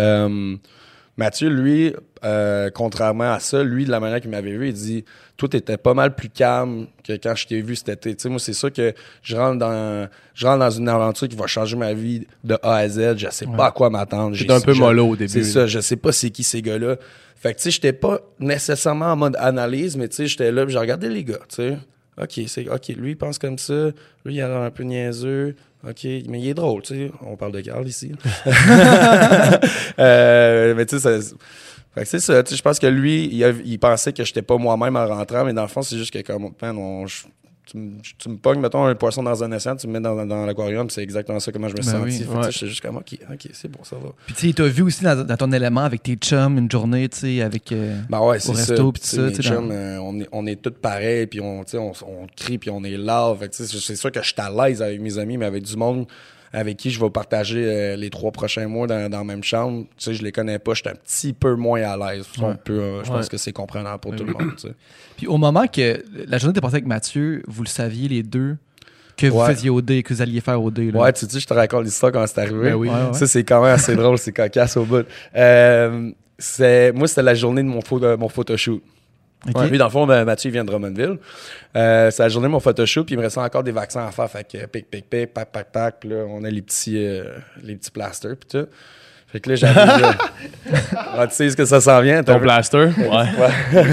Euh, 0.00 0.56
Mathieu, 1.16 1.48
lui, 1.48 1.94
euh, 2.24 2.68
contrairement 2.70 3.32
à 3.32 3.40
ça, 3.40 3.62
lui, 3.62 3.86
de 3.86 3.90
la 3.90 4.00
manière 4.00 4.20
qu'il 4.20 4.30
m'avait 4.30 4.56
vu, 4.56 4.68
il 4.68 4.74
dit 4.74 5.04
Toi, 5.36 5.48
t'étais 5.48 5.78
pas 5.78 5.94
mal 5.94 6.14
plus 6.14 6.28
calme 6.28 6.86
que 7.02 7.14
quand 7.14 7.34
je 7.34 7.46
t'ai 7.46 7.62
vu 7.62 7.74
cet 7.74 7.88
été. 7.88 8.14
Tu 8.14 8.22
sais, 8.22 8.28
moi, 8.28 8.38
c'est 8.38 8.52
ça 8.52 8.70
que 8.70 8.92
je 9.22 9.36
rentre 9.36 9.58
dans 9.58 10.08
je 10.34 10.46
rentre 10.46 10.58
dans 10.58 10.70
une 10.70 10.88
aventure 10.88 11.28
qui 11.28 11.36
va 11.36 11.46
changer 11.46 11.76
ma 11.76 11.94
vie 11.94 12.26
de 12.44 12.58
A 12.62 12.76
à 12.76 12.88
Z. 12.88 13.16
Je 13.16 13.28
sais 13.30 13.46
pas 13.46 13.66
à 13.66 13.70
quoi 13.70 13.88
m'attendre. 13.88 14.34
J'étais 14.34 14.52
un 14.52 14.60
peu 14.60 14.74
mollo 14.74 15.08
au 15.08 15.16
début, 15.16 15.30
C'est 15.30 15.44
ça, 15.44 15.66
je 15.66 15.80
sais 15.80 15.96
pas 15.96 16.12
c'est 16.12 16.30
qui 16.30 16.42
ces 16.42 16.60
gars-là. 16.60 16.96
Fait 17.36 17.52
que, 17.52 17.58
tu 17.58 17.64
sais, 17.64 17.70
j'étais 17.70 17.92
pas 17.92 18.20
nécessairement 18.40 19.12
en 19.12 19.16
mode 19.16 19.36
analyse, 19.38 19.96
mais 19.96 20.08
tu 20.08 20.16
sais, 20.16 20.26
j'étais 20.26 20.50
là, 20.50 20.64
puis 20.64 20.72
je 20.72 20.78
regardais 20.78 21.08
les 21.08 21.22
gars, 21.22 21.38
tu 21.48 21.56
sais. 21.56 21.78
OK, 22.20 22.40
c'est 22.46 22.68
OK, 22.68 22.88
lui 22.96 23.10
il 23.10 23.16
pense 23.16 23.38
comme 23.38 23.58
ça, 23.58 23.90
lui 24.24 24.36
il 24.36 24.40
a 24.40 24.48
l'air 24.48 24.62
un 24.62 24.70
peu 24.70 24.84
niaiseux. 24.84 25.54
OK, 25.88 26.04
mais 26.28 26.40
il 26.40 26.48
est 26.48 26.54
drôle, 26.54 26.82
tu 26.82 26.94
sais. 26.94 27.10
On 27.24 27.36
parle 27.36 27.52
de 27.52 27.60
Carl 27.60 27.86
ici. 27.86 28.12
Euh, 29.98 30.74
mais 30.74 30.86
tu 30.86 30.98
sais, 30.98 31.20
ça- 31.20 31.34
c'est 32.04 32.20
ça, 32.20 32.42
tu 32.42 32.50
sais, 32.50 32.56
je 32.56 32.62
pense 32.62 32.78
que 32.78 32.86
lui, 32.86 33.24
il 33.64 33.78
pensait 33.78 34.12
que 34.12 34.22
j'étais 34.24 34.42
pas 34.42 34.56
moi-même 34.58 34.96
en 34.96 35.06
rentrant, 35.06 35.44
mais 35.44 35.52
dans 35.54 35.62
le 35.62 35.68
fond, 35.68 35.82
c'est 35.82 35.96
juste 35.96 36.12
que 36.12 36.20
comme, 36.20 36.50
man, 36.60 36.76
on- 36.76 37.06
je- 37.06 37.24
tu, 37.66 37.76
me- 37.76 38.00
tu 38.18 38.28
me 38.28 38.36
pognes, 38.36 38.60
mettons, 38.60 38.84
un 38.86 38.94
poisson 38.94 39.22
dans 39.22 39.42
un 39.44 39.52
océan, 39.52 39.76
tu 39.76 39.86
me 39.88 39.92
mets 39.94 40.00
dans, 40.00 40.24
dans 40.24 40.46
l'aquarium, 40.46 40.88
c'est 40.88 41.02
exactement 41.02 41.40
ça 41.40 41.52
comment 41.52 41.68
je 41.68 41.72
me 41.74 41.78
Ben 41.78 41.82
sens. 41.82 42.00
oui, 42.02 42.24
ouais. 42.24 42.42
sais, 42.44 42.50
J'étais 42.52 42.66
juste 42.68 42.80
comme, 42.80 42.96
OK, 42.96 43.18
OK, 43.32 43.48
c'est 43.52 43.68
bon, 43.70 43.82
ça 43.84 43.96
va. 43.96 44.10
Puis 44.26 44.34
tu 44.34 44.40
sais, 44.42 44.46
il 44.48 44.54
t'a 44.54 44.64
vu 44.64 44.82
aussi 44.82 45.02
dans, 45.04 45.24
dans 45.26 45.36
ton 45.36 45.52
élément 45.52 45.82
avec 45.82 46.02
tes 46.02 46.14
chums 46.16 46.56
une 46.58 46.70
journée, 46.70 47.08
tu 47.08 47.18
sais, 47.18 47.42
avec. 47.42 47.72
euh, 47.72 48.00
Ben 48.08 48.20
ouais, 48.20 48.38
c'est 48.40 48.54
ça. 48.54 48.74
Puis 48.74 49.02
dans- 49.66 49.70
euh, 49.70 49.98
on, 49.98 50.20
est, 50.20 50.28
on 50.32 50.46
est 50.46 50.62
tous 50.62 50.70
pareils, 50.70 51.26
puis 51.26 51.40
on, 51.40 51.60
on, 51.74 51.92
on 52.06 52.26
crie, 52.36 52.58
puis 52.58 52.70
on 52.70 52.82
est 52.84 52.96
loud. 52.96 53.38
Fait 53.40 53.52
c'est 53.52 53.96
sûr 53.96 54.10
que 54.12 54.20
je 54.22 54.26
suis 54.26 54.34
à 54.38 54.50
l'aise 54.50 54.80
avec 54.82 55.00
mes 55.00 55.18
amis, 55.18 55.36
mais 55.36 55.46
avec 55.46 55.62
du 55.64 55.76
monde 55.76 56.06
avec 56.52 56.76
qui 56.76 56.90
je 56.90 57.00
vais 57.00 57.10
partager 57.10 57.64
euh, 57.66 57.96
les 57.96 58.10
trois 58.10 58.30
prochains 58.30 58.66
mois 58.68 58.86
dans, 58.86 59.10
dans 59.10 59.18
la 59.18 59.24
même 59.24 59.42
chambre, 59.44 59.84
tu 59.96 60.04
sais, 60.04 60.14
je 60.14 60.22
les 60.22 60.32
connais 60.32 60.58
pas, 60.58 60.74
je 60.74 60.80
suis 60.80 60.88
un 60.88 60.94
petit 60.94 61.32
peu 61.32 61.54
moins 61.54 61.82
à 61.82 61.96
l'aise. 61.96 62.26
Euh, 62.40 62.54
je 63.04 63.08
pense 63.10 63.24
Ouais. 63.24 63.28
que 63.30 63.36
c'est 63.36 63.52
comprenable 63.52 64.00
pour 64.00 64.14
tout 64.16 64.24
le 64.24 64.32
monde. 64.32 64.52
tu 64.56 64.68
sais. 64.68 64.74
Puis 65.16 65.26
au 65.26 65.36
moment 65.38 65.66
que 65.66 66.02
la 66.28 66.38
journée 66.38 66.54
t'es 66.54 66.60
passée 66.60 66.76
avec 66.76 66.86
Mathieu, 66.86 67.42
vous 67.46 67.62
le 67.62 67.68
saviez 67.68 68.08
les 68.08 68.22
deux 68.22 68.56
que 69.16 69.26
vous 69.28 69.38
Ouais. 69.40 69.46
faisiez 69.46 69.70
OD, 69.70 70.02
que 70.02 70.12
vous 70.12 70.20
alliez 70.22 70.40
faire 70.42 70.62
OD. 70.62 70.78
Là. 70.92 71.00
Ouais, 71.00 71.12
tu 71.12 71.24
sais, 71.26 71.40
je 71.40 71.46
te 71.46 71.54
raconte 71.54 71.84
l'histoire 71.84 72.12
quand 72.12 72.26
c'est 72.26 72.38
arrivé. 72.40 72.70
Ben 72.70 72.74
oui. 72.74 72.90
Ça, 73.12 73.26
c'est 73.26 73.44
quand 73.44 73.62
même 73.62 73.72
assez 73.74 73.96
drôle, 73.96 74.18
c'est 74.18 74.32
cocasse 74.32 74.76
au 74.76 74.84
bout. 74.84 75.06
Euh, 75.34 76.10
moi, 76.94 77.08
c'était 77.08 77.22
la 77.22 77.34
journée 77.34 77.62
de 77.62 77.68
mon, 77.68 77.80
photo, 77.80 78.16
mon 78.18 78.28
photoshoot. 78.28 78.82
Ok. 79.48 79.60
Ouais, 79.60 79.68
lui, 79.68 79.78
dans 79.78 79.86
le 79.86 79.90
fond, 79.90 80.06
ben, 80.06 80.24
Mathieu 80.24 80.50
il 80.50 80.52
vient 80.52 80.64
de 80.64 80.70
Drummondville. 80.70 81.18
Euh, 81.76 82.10
c'est 82.10 82.22
la 82.22 82.28
journée 82.28 82.48
de 82.48 82.52
mon 82.52 82.60
photoshoot, 82.60 83.04
puis 83.04 83.14
il 83.14 83.18
me 83.18 83.22
restait 83.22 83.40
encore 83.40 83.62
des 83.62 83.72
vaccins 83.72 84.06
à 84.06 84.10
faire. 84.10 84.30
Fait 84.30 84.46
que 84.50 84.58
euh, 84.58 84.66
pic, 84.66 84.90
pic, 84.90 85.08
pic, 85.08 85.32
pac, 85.32 85.50
pac, 85.50 85.72
pac. 85.72 86.04
Là, 86.04 86.24
on 86.28 86.44
a 86.44 86.50
les 86.50 86.62
petits, 86.62 86.96
euh, 86.96 87.24
les 87.62 87.76
petits 87.76 87.90
plasters, 87.90 88.36
puis 88.36 88.48
tout. 88.60 88.68
Fait 89.28 89.40
que 89.40 89.50
là, 89.50 89.56
j'arrive 89.56 90.00
là. 90.02 90.14
Ah, 91.18 91.26
tu 91.26 91.34
sais 91.34 91.50
ce 91.50 91.56
que 91.56 91.64
ça 91.64 91.80
s'en 91.80 92.00
vient? 92.00 92.22
Ton 92.22 92.34
vu? 92.34 92.40
blaster? 92.40 92.88
Ouais. 92.96 93.06
Ouais. 93.06 93.84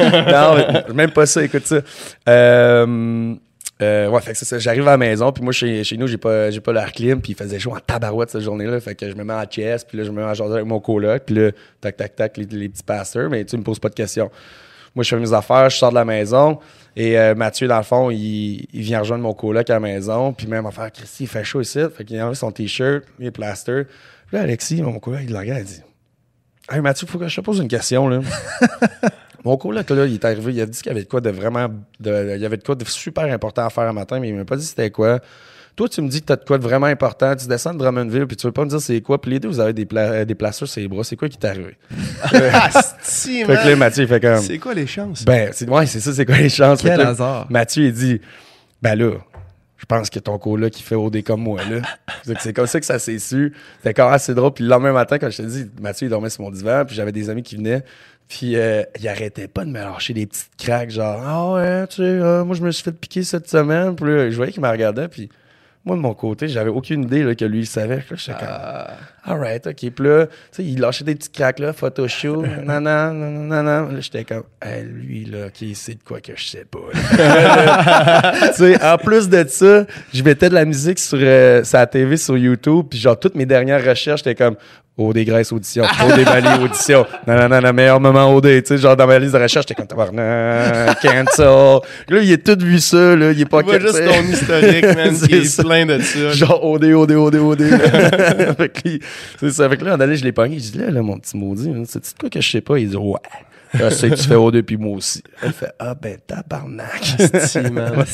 non, 0.32 0.56
mais 0.56 0.94
même 0.94 1.10
pas 1.10 1.26
ça, 1.26 1.42
écoute 1.42 1.66
ça. 1.66 1.80
Euh, 2.28 3.34
euh, 3.82 4.08
ouais, 4.08 4.20
fait 4.22 4.32
que 4.32 4.38
c'est 4.38 4.44
ça. 4.44 4.58
J'arrive 4.58 4.88
à 4.88 4.92
la 4.92 4.96
maison, 4.96 5.32
puis 5.32 5.42
moi, 5.42 5.52
chez, 5.52 5.84
chez 5.84 5.96
nous, 5.96 6.06
j'ai 6.06 6.16
pas, 6.16 6.50
j'ai 6.50 6.60
pas 6.60 6.72
l'air 6.72 6.92
clim, 6.92 7.20
puis 7.20 7.32
il 7.32 7.34
faisait 7.36 7.58
chaud 7.58 7.74
en 7.74 7.80
tabarouette 7.80 8.30
cette 8.30 8.40
journée-là. 8.40 8.80
Fait 8.80 8.94
que 8.94 9.08
je 9.08 9.14
me 9.14 9.24
mets 9.24 9.34
en 9.34 9.44
chest, 9.44 9.86
puis 9.88 9.98
là, 9.98 10.04
je 10.04 10.10
me 10.10 10.16
mets 10.16 10.28
à 10.28 10.34
jaser 10.34 10.54
avec 10.54 10.66
mon 10.66 10.80
coloc, 10.80 11.24
puis 11.26 11.34
là, 11.34 11.50
tac, 11.80 11.96
tac, 11.96 12.16
tac, 12.16 12.36
les, 12.38 12.46
les 12.46 12.68
petits 12.68 12.82
pasteurs, 12.82 13.28
mais 13.28 13.44
tu 13.44 13.56
me 13.56 13.62
poses 13.62 13.78
pas 13.78 13.90
de 13.90 13.94
questions. 13.94 14.30
Moi, 14.96 15.04
je 15.04 15.10
fais 15.10 15.20
mes 15.20 15.32
affaires, 15.32 15.70
je 15.70 15.76
sors 15.76 15.90
de 15.90 15.94
la 15.94 16.04
maison, 16.04 16.58
et 16.96 17.16
euh, 17.18 17.34
Mathieu, 17.36 17.68
dans 17.68 17.76
le 17.76 17.82
fond, 17.84 18.10
il, 18.10 18.66
il 18.72 18.80
vient 18.82 18.98
rejoindre 19.00 19.22
mon 19.22 19.34
coloc 19.34 19.68
à 19.70 19.74
la 19.74 19.80
maison, 19.80 20.32
puis 20.32 20.46
même 20.48 20.66
affaire, 20.66 20.90
Christy, 20.90 21.24
il 21.24 21.26
fait 21.28 21.44
chaud 21.44 21.60
ici. 21.60 21.78
Fait 21.96 22.04
qu'il 22.04 22.20
enlève 22.20 22.34
son 22.34 22.50
t-shirt, 22.50 23.04
les 23.18 23.30
plasters. 23.30 23.84
Puis 24.26 24.36
là, 24.36 24.40
Alexis, 24.42 24.82
mon 24.82 24.98
coloc, 24.98 25.20
il 25.22 25.30
le 25.32 25.38
regarde, 25.38 25.60
il 25.60 25.66
dit 25.66 25.82
Hey 26.70 26.80
Mathieu, 26.80 27.06
faut 27.06 27.18
que 27.18 27.28
je 27.28 27.36
te 27.36 27.40
pose 27.42 27.58
une 27.60 27.68
question, 27.68 28.08
là. 28.08 28.20
Mon 29.44 29.56
coloc, 29.56 29.88
là, 29.90 30.06
il 30.06 30.14
est 30.14 30.24
arrivé, 30.24 30.54
il 30.54 30.60
a 30.60 30.66
dit 30.66 30.76
qu'il 30.78 30.88
y 30.88 30.90
avait 30.90 31.04
de 31.04 31.08
quoi 31.08 31.20
de 31.20 31.30
vraiment. 31.30 31.68
de- 32.00 32.32
il 32.34 32.40
y 32.42 32.44
avait 32.46 32.56
de 32.56 32.64
quoi 32.64 32.74
de 32.74 32.84
super 32.84 33.24
important 33.32 33.64
à 33.64 33.70
faire 33.70 33.84
un 33.84 33.92
matin, 33.92 34.18
mais 34.18 34.30
il 34.30 34.34
m'a 34.34 34.44
pas 34.44 34.56
dit 34.56 34.64
c'était 34.64 34.90
quoi. 34.90 35.20
Toi, 35.76 35.88
tu 35.90 36.00
me 36.00 36.08
dis 36.08 36.20
que 36.22 36.26
t'as 36.26 36.36
de 36.36 36.44
quoi 36.44 36.56
de 36.56 36.62
vraiment 36.62 36.86
important. 36.86 37.36
Tu 37.36 37.46
descends 37.46 37.74
de 37.74 37.78
Drummondville, 37.78 38.26
puis 38.26 38.34
tu 38.36 38.46
veux 38.46 38.52
pas 38.52 38.64
me 38.64 38.70
dire 38.70 38.80
c'est 38.80 39.00
quoi. 39.02 39.20
Puis 39.20 39.30
les 39.32 39.40
deux, 39.40 39.48
vous 39.48 39.60
avez 39.60 39.74
des, 39.74 39.84
pla- 39.84 40.10
euh, 40.10 40.24
des 40.24 40.34
placeurs 40.34 40.66
sur 40.66 40.80
les 40.80 40.88
bras. 40.88 41.04
C'est 41.04 41.16
quoi 41.16 41.28
qui 41.28 41.36
t'est 41.36 41.48
arrivé? 41.48 41.76
Asti, 42.32 43.44
Fait 43.44 43.56
que 43.56 43.68
là, 43.68 43.76
Mathieu, 43.76 44.04
il 44.04 44.08
fait 44.08 44.20
comme. 44.20 44.38
C'est 44.40 44.58
quoi 44.58 44.74
les 44.74 44.86
chances? 44.86 45.24
Ben, 45.24 45.50
c'est, 45.52 45.68
ouais, 45.68 45.86
ça, 45.86 46.12
c'est 46.12 46.24
quoi 46.24 46.38
les 46.38 46.48
chances? 46.48 46.80
Quel 46.82 46.96
que 46.96 47.02
là, 47.02 47.08
hasard. 47.10 47.46
Mathieu, 47.50 47.84
il 47.84 47.92
dit, 47.92 48.20
ben 48.80 48.94
là, 48.94 49.12
je 49.76 49.84
pense 49.84 50.08
que 50.08 50.18
ton 50.18 50.38
coloc 50.38 50.70
qui 50.72 50.82
fait 50.82 50.94
OD 50.94 51.22
comme 51.22 51.42
moi, 51.42 51.60
là. 51.70 51.82
C'est 52.40 52.54
comme 52.54 52.66
ça 52.66 52.80
que 52.80 52.86
ça 52.86 52.98
s'est 52.98 53.18
su. 53.18 53.52
C'était 53.78 53.92
quand 53.92 54.06
même 54.06 54.14
assez 54.14 54.34
drôle. 54.34 54.52
Puis 54.54 54.64
le 54.64 54.70
lendemain 54.70 54.92
matin, 54.92 55.18
quand 55.18 55.28
je 55.30 55.36
te 55.36 55.42
dis, 55.42 55.66
Mathieu, 55.80 56.06
il 56.06 56.10
dormait 56.10 56.30
sur 56.30 56.42
mon 56.42 56.50
divan, 56.50 56.84
puis 56.86 56.96
j'avais 56.96 57.12
des 57.12 57.28
amis 57.28 57.42
qui 57.42 57.56
venaient. 57.56 57.84
Puis 58.28 58.56
euh, 58.56 58.82
il 58.98 59.06
arrêtait 59.08 59.46
pas 59.46 59.64
de 59.64 59.70
me 59.70 59.78
lâcher 59.78 60.14
des 60.14 60.26
petites 60.26 60.50
craques, 60.58 60.90
genre, 60.90 61.22
ah 61.24 61.52
ouais, 61.54 61.86
tu 61.86 61.96
sais, 61.96 62.02
euh, 62.02 62.44
moi, 62.44 62.56
je 62.56 62.62
me 62.62 62.70
suis 62.72 62.82
fait 62.82 62.92
piquer 62.92 63.22
cette 63.22 63.48
semaine. 63.48 63.94
Puis 63.94 64.06
là, 64.06 64.30
je 64.30 64.36
voyais 64.36 64.50
qu'il 64.52 64.62
me 64.62 64.68
regardait, 64.68 65.06
puis 65.08 65.28
moi, 65.86 65.94
de 65.94 66.00
mon 66.00 66.14
côté, 66.14 66.48
j'avais 66.48 66.68
aucune 66.68 67.04
idée 67.04 67.22
là, 67.22 67.36
que 67.36 67.44
lui, 67.44 67.60
il 67.60 67.66
savait. 67.66 67.98
Là, 67.98 68.16
j'étais 68.16 68.32
comme, 68.40 68.48
alright, 69.24 69.64
ok. 69.68 69.76
Puis 69.76 70.04
là, 70.04 70.26
tu 70.26 70.32
sais, 70.50 70.64
il 70.64 70.80
lâchait 70.80 71.04
des 71.04 71.14
petites 71.14 71.32
craques, 71.32 71.60
là, 71.60 71.72
photoshoot, 71.72 72.42
nan, 72.64 72.82
nan, 72.82 73.16
nan, 73.16 73.46
nan, 73.46 73.64
nan. 73.64 73.94
Là, 73.94 74.00
j'étais 74.00 74.24
comme, 74.24 74.42
hey, 74.60 74.82
lui, 74.82 75.26
là, 75.26 75.48
qui 75.50 75.76
sait 75.76 75.94
de 75.94 76.02
quoi 76.02 76.20
que 76.20 76.32
je 76.34 76.44
sais 76.44 76.64
pas. 76.64 76.80
tu 78.48 78.54
sais, 78.54 78.84
en 78.84 78.98
plus 78.98 79.28
de 79.28 79.44
ça, 79.46 79.86
je 80.12 80.22
mettais 80.24 80.48
de 80.48 80.54
la 80.54 80.64
musique 80.64 80.98
sur, 80.98 81.18
euh, 81.20 81.62
la 81.72 81.86
TV, 81.86 82.16
sur 82.16 82.36
YouTube, 82.36 82.86
puis 82.90 82.98
genre, 82.98 83.18
toutes 83.18 83.36
mes 83.36 83.46
dernières 83.46 83.84
recherches, 83.84 84.24
j'étais 84.24 84.34
comme, 84.34 84.56
OD 84.98 85.18
Grèce 85.24 85.52
audition, 85.52 85.84
OD 85.84 86.24
Bali 86.24 86.48
audition, 86.64 87.06
non, 87.26 87.48
non, 87.48 87.60
non, 87.60 87.72
meilleur 87.72 88.00
moment 88.00 88.34
OD, 88.34 88.62
tu 88.62 88.62
sais, 88.64 88.78
genre, 88.78 88.96
dans 88.96 89.06
ma 89.06 89.18
liste 89.18 89.34
de 89.34 89.38
recherche, 89.38 89.66
j'étais 89.68 89.74
comme, 89.74 89.86
tabarnak, 89.86 91.00
cancel. 91.02 91.80
Là, 92.08 92.22
il 92.22 92.32
a 92.32 92.38
tout 92.38 92.58
vu 92.58 92.78
ça, 92.78 93.14
là, 93.14 93.32
il 93.32 93.40
est 93.40 93.44
pas 93.44 93.62
vois 93.62 93.78
juste 93.78 93.92
cancel. 93.92 94.08
ton 94.08 94.32
historique, 94.32 94.84
man, 94.96 95.14
qui 95.14 95.34
est 95.34 95.62
plein 95.62 95.86
de 95.86 96.00
ça. 96.00 96.30
Genre 96.30 96.64
OD, 96.64 96.84
OD, 96.84 97.12
OD, 97.12 97.34
OD. 97.34 97.62
fait 98.56 98.68
que 98.68 98.88
c'est 99.40 99.50
ça. 99.50 99.68
Fait 99.68 99.76
que 99.76 99.84
là, 99.84 99.96
on 99.96 100.00
allait, 100.00 100.16
je 100.16 100.24
l'ai 100.24 100.32
pogné. 100.32 100.58
Je 100.58 100.72
dis, 100.72 100.78
là, 100.78 100.90
là, 100.90 101.02
mon 101.02 101.18
petit 101.18 101.36
maudit, 101.36 101.68
hein, 101.68 101.82
c'est 101.86 102.16
quoi 102.18 102.30
que 102.30 102.40
je 102.40 102.50
sais 102.50 102.60
pas? 102.62 102.78
Il 102.78 102.88
dit, 102.88 102.96
ouais. 102.96 103.18
Je 103.74 103.90
sais 103.90 104.10
que 104.10 104.14
tu 104.14 104.22
fais 104.22 104.34
OD 104.34 104.62
puis 104.62 104.76
moi 104.76 104.96
aussi. 104.96 105.22
Elle 105.42 105.52
fait, 105.52 105.72
ah 105.78 105.94
ben, 105.94 106.18
tabarnak. 106.26 107.02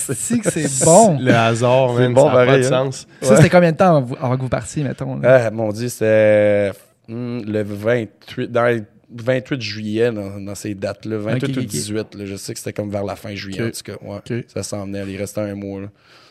Si 0.02 0.40
que 0.40 0.50
c'est 0.50 0.84
bon. 0.84 1.18
Le 1.20 1.32
hasard, 1.34 1.94
C'est 1.96 2.02
man, 2.02 2.14
bon, 2.14 2.26
ça 2.28 2.34
n'a 2.34 2.46
pas 2.46 2.58
de 2.58 2.64
hein. 2.64 2.68
sens. 2.68 3.06
Ça, 3.20 3.36
c'était 3.36 3.50
combien 3.50 3.72
de 3.72 3.76
temps 3.76 3.96
avant, 4.20 4.36
que 4.36 4.42
vous 4.42 4.48
partiez, 4.48 4.82
mettons? 4.82 5.18
là? 5.18 5.46
Ah, 5.46 5.50
mon 5.50 5.70
Dieu, 5.72 5.88
c'est 5.88 6.72
hum, 7.08 7.42
le 7.44 7.62
28, 7.62 8.50
dans 8.50 8.64
le 8.64 8.84
28 9.14 9.60
juillet, 9.60 10.10
dans, 10.10 10.40
dans 10.40 10.54
ces 10.54 10.74
dates-là. 10.74 11.18
28 11.18 11.50
Ok, 11.50 11.56
ou 11.56 11.60
ok. 11.60 11.66
18, 11.66 12.14
là, 12.14 12.24
je 12.26 12.36
sais 12.36 12.52
que 12.54 12.58
c'était 12.58 12.72
comme 12.72 12.90
vers 12.90 13.04
la 13.04 13.16
fin 13.16 13.34
juillet, 13.34 13.62
en 13.62 13.70
tout 13.70 13.82
cas. 13.84 13.98
Ouais. 14.02 14.44
Ça 14.48 14.62
s'en 14.62 14.84
venait, 14.86 15.04
il 15.06 15.16
restait 15.16 15.42
un 15.42 15.54
mois. 15.54 15.82
là. 15.82 15.88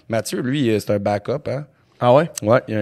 Mathieu, 0.10 0.42
lui, 0.42 0.70
euh, 0.70 0.80
c'est 0.80 0.92
un 0.92 1.00
backup, 1.00 1.48
hein? 1.48 1.66
Ah 2.00 2.14
ouais? 2.16 2.30
Ouais, 2.42 2.60
il 2.68 2.74
y 2.74 2.78
a 2.78 2.80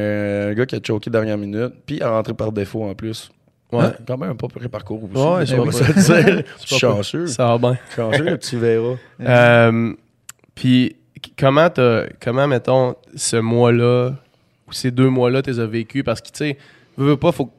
un 0.48 0.54
gars 0.54 0.66
qui 0.66 0.76
a 0.76 0.80
choqué 0.86 1.10
dernière 1.10 1.38
minute, 1.38 1.74
puis 1.86 1.98
il 1.98 2.04
a 2.04 2.10
rentré 2.10 2.34
par 2.34 2.54
défaut 2.54 2.84
en 2.84 2.96
plus. 2.96 3.30
Ouais. 3.72 3.86
Hein? 3.86 3.94
Quand 4.08 4.18
même 4.18 4.32
un 4.32 4.36
pas 4.36 4.48
près 4.48 4.68
parcours 4.68 5.04
aussi. 5.04 5.14
Ouais, 5.14 5.40
là, 5.42 5.46
c'est 5.46 5.60
on 5.60 5.66
pas 5.66 5.72
va 5.72 6.02
se 6.02 6.24
dire. 6.24 6.44
Chanceux. 6.66 7.28
Ça 7.28 7.46
va 7.46 7.58
bien. 7.58 7.78
Chanceux, 7.96 8.38
tu 8.42 8.58
verras. 8.58 8.96
Euh, 9.22 9.94
Puis, 10.56 10.96
comment, 11.38 11.70
t'as- 11.70 12.06
comment, 12.22 12.48
mettons, 12.48 12.96
ce 13.16 13.38
mois-là 13.38 14.12
ou 14.68 14.74
ces 14.74 14.92
deux 14.92 15.10
mois-là, 15.10 15.42
tu 15.42 15.52
les 15.52 15.60
as 15.60 15.66
vécus? 15.68 16.04
Parce 16.04 16.22
que, 16.22 16.28
tu 16.28 16.38
sais, 16.38 16.58
veux, 16.98 17.10
veux 17.10 17.18
pas, 17.18 17.32
faut 17.32 17.52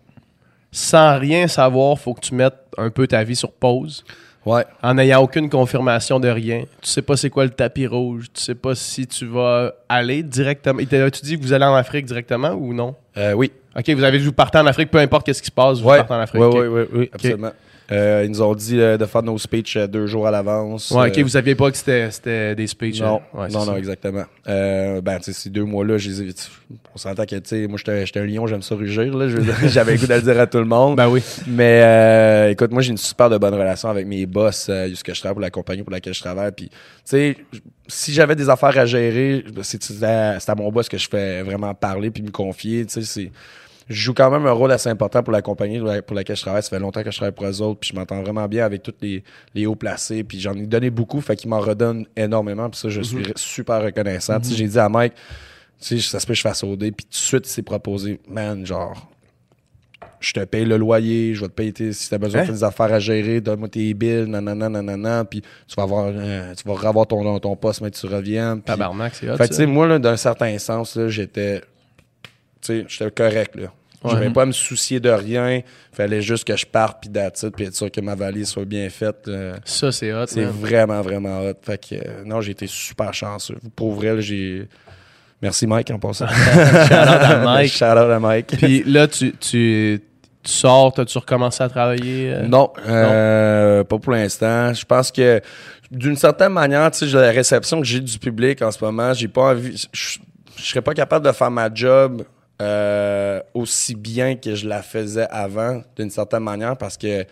sans 0.72 1.18
rien 1.18 1.46
savoir, 1.48 1.98
faut 1.98 2.14
que 2.14 2.20
tu 2.20 2.34
mettes 2.34 2.58
un 2.76 2.90
peu 2.90 3.06
ta 3.06 3.22
vie 3.24 3.36
sur 3.36 3.52
pause. 3.52 4.04
Ouais. 4.46 4.64
En 4.82 4.94
n'ayant 4.94 5.22
aucune 5.22 5.50
confirmation 5.50 6.18
de 6.18 6.28
rien. 6.28 6.64
Tu 6.80 6.88
sais 6.88 7.02
pas 7.02 7.16
c'est 7.16 7.28
quoi 7.28 7.44
le 7.44 7.50
tapis 7.50 7.86
rouge. 7.86 8.26
Tu 8.32 8.40
sais 8.40 8.54
pas 8.54 8.74
si 8.74 9.06
tu 9.06 9.26
vas 9.26 9.74
aller 9.88 10.22
directement. 10.22 10.80
Tu 10.80 11.22
dit 11.22 11.36
que 11.38 11.42
vous 11.42 11.52
allez 11.52 11.64
en 11.66 11.74
Afrique 11.74 12.06
directement 12.06 12.52
ou 12.52 12.72
non? 12.72 12.94
Euh, 13.16 13.32
oui. 13.32 13.52
Ok, 13.76 13.88
vous 13.90 14.02
avez 14.02 14.18
dit 14.18 14.24
que 14.24 14.28
vous 14.28 14.34
partez 14.34 14.58
en 14.58 14.66
Afrique, 14.66 14.90
peu 14.90 14.98
importe 14.98 15.24
qu'est-ce 15.26 15.40
qui 15.42 15.46
se 15.46 15.52
passe, 15.52 15.78
vous 15.80 15.88
Ouais. 15.88 15.98
partez 15.98 16.14
en 16.14 16.20
Afrique. 16.20 16.40
Ouais, 16.42 16.46
ok. 16.48 16.54
ouais, 16.54 16.66
ouais, 16.68 16.88
oui, 16.92 17.10
absolument. 17.12 17.52
Ils 17.90 18.30
nous 18.30 18.40
ont 18.42 18.54
dit 18.54 18.80
euh, 18.80 18.96
de 18.96 19.04
faire 19.04 19.22
nos 19.22 19.36
speeches 19.38 19.76
euh, 19.76 19.86
deux 19.86 20.06
jours 20.06 20.26
à 20.26 20.30
l'avance. 20.30 20.90
Ouais, 20.92 21.08
ok, 21.08 21.18
Euh, 21.18 21.22
vous 21.22 21.28
saviez 21.30 21.54
pas 21.54 21.70
que 21.70 21.76
c'était 21.76 22.10
c'était 22.10 22.54
des 22.54 22.66
speeches. 22.66 23.00
Non, 23.00 23.16
hein? 23.34 23.38
Ouais, 23.40 23.48
non, 23.48 23.60
non, 23.60 23.72
ça. 23.72 23.78
exactement. 23.78 24.24
Euh, 24.48 25.00
ben, 25.00 25.18
tu 25.18 25.24
sais, 25.24 25.32
ces 25.32 25.50
deux 25.50 25.64
mois-là, 25.64 25.98
je 25.98 26.08
les 26.10 26.22
ai- 26.22 26.34
on 26.94 26.98
s'entend 26.98 27.24
que, 27.24 27.36
tu 27.36 27.40
sais, 27.44 27.66
moi, 27.66 27.78
j'étais 27.84 28.20
un 28.20 28.26
lion, 28.26 28.46
j'aime 28.46 28.62
ça 28.62 28.74
rugir, 28.74 29.16
là. 29.16 29.26
J'avais 29.66 29.92
le 29.94 29.98
goût 29.98 30.06
de 30.06 30.14
le 30.14 30.22
dire 30.22 30.38
à 30.40 30.46
tout 30.46 30.58
le 30.58 30.64
monde. 30.64 30.96
Ben 30.96 31.08
oui. 31.08 31.22
Mais 31.46 31.80
euh, 31.82 32.50
écoute, 32.50 32.70
moi 32.70 32.82
j'ai 32.82 32.90
une 32.90 32.96
super 32.96 33.28
de 33.30 33.38
bonne 33.38 33.54
relation 33.54 33.88
avec 33.88 34.06
mes 34.06 34.26
boss, 34.26 34.68
euh, 34.70 34.88
jusqu'à 34.88 35.12
je 35.12 35.20
travaille 35.20 35.34
pour 35.34 35.42
la 35.42 35.50
compagnie 35.50 35.82
pour 35.82 35.92
laquelle 35.92 36.14
je 36.14 36.20
travaille. 36.20 36.52
Puis, 36.52 36.68
tu 36.68 36.74
sais, 37.04 37.36
si 37.88 38.12
j'avais 38.12 38.36
des 38.36 38.48
affaires 38.48 38.76
à 38.78 38.86
gérer, 38.86 39.44
c'est 39.62 39.82
c'est 39.82 40.04
à, 40.04 40.38
c'est 40.38 40.50
à 40.50 40.54
mon 40.54 40.70
boss 40.70 40.88
que 40.88 40.96
je 40.98 41.08
fais 41.08 41.42
vraiment 41.42 41.74
parler 41.74 42.10
puis 42.10 42.22
me 42.22 42.30
confier. 42.30 42.86
Tu 42.86 42.92
sais, 42.92 43.02
c'est 43.02 43.32
je 43.90 44.00
joue 44.00 44.14
quand 44.14 44.30
même 44.30 44.46
un 44.46 44.52
rôle 44.52 44.72
assez 44.72 44.88
important 44.88 45.22
pour 45.22 45.32
la 45.32 45.42
compagnie 45.42 45.78
pour 45.78 45.88
la- 45.88 46.00
pour 46.00 46.14
laquelle 46.16 46.36
je 46.36 46.42
travaille. 46.42 46.62
Ça 46.62 46.70
fait 46.70 46.78
longtemps 46.78 47.02
que 47.02 47.10
je 47.10 47.16
travaille 47.16 47.34
pour 47.34 47.44
eux 47.46 47.60
autres, 47.60 47.80
puis 47.80 47.90
je 47.92 47.96
m'entends 47.98 48.22
vraiment 48.22 48.46
bien 48.48 48.64
avec 48.64 48.82
tous 48.82 48.94
les, 49.02 49.22
les 49.54 49.66
hauts 49.66 49.74
placés. 49.74 50.24
Puis 50.24 50.40
j'en 50.40 50.54
ai 50.54 50.64
donné 50.66 50.88
beaucoup, 50.90 51.20
fait 51.20 51.36
qu'ils 51.36 51.50
m'en 51.50 51.60
redonnent 51.60 52.06
énormément. 52.16 52.70
Puis 52.70 52.80
ça, 52.80 52.88
je 52.88 53.02
suis 53.02 53.24
super 53.36 53.82
reconnaissant. 53.82 54.40
Tu 54.40 54.48
sais, 54.50 54.54
j'ai 54.54 54.68
dit 54.68 54.78
à 54.78 54.88
Mike, 54.88 55.12
tu 55.80 55.98
sais, 56.00 56.08
ça 56.08 56.20
se 56.20 56.26
peut 56.26 56.32
que 56.32 56.36
je 56.38 56.42
fasse 56.42 56.62
OD, 56.62 56.78
puis 56.92 57.04
tout 57.04 57.10
de 57.10 57.14
suite, 57.14 57.46
il 57.46 57.50
s'est 57.50 57.62
proposé, 57.62 58.20
man, 58.28 58.64
genre, 58.64 59.10
je 60.20 60.32
te 60.34 60.44
paye 60.44 60.66
le 60.66 60.76
loyer, 60.76 61.34
je 61.34 61.40
vais 61.40 61.48
te 61.48 61.52
payer 61.54 61.72
tes- 61.72 61.92
si 61.94 62.10
t'as 62.10 62.18
besoin 62.18 62.42
Hein? 62.42 62.46
de 62.46 62.52
des 62.52 62.62
affaires 62.64 62.92
à 62.92 62.98
gérer, 62.98 63.40
donne-moi 63.40 63.68
tes 63.68 63.92
bills, 63.94 64.26
nanana, 64.26 64.68
nanana, 64.68 65.24
puis 65.24 65.40
tu 65.40 65.74
vas 65.76 65.82
avoir, 65.84 66.06
euh, 66.14 66.54
tu 66.54 66.68
vas 66.68 66.74
revoir 66.74 67.06
ton, 67.06 67.38
ton 67.40 67.56
poste, 67.56 67.80
mais 67.80 67.90
tu 67.90 68.04
reviens. 68.06 68.56
puis- 68.56 68.64
Tabarnak, 68.64 69.14
c'est 69.14 69.26
fait 69.36 69.44
que, 69.44 69.48
tu 69.48 69.54
sais, 69.54 69.66
moi, 69.66 69.86
là, 69.86 69.98
d'un 69.98 70.16
certain 70.18 70.56
sens, 70.58 70.94
là, 70.96 71.08
j'étais, 71.08 71.60
tu 71.60 72.30
sais, 72.60 72.84
j'étais 72.86 73.10
correct, 73.10 73.56
là. 73.56 73.72
Je 74.02 74.14
n'avais 74.14 74.30
pas 74.30 74.42
à 74.42 74.46
me 74.46 74.52
soucier 74.52 74.98
de 75.00 75.10
rien. 75.10 75.60
Fallait 75.92 76.22
juste 76.22 76.44
que 76.44 76.56
je 76.56 76.64
parte, 76.64 77.02
puis 77.02 77.10
it, 77.10 77.46
puis 77.54 77.66
être 77.66 77.74
sûr 77.74 77.90
que 77.90 78.00
ma 78.00 78.14
valise 78.14 78.48
soit 78.48 78.64
bien 78.64 78.88
faite. 78.88 79.28
euh, 79.28 79.54
Ça, 79.64 79.92
c'est 79.92 80.12
hot. 80.12 80.24
c'est 80.26 80.44
vraiment, 80.44 81.02
vraiment 81.02 81.40
hot. 81.40 81.52
Fait 81.62 81.76
que, 81.78 81.94
euh, 81.96 82.22
non, 82.24 82.40
j'ai 82.40 82.52
été 82.52 82.66
super 82.66 83.12
chanceux. 83.12 83.58
Pour 83.76 83.92
vrai, 83.92 84.20
j'ai... 84.22 84.68
Merci, 85.42 85.66
Mike, 85.66 85.90
en 85.90 85.98
passant. 85.98 86.26
Shout-out 86.28 86.92
à 86.92 87.36
Mike. 87.44 87.72
Shout-out 87.72 88.10
à 88.10 88.18
Mike. 88.18 88.46
Puis 88.58 88.82
là, 88.84 89.06
tu, 89.08 89.32
tu, 89.32 90.00
tu 90.42 90.50
sors, 90.50 90.92
as-tu 90.98 91.18
recommencé 91.18 91.62
à 91.62 91.68
travailler? 91.68 92.32
euh? 92.34 92.46
Non, 92.46 92.72
pas 93.84 93.98
pour 93.98 94.12
l'instant. 94.12 94.72
Je 94.72 94.84
pense 94.84 95.10
que 95.10 95.40
d'une 95.90 96.16
certaine 96.16 96.52
manière, 96.52 96.90
tu 96.90 97.06
sais, 97.08 97.16
la 97.16 97.30
réception 97.32 97.80
que 97.80 97.86
j'ai 97.86 98.00
du 98.00 98.18
public 98.18 98.62
en 98.62 98.70
ce 98.70 98.82
moment, 98.84 99.12
j'ai 99.12 99.28
pas 99.28 99.50
envie. 99.52 99.76
Je 99.92 100.18
je 100.56 100.64
serais 100.66 100.82
pas 100.82 100.92
capable 100.92 101.24
de 101.24 101.32
faire 101.32 101.50
ma 101.50 101.72
job 101.72 102.22
euh, 102.60 103.40
aussi 103.54 103.94
bien 103.94 104.36
que 104.36 104.54
je 104.54 104.68
la 104.68 104.82
faisais 104.82 105.26
avant, 105.30 105.82
d'une 105.96 106.10
certaine 106.10 106.42
manière, 106.42 106.76
parce 106.76 106.96
que 106.96 107.22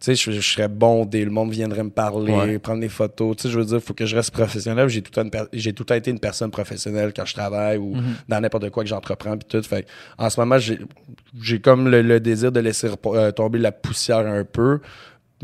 tu 0.00 0.14
sais, 0.14 0.32
je, 0.32 0.32
je 0.38 0.40
serais 0.54 0.68
bondé, 0.68 1.24
le 1.24 1.30
monde 1.30 1.50
viendrait 1.52 1.84
me 1.84 1.88
parler, 1.90 2.32
Ouais. 2.32 2.58
prendre 2.58 2.80
des 2.80 2.88
photos. 2.90 3.36
Tu 3.36 3.42
sais, 3.44 3.48
je 3.48 3.58
veux 3.58 3.64
dire, 3.64 3.76
il 3.76 3.80
faut 3.80 3.94
que 3.94 4.04
je 4.04 4.14
reste 4.16 4.32
professionnel. 4.32 4.88
J'ai 4.88 5.00
tout, 5.00 5.12
tout 5.12 5.84
temps 5.84 5.94
été 5.94 6.10
une 6.10 6.18
personne 6.18 6.50
professionnelle 6.50 7.12
quand 7.16 7.24
je 7.24 7.32
travaille 7.32 7.78
ou 7.78 7.96
dans 8.28 8.40
n'importe 8.40 8.68
quoi 8.70 8.82
que 8.82 8.88
j'entreprends 8.88 9.38
puis 9.38 9.46
tout. 9.48 9.62
Fait 9.62 9.86
en 10.18 10.28
ce 10.28 10.38
moment, 10.40 10.58
j'ai, 10.58 11.60
comme 11.60 11.88
le, 11.88 12.02
le 12.02 12.20
désir 12.20 12.52
de 12.52 12.60
laisser 12.60 12.88
euh, 13.06 13.30
tomber 13.30 13.60
la 13.60 13.72
poussière 13.72 14.18
un 14.26 14.44
peu. 14.44 14.80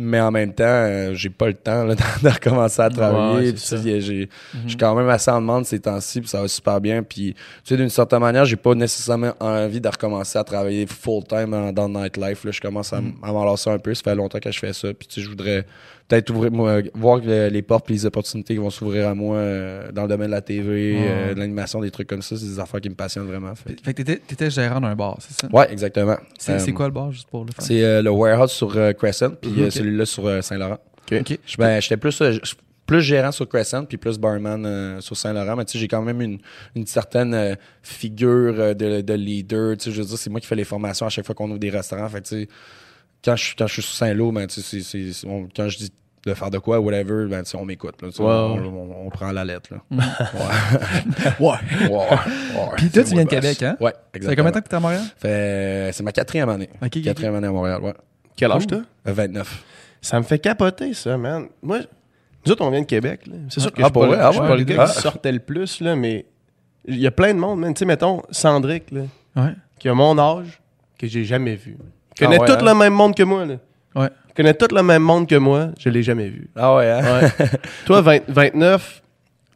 Mais 0.03 0.19
en 0.19 0.31
même 0.31 0.55
temps, 0.55 0.65
euh, 0.65 1.13
j'ai 1.13 1.29
pas 1.29 1.49
le 1.49 1.55
temps 1.55 1.85
là, 1.85 1.95
de 2.23 2.29
recommencer 2.29 2.81
à 2.81 2.89
travailler. 2.89 3.55
Je 3.55 4.27
suis 4.67 4.77
quand 4.79 4.95
même 4.95 5.11
assez 5.11 5.31
en 5.31 5.43
demande 5.43 5.67
ces 5.67 5.79
temps-ci, 5.79 6.21
puis 6.21 6.29
ça 6.31 6.41
va 6.41 6.49
super 6.49 6.81
bien. 6.81 7.03
Puis, 7.03 7.35
tu 7.35 7.41
sais, 7.65 7.77
d'une 7.77 7.91
certaine 7.91 8.21
manière, 8.21 8.47
j'ai 8.47 8.57
pas 8.57 8.75
nécessairement 8.75 9.35
envie 9.41 9.79
de 9.79 9.89
recommencer 9.89 10.39
à 10.39 10.45
travailler 10.45 10.87
full-time 10.87 11.51
dans, 11.51 11.73
dans 11.73 11.89
le 11.89 12.05
nightlife. 12.05 12.45
Là. 12.45 12.51
Je 12.51 12.61
commence 12.63 12.95
à, 12.95 13.03
m'en 13.03 13.55
un 13.55 13.79
peu. 13.79 13.93
Ça 13.93 14.03
fait 14.03 14.15
longtemps 14.15 14.39
que 14.39 14.51
je 14.51 14.59
fais 14.59 14.73
ça. 14.73 14.89
Puis, 14.95 15.07
tu 15.07 15.17
sais, 15.17 15.21
je 15.21 15.29
voudrais 15.29 15.67
peut-être 16.11 16.29
ouvrir, 16.31 16.51
moi, 16.51 16.81
voir 16.93 17.19
les 17.21 17.63
portes 17.63 17.89
et 17.89 17.93
les 17.95 18.05
opportunités 18.05 18.55
qui 18.55 18.61
vont 18.61 18.69
s'ouvrir 18.69 19.09
à 19.09 19.15
moi 19.15 19.37
euh, 19.37 19.93
dans 19.93 20.03
le 20.03 20.09
domaine 20.09 20.27
de 20.27 20.33
la 20.33 20.43
TV, 20.43 20.95
euh, 20.97 21.35
de 21.35 21.39
l'animation, 21.39 21.81
des 21.81 21.91
trucs 21.93 22.09
comme 22.09 22.21
ça. 22.21 22.37
C'est 22.37 22.45
des 22.45 22.59
affaires 22.59 22.81
qui 22.81 22.91
me 22.91 22.95
passionnent 22.97 23.27
vraiment. 23.29 23.55
Fait. 23.55 23.75
que- 23.75 23.83
Fait 23.83 23.95
que 23.95 24.03
t'étais, 24.03 24.17
t'étais 24.27 24.51
gérant 24.51 24.81
d'un 24.81 24.95
bar, 24.97 25.17
c'est 25.21 25.41
ça? 25.41 25.49
Ouais, 25.53 25.73
exactement. 25.73 26.17
C'est, 26.39 26.53
Euh, 26.69 26.73
quoi 26.73 26.87
le 26.89 26.93
bar, 26.93 27.13
juste 27.13 27.29
pour 27.29 27.45
le 27.45 27.53
faire? 27.53 27.65
C'est 27.65 27.83
euh, 27.85 28.03
le 28.03 28.11
warehouse 28.11 28.51
sur 28.51 28.77
euh, 28.77 28.93
Crescent, 28.93 29.31
puis 29.41 29.51
celui-là 29.71 30.05
sur 30.05 30.27
euh, 30.27 30.41
Saint-Laurent. 30.43 30.79
OK. 31.13 31.39
Je- 31.47 31.57
Ben, 31.57 31.81
j'étais 31.81 31.97
plus, 31.97 32.21
euh, 32.23 32.37
plus 32.87 33.03
gérant 33.03 33.31
sur 33.31 33.49
Crescent, 33.49 33.85
puis 33.85 33.97
plus 33.97 34.19
barman 34.19 34.65
euh, 34.67 35.01
sur 35.01 35.17
Saint-Laurent. 35.17 35.55
Mais 35.57 35.65
tu 35.65 35.73
sais, 35.73 35.79
j'ai 35.79 35.87
quand 35.89 36.03
même 36.03 36.21
une, 36.21 36.39
une 36.75 36.87
certaine 36.87 37.35
euh, 37.35 37.55
figure 37.83 38.55
euh, 38.59 38.75
de, 38.75 39.01
de 39.01 39.15
leader. 39.15 39.77
Tu 39.77 39.85
sais, 39.85 39.91
je 39.93 40.03
veux 40.03 40.09
dire, 40.09 40.19
c'est 40.19 40.31
moi 40.31 40.41
qui 40.41 40.47
fais 40.47 40.57
les 40.57 40.65
formations 40.65 41.07
à 41.07 41.09
chaque 41.09 41.25
fois 41.27 41.35
qu'on 41.37 41.49
ouvre 41.51 41.59
des 41.61 41.71
restaurants. 41.71 42.09
Fait 42.09 42.21
que, 42.21 42.29
tu 42.29 42.35
sais, 42.43 42.49
quand 43.25 43.37
je, 43.37 43.45
suis- 43.45 43.55
quand 43.57 43.67
je 43.67 43.73
suis 43.75 43.83
sur 43.83 43.95
Saint-Lô, 43.95 44.33
ben, 44.33 44.47
tu 44.47 44.61
on- 45.27 45.49
quand 45.55 45.69
je 45.69 45.79
dis 45.79 45.93
de 46.27 46.35
faire 46.35 46.51
de 46.51 46.59
quoi, 46.59 46.81
whatever, 46.81 47.27
ben, 47.29 47.43
tu 47.43 47.57
on 47.57 47.65
m'écoute. 47.65 47.95
tu 47.99 48.21
on, 48.21 48.25
ouais. 48.55 48.61
on- 48.67 49.07
on 49.07 49.11
prend 49.11 49.33
la 49.33 49.45
lettre. 49.45 49.71
Là. 49.73 49.81
Ouais. 51.41 51.47
Ouais. 51.47 51.89
ouais. 51.89 51.89
ouais. 51.89 52.69
Puis 52.77 52.91
toi, 52.91 53.05
tu 53.05 53.15
viens 53.15 53.25
de. 53.25 53.29
Québec, 53.29 53.63
hein? 53.63 53.77
Ouais, 53.81 53.91
Ça 53.93 53.99
fait 54.13 54.19
exactement. 54.19 54.37
combien 54.37 54.51
de 54.51 54.55
temps 54.55 54.61
que 54.63 54.69
t'es 54.69 54.77
à 54.77 54.81
Montréal? 54.81 55.03
Fait- 55.17 55.91
C'est 55.93 56.03
ma 56.03 56.13
quatrième 56.13 56.49
année. 56.49 56.69
Quatrième 57.03 57.35
année 57.37 57.47
à 57.49 57.53
Montréal, 57.53 57.81
ouais. 57.83 57.95
Quel 58.37 58.53
âge 58.53 58.67
t'as? 58.67 58.77
Euh, 58.77 59.13
29. 59.13 59.65
Ça 60.03 60.19
me 60.19 60.25
fait 60.25 60.39
capoter, 60.39 60.95
ça, 60.95 61.17
man. 61.19 61.47
Moi, 61.63 61.81
nous 62.47 62.53
autres, 62.53 62.65
on 62.65 62.71
vient 62.71 62.81
de 62.81 62.87
Québec. 62.87 63.27
là. 63.27 63.35
C'est 63.51 63.61
sûr 63.61 63.71
que 63.73 63.77
Ah, 63.79 63.81
je 63.81 63.85
suis 63.87 63.93
pour 63.93 64.03
pas, 64.03 64.09
vrai? 64.09 64.17
le- 64.19 64.23
Ah 64.23 64.27
je 64.29 64.33
suis 64.33 64.41
ouais? 64.43 64.49
pas 64.49 64.57
le 64.57 64.65
gars 64.65 64.77
Ah. 64.87 64.87
qui 64.93 65.01
sortait 65.01 65.33
le 65.33 65.41
plus, 65.41 65.81
là, 65.81 65.95
mais 65.97 66.27
il 66.87 66.99
y 66.99 67.07
a 67.07 67.11
plein 67.11 67.35
de 67.35 67.39
monde, 67.39 67.61
man. 67.61 67.75
Tu 67.75 67.81
sais, 67.81 67.85
mettons, 67.85 68.23
Sandrick, 68.31 68.91
là, 68.91 69.03
Ouais. 69.37 69.53
qui 69.79 69.89
a 69.89 69.95
mon 69.95 70.19
âge, 70.19 70.61
que 70.99 71.07
j'ai 71.07 71.25
jamais 71.25 71.55
vu. 71.57 71.77
Connaît 72.21 72.37
Ah 72.39 72.41
ouais, 72.43 72.47
tout 72.47 72.53
hein? 72.65 72.65
le 72.69 72.75
même 72.75 72.93
monde 72.93 73.15
que 73.15 73.23
moi, 73.23 73.45
là. 73.45 73.55
Ouais. 73.95 74.09
Il 74.29 74.35
connaît 74.35 74.55
tout 74.55 74.69
le 74.75 74.83
même 74.83 75.03
monde 75.03 75.27
que 75.29 75.35
moi, 75.37 75.71
je 75.79 75.89
l'ai 75.89 76.03
jamais 76.03 76.29
vu. 76.29 76.49
Ah 76.57 76.77
ouais, 76.77 76.89
hein? 76.91 77.03
Ouais. 77.41 77.47
Toi, 77.87 78.01
20 78.01 78.19
29, 78.29 79.03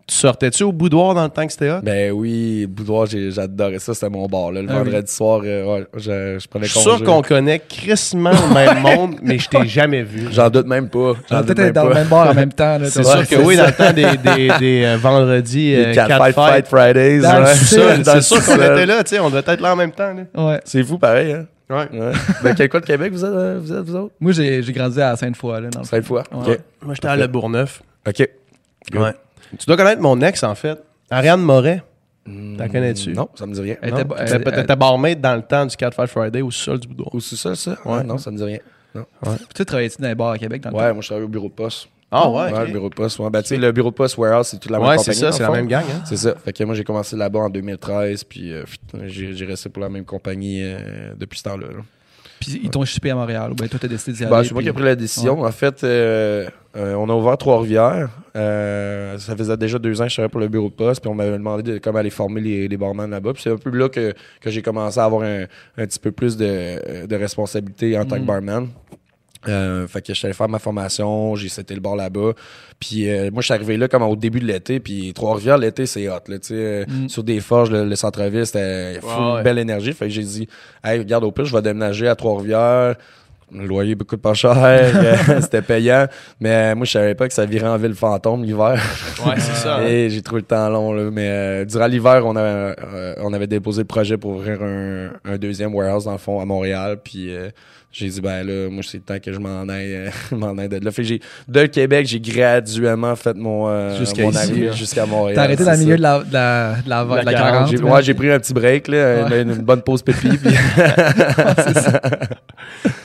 tu 0.06 0.14
sortais-tu 0.16 0.64
au 0.64 0.72
boudoir 0.72 1.14
dans 1.14 1.22
le 1.22 1.30
temps 1.30 1.46
que 1.46 1.52
c'était 1.52 1.70
hot? 1.70 1.78
Ben 1.82 2.10
oui, 2.12 2.66
boudoir, 2.66 3.06
j'adorais 3.06 3.78
ça, 3.78 3.94
c'était 3.94 4.10
mon 4.10 4.26
bar. 4.26 4.50
Là. 4.52 4.60
Le 4.60 4.68
Ah 4.68 4.72
oui. 4.82 4.90
vendredi 4.90 5.10
soir, 5.12 5.40
euh, 5.44 5.64
ouais, 5.78 5.86
je, 5.96 6.38
je 6.40 6.48
prenais 6.48 6.66
Je 6.66 6.72
suis 6.72 6.84
congé. 6.84 6.96
sûr 6.98 7.04
qu'on 7.06 7.22
connaît 7.22 7.58
crissement 7.60 8.32
le 8.32 8.52
même 8.52 8.80
monde, 8.96 9.14
mais 9.22 9.38
je 9.38 9.48
t'ai 9.48 9.66
jamais 9.66 10.02
vu. 10.02 10.26
J'en 10.32 10.50
doute 10.50 10.66
même 10.66 10.88
pas. 10.90 10.98
On 10.98 11.14
J'en 11.30 11.38
doute 11.42 11.56
peut-être 11.56 11.60
être 11.60 11.74
même 11.76 11.84
dans 11.84 11.88
le 11.88 11.94
même 11.94 12.08
bar 12.08 12.28
en 12.30 12.34
même 12.34 12.52
temps. 12.52 12.78
là, 12.78 12.90
C'est 12.90 13.04
sûr 13.04 13.26
que 13.28 13.36
oui, 13.36 13.54
ça. 13.56 13.62
dans 13.62 13.68
le 13.68 13.74
temps 13.74 13.92
des, 13.94 14.16
des, 14.36 14.58
des, 14.58 14.84
euh, 14.84 14.96
vendredis, 15.00 15.74
euh, 15.74 15.94
Fight 15.94 16.66
Fridays. 16.66 17.20
Dans 17.20 17.38
le 17.38 17.44
ouais. 17.44 17.54
sud, 17.54 17.78
Ça, 17.78 17.96
Dans 17.98 18.14
le 18.16 18.20
c'est 18.20 18.34
sûr 18.34 18.44
qu'on 18.44 18.56
était 18.56 18.86
là, 18.86 19.04
tu 19.04 19.14
sais, 19.14 19.20
on 19.20 19.30
devait 19.30 19.42
être 19.46 19.60
là 19.60 19.72
en 19.72 19.76
même 19.76 19.92
temps. 19.92 20.12
Là. 20.12 20.44
Ouais. 20.48 20.60
C'est 20.64 20.82
fou, 20.82 20.98
pareil, 20.98 21.32
hein? 21.32 21.46
Ouais. 21.70 21.88
Ouais. 21.92 22.12
ben, 22.42 22.54
quel 22.54 22.68
coin 22.68 22.80
de 22.80 22.86
Québec 22.86 23.12
vous 23.12 23.24
êtes, 23.24 23.30
euh, 23.30 23.58
vous, 23.60 23.72
êtes, 23.72 23.80
vous 23.84 23.96
autres? 23.96 24.14
Moi, 24.20 24.32
j'ai, 24.32 24.62
j'ai 24.62 24.72
grandi 24.72 25.00
à 25.00 25.16
Sainte-Foy. 25.16 25.60
Là, 25.62 25.70
dans. 25.70 25.84
Cette 25.84 26.04
fois. 26.04 26.24
Ouais. 26.32 26.60
Moi, 26.82 26.94
j'étais 26.94 27.08
à 27.08 27.16
Le 27.16 27.26
Bourgneuf. 27.26 27.82
OK. 28.06 28.28
OK. 28.92 29.00
Ouais. 29.00 29.14
Tu 29.58 29.66
dois 29.66 29.76
connaître 29.76 30.02
mon 30.02 30.20
ex, 30.20 30.42
en 30.42 30.54
fait. 30.54 30.78
Ariane 31.10 31.40
Moret. 31.40 31.82
T'en 32.26 32.68
connais-tu? 32.68 33.12
Non, 33.12 33.28
ça 33.34 33.46
me 33.46 33.52
dit 33.52 33.60
rien. 33.60 33.76
Elle 33.82 33.92
Non. 33.92 34.00
était 34.00 34.64
elle- 34.68 34.76
barmaid 34.76 35.20
dans 35.20 35.36
le 35.36 35.42
temps 35.42 35.66
du 35.66 35.76
4 35.76 35.94
Fight 35.94 36.08
Friday 36.08 36.40
au 36.40 36.50
sol 36.50 36.78
du 36.80 36.88
boudoir. 36.88 37.14
Au 37.14 37.20
sous-sol, 37.20 37.54
ça? 37.56 37.76
Ouais. 37.84 37.96
Ouais. 37.96 38.04
Non, 38.04 38.16
ça 38.18 38.30
me 38.30 38.36
dit 38.36 38.44
rien. 38.44 38.58
Tu 39.54 39.64
travaillais-tu 39.64 40.00
dans 40.00 40.08
les 40.08 40.14
bars 40.14 40.30
à 40.30 40.38
Québec 40.38 40.62
dans 40.62 40.70
le 40.70 40.76
Ouais, 40.76 40.92
moi, 40.92 41.02
je 41.02 41.08
travaille 41.08 41.24
au 41.24 41.28
bureau 41.28 41.48
de 41.48 41.52
poste. 41.54 41.88
Ah 42.16 42.30
ouais, 42.30 42.66
le 42.66 42.72
bureau 42.72 42.88
de 42.88 42.94
poste. 42.94 43.18
Ouais, 43.18 43.30
ben, 43.30 43.42
tu 43.42 43.48
sais, 43.48 43.56
le 43.56 43.72
bureau 43.72 43.90
de 43.90 43.94
poste 43.96 44.16
Warehouse, 44.16 44.46
c'est 44.48 44.58
toute 44.58 44.70
la 44.70 44.78
même 44.78 44.88
Ouais, 44.88 44.96
compagnie. 44.96 45.16
c'est 45.16 45.20
ça, 45.20 45.32
c'est 45.32 45.42
la 45.42 45.50
même 45.50 45.66
gang. 45.66 45.82
Hein? 45.90 46.02
C'est 46.06 46.16
ça. 46.16 46.34
Fait 46.44 46.52
que 46.52 46.62
moi, 46.64 46.74
j'ai 46.74 46.84
commencé 46.84 47.16
là-bas 47.16 47.40
en 47.40 47.50
2013, 47.50 48.24
puis 48.24 48.52
euh, 48.52 48.62
j'ai 49.06 49.44
resté 49.46 49.68
pour 49.68 49.82
la 49.82 49.88
même 49.88 50.04
compagnie 50.04 50.60
euh, 50.62 51.12
depuis 51.18 51.38
ce 51.38 51.44
temps-là. 51.44 51.66
là. 51.68 51.82
Puis 52.40 52.60
ils 52.62 52.68
t'ont 52.68 52.84
shippé 52.84 53.10
à 53.10 53.14
Montréal. 53.14 53.52
Ou 53.52 53.54
bien 53.54 53.68
toi, 53.68 53.78
t'as 53.80 53.88
décidé 53.88 54.12
d'y 54.18 54.24
aller. 54.24 54.30
Ben, 54.30 54.44
c'est 54.44 54.52
moi 54.52 54.62
qui 54.62 54.68
ai 54.68 54.72
pris 54.72 54.82
la 54.84 54.96
décision. 54.96 55.40
En 55.42 55.50
fait, 55.50 55.82
euh, 55.82 56.46
euh, 56.76 56.94
on 56.94 57.08
a 57.08 57.14
ouvert 57.14 57.38
Trois-Rivières. 57.38 58.10
Euh, 58.36 59.16
ça 59.18 59.34
faisait 59.34 59.56
déjà 59.56 59.78
deux 59.78 60.00
ans 60.00 60.04
que 60.04 60.10
je 60.10 60.16
travaillais 60.16 60.30
pour 60.30 60.40
le 60.40 60.48
bureau 60.48 60.68
de 60.68 60.74
poste, 60.74 61.00
puis 61.00 61.08
on 61.08 61.14
m'avait 61.14 61.32
demandé 61.38 61.62
de 61.62 61.78
comment 61.78 62.00
aller 62.00 62.10
former 62.10 62.40
les, 62.42 62.68
les 62.68 62.76
barman 62.76 63.08
là-bas. 63.08 63.32
Puis 63.32 63.42
c'est 63.44 63.50
un 63.50 63.56
peu 63.56 63.70
là 63.70 63.88
que, 63.88 64.12
que 64.40 64.50
j'ai 64.50 64.60
commencé 64.60 64.98
à 65.00 65.04
avoir 65.04 65.22
un, 65.22 65.44
un 65.78 65.86
petit 65.86 65.98
peu 66.00 66.10
plus 66.12 66.36
de, 66.36 67.06
de 67.06 67.16
responsabilité 67.16 67.96
en 67.98 68.04
tant 68.04 68.16
que 68.16 68.22
Mm. 68.22 68.26
barman. 68.26 68.68
Euh, 69.48 69.86
fait 69.86 70.00
que 70.02 70.08
je 70.12 70.18
suis 70.18 70.26
allé 70.26 70.34
faire 70.34 70.48
ma 70.48 70.58
formation, 70.58 71.34
j'ai 71.36 71.48
cété 71.48 71.74
le 71.74 71.80
bar 71.80 71.96
là-bas. 71.96 72.32
Puis 72.80 73.08
euh, 73.08 73.30
moi, 73.32 73.40
je 73.40 73.46
suis 73.46 73.54
arrivé 73.54 73.76
là 73.76 73.88
comme 73.88 74.02
au 74.02 74.16
début 74.16 74.40
de 74.40 74.46
l'été. 74.46 74.80
Puis 74.80 75.12
Trois-Rivières, 75.14 75.58
l'été, 75.58 75.86
c'est 75.86 76.08
hot. 76.08 76.14
Là, 76.28 76.38
tu 76.38 76.48
sais, 76.48 76.54
euh, 76.54 76.84
Mm. 76.88 77.08
Sur 77.08 77.24
des 77.24 77.40
forges, 77.40 77.70
le, 77.70 77.84
le 77.84 77.96
centre-ville, 77.96 78.44
c'était 78.46 79.00
full 79.00 79.10
Ouais, 79.24 79.32
ouais. 79.34 79.42
belle 79.42 79.58
énergie. 79.58 79.92
Fait 79.92 80.06
que 80.06 80.10
j'ai 80.12 80.22
dit, 80.22 80.48
hey, 80.84 80.98
regarde, 80.98 81.24
au 81.24 81.32
pire, 81.32 81.44
je 81.44 81.54
vais 81.54 81.62
déménager 81.62 82.08
à 82.08 82.14
Trois-Rivières. 82.14 82.94
Le 83.52 83.66
loyer 83.66 83.94
coûte 83.94 84.20
pas 84.22 84.34
cher, 84.34 84.56
euh, 84.56 85.16
c'était 85.40 85.62
payant. 85.62 86.06
Mais 86.40 86.74
moi, 86.74 86.86
je 86.86 86.92
savais 86.92 87.14
pas 87.14 87.28
que 87.28 87.34
ça 87.34 87.44
virait 87.44 87.68
en 87.68 87.76
ville 87.76 87.94
fantôme 87.94 88.42
l'hiver. 88.42 88.80
Ouais, 89.24 89.34
c'est 89.36 89.54
ça. 89.54 89.76
hein. 89.76 89.86
Et 89.86 90.08
j'ai 90.10 90.22
trouvé 90.22 90.40
le 90.40 90.46
temps 90.46 90.68
long. 90.70 90.92
Là. 90.92 91.10
Mais 91.12 91.28
euh, 91.28 91.64
durant 91.64 91.86
l'hiver, 91.86 92.22
on, 92.26 92.34
avait, 92.36 92.74
euh, 92.82 93.14
on 93.20 93.32
avait 93.32 93.46
déposé 93.46 93.82
le 93.82 93.86
projet 93.86 94.16
pour 94.16 94.32
ouvrir 94.32 94.60
un, 94.62 95.10
un 95.24 95.36
deuxième 95.36 95.74
warehouse, 95.74 96.04
dans 96.06 96.12
le 96.12 96.18
fond, 96.18 96.40
à 96.40 96.44
Montréal. 96.44 96.98
Puis 97.04 97.32
euh, 97.32 97.50
j'ai 97.96 98.08
dit, 98.08 98.20
ben 98.20 98.44
là, 98.44 98.68
moi, 98.70 98.82
c'est 98.84 98.96
le 98.98 99.04
temps 99.04 99.18
que 99.24 99.32
je 99.32 99.38
m'en 99.38 99.68
aille, 99.68 99.94
euh, 99.94 100.10
m'en 100.32 100.58
aille 100.58 100.68
de 100.68 100.84
là. 100.84 100.90
Fait 100.90 101.02
que 101.02 101.08
j'ai, 101.08 101.20
de 101.46 101.66
Québec, 101.66 102.06
j'ai 102.08 102.18
graduellement 102.18 103.14
fait 103.14 103.36
mon, 103.36 103.68
euh, 103.68 103.96
Jusqu'à 103.98 104.24
mon 104.24 104.34
arrivée 104.34 104.72
jusqu'à 104.72 105.06
Montréal. 105.06 105.36
T'as 105.36 105.42
arrêté 105.44 105.64
dans 105.64 105.70
le 105.72 105.78
milieu 105.78 105.96
de 105.96 106.02
la, 106.02 106.18
de 106.18 106.32
la, 106.32 106.74
de 106.84 106.90
la, 106.90 107.04
de 107.04 107.14
la 107.14 107.22
La 107.22 107.32
40. 107.32 107.70
J'ai, 107.70 107.78
ouais, 107.78 108.02
j'ai 108.02 108.14
pris 108.14 108.32
un 108.32 108.40
petit 108.40 108.52
break, 108.52 108.88
là, 108.88 109.26
Ouais. 109.28 109.42
une, 109.42 109.50
une 109.50 109.62
bonne 109.62 109.82
pause 109.82 110.02
pépi. 110.02 110.28
puis 110.36 110.50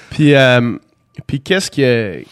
Puis, 0.09 0.33
euh, 0.35 0.75
puis 1.27 1.39
qu'est-ce 1.41 1.69
que 1.69 2.23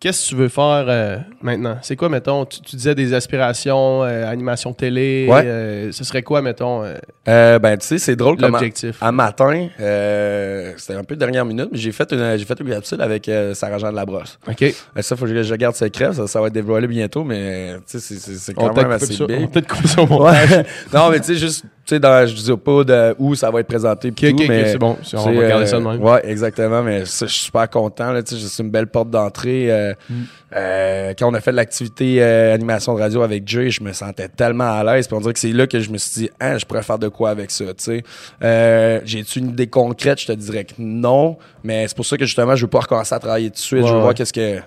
qu'est-ce 0.00 0.24
que 0.24 0.28
tu 0.30 0.34
veux 0.36 0.48
faire 0.48 0.86
euh, 0.88 1.18
maintenant? 1.42 1.76
C'est 1.82 1.94
quoi, 1.94 2.08
mettons, 2.08 2.44
tu, 2.46 2.60
tu 2.62 2.74
disais 2.76 2.94
des 2.94 3.12
aspirations, 3.14 4.02
euh, 4.02 4.26
animation 4.26 4.72
télé. 4.72 5.26
Ouais. 5.28 5.42
euh, 5.44 5.92
ce 5.92 6.02
serait 6.04 6.22
quoi, 6.22 6.40
mettons, 6.42 6.82
euh, 6.82 6.94
Euh, 7.28 7.58
ben, 7.58 7.76
tu 7.76 7.86
sais, 7.86 7.98
c'est 7.98 8.16
drôle 8.16 8.36
comme 8.38 8.52
l'objectif? 8.52 8.96
un 9.02 9.12
matin, 9.12 9.68
euh, 9.78 10.72
c'était 10.76 10.94
un 10.94 11.04
peu 11.04 11.14
de 11.14 11.20
dernière 11.20 11.44
minute, 11.44 11.68
mais 11.70 11.78
j'ai 11.78 11.92
fait 11.92 12.10
une, 12.12 12.36
j'ai 12.38 12.44
fait 12.44 12.58
une 12.60 12.70
capsule 12.70 13.00
avec 13.02 13.28
euh, 13.28 13.54
Sarah-Jean 13.54 13.90
de 13.90 13.96
Labrosse. 13.96 14.38
OK. 14.48 14.62
Euh, 14.62 14.72
Ça, 15.02 15.16
faut 15.16 15.26
que 15.26 15.42
je 15.42 15.54
garde 15.54 15.74
secret, 15.76 16.12
ça, 16.14 16.26
ça 16.26 16.40
va 16.40 16.46
être 16.48 16.52
dévoilé 16.54 16.86
bientôt, 16.86 17.22
mais 17.24 17.74
tu 17.88 17.98
sais, 17.98 18.00
c'est- 18.18 18.34
c'est 18.38 18.52
On 18.56 18.68
quand 18.68 18.72
va 18.74 18.82
même 18.82 18.92
assez 18.92 19.12
ça- 19.12 19.24
on 19.24 19.26
big. 19.26 19.50
peut-être 19.50 19.68
couper 19.68 19.88
ça 19.88 20.02
au 20.02 20.06
montage. 20.06 20.50
Ouais. 20.50 20.66
non, 20.94 21.10
mais 21.10 21.20
tu 21.20 21.26
sais, 21.26 21.34
juste, 21.36 21.64
sais, 21.90 22.00
dans- 22.00 22.26
je 22.26 22.34
dis 22.34 22.56
pas 22.56 22.84
de 22.84 23.14
où 23.18 23.34
ça 23.34 23.50
va 23.50 23.60
être 23.60 23.66
présenté. 23.68 24.10
tout, 24.12 24.26
mais 24.48 24.72
c'est 24.72 24.78
bon. 24.78 24.96
On 25.14 25.32
va 25.32 25.48
garder 25.48 25.66
ça 25.66 25.78
de 25.78 25.84
euh, 25.86 25.90
même. 25.92 26.02
Ouais, 26.02 26.20
exactement. 26.28 26.82
Mais 26.82 27.00
je 27.00 27.04
suis 27.26 27.28
super 27.28 27.68
content. 27.70 28.12
Là, 28.12 28.22
tu 28.22 28.36
sais, 28.36 28.46
c'est 28.48 28.62
une 28.62 28.70
belle 28.70 28.86
porte 28.88 29.10
d'entrée. 29.10 29.70
euh, 29.70 29.94
Mm. 30.08 30.14
euh, 30.56 31.14
quand 31.18 31.28
on 31.30 31.34
a 31.34 31.40
fait 31.40 31.50
de 31.52 31.56
l'activité 31.56 32.22
euh, 32.22 32.54
animation 32.54 32.94
de 32.94 33.00
radio 33.00 33.22
avec 33.22 33.46
Jay, 33.46 33.70
je 33.70 33.82
me 33.82 33.92
sentais 33.92 34.28
tellement 34.28 34.70
à 34.72 34.82
l'aise. 34.84 35.06
Puis 35.06 35.16
on 35.16 35.20
dirait 35.20 35.32
que 35.32 35.38
c'est 35.38 35.52
là 35.52 35.66
que 35.66 35.78
je 35.80 35.90
me 35.90 35.98
suis 35.98 36.22
dit, 36.22 36.30
ah, 36.40 36.58
je 36.58 36.64
pourrais 36.64 36.82
faire 36.82 36.98
de 36.98 37.08
quoi 37.08 37.30
avec 37.30 37.50
ça. 37.50 37.64
tu 37.66 37.72
sais. 37.78 38.02
Euh, 38.42 39.00
J'ai-tu 39.04 39.38
une 39.40 39.50
idée 39.50 39.66
concrète? 39.66 40.20
Je 40.20 40.26
te 40.26 40.32
dirais 40.32 40.64
que 40.64 40.74
non. 40.78 41.36
Mais 41.62 41.86
c'est 41.88 41.96
pour 41.96 42.06
ça 42.06 42.16
que 42.16 42.24
justement, 42.24 42.56
je 42.56 42.62
veux 42.62 42.70
pas 42.70 42.80
recommencer 42.80 43.14
à 43.14 43.18
travailler 43.18 43.48
tout 43.50 43.54
de 43.54 43.58
suite. 43.58 43.82
Ouais, 43.82 43.86
je 43.86 43.92
veux 43.92 43.96
ouais. 43.98 44.02
voir 44.02 44.14
qu'est-ce 44.14 44.32
que 44.32 44.58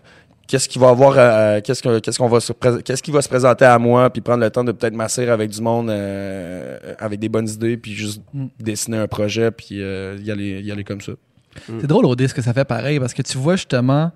qu'est-ce 0.47 0.67
qui 0.69 0.77
va 0.79 0.89
avoir 0.89 1.13
euh, 1.17 1.61
qu'est-ce 1.61 1.81
que 1.81 1.99
qu'est-ce 1.99 2.17
qu'on 2.19 2.27
va 2.27 2.39
se 2.39 2.51
qu'est-ce 2.81 3.01
qui 3.03 3.11
va 3.11 3.21
se 3.21 3.29
présenter 3.29 3.65
à 3.65 3.77
moi 3.79 4.09
puis 4.09 4.21
prendre 4.21 4.41
le 4.43 4.49
temps 4.49 4.63
de 4.63 4.71
peut-être 4.71 4.93
m'asseoir 4.93 5.29
avec 5.29 5.49
du 5.49 5.61
monde 5.61 5.89
euh, 5.89 6.77
avec 6.99 7.19
des 7.19 7.29
bonnes 7.29 7.47
idées 7.49 7.77
puis 7.77 7.93
juste 7.93 8.21
Mm. 8.33 8.45
dessiner 8.59 8.97
un 8.97 9.07
projet 9.07 9.51
puis 9.51 9.81
euh, 9.81 10.17
y 10.21 10.31
aller 10.31 10.61
y 10.61 10.71
aller 10.71 10.83
comme 10.83 11.01
ça. 11.01 11.13
C'est 11.67 11.85
drôle 11.87 12.05
au 12.05 12.15
ce 12.17 12.33
que 12.33 12.41
ça 12.41 12.53
fait 12.53 12.65
pareil 12.65 12.99
parce 12.99 13.13
que 13.13 13.21
tu 13.21 13.37
vois 13.37 13.55
justement 13.55 14.11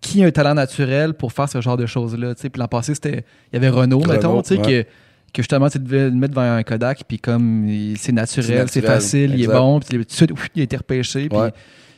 qui 0.00 0.22
a 0.22 0.26
un 0.26 0.30
talent 0.30 0.54
naturel 0.54 1.14
pour 1.14 1.32
faire 1.32 1.48
ce 1.48 1.60
genre 1.60 1.76
de 1.76 1.86
choses-là. 1.86 2.34
tu 2.34 2.42
sais. 2.42 2.50
Puis 2.50 2.58
l'an 2.60 2.66
passé, 2.68 2.92
c'était. 2.94 3.24
Il 3.52 3.54
y 3.54 3.56
avait 3.56 3.68
Renault, 3.68 4.00
Renault, 4.00 4.12
mettons, 4.12 4.42
tu 4.42 4.48
sais, 4.56 4.60
ouais. 4.60 4.84
que, 4.84 4.88
que 5.32 5.42
justement, 5.42 5.70
tu 5.70 5.78
devais 5.78 6.06
le 6.06 6.10
mettre 6.10 6.34
devant 6.34 6.42
un 6.56 6.62
Kodak, 6.64 7.04
puis 7.06 7.18
comme 7.20 7.66
il- 7.68 7.96
c'est 7.98 8.10
naturel, 8.12 8.66
C'est 8.68 8.80
facile, 8.82 9.32
il 9.34 9.44
est 9.44 9.46
bon, 9.46 9.78
puis 9.78 9.98
tout 9.98 10.04
de 10.04 10.10
suite, 10.10 10.32
ouf, 10.32 10.48
il 10.56 10.60
a 10.60 10.64
été 10.64 10.76
repêché. 10.76 11.28
puis- 11.28 11.38
Ouais. 11.38 11.52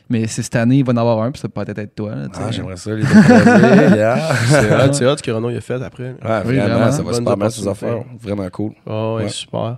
Mais 0.09 0.27
c'est 0.27 0.43
cette 0.43 0.55
année, 0.55 0.77
il 0.77 0.85
va 0.85 0.93
en 0.93 0.97
avoir 0.97 1.21
un, 1.23 1.31
puis 1.31 1.41
ça 1.41 1.47
peut 1.49 1.63
peut-être 1.65 1.79
être 1.79 1.95
toi. 1.95 2.13
là. 2.13 2.27
Ah, 2.35 2.51
j'aimerais 2.51 2.77
ça 2.77 2.93
les 2.93 3.01
deux 3.03 3.09
yeah. 3.95 4.35
C'est 4.47 4.71
hot, 4.89 4.93
c'est 4.93 5.05
hot 5.07 5.17
ce 5.17 5.23
que 5.23 5.31
Renaud 5.31 5.49
il 5.49 5.57
a 5.57 5.61
fait 5.61 5.81
après. 5.83 6.09
Ouais, 6.09 6.15
Oui, 6.45 6.55
vraiment, 6.57 6.67
vraiment. 6.75 6.91
ça 6.91 7.01
va 7.03 7.13
super 7.13 7.37
bien 7.37 7.49
ces 7.49 7.67
affaires, 7.67 8.03
vraiment 8.21 8.49
cool. 8.49 8.73
Oh, 8.85 9.15
ouais, 9.17 9.23
Ouais. 9.23 9.29
super. 9.29 9.77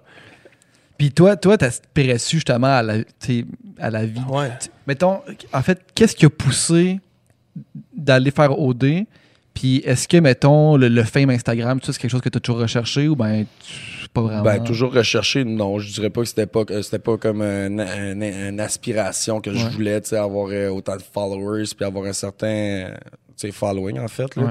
Puis 0.97 1.11
toi, 1.11 1.35
toi, 1.37 1.57
t'aspirais 1.57 2.17
su 2.17 2.37
justement 2.37 2.67
à 2.75 2.81
la, 2.83 2.95
à 3.79 3.89
la 3.89 4.05
vie? 4.05 4.19
Ouais. 4.29 4.49
Mettons, 4.87 5.21
en 5.53 5.61
fait, 5.61 5.79
qu'est-ce 5.95 6.15
qui 6.15 6.25
a 6.25 6.29
poussé 6.29 6.99
d'aller 7.95 8.31
faire 8.31 8.59
OD? 8.59 9.05
Puis 9.59 9.77
est-ce 9.85 10.07
que, 10.07 10.17
mettons, 10.17 10.77
le, 10.77 10.87
le 10.87 11.03
fame 11.03 11.31
Instagram, 11.31 11.79
tout 11.79 11.87
ça, 11.87 11.93
c'est 11.93 11.99
quelque 11.99 12.11
chose 12.11 12.21
que 12.21 12.29
tu 12.29 12.37
as 12.37 12.41
toujours 12.41 12.61
recherché 12.61 13.07
ou 13.07 13.15
ben 13.15 13.45
tu- 13.59 14.07
pas 14.09 14.21
vraiment? 14.21 14.43
Ben, 14.43 14.63
toujours 14.63 14.93
recherché, 14.93 15.43
non. 15.43 15.79
Je 15.79 15.91
dirais 15.93 16.11
pas 16.11 16.21
que 16.21 16.27
c'était 16.27 16.45
pas, 16.45 16.63
c'était 16.83 16.99
pas 16.99 17.17
comme 17.17 17.41
un- 17.41 17.79
un- 17.79 18.21
un- 18.21 18.49
une 18.49 18.59
aspiration 18.59 19.41
que 19.41 19.51
je 19.53 19.65
voulais, 19.69 19.99
tu 20.01 20.09
sais, 20.09 20.17
avoir 20.17 20.49
euh, 20.51 20.69
autant 20.69 20.95
de 20.95 21.01
followers 21.01 21.63
puis 21.75 21.85
avoir 21.85 22.05
un 22.05 22.13
certain, 22.13 22.91
tu 23.35 23.47
sais, 23.47 23.51
following, 23.51 23.97
en 23.99 24.07
fait. 24.07 24.35
Ouais. 24.35 24.43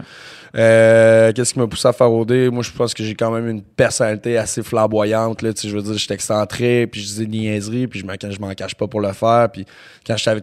Euh, 0.56 1.32
Qu'est-ce 1.32 1.52
qui 1.54 1.60
m'a 1.60 1.68
poussé 1.68 1.86
à 1.86 1.92
faire 1.92 2.10
OD? 2.12 2.50
Moi, 2.52 2.64
je 2.64 2.72
pense 2.72 2.92
que 2.92 3.04
j'ai 3.04 3.14
quand 3.14 3.30
même 3.30 3.48
une 3.48 3.62
personnalité 3.62 4.36
assez 4.38 4.64
flamboyante, 4.64 5.40
là. 5.42 5.52
Tu 5.52 5.62
sais, 5.62 5.68
je 5.68 5.76
veux 5.76 5.82
dire, 5.82 5.96
j'étais 5.96 6.14
excentré, 6.14 6.88
puis 6.88 7.00
je 7.00 7.06
disais 7.06 7.26
des 7.26 7.38
niaiseries, 7.38 7.86
puis 7.86 8.00
je 8.00 8.06
m'en 8.06 8.14
je 8.20 8.40
m'en 8.40 8.52
cache 8.54 8.74
pas 8.74 8.88
pour 8.88 9.00
le 9.00 9.12
faire. 9.12 9.50
Puis 9.52 9.64
quand 10.04 10.16
je 10.16 10.22
savais, 10.24 10.40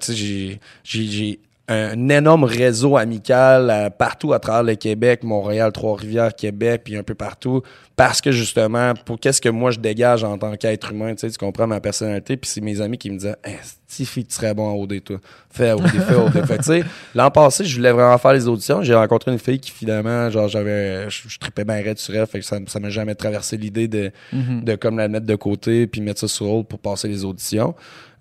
j'ai 0.86 1.40
un 1.70 2.10
énorme 2.10 2.44
réseau 2.44 2.98
amical 2.98 3.70
euh, 3.70 3.90
partout 3.90 4.34
à 4.34 4.40
travers 4.40 4.64
le 4.64 4.76
Québec, 4.76 5.24
Montréal, 5.24 5.72
Trois-Rivières, 5.72 6.36
Québec, 6.36 6.82
puis 6.84 6.98
un 6.98 7.04
peu 7.04 7.16
partout, 7.16 7.62
parce 7.96 8.20
que 8.20 8.32
justement, 8.34 8.94
pour 9.06 9.18
qu'est-ce 9.18 9.40
que 9.40 9.48
moi 9.48 9.72
je 9.72 9.80
dégage 9.80 10.26
en 10.26 10.38
tant 10.38 10.56
qu'être 10.58 10.92
humain, 10.92 11.14
tu 11.16 11.20
sais, 11.20 11.30
tu 11.30 11.38
comprends 11.38 11.66
ma 11.66 11.80
personnalité, 11.80 12.36
puis 12.36 12.50
c'est 12.50 12.60
mes 12.60 12.82
amis 12.82 12.98
qui 12.98 13.10
me 13.10 13.18
disaient, 13.18 13.36
hey, 13.46 13.56
Stifi, 13.88 14.26
tu 14.26 14.34
serais 14.36 14.54
bon 14.54 14.70
à 14.70 14.74
OD, 14.74 15.04
toi. 15.04 15.18
Fais 15.52 15.72
OD, 15.72 15.88
fais 15.88 16.16
OD. 16.16 16.46
fait 16.46 16.58
tu 16.58 16.64
sais, 16.64 16.84
l'an 17.16 17.32
passé, 17.32 17.64
je 17.64 17.76
voulais 17.78 17.92
vraiment 17.92 18.18
faire 18.18 18.34
les 18.34 18.48
auditions. 18.48 18.82
J'ai 18.82 18.96
rencontré 18.96 19.32
une 19.32 19.40
fille 19.40 19.60
qui, 19.60 19.72
finalement, 19.72 20.30
genre, 20.32 20.48
j'avais, 20.50 21.10
je, 21.10 21.30
je 21.30 21.38
tripais 21.40 21.64
bien 21.64 21.76
raide 21.76 22.00
sur 22.00 22.14
elle, 22.16 22.26
fait 22.28 22.40
que 22.40 22.46
ça, 22.46 22.58
ça 22.68 22.80
m'a 22.82 22.90
jamais 22.90 23.16
traversé 23.16 23.56
l'idée 23.56 23.88
de, 23.88 24.12
Mhm. 24.34 24.64
de 24.66 24.76
comme 24.76 24.98
la 24.98 25.08
mettre 25.08 25.28
de 25.28 25.36
côté 25.36 25.88
puis 25.88 26.02
mettre 26.02 26.20
ça 26.22 26.28
sur 26.28 26.50
hold 26.52 26.66
pour 26.68 26.80
passer 26.80 27.08
les 27.08 27.24
auditions. 27.24 27.74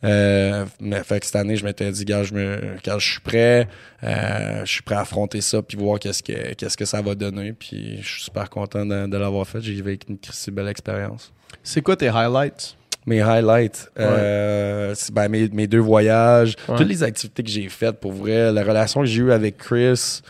Euh, 0.05 0.64
mais 0.80 1.03
fait 1.05 1.20
que 1.20 1.26
cette 1.26 1.36
année, 1.36 1.57
je 1.57 1.64
m'étais 1.64 1.90
dit, 1.92 2.05
gars, 2.05 2.24
je 2.24 2.34
me, 2.34 2.59
quand 2.84 2.98
je 2.98 3.11
suis 3.12 3.20
prêt, 3.20 3.68
euh, 4.03 4.64
je 4.64 4.70
suis 4.72 4.82
prêt 4.82 4.96
à 4.96 5.00
affronter 5.00 5.40
ça 5.40 5.62
puis 5.62 5.76
voir 5.76 5.98
qu'est-ce 6.00 6.22
que, 6.22 6.55
qu'est-ce 6.55 6.76
que 6.76 6.84
ça 6.84 7.00
va 7.03 7.14
donner. 7.14 7.53
Puis 7.53 7.98
je 8.03 8.09
suis 8.09 8.22
super 8.24 8.50
content 8.50 8.84
de, 8.84 9.07
de 9.07 9.16
l'avoir 9.16 9.46
fait. 9.46 9.61
J'ai 9.61 9.80
vécu 9.80 10.07
une 10.11 10.18
si 10.30 10.50
belle 10.50 10.68
expérience. 10.68 11.32
C'est 11.62 11.82
quoi 11.82 11.94
tes 11.96 12.09
highlights? 12.09 12.76
Mes 13.07 13.20
highlights, 13.20 13.90
euh, 13.98 14.94
ben, 15.12 15.28
mes, 15.28 15.48
mes 15.48 15.66
deux 15.66 15.80
voyages, 15.80 16.55
Ouais. 16.68 16.76
toutes 16.76 16.86
les 16.88 17.03
activités 17.03 17.42
que 17.42 17.48
j'ai 17.50 17.68
faites 17.68 17.98
pour 17.98 18.12
vrai, 18.12 18.53
la 18.53 18.62
relation 18.62 19.00
que 19.00 19.07
j'ai 19.07 19.22
eue 19.22 19.32
avec 19.32 19.57
Chris, 19.59 20.20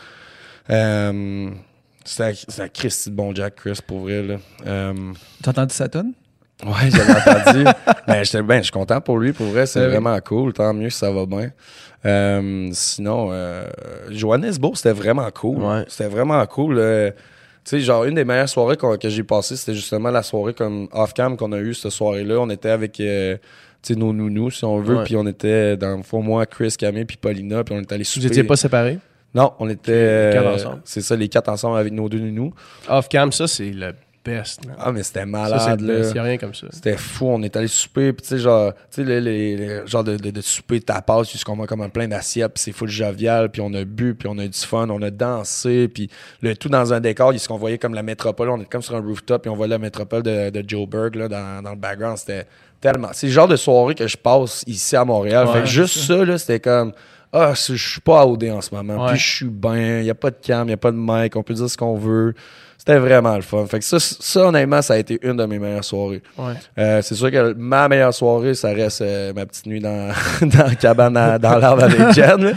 euh, 0.71 1.49
c'est 2.03 2.23
un, 2.23 2.33
c'est 2.47 2.61
un 2.63 2.69
Christy 2.69 3.11
de 3.11 3.15
bon 3.15 3.33
Jack, 3.35 3.55
Chris, 3.55 3.77
pour 3.85 3.99
vrai. 3.99 4.23
Là. 4.23 4.37
Euh, 4.65 4.93
T'as 5.43 5.51
entendu 5.51 5.73
sa 5.73 5.87
tonne? 5.87 6.13
Ouais, 6.65 6.89
j'avais 6.89 7.11
entendu. 7.13 7.65
Mais 8.07 8.23
j'étais 8.25 8.41
ben, 8.41 8.57
je 8.59 8.63
suis 8.63 8.71
content 8.71 9.01
pour 9.01 9.17
lui, 9.17 9.33
pour 9.33 9.47
vrai, 9.47 9.65
c'est 9.65 9.79
Ben 9.79 9.85
oui. 9.87 9.91
vraiment 9.93 10.19
cool. 10.21 10.53
Tant 10.53 10.73
mieux 10.73 10.89
si 10.89 10.99
ça 10.99 11.11
va 11.11 11.25
bien. 11.25 11.51
Euh, 12.05 12.69
sinon, 12.73 13.29
euh, 13.31 13.65
Johannesburg, 14.11 14.75
c'était 14.77 14.93
vraiment 14.93 15.29
cool. 15.31 15.57
Ouais. 15.61 15.85
C'était 15.87 16.09
vraiment 16.09 16.45
cool. 16.45 16.77
euh, 16.77 17.11
tu 17.65 17.77
sais, 17.77 17.79
genre, 17.79 18.03
une 18.05 18.15
des 18.15 18.25
meilleures 18.25 18.49
soirées 18.49 18.75
que 18.77 19.09
j'ai 19.09 19.23
passées, 19.23 19.55
c'était 19.55 19.73
justement 19.73 20.11
la 20.11 20.21
soirée 20.21 20.53
comme 20.53 20.87
off-cam 20.91 21.37
qu'on 21.37 21.51
a 21.53 21.59
eue 21.59 21.73
cette 21.73 21.91
soirée-là. 21.91 22.39
On 22.39 22.49
était 22.49 22.69
avec 22.69 22.99
euh, 22.99 23.37
nos 23.95 24.11
nounous, 24.13 24.51
si 24.51 24.65
on 24.65 24.79
veut, 24.79 25.03
puis 25.05 25.15
on 25.15 25.25
était 25.27 25.77
dans 25.77 25.95
le 25.97 26.03
fond, 26.03 26.21
moi, 26.21 26.45
Chris, 26.45 26.75
Camille, 26.77 27.05
puis 27.05 27.15
Paulina, 27.17 27.63
puis 27.63 27.73
on 27.75 27.79
était 27.81 27.93
allés 27.95 28.03
Vous 28.03 28.09
souper. 28.09 28.27
étiez 28.27 28.43
pas 28.43 28.57
séparés? 28.57 28.99
Non, 29.33 29.53
on 29.59 29.69
était... 29.69 30.27
Les 30.29 30.33
quatre 30.35 30.47
ensemble. 30.55 30.81
C'est 30.85 31.01
ça, 31.01 31.15
les 31.15 31.27
quatre 31.29 31.49
ensemble 31.49 31.77
avec 31.77 31.91
nos 31.93 32.07
deux 32.09 32.19
nounous. 32.19 32.53
Off-cam, 32.89 33.31
ça, 33.31 33.47
c'est 33.47 33.71
le 33.71 33.93
best. 34.23 34.65
man. 34.65 34.75
Ah, 34.79 34.91
mais 34.91 35.03
c'était 35.03 35.25
malade, 35.25 35.81
là. 35.81 36.09
Il 36.13 36.19
rien 36.19 36.37
comme 36.37 36.53
ça. 36.53 36.67
C'était 36.71 36.97
fou, 36.97 37.27
on 37.27 37.41
est 37.43 37.55
allé 37.55 37.67
souper, 37.67 38.13
puis 38.13 38.23
tu 38.23 38.29
sais, 38.29 38.37
genre, 38.39 38.73
tu 38.73 38.79
sais, 38.91 39.03
les, 39.03 39.19
les, 39.21 39.57
les- 39.57 39.87
genre 39.87 40.03
de, 40.03 40.15
de, 40.17 40.31
de 40.31 40.41
souper 40.41 40.79
tapas, 40.81 41.23
puisqu'on 41.23 41.61
a 41.61 41.67
comme 41.67 41.81
un 41.81 41.89
plein 41.89 42.07
d'assiettes, 42.07 42.53
puis 42.53 42.63
c'est 42.63 42.71
full 42.71 42.89
jovial, 42.89 43.49
puis 43.49 43.61
on 43.61 43.73
a 43.73 43.83
bu, 43.83 44.15
puis 44.15 44.27
on 44.31 44.37
a 44.37 44.45
eu 44.45 44.49
du 44.49 44.57
fun, 44.59 44.89
on 44.89 45.01
a 45.01 45.09
dansé, 45.11 45.87
puis 45.87 46.09
le 46.41 46.55
tout 46.55 46.69
dans 46.69 46.93
un 46.93 46.99
décor, 46.99 47.33
ce 47.37 47.47
qu'on 47.47 47.57
voyait 47.57 47.77
comme 47.77 47.93
la 47.93 48.03
métropole, 48.03 48.49
on 48.49 48.57
était 48.57 48.69
comme 48.69 48.81
sur 48.81 48.95
un 48.95 49.01
rooftop, 49.01 49.41
puis 49.41 49.49
on 49.51 49.55
voyait 49.55 49.71
la 49.71 49.79
métropole 49.79 50.23
de, 50.23 50.49
de 50.49 50.63
Joe 50.67 50.87
Berg, 50.87 51.15
là, 51.15 51.27
dans, 51.27 51.61
dans 51.61 51.71
le 51.71 51.77
background, 51.77 52.17
c'était 52.17 52.45
tellement... 52.79 53.09
C'est 53.13 53.27
le 53.27 53.33
genre 53.33 53.47
de 53.47 53.55
soirée 53.55 53.95
que 53.95 54.07
je 54.07 54.17
passe 54.17 54.63
ici 54.67 54.95
à 54.95 55.03
Montréal, 55.05 55.47
Ouais, 55.47 55.53
fait 55.53 55.59
que 55.61 55.65
juste 55.67 55.97
ça, 55.99 56.23
là, 56.23 56.37
c'était 56.37 56.59
comme... 56.59 56.93
Ah, 57.35 57.53
je 57.55 57.73
suis 57.73 57.99
pas 57.99 58.21
à 58.21 58.25
OD 58.27 58.43
en 58.43 58.61
ce 58.61 58.75
moment. 58.75 59.05
Ouais. 59.05 59.13
Puis 59.13 59.19
je 59.19 59.35
suis 59.37 59.45
bien, 59.47 59.97
il 59.99 60.03
n'y 60.03 60.09
a 60.11 60.13
pas 60.13 60.29
de 60.29 60.35
cam, 60.39 60.65
il 60.65 60.67
n'y 60.67 60.73
a 60.73 60.77
pas 60.77 60.91
de 60.91 60.97
mic, 60.99 61.35
on 61.35 61.41
peut 61.41 61.55
dire 61.55 61.67
ce 61.67 61.75
qu'on 61.75 61.97
veut. 61.97 62.35
C'était 62.85 62.99
vraiment 62.99 63.35
le 63.37 63.41
fun. 63.41 63.65
Fait 63.65 63.79
que 63.79 63.85
ça, 63.85 63.97
ça, 63.97 64.47
honnêtement, 64.47 64.81
ça 64.81 64.95
a 64.95 64.97
été 64.97 65.17
une 65.21 65.37
de 65.37 65.45
mes 65.45 65.57
meilleures 65.57 65.85
soirées. 65.85 66.21
Ouais. 66.37 66.51
Euh, 66.77 67.01
c'est 67.01 67.15
sûr 67.15 67.31
que 67.31 67.53
ma 67.53 67.87
meilleure 67.87 68.13
soirée, 68.13 68.55
ça 68.55 68.73
reste 68.73 69.01
euh, 69.01 69.31
ma 69.31 69.45
petite 69.45 69.67
nuit 69.67 69.79
dans, 69.79 70.11
dans 70.41 70.65
la 70.67 70.75
cabane 70.75 71.15
à- 71.15 71.39
dans 71.39 71.57
l'arbre 71.59 71.83
avec 71.85 72.11
Jen. 72.13 72.53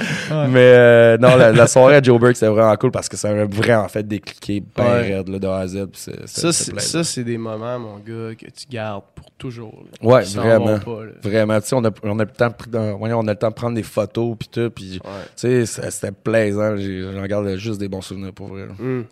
Mais 0.48 0.74
euh, 0.76 1.16
non, 1.18 1.36
la, 1.36 1.52
la 1.52 1.66
soirée 1.68 1.94
à 1.94 2.02
Joe 2.02 2.18
Burke, 2.18 2.34
c'était 2.34 2.50
vraiment 2.50 2.74
cool 2.74 2.90
parce 2.90 3.08
que 3.08 3.16
ça 3.16 3.32
m'a 3.32 3.44
vraiment 3.44 3.84
en 3.84 3.88
fait 3.88 4.02
décliqué 4.02 4.60
bien 4.74 4.84
Ouais. 4.84 5.14
raide 5.14 5.28
là, 5.28 5.38
de 5.38 5.46
A 5.46 5.58
à 5.58 5.66
Z. 5.68 5.86
Ça, 6.24 6.52
c'est 6.52 6.80
ça, 7.04 7.22
des 7.22 7.38
moments, 7.38 7.78
mon 7.78 7.98
gars, 7.98 8.34
que 8.34 8.46
tu 8.46 8.66
gardes 8.68 9.04
pour 9.14 9.26
toujours. 9.38 9.84
là. 10.02 10.08
Ouais, 10.08 10.22
vraiment. 10.24 10.78
pas. 10.80 11.00
Vraiment, 11.22 11.60
tu 11.60 11.68
sais, 11.68 11.76
on 11.76 11.84
a, 11.84 11.90
on, 12.02 12.18
a 12.18 12.24
le 12.24 12.30
temps 12.30 12.48
de, 12.48 12.52
pr- 12.54 12.68
dans- 12.70 12.96
voyons, 12.98 13.20
on 13.20 13.28
a 13.28 13.32
le 13.32 13.38
temps 13.38 13.50
de 13.50 13.54
prendre 13.54 13.76
des 13.76 13.82
photos 13.84 14.34
puis 14.38 14.48
tout, 14.50 14.70
puis 14.70 15.00
tu 15.36 15.66
sais, 15.66 15.66
c'était 15.66 16.10
plaisant. 16.10 16.74
J'en 16.76 17.26
garde 17.26 17.54
juste 17.56 17.78
des 17.78 17.88
bons 17.88 18.00
souvenirs 18.02 18.32
pour 18.32 18.48
vrai. 18.48 18.64
Mm. 18.76 19.02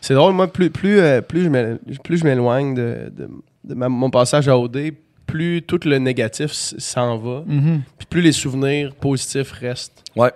C'est 0.00 0.14
drôle, 0.14 0.34
moi, 0.34 0.46
plus, 0.52 0.70
plus, 0.70 0.98
euh, 1.00 1.20
plus 1.20 1.44
je 1.44 1.48
m'é- 1.48 1.76
plus 2.04 2.18
je 2.18 2.24
m'éloigne 2.24 2.74
de, 2.74 3.10
de- 3.16 3.28
de 3.64 3.74
ma- 3.74 3.88
mon 3.88 4.10
passage 4.10 4.48
à 4.48 4.56
OD, 4.58 4.92
plus 5.26 5.62
tout 5.62 5.80
le 5.84 5.98
négatif 5.98 6.50
s'en 6.52 7.16
va, 7.16 7.42
Mhm. 7.46 7.82
puis 7.98 8.06
plus 8.08 8.20
les 8.20 8.32
souvenirs 8.32 8.94
positifs 8.94 9.52
restent. 9.52 10.02
Ouais. 10.16 10.30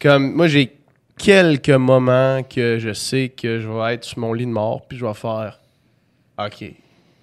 Comme 0.00 0.32
moi, 0.34 0.46
j'ai 0.48 0.72
quelques 1.18 1.68
moments 1.70 2.42
que 2.42 2.78
je 2.78 2.92
sais 2.92 3.28
que 3.28 3.60
je 3.60 3.68
vais 3.68 3.94
être 3.94 4.04
sur 4.04 4.18
mon 4.18 4.32
lit 4.32 4.46
de 4.46 4.50
mort, 4.50 4.86
puis 4.88 4.96
je 4.98 5.04
vais 5.06 5.14
faire 5.14 5.60
OK, 6.42 6.64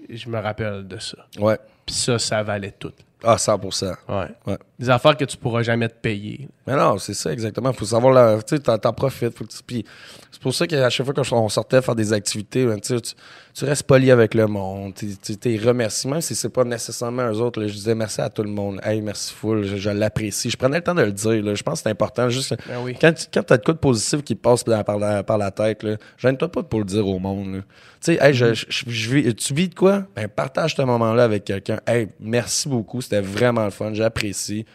je 0.10 0.30
me 0.30 0.38
rappelle 0.40 0.88
de 0.88 0.98
ça. 1.00 1.18
Ouais. 1.40 1.58
Puis 1.86 1.96
ça, 1.96 2.20
ça 2.20 2.44
valait 2.44 2.74
tout. 2.78 2.92
Ah, 3.24 3.36
100%. 3.38 3.96
Ouais. 4.08 4.28
Ouais. 4.46 4.58
Des 4.78 4.90
affaires 4.90 5.18
que 5.18 5.26
tu 5.26 5.38
pourras 5.38 5.64
jamais 5.64 5.90
te 5.90 5.96
payer. 5.96 6.48
Mais 6.68 6.76
non, 6.76 6.98
c'est 7.00 7.16
ça 7.16 7.34
exactement. 7.34 7.74
Faut 7.74 7.86
savoir 7.86 8.14
la, 8.14 8.42
tu 8.44 8.56
sais, 8.58 8.62
t'en, 8.62 8.94
profites. 8.94 9.36
Faut 9.36 9.44
que 9.44 9.50
tu- 9.50 9.64
puis 9.66 9.84
c'est 10.32 10.42
pour 10.42 10.54
ça 10.54 10.68
qu'à 10.68 10.90
chaque 10.90 11.06
fois 11.06 11.16
qu'on 11.16 11.50
sortait 11.50 11.82
faire 11.82 11.96
des 11.96 12.14
activités, 12.14 12.66
ben, 12.66 12.80
tu, 12.80 12.96
sais, 12.96 13.16
tu, 13.58 13.66
restes 13.66 13.84
poli 13.84 14.12
avec 14.12 14.34
le 14.34 14.46
monde. 14.48 14.94
T'es 14.94 15.58
remercies, 15.58 16.08
même 16.08 16.22
si 16.22 16.36
c'est 16.36 16.50
pas 16.50 16.64
nécessairement 16.64 17.28
eux 17.32 17.38
autres. 17.42 17.60
là, 17.62 17.68
je 17.68 17.74
disais 17.74 17.96
merci 17.96 18.22
à 18.22 18.30
tout 18.30 18.44
le 18.44 18.50
monde. 18.50 18.80
Hey, 18.84 19.02
merci 19.02 19.34
full, 19.34 19.64
je, 19.64 19.78
je 19.78 19.90
l'apprécie. 19.90 20.50
Je 20.50 20.58
prenais 20.58 20.78
le 20.78 20.84
temps 20.84 20.94
de 20.96 21.02
le 21.02 21.12
dire. 21.12 21.44
là. 21.44 21.56
Je 21.56 21.64
pense 21.64 21.80
que 21.80 21.84
c'est 21.84 21.90
important. 21.90 22.30
Juste 22.30 22.56
que- 22.56 22.68
Ben 22.70 22.80
oui. 22.84 22.96
quand, 23.00 23.14
tu- 23.14 23.26
quand 23.34 23.44
t'as 23.44 23.58
de 23.58 23.64
quoi 23.64 23.74
de 23.74 23.80
positif 23.80 24.22
qui 24.24 24.36
passe 24.36 24.64
par, 24.64 24.84
par 24.86 25.00
la, 25.00 25.24
par 25.24 25.38
la 25.38 25.52
tête, 25.52 25.84
là, 25.84 25.98
gêne-toi 26.18 26.52
pas 26.52 26.64
pour 26.64 26.80
le 26.80 26.86
dire 26.86 27.08
au 27.08 27.20
monde. 27.20 27.64
Tu 28.02 28.14
sais, 28.14 28.18
hey, 28.22 28.34
je, 28.34 28.54
je- 28.54 28.66
je 28.86 29.10
vis- 29.12 29.34
tu 29.36 29.54
vis 29.54 29.70
de 29.70 29.76
quoi? 29.76 30.04
Ben, 30.16 30.28
partage 30.28 30.76
ce 30.76 30.82
moment-là 30.84 31.24
avec 31.24 31.44
quelqu'un. 31.44 31.80
Hey, 31.88 32.10
merci 32.20 32.70
beaucoup, 32.70 33.02
c'était 33.02 33.22
vraiment 33.22 33.66
le 33.66 33.72
fun, 33.72 33.94
j'apprécie. 33.94 34.66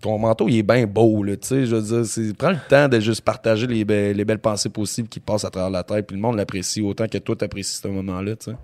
Ton 0.00 0.18
manteau, 0.18 0.48
il 0.48 0.56
est 0.58 0.62
bien 0.62 0.86
beau, 0.86 1.22
là, 1.22 1.36
tu 1.36 1.46
sais, 1.48 1.66
je 1.66 1.76
veux 1.76 1.82
dire, 1.82 2.06
c'est- 2.06 2.32
prends 2.34 2.50
le 2.52 2.58
temps 2.68 2.88
de 2.88 2.98
juste 3.00 3.20
partager 3.20 3.66
les, 3.66 3.84
be- 3.84 4.14
les 4.14 4.24
belles 4.24 4.38
pensées 4.38 4.70
possibles 4.70 5.08
qui 5.08 5.20
passent 5.20 5.44
à 5.44 5.50
travers 5.50 5.68
la 5.68 5.82
tête, 5.82 6.06
puis 6.06 6.16
le 6.16 6.22
monde 6.22 6.36
l'apprécie 6.36 6.80
autant 6.80 7.06
que 7.06 7.18
toi 7.18 7.36
t'apprécies 7.36 7.80
ce 7.82 7.88
moment-là, 7.88 8.34
tu 8.36 8.50
sais. 8.50 8.56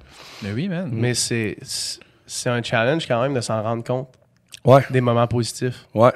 Mais 0.42 0.52
oui, 0.52 0.68
man. 0.68 0.88
Mais 0.90 1.12
c'est. 1.12 1.56
un 2.46 2.62
challenge 2.62 3.06
quand 3.06 3.20
même 3.22 3.34
de 3.34 3.40
s'en 3.42 3.62
rendre 3.62 3.84
compte 3.84 4.08
Ouais, 4.64 4.82
des 4.90 5.00
moments 5.02 5.26
positifs. 5.26 5.84
ouais. 5.94 6.12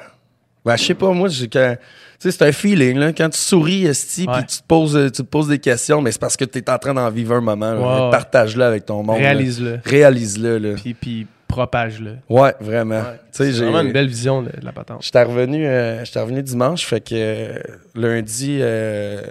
Ben, 0.63 0.75
je 0.75 0.83
sais 0.83 0.93
pas, 0.93 1.11
moi, 1.11 1.27
j'ai 1.27 1.47
quand. 1.47 1.75
Tu 2.19 2.29
sais, 2.29 2.37
c'est 2.37 2.45
un 2.47 2.51
feeling, 2.51 2.95
là. 2.99 3.13
Quand 3.13 3.29
tu 3.29 3.39
souris, 3.39 3.85
Esti, 3.87 4.27
puis 4.27 4.45
tu 4.47 4.57
te 4.59 4.63
poses, 4.67 4.95
euh, 4.95 5.05
tu 5.09 5.23
te 5.23 5.27
poses 5.27 5.47
des 5.47 5.57
questions, 5.57 6.03
mais 6.03 6.11
c'est 6.11 6.21
parce 6.21 6.37
que 6.37 6.45
tu 6.45 6.59
es 6.59 6.69
en 6.69 6.77
train 6.77 6.93
d'en 6.93 7.09
vivre 7.09 7.33
un 7.33 7.41
moment. 7.41 7.73
là. 7.73 8.05
Ouais. 8.05 8.11
Partage-le 8.11 8.63
avec 8.63 8.85
ton 8.85 9.01
monde. 9.01 9.17
là. 9.17 9.23
Réalise-le. 9.29 9.79
Réalise-le, 9.83 10.57
là. 10.59 10.73
Puis, 10.75 10.93
puis 10.93 11.25
propage-le. 11.51 12.15
Ouais, 12.29 12.53
vraiment. 12.59 12.95
Ouais. 13.01 13.19
Tu 13.31 13.37
sais, 13.37 13.45
C'est 13.45 13.53
j'ai. 13.53 13.63
vraiment 13.65 13.81
une 13.81 13.91
belle 13.93 14.07
vision 14.07 14.41
de, 14.41 14.49
de 14.49 14.65
la 14.65 14.71
patente. 14.71 15.03
J'étais 15.03 15.23
revenu, 15.23 15.65
euh, 15.65 16.03
revenu 16.15 16.41
dimanche, 16.43 16.85
fait 16.85 17.01
que 17.01 17.09
euh, 17.13 17.59
lundi, 17.95 18.57
euh, 18.61 19.21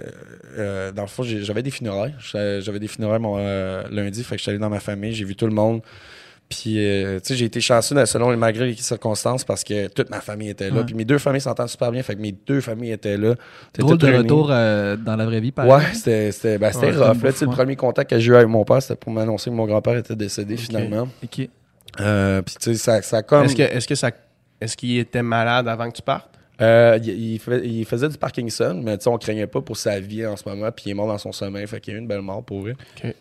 euh, 0.59 0.93
dans 0.93 1.03
le 1.03 1.09
fond, 1.09 1.23
j'avais 1.25 1.63
des 1.63 1.71
funérailles. 1.71 2.15
J'avais 2.33 2.79
des 2.79 2.89
funérailles 2.89 3.21
mon, 3.21 3.37
euh, 3.39 3.83
lundi, 3.91 4.23
fait 4.25 4.37
que 4.37 4.41
j'étais 4.41 4.51
allé 4.53 4.59
dans 4.61 4.71
ma 4.71 4.81
famille, 4.81 5.13
j'ai 5.15 5.25
vu 5.25 5.35
tout 5.37 5.47
le 5.47 5.55
monde. 5.55 5.81
Puis, 6.49 6.85
euh, 6.85 7.21
tu 7.21 7.29
sais, 7.29 7.35
j'ai 7.37 7.45
été 7.45 7.61
chanceux 7.61 7.95
dans- 7.95 8.05
selon 8.07 8.37
malgré 8.37 8.67
les 8.67 8.75
circonstances 8.75 9.45
parce 9.45 9.63
que 9.63 9.87
toute 9.87 10.11
ma 10.11 10.21
famille 10.21 10.49
était 10.49 10.69
là. 10.69 10.79
Ouais. 10.79 10.85
Puis 10.85 10.97
mes 10.97 11.05
deux 11.05 11.19
familles 11.19 11.41
s'entendent 11.41 11.69
super 11.69 11.93
bien, 11.93 12.03
fait 12.03 12.17
que 12.17 12.21
mes 12.21 12.33
deux 12.33 12.61
familles 12.61 12.91
étaient 12.91 13.17
là. 13.17 13.37
C'était 13.67 13.83
Drôle 13.83 13.99
de 13.99 14.13
retour 14.17 14.49
euh, 14.51 14.97
dans 14.97 15.15
la 15.15 15.27
vraie 15.27 15.39
vie, 15.39 15.53
pareil. 15.53 15.71
Ouais, 15.71 15.83
c'était 15.95 16.33
c'était 16.33 16.59
ben, 16.59 16.73
c'était 16.73 16.87
Ouais, 16.87 17.07
rough. 17.07 17.23
Là, 17.23 17.31
le 17.41 17.47
premier 17.47 17.77
contact 17.77 18.11
que 18.11 18.19
j'ai 18.19 18.33
eu 18.33 18.35
avec 18.35 18.49
mon 18.49 18.65
père, 18.65 18.83
c'était 18.83 18.97
pour 18.97 19.13
m'annoncer 19.13 19.49
que 19.51 19.55
mon 19.55 19.65
grand-père 19.65 19.97
était 19.97 20.17
décédé 20.17 20.57
finalement. 20.57 21.07
Euh, 21.99 22.43
puis, 22.43 22.55
tu 22.61 22.73
sais, 22.73 22.75
ça, 22.77 23.03
ça 23.03 23.17
a 23.19 23.23
comme. 23.23 23.45
Est-ce 23.47 23.57
que, 23.57 23.63
est-ce 23.63 23.89
que 23.89 23.95
ça. 23.95 24.11
Est-ce 24.61 24.77
qu'il 24.77 24.99
était 24.99 25.23
malade 25.23 25.67
avant 25.69 25.89
que 25.91 25.97
tu 25.97 26.03
partes? 26.03 26.29
Euh, 26.61 26.99
il, 27.03 27.09
il 27.33 27.39
fait- 27.39 27.67
il 27.67 27.87
faisait 27.87 28.07
du 28.11 28.19
Parkinson, 28.19 28.79
mais 28.85 28.99
tu 28.99 29.05
sais, 29.05 29.09
on 29.09 29.17
craignait 29.17 29.47
pas 29.47 29.63
pour 29.63 29.79
sa 29.79 29.99
vie 29.99 30.27
en 30.27 30.37
ce 30.37 30.47
moment, 30.47 30.69
puis 30.71 30.85
il 30.87 30.91
est 30.91 30.95
mort 30.95 31.07
dans 31.07 31.17
son 31.17 31.33
sommeil, 31.33 31.67
fait 31.67 31.81
qu'il 31.81 31.95
y 31.95 31.97
a 31.97 31.99
eu 31.99 32.03
une 32.03 32.07
belle 32.07 32.21
mort 32.21 32.45
pour 32.45 32.67
lui. 32.67 32.75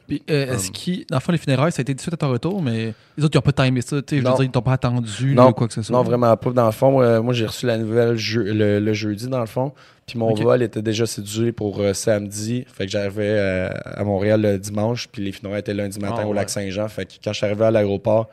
Puis, 0.10 0.22
euh, 0.30 0.54
est-ce 0.54 0.70
qu'il, 0.72 1.06
dans 1.10 1.16
le 1.16 1.22
fond, 1.22 1.32
les 1.32 1.38
funérailles, 1.38 1.72
ça 1.72 1.80
a 1.80 1.84
été 1.84 1.94
tout 1.94 1.98
de 1.98 2.02
suite 2.02 2.14
à 2.16 2.18
ton 2.18 2.30
retour, 2.32 2.62
mais 2.62 2.94
les 3.18 3.24
autres, 3.24 3.34
ils 3.36 3.38
n'ont 3.38 3.52
pas 3.54 3.64
timé 3.64 3.80
ça, 3.80 4.02
tu 4.02 4.04
sais, 4.10 4.18
je 4.18 4.24
veux 4.26 4.30
Non. 4.30 4.36
dire, 4.36 4.44
ils 4.44 4.52
t'ont 4.52 4.62
pas 4.62 4.74
attendu, 4.74 5.34
Non. 5.34 5.44
là, 5.44 5.50
ou 5.52 5.54
quoi 5.54 5.70
que 5.70 5.74
ce 5.74 5.82
soit? 5.82 5.96
Non, 5.96 6.04
vraiment 6.04 6.36
pas. 6.36 6.52
Dans 6.52 6.66
le 6.66 6.72
fond, 6.74 7.02
euh, 7.02 7.22
moi, 7.22 7.34
j'ai 7.34 7.46
reçu 7.46 7.66
la 7.66 7.78
nouvelle 7.78 8.18
le, 8.18 8.80
le 8.82 8.94
jeudi, 8.94 9.30
dans 9.30 9.40
le 9.40 9.46
fond, 9.46 9.72
puis 10.10 10.20
mon 10.20 10.34
vol 10.34 10.64
était 10.64 10.82
déjà 10.82 11.06
cédulé 11.06 11.52
pour 11.52 11.80
euh, 11.80 11.94
samedi, 11.94 12.66
fait 12.74 12.86
que 12.86 12.92
j'arrivais 12.92 13.30
euh, 13.30 13.70
à 13.86 14.04
Montréal 14.04 14.42
le 14.42 14.58
dimanche, 14.58 15.08
puis 15.12 15.24
les 15.24 15.32
funérailles 15.32 15.60
étaient 15.60 15.74
lundi 15.74 16.00
matin 16.00 16.18
Ah, 16.20 16.26
au 16.26 16.30
ouais. 16.30 16.36
lac 16.36 16.50
Saint-Jean, 16.50 16.88
fait 16.88 17.06
que 17.06 17.14
quand 17.24 17.32
je 17.32 17.38
suis 17.38 17.46
arrivé 17.46 17.66
à 17.66 17.72
l'aéroport, 17.72 18.30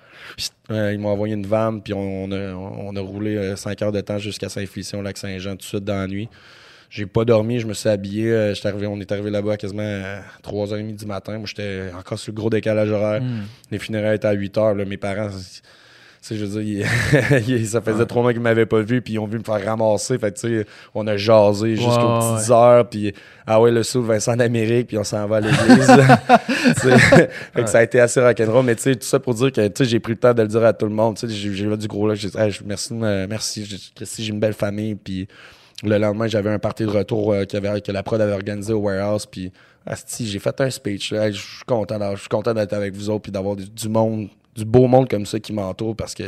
euh, 0.71 0.93
ils 0.93 0.99
m'ont 0.99 1.11
envoyé 1.11 1.35
une 1.35 1.47
vanne, 1.47 1.83
puis 1.83 1.93
on, 1.95 2.25
on 2.25 2.33
a, 2.33 2.53
on 2.55 2.97
a 2.97 3.01
roulé 3.01 3.55
5 3.57 3.83
heures 3.83 3.93
de 3.93 4.01
temps 4.01 4.19
jusqu'à 4.19 4.49
Saint-Félicien 4.49 4.99
au 4.99 5.03
lac 5.03 5.17
Saint-Jean, 5.19 5.53
tout 5.53 5.57
de 5.59 5.63
suite 5.63 5.85
dans 5.85 5.99
la 5.99 6.07
nuit. 6.07 6.29
J'ai 6.89 7.07
pas 7.07 7.25
dormi, 7.25 7.59
je 7.59 7.67
me 7.67 7.75
suis 7.75 7.89
habillé. 7.89 8.53
arrivé, 8.65 8.87
on 8.87 9.01
est 9.01 9.11
arrivé 9.11 9.29
là-bas 9.29 9.55
à 9.55 9.57
quasiment 9.57 9.83
à 9.83 10.21
3h30 10.49 10.97
du 10.97 11.05
matin. 11.07 11.37
Moi, 11.39 11.47
j'étais 11.47 11.91
encore 11.99 12.19
sur 12.19 12.33
le 12.33 12.37
gros 12.37 12.49
décalage 12.49 12.91
horaire. 12.91 13.21
Hmm. 13.21 13.43
Les 13.71 13.79
funérailles 13.79 14.17
étaient 14.17 14.29
à 14.29 14.35
8h. 14.35 14.77
Là, 14.77 14.85
mes 14.85 14.97
parents, 14.97 15.29
sais, 16.27 16.37
je 16.37 16.45
veux 16.45 16.63
dire, 16.63 16.87
ils- 17.49 17.67
ça 17.69 17.81
faisait 17.81 18.07
trop 18.07 18.21
longtemps 18.21 18.33
qu'ils 18.33 18.41
m'avaient 18.41 18.67
pas 18.67 18.81
vu, 18.81 19.03
puis 19.03 19.15
ils 19.15 19.19
ont 19.19 19.27
vu 19.27 19.39
me 19.39 19.45
faire 19.45 19.65
ramasser. 19.65 20.19
Fait 20.19 20.33
tu 20.33 20.41
sais, 20.41 20.67
on 20.95 21.07
a 21.07 21.17
jasé 21.17 21.77
jusqu'aux 21.77 21.91
Ouais, 21.91 22.37
petites 22.37 22.51
heures, 22.51 22.89
puis 22.89 23.13
ah 23.47 23.61
ouais, 23.61 23.71
le 23.71 23.83
sou 23.83 24.03
Vincent 24.03 24.37
d'Amérique, 24.37 24.89
puis 24.89 24.99
on 24.99 25.05
s'en 25.05 25.27
va 25.27 25.37
à 25.37 25.41
l'église. 25.41 25.87
Fait 27.55 27.63
que 27.63 27.69
ça 27.71 27.79
a 27.79 27.83
été 27.83 28.01
assez 28.01 28.21
rock'n'roll, 28.21 28.65
mais 28.65 28.75
tu 28.75 28.83
sais, 28.83 28.95
tout 28.97 29.07
ça 29.07 29.19
pour 29.21 29.35
dire 29.35 29.53
que 29.53 29.67
tu 29.69 29.85
sais, 29.85 29.91
j'ai 29.91 30.01
pris 30.01 30.13
le 30.13 30.19
temps 30.19 30.35
de 30.35 30.43
le 30.43 30.49
dire 30.49 30.65
à 30.65 30.73
tout 30.73 30.87
le 30.87 30.93
monde. 30.93 31.17
Tu 31.17 31.29
sais, 31.29 31.35
j'ai 31.35 31.69
fait 31.69 31.77
du 31.77 31.89
gros 31.89 32.09
là, 32.09 32.15
j'ai 32.15 32.29
dit, 32.29 32.39
Hey, 32.39 32.53
merci, 32.65 32.95
merci, 32.95 33.65
j'ai- 33.65 34.27
une 34.29 34.41
belle 34.41 34.55
famille, 34.55 34.95
puis 34.95 35.29
le 35.85 35.99
lendemain, 35.99 36.27
j'avais 36.27 36.51
un 36.51 36.59
party 36.59 36.85
de 36.85 36.91
retour 36.91 37.33
euh, 37.33 37.45
avait- 37.55 37.81
que 37.81 37.93
la 37.93 38.03
prod 38.03 38.21
avait 38.21 38.33
organisé 38.33 38.73
au 38.73 38.79
warehouse, 38.81 39.27
puis 39.27 39.53
asti, 39.87 40.27
j'ai 40.27 40.39
fait 40.39 40.61
un 40.61 40.71
speech. 40.71 41.13
là. 41.13 41.31
Je 41.31 41.37
suis 41.39 41.65
content, 41.67 41.99
je 42.15 42.21
suis 42.21 42.29
content 42.29 42.55
d'être 42.55 42.73
avec 42.73 42.95
vous 42.95 43.11
autres, 43.11 43.23
puis 43.23 43.33
d'avoir 43.33 43.57
du 43.57 43.89
monde, 43.89 44.29
du 44.57 44.65
beau 44.65 44.87
monde 44.87 45.09
comme 45.09 45.27
ça 45.27 45.39
qui 45.41 45.53
m'entoure, 45.53 45.95
parce 45.97 46.15
que 46.15 46.25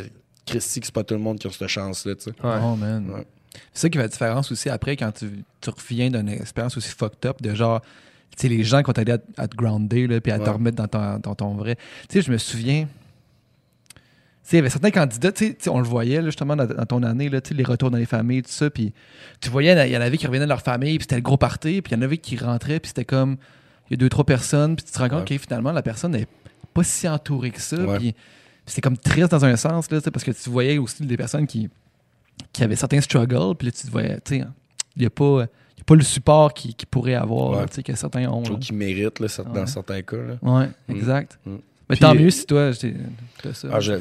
Christy, 0.47 0.81
c'est 0.83 0.93
pas 0.95 1.05
tout 1.05 1.15
le 1.15 1.21
monde 1.21 1.39
qui 1.39 1.47
a 1.47 1.51
cette 1.51 1.67
chance-là, 1.69 2.15
tu 2.15 2.25
sais. 2.25 2.31
Ouais. 2.43 2.59
Oh, 2.63 2.77
man. 2.77 3.11
Ouais. 3.11 3.27
C'est 3.73 3.83
ça 3.83 3.89
qui 3.89 3.97
fait 3.99 4.05
la 4.05 4.09
différence 4.09 4.53
aussi 4.53 4.69
après 4.69 4.97
quand 4.97 5.11
tu, 5.13 5.27
tu 5.61 5.71
reviens 5.71 6.11
d'une 6.11 6.29
expérience 6.29 6.77
aussi 6.77 6.91
fucked 6.91 7.27
up 7.27 7.41
de 7.43 7.55
genre, 7.55 7.81
tu 7.81 8.43
sais, 8.43 8.49
les 8.49 8.63
gens 8.65 8.79
qui 8.83 8.85
vont 8.87 8.93
t'aider 8.93 9.13
à, 9.13 9.19
à 9.37 9.49
te 9.49 9.57
grounder, 9.57 10.07
là, 10.07 10.21
puis 10.21 10.31
à 10.33 10.39
te 10.39 10.45
Ouais. 10.45 10.51
remettre 10.51 10.77
dans 10.77 10.87
ton, 10.89 11.19
dans 11.19 11.35
ton 11.35 11.55
vrai. 11.55 11.77
Tu 12.09 12.15
sais, 12.19 12.23
je 12.23 12.31
me 12.31 12.39
souviens, 12.39 12.85
tu 12.85 14.01
sais, 14.43 14.57
il 14.57 14.57
y 14.57 14.61
avait 14.61 14.71
certains 14.71 14.91
candidats, 14.91 15.33
tu 15.33 15.47
sais, 15.47 15.51
tu 15.55 15.65
sais, 15.65 15.71
on 15.71 15.79
le 15.81 15.87
voyait 15.89 16.19
là, 16.21 16.27
justement 16.27 16.57
dans, 16.57 16.67
dans 16.67 16.87
ton 16.87 17.03
année, 17.03 17.29
là, 17.29 17.41
tu 17.41 17.49
sais, 17.49 17.55
les 17.55 17.65
retours 17.65 17.91
dans 17.91 17.99
les 17.99 18.07
familles, 18.07 18.43
tout 18.43 18.51
ça, 18.51 18.71
puis 18.71 18.93
tu 19.41 19.51
voyais, 19.51 19.89
il 19.89 19.93
y 19.93 19.97
en 19.97 20.01
avait 20.01 20.17
qui 20.19 20.27
revenaient 20.27 20.45
de 20.45 20.49
leur 20.51 20.63
famille, 20.63 20.99
puis 20.99 21.05
c'était 21.05 21.17
le 21.17 21.23
gros 21.23 21.37
party, 21.37 21.83
puis 21.83 21.93
il 21.93 21.97
y 21.97 21.99
en 21.99 22.03
avait 22.03 22.19
qui 22.19 22.37
rentraient, 22.37 22.81
puis 22.81 22.89
c'était 22.89 23.05
comme, 23.05 23.37
il 23.91 23.93
y 23.93 23.95
a 23.95 23.97
deux, 23.99 24.09
trois 24.09 24.25
personnes, 24.25 24.77
puis 24.77 24.85
tu 24.85 24.93
te 24.93 24.99
rends 24.99 25.09
compte 25.09 25.29
Ouais. 25.31 25.37
que 25.37 25.43
finalement, 25.43 25.73
la 25.73 25.83
personne 25.83 26.13
n'est 26.13 26.27
pas 26.79 26.85
si 26.85 27.09
entourée 27.09 27.51
que 27.51 27.61
ça, 27.61 27.77
Ouais. 27.77 27.99
puis 27.99 28.15
c'était 28.67 28.81
comme 28.83 28.97
triste 28.97 29.31
dans 29.31 29.45
un 29.45 29.57
sens, 29.57 29.91
là, 29.91 30.01
parce 30.13 30.25
que 30.25 30.31
tu 30.33 30.51
voyais 30.51 30.79
aussi 30.79 31.03
des 31.05 31.17
personnes 31.17 31.47
qui, 31.47 31.69
qui 32.53 32.63
avaient 32.65 32.77
certains 32.77 33.01
struggles, 33.01 33.55
puis 33.59 33.67
là, 33.69 33.73
tu 33.73 33.87
te 33.87 33.91
voyais, 33.91 34.17
tu 34.25 34.39
sais, 34.39 34.45
il 34.97 35.01
n'y 35.01 35.07
a 35.07 35.11
pas... 35.11 35.47
y 35.79 35.81
a 35.81 35.85
pas 35.87 35.95
le 35.95 36.03
support 36.03 36.53
qu'ils 36.53 36.75
qu'ils 36.75 36.89
pourraient 36.89 37.15
avoir, 37.15 37.51
Ouais. 37.61 37.67
tu 37.67 37.75
sais, 37.77 37.83
que 37.83 37.95
certains 37.97 38.29
ont. 38.29 38.43
Trouve 38.43 38.59
qu'ils 38.59 38.77
méritent, 38.77 39.21
là, 39.21 39.27
Ouais. 39.39 39.45
dans 39.55 39.67
certains 39.67 40.03
cas. 40.03 40.17
Là. 40.17 40.35
Ouais, 40.43 40.67
Mm. 40.89 40.95
exact. 40.97 41.39
Mm. 41.47 41.57
Mais 41.91 41.97
Puis- 41.97 42.01
tant 42.05 42.15
mieux 42.15 42.29
si 42.29 42.45
toi, 42.45 42.71
j'ai- 42.73 42.95
t'as 43.43 43.55
ça. 43.55 43.69
Ah, 43.73 43.81
j'ai 43.81 43.97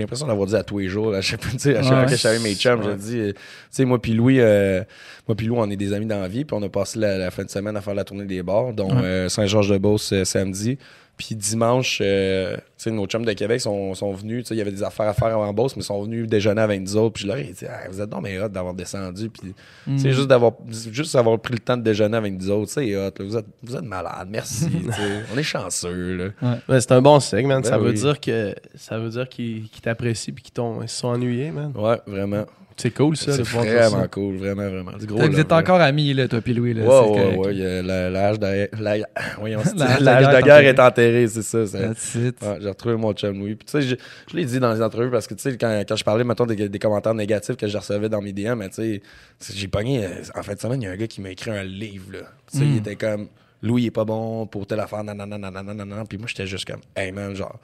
l'impression 0.00 0.26
d'avoir 0.26 0.48
dit 0.48 0.56
à 0.56 0.64
tous 0.64 0.78
les 0.80 0.88
jours. 0.88 1.12
là, 1.12 1.18
à 1.18 1.20
chaque 1.22 1.44
à 1.44 1.50
chaque 1.50 1.64
Ouais. 1.76 1.82
fois 1.84 2.04
que 2.06 2.16
je 2.16 2.42
mes 2.42 2.54
chums, 2.56 2.82
je 2.82 2.90
dis, 2.90 3.18
euh, 3.18 3.32
tu 3.32 3.38
sais, 3.70 3.84
moi 3.84 4.02
puis 4.02 4.14
Louis, 4.14 4.40
euh, 4.40 4.82
moi 5.28 5.36
puis 5.36 5.46
Louis, 5.46 5.58
on 5.60 5.70
est 5.70 5.76
des 5.76 5.92
amis 5.92 6.06
dans 6.06 6.20
la 6.20 6.26
vie, 6.26 6.44
puis 6.44 6.56
on 6.58 6.62
a 6.64 6.68
passé 6.68 6.98
la, 6.98 7.18
la 7.18 7.30
fin 7.30 7.44
de 7.44 7.50
semaine 7.50 7.76
à 7.76 7.80
faire 7.82 7.94
la 7.94 8.02
tournée 8.02 8.24
des 8.24 8.42
bars, 8.42 8.72
dont 8.72 8.90
Ouais. 8.96 9.04
euh, 9.04 9.28
Saint-Georges-de-Beauce 9.28 10.12
euh, 10.12 10.24
samedi. 10.24 10.76
Puis 11.20 11.34
dimanche, 11.36 11.98
euh, 12.02 12.56
tu 12.56 12.62
sais, 12.78 12.90
nos 12.90 13.04
chums 13.06 13.26
de 13.26 13.32
Québec 13.34 13.60
sont, 13.60 13.92
sont 13.94 14.12
venus, 14.14 14.44
tu 14.44 14.48
sais, 14.48 14.54
il 14.54 14.58
y 14.58 14.60
avait 14.62 14.70
des 14.70 14.82
affaires 14.82 15.06
à 15.08 15.12
faire 15.12 15.38
en 15.38 15.52
Beauce, 15.52 15.76
mais 15.76 15.82
ils 15.82 15.84
sont 15.84 16.02
venus 16.02 16.26
déjeuner 16.26 16.62
avec 16.62 16.80
nous 16.80 16.96
autres. 16.96 17.12
Puis 17.14 17.24
je 17.24 17.28
leur 17.28 17.36
ai 17.36 17.44
dit, 17.44 17.66
Ah, 17.68 17.88
vous 17.90 18.00
êtes 18.00 18.08
donc 18.08 18.22
mais 18.22 18.40
hot 18.40 18.48
d'avoir 18.48 18.72
descendu. 18.72 19.28
Puis, 19.28 19.54
Mm. 19.86 19.98
juste 19.98 20.28
d'avoir 20.28 20.52
juste 20.90 21.14
avoir 21.14 21.38
pris 21.38 21.52
le 21.52 21.58
temps 21.58 21.76
de 21.76 21.82
déjeuner 21.82 22.16
avec 22.16 22.32
nous 22.38 22.50
autres, 22.50 22.70
c'est 22.72 22.96
hot. 22.96 23.10
là. 23.18 23.24
Vous 23.24 23.36
êtes, 23.36 23.46
vous 23.62 23.76
êtes 23.76 23.82
malades, 23.84 24.28
merci. 24.30 24.66
on 25.34 25.36
est 25.38 25.42
chanceux, 25.42 26.16
là. 26.40 26.58
Ouais, 26.68 26.80
c'est 26.80 26.92
un 26.92 27.02
bon 27.02 27.20
signe, 27.20 27.46
man. 27.46 27.60
Ben 27.62 27.68
ça 27.68 27.76
veut 27.76 27.92
dire 27.92 28.18
que 28.18 28.54
ça 28.74 28.98
veut 28.98 29.10
dire 29.10 29.28
qu'ils 29.28 29.68
t'apprécient 29.82 30.32
puis 30.32 30.42
qu'ils 30.44 30.64
ils 30.82 30.88
se 30.88 30.96
sont 30.96 31.08
ennuyés, 31.08 31.50
man. 31.50 31.72
Ouais, 31.76 31.98
vraiment. 32.06 32.44
C'est 32.80 32.90
cool 32.92 33.16
ça 33.16 33.36
de 33.36 33.42
C'est 33.42 33.42
dire 33.42 33.62
ça. 33.62 33.88
vraiment 33.88 34.08
cool, 34.08 34.36
vraiment, 34.36 34.68
vraiment. 34.68 34.92
Gros 35.02 35.28
vous 35.28 35.40
êtes 35.40 35.52
encore 35.52 35.80
amis, 35.80 36.14
là, 36.14 36.28
toi 36.28 36.40
puis 36.40 36.54
Louis. 36.54 36.74
Là, 36.74 36.84
Ouais, 36.84 37.14
c'est 37.14 37.38
ouais, 37.38 37.46
ouais. 37.46 37.82
la- 37.82 38.10
L'âge 38.10 38.38
de, 38.38 38.46
c'est- 38.46 40.42
guerre 40.42 40.58
est 40.60 40.68
enterré. 40.68 40.68
est 40.68 40.80
enterré, 40.80 41.28
c'est 41.28 41.42
ça. 41.42 41.66
c'est-. 41.66 42.42
Ouais, 42.42 42.58
j'ai 42.60 42.68
retrouvé 42.68 42.96
mon 42.96 43.12
chum 43.12 43.38
Louis. 43.38 43.54
Puis, 43.54 43.66
tu 43.66 43.72
sais, 43.72 43.82
je, 43.82 43.96
je 44.30 44.36
l'ai 44.36 44.44
dit 44.44 44.58
dans 44.60 44.72
les 44.72 44.82
entrevues 44.82 45.10
parce 45.10 45.26
que, 45.26 45.34
tu 45.34 45.42
sais, 45.42 45.56
quand, 45.56 45.82
quand 45.88 45.96
je 45.96 46.04
parlais, 46.04 46.24
mettons, 46.24 46.46
des, 46.46 46.68
des 46.68 46.78
commentaires 46.78 47.14
négatifs 47.14 47.56
que 47.56 47.66
je 47.66 47.76
recevais 47.78 48.08
dans 48.08 48.20
mes 48.22 48.32
DM, 48.32 48.54
mais 48.56 48.68
tu 48.68 48.76
sais, 48.76 49.02
c'est- 49.38 49.56
j'ai 49.56 49.68
pogné, 49.68 50.04
euh, 50.04 50.08
en 50.34 50.42
fin 50.42 50.54
de 50.54 50.58
semaine, 50.60 50.82
il 50.82 50.84
y 50.86 50.88
a 50.88 50.92
un 50.92 50.96
gars 50.96 51.06
qui 51.06 51.20
m'a 51.20 51.30
écrit 51.30 51.50
un 51.50 51.62
livre, 51.62 52.12
là. 52.12 52.18
Tu 52.50 52.58
sais, 52.58 52.64
Mm. 52.64 52.70
il 52.72 52.76
était 52.78 52.96
comme, 52.96 53.28
Louis 53.62 53.82
il 53.82 53.86
est 53.86 53.90
pas 53.90 54.04
bon 54.06 54.46
pour 54.46 54.66
telle 54.66 54.80
affaire, 54.80 55.04
nanana, 55.04 55.36
nanana, 55.36 55.74
nanana. 55.74 56.04
Puis 56.08 56.16
moi, 56.18 56.26
j'étais 56.28 56.46
juste 56.46 56.64
comme, 56.66 56.80
hey 56.96 57.12
man, 57.12 57.34
genre, 57.36 57.58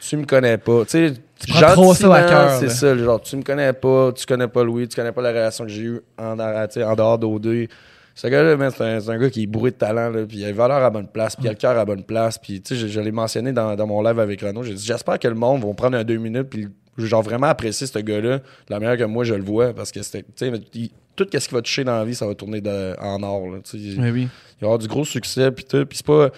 tu 0.00 0.16
me 0.16 0.24
connais 0.24 0.56
pas. 0.58 0.84
Tu 0.84 0.90
sais, 0.90 1.12
prends 1.46 1.60
trop 1.72 1.94
ça 1.94 2.14
à 2.14 2.22
cœur, 2.28 2.50
C'est 2.58 2.70
ça, 2.70 2.96
genre, 2.96 3.20
tu 3.20 3.36
me 3.36 3.42
connais 3.42 3.72
pas, 3.72 4.12
tu 4.12 4.26
connais 4.26 4.48
pas 4.48 4.64
Louis, 4.64 4.88
tu 4.88 4.96
connais 4.96 5.12
pas 5.12 5.22
la 5.22 5.30
relation 5.30 5.64
que 5.64 5.70
j'ai 5.70 5.82
eue 5.82 6.00
en, 6.18 6.36
tu 6.66 6.82
en 6.82 6.94
dehors 6.96 7.18
d'OD. 7.18 7.68
Ce 8.14 8.26
gars-là, 8.26 8.70
c'est 8.70 9.10
un, 9.10 9.18
gars 9.18 9.30
qui 9.30 9.44
est 9.44 9.46
bourré 9.46 9.70
de 9.70 9.76
talent, 9.76 10.10
là, 10.10 10.26
puis 10.26 10.38
il 10.38 10.44
a 10.44 10.48
les 10.48 10.52
valeurs 10.52 10.82
à 10.82 10.90
bonne 10.90 11.06
place, 11.06 11.36
puis 11.36 11.44
il 11.44 11.48
a 11.48 11.52
le 11.52 11.56
cœur 11.58 11.78
à 11.78 11.84
bonne 11.84 12.02
place. 12.02 12.36
Puis, 12.36 12.60
tu 12.60 12.74
sais, 12.74 12.80
je, 12.80 12.88
je 12.88 13.00
l'ai 13.00 13.12
mentionné 13.12 13.52
dans, 13.52 13.76
dans 13.76 13.86
mon 13.86 14.02
live 14.02 14.18
avec 14.18 14.40
Renaud. 14.40 14.64
J'ai 14.64 14.74
dit, 14.74 14.84
j'espère 14.84 15.20
que 15.20 15.28
le 15.28 15.36
monde 15.36 15.64
va 15.64 15.72
prendre 15.74 15.96
un 15.96 16.02
deux 16.02 16.16
minutes, 16.16 16.48
puis 16.50 16.66
genre 16.96 17.22
vraiment 17.22 17.46
apprécier 17.46 17.86
ce 17.86 17.98
gars-là 18.00 18.38
de 18.38 18.42
la 18.70 18.80
manière 18.80 18.96
que 18.96 19.04
moi 19.04 19.22
je 19.22 19.34
le 19.34 19.44
vois, 19.44 19.72
parce 19.72 19.92
que 19.92 20.02
c'était, 20.02 20.24
tu 20.34 20.90
tout 21.14 21.26
ce 21.32 21.48
qui 21.48 21.54
va 21.54 21.62
toucher 21.62 21.84
dans 21.84 21.96
la 21.98 22.04
vie, 22.04 22.14
ça 22.14 22.26
va 22.26 22.34
tourner 22.34 22.60
de- 22.60 22.94
en 23.00 23.22
or, 23.22 23.50
là, 23.50 23.58
tu 23.62 23.76
oui. 23.76 24.28
Il 24.60 24.62
va 24.62 24.62
y 24.62 24.64
avoir 24.64 24.78
du 24.78 24.86
gros 24.88 25.04
succès, 25.04 25.50
puis 25.50 25.64
tout. 25.64 25.84
Puis 25.86 25.98
c'est 25.98 26.06
pas. 26.06 26.30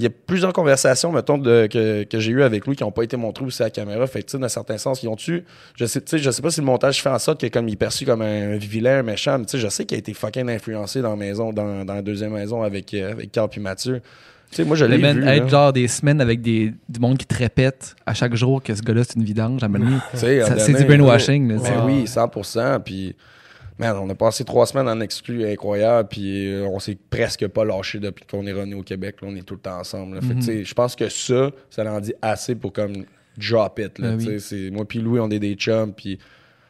Il 0.00 0.04
y 0.04 0.06
a 0.06 0.10
plusieurs 0.10 0.54
conversations, 0.54 1.12
mettons, 1.12 1.36
de, 1.36 1.68
que, 1.70 2.04
que 2.04 2.20
j'ai 2.20 2.32
eues 2.32 2.42
avec 2.42 2.66
lui 2.66 2.74
qui 2.74 2.82
n'ont 2.82 2.90
pas 2.90 3.02
été 3.02 3.18
montrées 3.18 3.44
aussi 3.44 3.62
à 3.62 3.66
la 3.66 3.70
caméra. 3.70 4.06
Fait 4.06 4.22
que, 4.22 4.28
tu 4.28 4.32
sais, 4.32 4.38
dans 4.38 4.48
certains 4.48 4.78
sens, 4.78 5.02
ils 5.02 5.08
ont 5.08 5.16
tu 5.16 5.44
Je 5.76 5.84
sais, 5.84 6.00
je 6.10 6.30
sais 6.30 6.40
pas 6.40 6.50
si 6.50 6.60
le 6.60 6.64
montage 6.64 7.02
fait 7.02 7.10
en 7.10 7.18
sorte 7.18 7.42
que, 7.42 7.46
comme 7.48 7.68
il 7.68 7.74
est 7.74 7.76
perçu 7.76 8.06
comme 8.06 8.22
un 8.22 8.56
vilain, 8.56 9.00
un 9.00 9.02
méchant, 9.02 9.38
mais 9.38 9.44
tu 9.44 9.52
sais, 9.52 9.58
je 9.58 9.68
sais 9.68 9.84
qu'il 9.84 9.96
a 9.96 9.98
été 9.98 10.14
fucking 10.14 10.48
influencé 10.48 11.02
dans 11.02 11.10
la 11.10 11.16
maison, 11.16 11.52
dans, 11.52 11.84
dans 11.84 11.92
la 11.92 12.00
deuxième 12.00 12.32
maison 12.32 12.62
avec, 12.62 12.94
euh, 12.94 13.12
avec 13.12 13.30
Carl 13.30 13.50
puis 13.50 13.60
Mathieu. 13.60 14.00
Tu 14.50 14.56
sais, 14.56 14.64
moi, 14.64 14.74
je 14.74 14.86
l'ai 14.86 14.96
vu. 14.96 15.04
être 15.04 15.42
là. 15.42 15.48
genre 15.48 15.72
des 15.74 15.86
semaines 15.86 16.22
avec 16.22 16.40
des, 16.40 16.72
du 16.88 16.98
monde 16.98 17.18
qui 17.18 17.26
te 17.26 17.36
répète 17.36 17.94
à 18.06 18.14
chaque 18.14 18.34
jour 18.34 18.62
que 18.62 18.74
ce 18.74 18.80
gars-là, 18.80 19.02
c'est 19.04 19.16
une 19.16 19.24
vidange, 19.24 19.62
un 19.62 19.68
c'est 20.14 20.72
du 20.72 20.84
brainwashing. 20.86 21.46
là, 21.46 21.56
Ben 21.62 21.84
oui, 21.84 22.04
100%. 22.04 22.80
Puis, 22.80 23.14
man, 23.80 23.96
on 23.96 24.08
a 24.10 24.14
passé 24.14 24.44
trois 24.44 24.66
semaines 24.66 24.88
en 24.88 25.00
exclu 25.00 25.44
incroyable. 25.50 26.08
Puis, 26.08 26.46
euh, 26.52 26.66
on 26.68 26.78
s'est 26.78 26.98
presque 27.08 27.46
pas 27.48 27.64
lâché 27.64 27.98
depuis 27.98 28.24
qu'on 28.30 28.46
est 28.46 28.52
revenu 28.52 28.74
au 28.74 28.82
Québec. 28.82 29.16
Là, 29.22 29.28
on 29.30 29.34
est 29.36 29.42
tout 29.42 29.54
le 29.54 29.60
temps 29.60 29.78
ensemble. 29.80 30.20
Mhm. 30.22 30.64
je 30.64 30.74
pense 30.74 30.94
que 30.94 31.08
ça, 31.08 31.50
ça 31.70 31.90
en 31.92 32.00
dit 32.00 32.12
assez 32.22 32.54
pour 32.54 32.72
comme 32.72 33.04
drop 33.38 33.78
it. 33.78 33.98
Là, 33.98 34.12
Ben 34.16 34.18
oui. 34.28 34.40
c'est- 34.40 34.70
Moi, 34.70 34.84
puis 34.86 34.98
Louis, 35.00 35.18
on 35.20 35.30
est 35.30 35.38
des 35.38 35.54
chums. 35.54 35.92
Puis, 35.94 36.18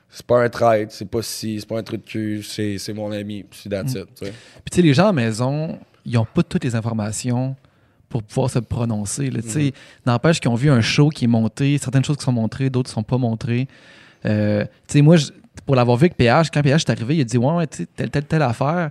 c'est 0.09 0.25
pas 0.25 0.43
un 0.43 0.49
traître, 0.49 0.93
c'est 0.93 1.09
pas 1.09 1.23
si, 1.23 1.61
c'est 1.61 1.69
pas 1.69 1.79
un 1.79 1.83
truc 1.83 2.05
de 2.05 2.09
cul, 2.11 2.43
c'est 2.43 2.79
c'est 2.79 2.93
mon 2.93 3.11
ami. 3.13 3.45
Puis, 3.49 3.69
that's 3.69 3.95
Mhm. 3.95 4.07
Puis 4.21 4.31
tu 4.71 4.77
sais, 4.77 4.83
les 4.83 4.95
gens 4.95 5.05
à 5.05 5.07
la 5.07 5.13
maison, 5.13 5.79
ils 6.07 6.15
n'ont 6.15 6.25
pas 6.25 6.43
toutes 6.43 6.65
les 6.65 6.75
informations 6.75 7.57
pour 8.09 8.23
pouvoir 8.23 8.51
se 8.51 8.59
prononcer. 8.61 9.31
là, 9.31 9.41
sais. 9.43 9.73
N'empêche 10.07 10.41
qu'ils 10.41 10.51
ont 10.51 10.55
vu 10.57 10.69
un 10.71 10.81
show 10.81 11.09
qui 11.11 11.25
est 11.25 11.29
monté, 11.29 11.77
certaines 11.79 12.05
choses 12.05 12.17
qui 12.17 12.25
sont 12.25 12.33
montrées, 12.33 12.71
d'autres 12.71 12.91
ne 12.91 12.95
sont 12.95 13.03
pas 13.05 13.19
montrées. 13.19 13.69
Euh, 14.27 14.65
tu 14.89 14.95
sais, 14.95 15.03
moi, 15.03 15.17
pour 15.67 15.77
l'avoir 15.77 15.97
vu 15.97 16.05
avec 16.05 16.17
PH, 16.17 16.51
quand 16.51 16.63
PH 16.63 16.83
est 16.87 16.91
arrivé, 16.91 17.17
il 17.17 17.21
a 17.21 17.25
dit 17.25 17.39
Ouais, 17.39 17.53
ouais, 17.55 17.67
tu 17.67 17.79
sais, 17.79 17.87
telle, 17.97 18.11
telle, 18.11 18.25
telle 18.25 18.43
affaire. 18.43 18.91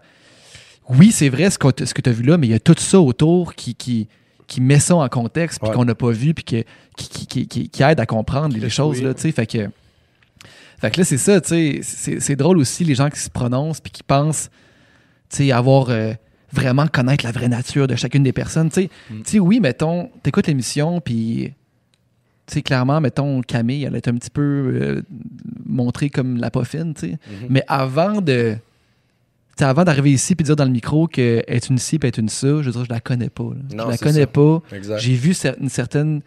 Oui, 0.90 1.12
c'est 1.12 1.30
vrai 1.30 1.50
ce, 1.50 1.58
t- 1.72 1.86
ce 1.86 1.94
que 1.94 2.02
tu 2.02 2.10
as 2.10 2.14
vu 2.14 2.24
là, 2.24 2.38
mais 2.38 2.48
il 2.48 2.52
y 2.52 2.56
a 2.56 2.60
tout 2.60 2.76
ça 2.78 3.00
autour 3.00 3.54
qui, 3.54 3.76
qui, 3.76 4.08
qui 4.48 4.60
met 4.62 4.80
ça 4.80 4.96
en 4.96 5.08
contexte, 5.08 5.60
puis 5.62 5.70
qu'on 5.72 5.86
n'a 5.86 5.94
pas 5.96 6.10
vu, 6.12 6.34
puis 6.34 6.44
que- 6.44 6.64
qui, 6.98 7.48
qui, 7.48 7.70
qui, 7.70 7.84
aide 7.84 8.00
à 8.00 8.06
comprendre 8.06 8.54
les 8.56 8.62
Que 8.62 8.70
choses. 8.70 9.02
Là, 9.02 9.14
fait 9.16 9.46
que. 9.46 9.70
Fait 10.82 10.92
que 10.92 11.00
là, 11.00 11.04
c'est 11.06 11.18
ça, 11.18 11.40
tu 11.42 11.84
sais. 11.84 12.20
C'est 12.20 12.36
drôle 12.36 12.58
aussi, 12.58 12.84
les 12.86 12.96
gens 12.96 13.10
qui 13.10 13.20
se 13.20 13.30
prononcent 13.30 13.82
puis 13.82 13.92
qui 13.92 14.04
pensent, 14.04 14.50
tu 15.30 15.38
sais, 15.38 15.52
avoir. 15.52 15.90
euh, 15.90 16.14
vraiment 16.52 16.88
connaître 16.88 17.24
la 17.24 17.32
vraie 17.32 17.48
nature 17.48 17.86
de 17.86 17.96
chacune 17.96 18.24
des 18.24 18.34
personnes. 18.34 18.72
Tu 18.72 18.90
sais, 19.24 19.40
Mm. 19.40 19.42
oui, 19.44 19.60
mettons, 19.60 20.10
t'écoutes 20.24 20.48
l'émission, 20.48 21.00
puis. 21.00 21.54
Sais, 22.52 22.62
clairement, 22.62 23.00
mettons, 23.00 23.42
Camille, 23.42 23.84
elle 23.84 23.96
est 23.96 24.08
un 24.08 24.14
petit 24.16 24.30
peu 24.32 24.42
euh, 24.42 25.02
montrée 25.66 26.10
comme 26.10 26.38
la 26.38 26.50
poffine, 26.50 26.94
tu 26.94 27.02
sais. 27.02 27.12
Mhm. 27.12 27.48
Mais 27.50 27.64
avant 27.68 28.22
de. 28.22 28.56
avant 29.60 29.84
d'arriver 29.84 30.12
ici 30.12 30.34
de 30.36 30.44
dire 30.44 30.56
dans 30.56 30.66
le 30.66 30.72
micro 30.72 31.08
qu'elle 31.08 31.44
est 31.48 31.70
une 31.70 31.78
ci 31.78 32.00
puis 32.00 32.08
est 32.08 32.18
une 32.18 32.30
ça, 32.30 32.48
je 32.48 32.70
veux 32.70 32.72
dire, 32.72 32.86
je 32.86 32.90
la 32.90 33.00
connais 33.00 33.30
pas. 33.30 33.44
Non, 33.44 33.86
je 33.86 33.90
la 33.92 33.98
connais 33.98 34.22
ça. 34.22 34.28
pas. 34.28 34.62
J'ai 34.98 35.14
vu 35.14 35.32
cer- 35.34 35.56
une 35.60 35.70
certaine 35.70 36.22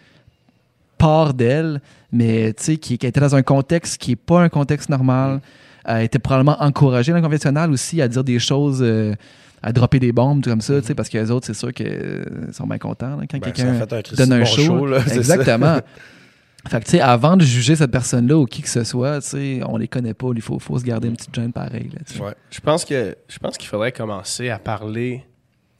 part 0.98 1.34
d'elle, 1.34 1.80
mais 2.12 2.52
tu 2.52 2.62
sais, 2.62 2.76
qui, 2.76 2.98
qui 2.98 3.06
était 3.06 3.20
dans 3.20 3.34
un 3.34 3.42
contexte 3.42 4.00
qui 4.00 4.10
n'est 4.12 4.16
pas 4.16 4.40
un 4.42 4.48
contexte 4.48 4.88
normal. 4.90 5.40
Elle 5.84 6.04
était 6.04 6.20
probablement 6.20 6.56
encouragée 6.62 7.10
dans 7.10 7.18
le 7.18 7.24
conventionnel 7.24 7.70
aussi 7.72 8.00
à 8.00 8.06
dire 8.06 8.22
des 8.22 8.38
choses, 8.38 8.78
euh, 8.82 9.14
à 9.62 9.72
dropper 9.72 10.00
des 10.00 10.12
bombes, 10.12 10.42
comme 10.44 10.60
ça, 10.60 10.80
tu 10.80 10.88
sais, 10.88 10.94
parce 10.94 11.08
que 11.08 11.18
les 11.18 11.30
autres, 11.30 11.46
c'est 11.46 11.54
sûr 11.54 11.72
qu'ils 11.72 12.24
sont 12.52 12.66
bien 12.66 12.78
contents 12.78 13.16
là, 13.16 13.22
quand 13.30 13.38
Ben, 13.38 13.52
quelqu'un 13.52 13.86
donne 14.16 14.32
un 14.32 14.38
bon 14.40 14.44
show. 14.44 14.86
là, 14.86 15.00
ça. 15.06 15.14
Exactement. 15.14 15.76
fait 16.68 16.80
que, 16.80 16.84
tu 16.84 16.90
sais, 16.92 17.00
avant 17.00 17.36
de 17.36 17.44
juger 17.44 17.76
cette 17.76 17.90
personne-là 17.92 18.36
ou 18.38 18.46
qui 18.46 18.62
que 18.62 18.68
ce 18.68 18.82
soit, 18.84 19.20
tu 19.20 19.28
sais, 19.28 19.60
on 19.66 19.76
les 19.76 19.88
connaît 19.88 20.14
pas. 20.14 20.28
Il 20.34 20.42
faut, 20.42 20.58
faut 20.58 20.78
se 20.78 20.84
garder 20.84 21.08
une 21.08 21.16
petite 21.16 21.34
gêne 21.34 21.52
pareil. 21.52 21.90
Là, 21.92 22.00
tu 22.06 22.14
sais. 22.14 22.20
Ouais. 22.20 22.34
Je 22.50 22.60
pense 22.60 22.84
que 22.84 23.16
je 23.28 23.38
pense 23.38 23.56
qu'il 23.56 23.68
faudrait 23.68 23.92
commencer 23.92 24.50
à 24.50 24.58
parler 24.58 25.24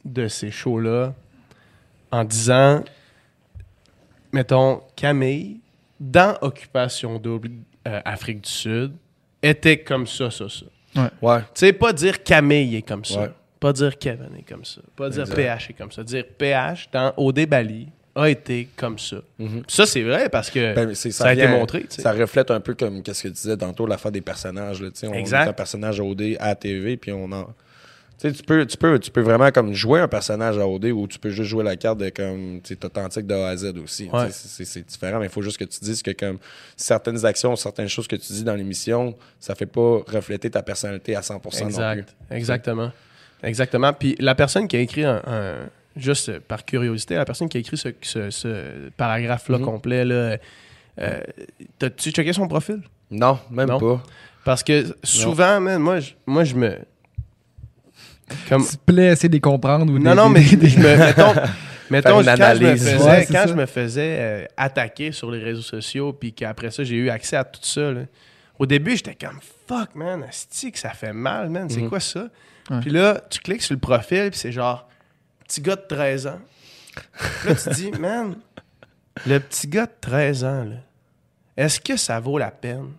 de 0.05 0.27
ces 0.27 0.51
shows-là 0.51 1.13
en 2.11 2.23
disant 2.23 2.83
mettons 4.31 4.81
Camille 4.95 5.59
dans 5.99 6.37
Occupation 6.41 7.19
double 7.19 7.51
euh, 7.87 8.01
Afrique 8.05 8.41
du 8.41 8.49
Sud 8.49 8.93
était 9.41 9.79
comme 9.79 10.07
ça 10.07 10.29
ça 10.31 10.45
ça. 10.49 10.65
Ouais. 11.21 11.39
Tu 11.39 11.45
sais 11.55 11.73
pas 11.73 11.91
dire 11.93 12.23
Camille 12.23 12.75
est 12.75 12.81
comme 12.81 13.03
ça, 13.05 13.21
Ouais. 13.21 13.31
Pas 13.63 13.71
dire 13.71 13.97
Kevin 13.97 14.35
est 14.37 14.41
comme 14.41 14.65
ça, 14.65 14.81
pas 14.93 15.09
dire 15.09 15.21
Exact. 15.21 15.35
PH 15.35 15.69
est 15.69 15.73
comme 15.73 15.91
ça, 15.91 16.03
dire 16.03 16.25
PH 16.37 16.89
dans 16.91 17.13
OD 17.15 17.45
Bali 17.45 17.87
a 18.13 18.29
été 18.29 18.67
comme 18.75 18.99
ça. 18.99 19.21
Mhm. 19.39 19.63
Ça 19.69 19.85
c'est 19.85 20.03
vrai 20.03 20.27
parce 20.27 20.51
que 20.51 20.75
Ben, 20.75 20.93
ça, 20.93 21.27
a 21.29 21.33
été 21.33 21.47
montré. 21.47 21.85
Ça 21.87 22.11
reflète 22.11 22.51
un 22.51 22.59
peu 22.59 22.73
comme 22.73 23.01
qu'est-ce 23.01 23.23
que 23.23 23.29
tu 23.29 23.35
disais 23.35 23.55
tantôt, 23.55 23.87
l'affaire 23.87 24.11
des 24.11 24.19
personnages. 24.19 24.81
Là, 24.81 24.89
on 25.03 25.13
Exact. 25.13 25.45
est 25.45 25.49
un 25.49 25.53
personnage 25.53 26.01
à 26.01 26.03
OD 26.03 26.35
à 26.39 26.49
la 26.49 26.55
TV, 26.55 26.97
puis 26.97 27.13
on 27.13 27.31
en. 27.31 27.47
Tu 28.19 28.31
peux, 28.43 28.65
tu, 28.65 28.77
peux, 28.77 28.99
tu 28.99 29.11
peux 29.11 29.21
vraiment 29.21 29.51
comme 29.51 29.73
jouer 29.73 29.99
un 29.99 30.07
personnage 30.07 30.57
à 30.57 30.67
OD 30.67 30.85
ou 30.85 31.07
tu 31.07 31.19
peux 31.19 31.29
juste 31.29 31.49
jouer 31.49 31.63
la 31.63 31.75
carte 31.75 31.99
de 31.99 32.09
comme 32.09 32.61
authentique 32.83 33.27
de 33.27 33.33
A 33.33 33.49
à 33.49 33.57
Z 33.57 33.73
aussi. 33.83 34.09
Ouais. 34.11 34.27
C'est 34.31 34.85
différent, 34.85 35.19
mais 35.19 35.25
il 35.25 35.31
faut 35.31 35.41
juste 35.41 35.57
que 35.57 35.65
tu 35.65 35.79
dises 35.81 36.01
que 36.01 36.11
comme 36.11 36.37
certaines 36.77 37.25
actions, 37.25 37.55
certaines 37.55 37.89
choses 37.89 38.07
que 38.07 38.15
tu 38.15 38.31
dis 38.31 38.43
dans 38.43 38.55
l'émission, 38.55 39.15
ça 39.39 39.55
fait 39.55 39.65
pas 39.65 40.03
refléter 40.07 40.49
ta 40.49 40.61
personnalité 40.61 41.15
à 41.15 41.21
100% 41.21 41.33
non 41.33 41.39
plus. 41.39 41.63
Exact. 41.63 42.15
Exactement. 42.29 42.91
Exactement. 43.43 43.93
Puis 43.93 44.15
la 44.19 44.35
personne 44.35 44.67
qui 44.67 44.75
a 44.77 44.79
écrit 44.79 45.03
un, 45.03 45.21
un- 45.27 45.69
juste 45.95 46.39
par 46.39 46.65
curiosité, 46.65 47.15
la 47.15 47.25
personne 47.25 47.49
qui 47.49 47.57
a 47.57 47.59
écrit 47.59 47.77
ce, 47.77 47.89
ce- 48.01 48.29
ce 48.31 48.89
paragraphe-là 48.97 49.57
Mhm. 49.59 49.65
complet, 49.65 50.05
là, 50.05 50.37
euh, 50.99 51.21
t'as-tu 51.77 52.11
checké 52.11 52.33
son 52.33 52.47
profil? 52.47 52.81
Non, 53.11 53.37
même 53.51 53.67
Non. 53.69 53.79
pas. 53.79 54.03
Parce 54.45 54.63
que 54.63 54.85
souvent, 55.03 55.59
man, 55.61 55.79
moi, 55.81 55.99
je, 55.99 56.11
moi, 56.25 56.43
je 56.43 56.55
me. 56.55 56.77
Comme, 58.49 58.61
S'il 58.63 58.79
te 58.79 58.91
plaît, 58.91 59.07
essayer 59.07 59.29
de 59.29 59.33
les 59.35 59.39
comprendre. 59.41 59.91
Ou 59.93 59.99
non, 59.99 60.11
de- 60.11 60.15
non, 60.15 60.29
mais 60.29 60.41
je 60.41 60.55
me. 60.79 60.97
Mettons, 60.97 61.33
mettons 61.89 62.19
une 62.21 62.25
quand, 62.25 62.31
je 62.35 62.39
me 62.39 62.43
analyse. 62.45 62.83
faisais, 62.89 63.03
Ouais, 63.09 63.27
quand 63.29 63.45
je 63.47 63.53
me 63.53 63.65
faisais 63.65 64.15
euh, 64.19 64.45
attaquer 64.57 65.11
sur 65.11 65.29
les 65.29 65.39
réseaux 65.43 65.61
sociaux, 65.61 66.13
puis 66.13 66.33
qu'après 66.33 66.71
ça, 66.71 66.83
j'ai 66.83 66.95
eu 66.95 67.09
accès 67.09 67.35
à 67.35 67.43
tout 67.43 67.59
ça, 67.61 67.91
là, 67.91 68.01
au 68.57 68.65
début, 68.65 68.95
j'étais 68.95 69.15
comme 69.15 69.39
fuck, 69.79 69.95
man, 69.95 70.25
que 70.71 70.79
ça 70.79 70.89
fait 70.91 71.13
mal, 71.13 71.49
man, 71.49 71.69
c'est 71.69 71.81
Mhm. 71.81 71.89
quoi 71.89 71.99
ça? 71.99 72.27
Ouais. 72.69 72.79
Puis 72.81 72.89
là, 72.91 73.21
tu 73.29 73.39
cliques 73.39 73.61
sur 73.61 73.73
le 73.73 73.79
profil, 73.79 74.29
puis 74.29 74.39
c'est 74.39 74.51
genre, 74.51 74.87
petit 75.47 75.61
gars 75.61 75.75
de 75.75 75.81
13 75.87 76.27
ans. 76.27 76.39
Là, 77.45 77.55
tu 77.55 77.63
te 77.63 77.73
dis, 77.73 77.91
man, 77.99 78.35
le 79.25 79.39
petit 79.39 79.67
gars 79.67 79.85
de 79.85 79.91
13 79.99 80.43
ans, 80.43 80.67
est-ce 81.57 81.79
que 81.79 81.97
ça 81.97 82.19
vaut 82.19 82.37
la 82.37 82.51
peine 82.51 82.91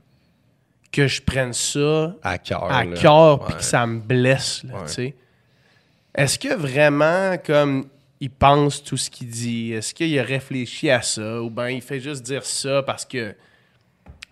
que 0.92 1.06
je 1.08 1.20
prenne 1.22 1.52
ça 1.52 2.14
À 2.22 2.38
cœur. 2.38 2.70
à 2.70 2.86
cœur 2.86 3.44
puis 3.46 3.54
que 3.56 3.62
ça 3.64 3.86
me 3.86 3.98
blesse, 4.00 4.62
là, 4.64 4.74
Ouais. 4.80 4.86
tu 4.86 4.92
sais? 4.92 5.14
Est-ce 6.14 6.38
que 6.38 6.54
vraiment, 6.54 7.36
comme, 7.44 7.88
il 8.20 8.30
pense 8.30 8.82
tout 8.84 8.96
ce 8.96 9.10
qu'il 9.10 9.28
dit? 9.28 9.72
Est-ce 9.72 9.92
qu'il 9.92 10.16
a 10.18 10.22
réfléchi 10.22 10.88
à 10.90 11.02
ça? 11.02 11.42
Ou 11.42 11.50
bien 11.50 11.70
il 11.70 11.82
fait 11.82 11.98
juste 11.98 12.22
dire 12.22 12.44
ça 12.44 12.82
parce 12.84 13.04
que, 13.04 13.34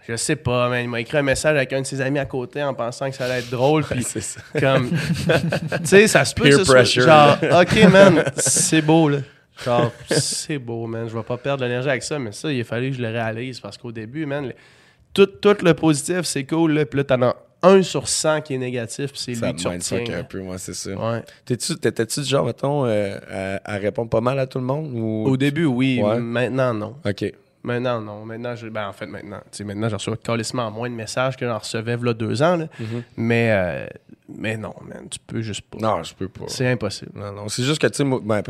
je 0.09 0.17
sais 0.17 0.37
pas, 0.37 0.69
man, 0.69 0.83
il 0.85 0.89
m'a 0.89 1.01
écrit 1.01 1.19
un 1.19 1.23
message 1.23 1.57
avec 1.57 1.73
un 1.73 1.81
de 1.83 1.87
ses 1.87 2.01
amis 2.01 2.19
à 2.19 2.25
côté 2.27 2.63
en 2.63 2.75
pensant 2.75 3.09
que 3.11 3.17
ça 3.17 3.25
allait 3.27 3.39
être 3.41 3.51
drôle, 3.51 3.85
puis 3.91 4.03
C'est 4.03 4.21
ça. 4.21 4.41
comme, 4.59 4.91
tu 4.91 4.97
sais, 5.85 6.07
ça 6.09 6.25
se 6.25 6.35
peut 6.35 6.43
Peer 6.45 6.53
que 6.53 6.59
ce 6.59 6.65
soit 6.65 6.75
pressure, 6.77 7.03
genre, 7.05 7.37
OK, 7.63 7.91
man, 7.91 8.25
c'est 8.37 8.83
beau, 8.83 9.09
là. 9.09 9.19
Genre, 9.65 9.93
c'est 10.11 10.59
beau, 10.59 10.87
man, 10.87 11.09
je 11.09 11.17
vais 11.17 11.23
pas 11.23 11.37
perdre 11.37 11.63
l'énergie 11.65 11.89
avec 11.89 12.03
ça, 12.03 12.19
mais 12.19 12.33
ça, 12.33 12.51
il 12.51 12.61
a 12.61 12.65
fallu 12.65 12.91
que 12.91 12.97
je 12.97 13.03
le 13.03 13.09
réalise 13.09 13.61
parce 13.61 13.77
qu'au 13.79 13.93
début, 13.93 14.27
man, 14.27 14.47
le- 14.49 14.55
tout, 15.15 15.27
tout 15.27 15.57
le 15.63 15.75
positif, 15.75 16.23
c'est 16.23 16.45
cool, 16.45 16.73
là, 16.73 16.87
puis 16.87 16.97
là, 16.99 17.05
t'en 17.05 17.23
as 17.23 17.37
un 17.65 17.81
sur 17.83 18.09
100 18.09 18.41
qui 18.41 18.55
est 18.55 18.59
négatif, 18.59 19.13
puis 19.13 19.21
c'est 19.21 19.35
Ça 19.37 19.53
lui 19.53 19.65
mindfuck 19.65 20.01
retiens. 20.01 20.19
un 20.19 20.25
peu, 20.25 20.41
moi, 20.41 20.59
c'est 20.59 20.75
ça. 20.75 20.91
Ouais. 20.91 21.23
T'étais-tu 21.45 22.21
du 22.23 22.27
genre, 22.27 22.45
mettons, 22.47 22.87
euh, 22.87 23.17
à, 23.31 23.75
à 23.75 23.77
répondre 23.77 24.11
pas 24.11 24.21
mal 24.21 24.39
à 24.41 24.49
tout 24.49 24.59
le 24.59 24.65
monde? 24.65 24.91
Ou... 24.95 25.27
Au 25.29 25.37
début, 25.37 25.67
oui, 25.67 26.01
Ouais. 26.03 26.19
maintenant, 26.19 26.75
non. 26.75 26.97
OK. 27.07 27.33
Maintenant, 27.65 28.01
non. 28.01 28.25
Maintenant, 28.25 28.57
je, 28.57 28.69
ben, 28.69 28.89
en 28.89 28.93
fait, 28.93 29.07
maintenant. 29.07 29.39
Tu 29.51 29.59
sais, 29.59 29.65
maintenant, 29.65 29.89
je 29.89 29.95
reçois 29.95 30.17
calissement 30.17 30.71
moins 30.71 30.91
de 30.91 30.95
messages 30.95 31.37
que 31.37 31.47
j'en 31.47 31.59
recevais 31.59 31.97
là 31.97 32.13
deux 32.13 32.43
ans. 32.43 32.57
là. 32.57 32.67
Mhm. 32.81 33.03
mais, 33.17 33.51
euh, 33.53 33.87
mais 34.29 34.57
non, 34.57 34.75
man, 34.83 35.09
tu 35.09 35.19
peux 35.27 35.43
juste 35.43 35.63
pas. 35.63 35.79
Non, 35.79 36.03
je 36.03 36.15
peux 36.15 36.29
pas. 36.29 36.45
C'est 36.49 36.67
impossible. 36.69 37.13
Non, 37.15 37.33
non. 37.33 37.49
C'est 37.49 37.63
juste 37.63 37.81
que, 37.81 37.87
tu 37.87 37.97
sais, 37.99 38.05
moi, 38.05 38.21
ben, 38.25 38.43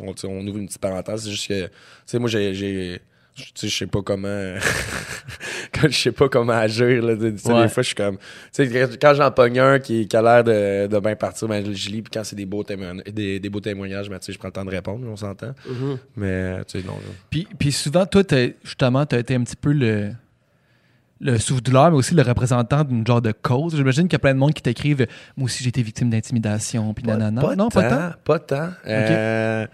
on 0.00 0.08
ouvre 0.46 0.58
une 0.58 0.66
petite 0.66 0.80
parenthèse. 0.80 1.24
C'est 1.24 1.30
juste 1.30 1.48
que, 1.48 1.66
tu 1.66 1.72
sais, 2.06 2.18
moi, 2.18 2.28
j'ai. 2.28 3.00
Je 3.62 3.68
sais 3.68 3.86
pas 3.86 4.00
comment. 4.02 4.54
quand 5.74 5.88
je 5.90 5.96
sais 5.96 6.12
pas 6.12 6.28
comment 6.28 6.52
agir, 6.54 7.02
là. 7.02 7.14
Tu 7.16 7.36
sais, 7.38 7.52
Ouais. 7.52 7.62
des 7.64 7.68
fois, 7.68 7.82
je 7.82 7.86
suis 7.88 7.94
comme. 7.94 8.16
Tu 8.52 8.68
sais, 8.70 8.88
quand 9.00 9.14
j'en 9.14 9.30
pogne 9.30 9.58
un 9.60 9.78
qui, 9.78 10.08
qui 10.08 10.16
a 10.16 10.22
l'air 10.22 10.44
de, 10.44 10.86
de 10.86 10.98
bien 11.00 11.16
partir, 11.16 11.46
ben, 11.48 11.64
je 11.74 11.88
lis. 11.90 12.02
Puis 12.02 12.10
quand 12.12 12.24
c'est 12.24 12.36
des 12.36 12.46
beaux, 12.46 12.62
témoignages, 12.64 13.04
des, 13.12 13.38
des 13.40 13.48
beaux 13.50 13.60
témoignages, 13.60 14.08
ben, 14.08 14.18
tu 14.18 14.26
sais, 14.26 14.32
je 14.32 14.38
prends 14.38 14.48
le 14.48 14.52
temps 14.52 14.64
de 14.64 14.70
répondre, 14.70 15.06
on 15.08 15.16
s'entend. 15.16 15.54
Mhm. 15.68 15.98
Mais, 16.16 16.64
tu 16.64 16.80
sais, 16.80 16.86
non. 16.86 16.94
Puis, 17.30 17.46
puis 17.58 17.72
souvent, 17.72 18.06
toi, 18.06 18.24
t'as- 18.24 18.48
justement, 18.64 19.04
tu 19.06 19.16
as 19.16 19.18
été 19.18 19.34
un 19.34 19.42
petit 19.44 19.56
peu 19.56 19.72
le, 19.72 20.12
le 21.20 21.38
souffle-douleur, 21.38 21.90
mais 21.90 21.96
aussi 21.96 22.14
le 22.14 22.22
représentant 22.22 22.84
d'une 22.84 23.06
genre 23.06 23.22
de 23.22 23.32
cause. 23.32 23.74
J'imagine 23.76 24.04
qu'il 24.04 24.12
y 24.14 24.16
a 24.16 24.20
plein 24.20 24.34
de 24.34 24.38
monde 24.38 24.52
qui 24.54 24.62
t'écrivent 24.62 25.06
Moi 25.36 25.46
aussi, 25.46 25.62
j'ai 25.62 25.70
été 25.70 25.82
victime 25.82 26.10
d'intimidation, 26.10 26.92
puis 26.94 27.04
nanana. 27.04 27.42
non, 27.56 27.68
pas 27.68 27.88
tant. 27.90 28.12
Pas 28.24 28.38
tant. 28.38 28.70
Euh, 28.86 29.66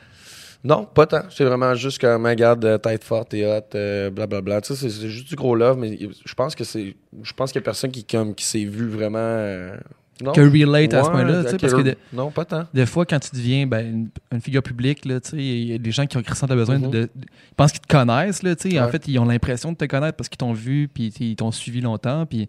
non, 0.64 0.84
pas 0.84 1.06
tant. 1.06 1.22
C'est 1.30 1.44
vraiment 1.44 1.74
juste 1.74 2.00
comme, 2.00 2.24
regarde, 2.26 2.64
euh, 2.64 2.78
tête 2.78 3.02
forte 3.04 3.34
et 3.34 3.44
hot, 3.46 3.60
euh, 3.74 4.10
blablabla. 4.10 4.60
Tu 4.60 4.74
sais, 4.74 4.88
c'est- 4.88 5.08
juste 5.08 5.28
du 5.28 5.34
gros 5.34 5.54
love, 5.56 5.76
mais 5.78 5.98
je 6.24 6.34
pense 6.34 6.54
que 6.54 6.64
c'est. 6.64 6.94
Je 7.22 7.32
pense 7.32 7.50
qu'il 7.52 7.60
y 7.60 7.62
a 7.62 7.64
personne 7.64 7.90
qui, 7.90 8.04
comme, 8.04 8.34
qui 8.34 8.44
s'est 8.44 8.64
vu 8.64 8.88
vraiment. 8.88 9.18
euh, 9.18 9.76
non. 10.22 10.30
Que 10.32 10.40
relate 10.42 10.94
à 10.94 11.02
ce 11.02 11.06
Ouais, 11.08 11.12
point-là, 11.14 11.42
tu 11.42 11.48
sais, 11.48 11.54
ok, 11.56 11.60
parce 11.62 11.74
que 11.74 11.80
de- 11.82 11.96
Non, 12.12 12.30
pas 12.30 12.44
tant. 12.44 12.64
Des 12.72 12.86
fois, 12.86 13.04
quand 13.06 13.18
tu 13.18 13.30
deviens 13.34 13.66
ben, 13.66 13.84
une, 13.84 14.08
une 14.30 14.40
figure 14.40 14.62
publique, 14.62 15.00
il 15.04 15.64
y 15.64 15.74
a 15.74 15.78
des 15.78 15.90
gens 15.90 16.06
qui 16.06 16.16
ont 16.16 16.22
ressentent 16.24 16.50
le 16.50 16.56
besoin 16.56 16.78
Mhm. 16.78 16.90
de, 16.90 17.00
de- 17.00 17.08
Ils 17.16 17.54
pensent 17.56 17.72
qu'ils 17.72 17.80
te 17.80 17.88
connaissent, 17.88 18.42
là, 18.44 18.54
tu 18.54 18.70
sais. 18.70 18.78
En 18.78 18.84
Ouais. 18.84 18.90
fait, 18.92 19.08
ils 19.08 19.18
ont 19.18 19.24
l'impression 19.24 19.72
de 19.72 19.76
te 19.76 19.84
connaître 19.86 20.16
parce 20.16 20.28
qu'ils 20.28 20.38
t'ont 20.38 20.52
vu, 20.52 20.88
puis 20.92 21.08
ils 21.18 21.34
t'ont 21.34 21.50
suivi 21.50 21.80
longtemps, 21.80 22.24
puis 22.26 22.48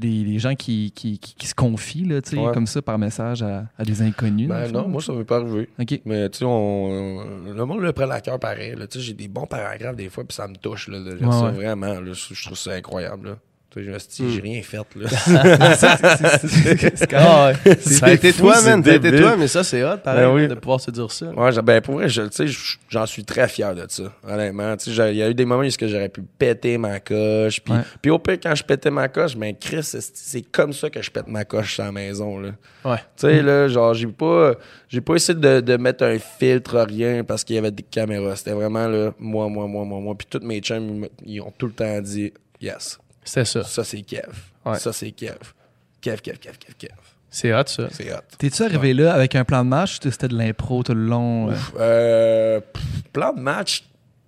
des, 0.00 0.24
des 0.24 0.38
gens 0.38 0.54
qui, 0.56 0.90
qui, 0.92 1.18
qui- 1.18 1.34
qui 1.36 1.46
se 1.46 1.54
confient, 1.54 2.04
là, 2.06 2.20
tu 2.20 2.30
sais, 2.30 2.38
Ouais. 2.38 2.52
comme 2.52 2.66
ça, 2.66 2.82
par 2.82 2.98
message 2.98 3.42
à, 3.42 3.66
à 3.78 3.84
des 3.84 4.02
inconnus. 4.02 4.48
Ben 4.48 4.70
non, 4.72 4.88
moi, 4.88 5.00
ça 5.00 5.12
m'est 5.12 5.24
pas 5.24 5.36
arrivé. 5.36 5.68
Mais 6.04 6.28
tu 6.30 6.38
sais, 6.38 6.44
on, 6.44 6.50
on- 6.86 7.52
le 7.52 7.64
monde 7.64 7.80
le 7.82 7.92
prend 7.92 8.10
à 8.10 8.20
cœur 8.20 8.40
pareil. 8.40 8.74
j'ai 8.96 9.14
des 9.14 9.28
bons 9.28 9.46
paragraphes 9.46 9.96
des 9.96 10.08
fois, 10.08 10.24
puis 10.24 10.34
ça 10.34 10.48
me 10.48 10.56
touche. 10.56 10.88
Là, 10.88 10.98
de 11.00 11.12
lire 11.14 11.28
Ouais, 11.28 11.32
ça, 11.32 11.44
ouais. 11.44 11.52
vraiment. 11.52 12.00
là. 12.00 12.12
je, 12.12 12.34
je 12.34 12.44
trouve 12.44 12.58
ça 12.58 12.72
incroyable. 12.72 13.28
là. 13.28 13.36
Je 13.76 13.88
me 13.90 13.98
suis 14.00 14.08
dit, 14.08 14.22
Mm. 14.22 14.30
j'ai 14.30 14.40
rien 14.40 14.62
fait, 14.62 14.78
là. 14.96 15.08
Ah 17.12 17.52
ouais. 17.64 17.74
Ça 17.76 18.06
a 18.06 18.12
été 18.12 18.32
fou, 18.32 18.42
toi, 18.42 18.56
c'est 18.56 18.70
man. 18.70 18.82
Débile. 18.82 19.20
toi, 19.20 19.36
mais 19.36 19.48
ça, 19.48 19.62
c'est 19.62 19.82
hot, 19.84 19.98
pareil, 20.02 20.26
Ben 20.26 20.32
oui. 20.34 20.48
de 20.48 20.54
pouvoir 20.54 20.80
se 20.80 20.90
dire 20.90 21.10
ça. 21.10 21.26
Ouais, 21.26 21.50
ben 21.62 21.80
pour 21.80 21.94
vrai, 21.94 22.08
je- 22.08 22.22
tu 22.22 22.28
sais, 22.32 22.46
je- 22.48 22.76
j'en 22.88 23.06
suis 23.06 23.24
très 23.24 23.48
fier 23.48 23.74
de 23.74 23.84
ça, 23.88 24.04
honnêtement. 24.26 24.76
Tu 24.76 24.86
sais, 24.86 24.92
j'ai- 24.92 25.10
il 25.12 25.16
y 25.18 25.22
a 25.22 25.30
eu 25.30 25.34
des 25.34 25.44
moments 25.44 25.60
où 25.60 25.64
est-ce 25.64 25.78
que 25.78 25.88
j'aurais 25.88 26.08
pu 26.08 26.22
péter 26.22 26.78
ma 26.78 27.00
coche. 27.00 27.60
Puis, 27.60 27.74
Ouais. 27.74 27.80
puis 28.02 28.10
au 28.10 28.18
pire, 28.18 28.38
quand 28.42 28.54
je 28.54 28.64
pétais 28.64 28.90
ma 28.90 29.08
coche, 29.08 29.36
ben 29.36 29.54
Chris, 29.58 29.82
c'est- 29.82 30.16
c'est 30.16 30.42
comme 30.42 30.72
ça 30.72 30.90
que 30.90 31.02
je 31.02 31.10
pète 31.10 31.28
ma 31.28 31.44
coche 31.44 31.78
à 31.80 31.84
la 31.84 31.92
maison, 31.92 32.38
là. 32.38 32.50
Ouais. 32.84 32.96
Tu 33.16 33.26
sais, 33.28 33.42
là, 33.42 33.68
genre, 33.68 33.94
j'ai 33.94 34.06
pas, 34.08 34.54
j'ai 34.88 35.00
pas 35.00 35.14
essayé 35.14 35.38
de, 35.38 35.60
de 35.60 35.76
mettre 35.76 36.04
un 36.04 36.18
filtre, 36.18 36.80
rien, 36.80 37.24
parce 37.24 37.44
qu'il 37.44 37.56
y 37.56 37.58
avait 37.58 37.70
des 37.70 37.82
caméras. 37.82 38.36
C'était 38.36 38.52
vraiment, 38.52 38.86
là, 38.88 39.12
moi, 39.18 39.48
moi, 39.48 39.66
moi, 39.66 39.84
moi, 39.84 40.00
moi. 40.00 40.14
Puis 40.16 40.26
tous 40.28 40.44
mes 40.44 40.60
chums, 40.60 41.06
ils 41.24 41.40
ont 41.40 41.52
tout 41.56 41.66
le 41.66 41.72
temps 41.72 42.00
dit, 42.00 42.32
yes, 42.60 42.98
C'était 43.24 43.44
ça. 43.44 43.64
ça 43.64 43.84
c'est 43.84 44.02
Kev. 44.02 44.28
Ouais. 44.64 44.78
Ça 44.78 44.92
c'est 44.92 45.10
Kev. 45.10 45.36
Kev, 46.00 46.20
Kev, 46.20 46.38
Kev, 46.38 46.56
Kev, 46.58 46.74
Kev. 46.78 46.90
C'est 47.32 47.54
hot, 47.54 47.62
ça. 47.66 47.84
C'est 47.92 48.12
hot. 48.12 48.16
T'es-tu 48.38 48.62
arrivé 48.64 48.92
là 48.92 49.12
avec 49.12 49.34
un 49.36 49.44
plan 49.44 49.62
de 49.64 49.68
match 49.68 49.98
ou 50.04 50.10
c'était 50.10 50.26
de 50.28 50.36
l'impro 50.36 50.82
tout 50.82 50.94
le 50.94 51.04
long? 51.06 51.50
euh? 51.50 51.54
Euh, 51.78 52.60
plan 53.12 53.32
de 53.32 53.40
match, 53.40 53.84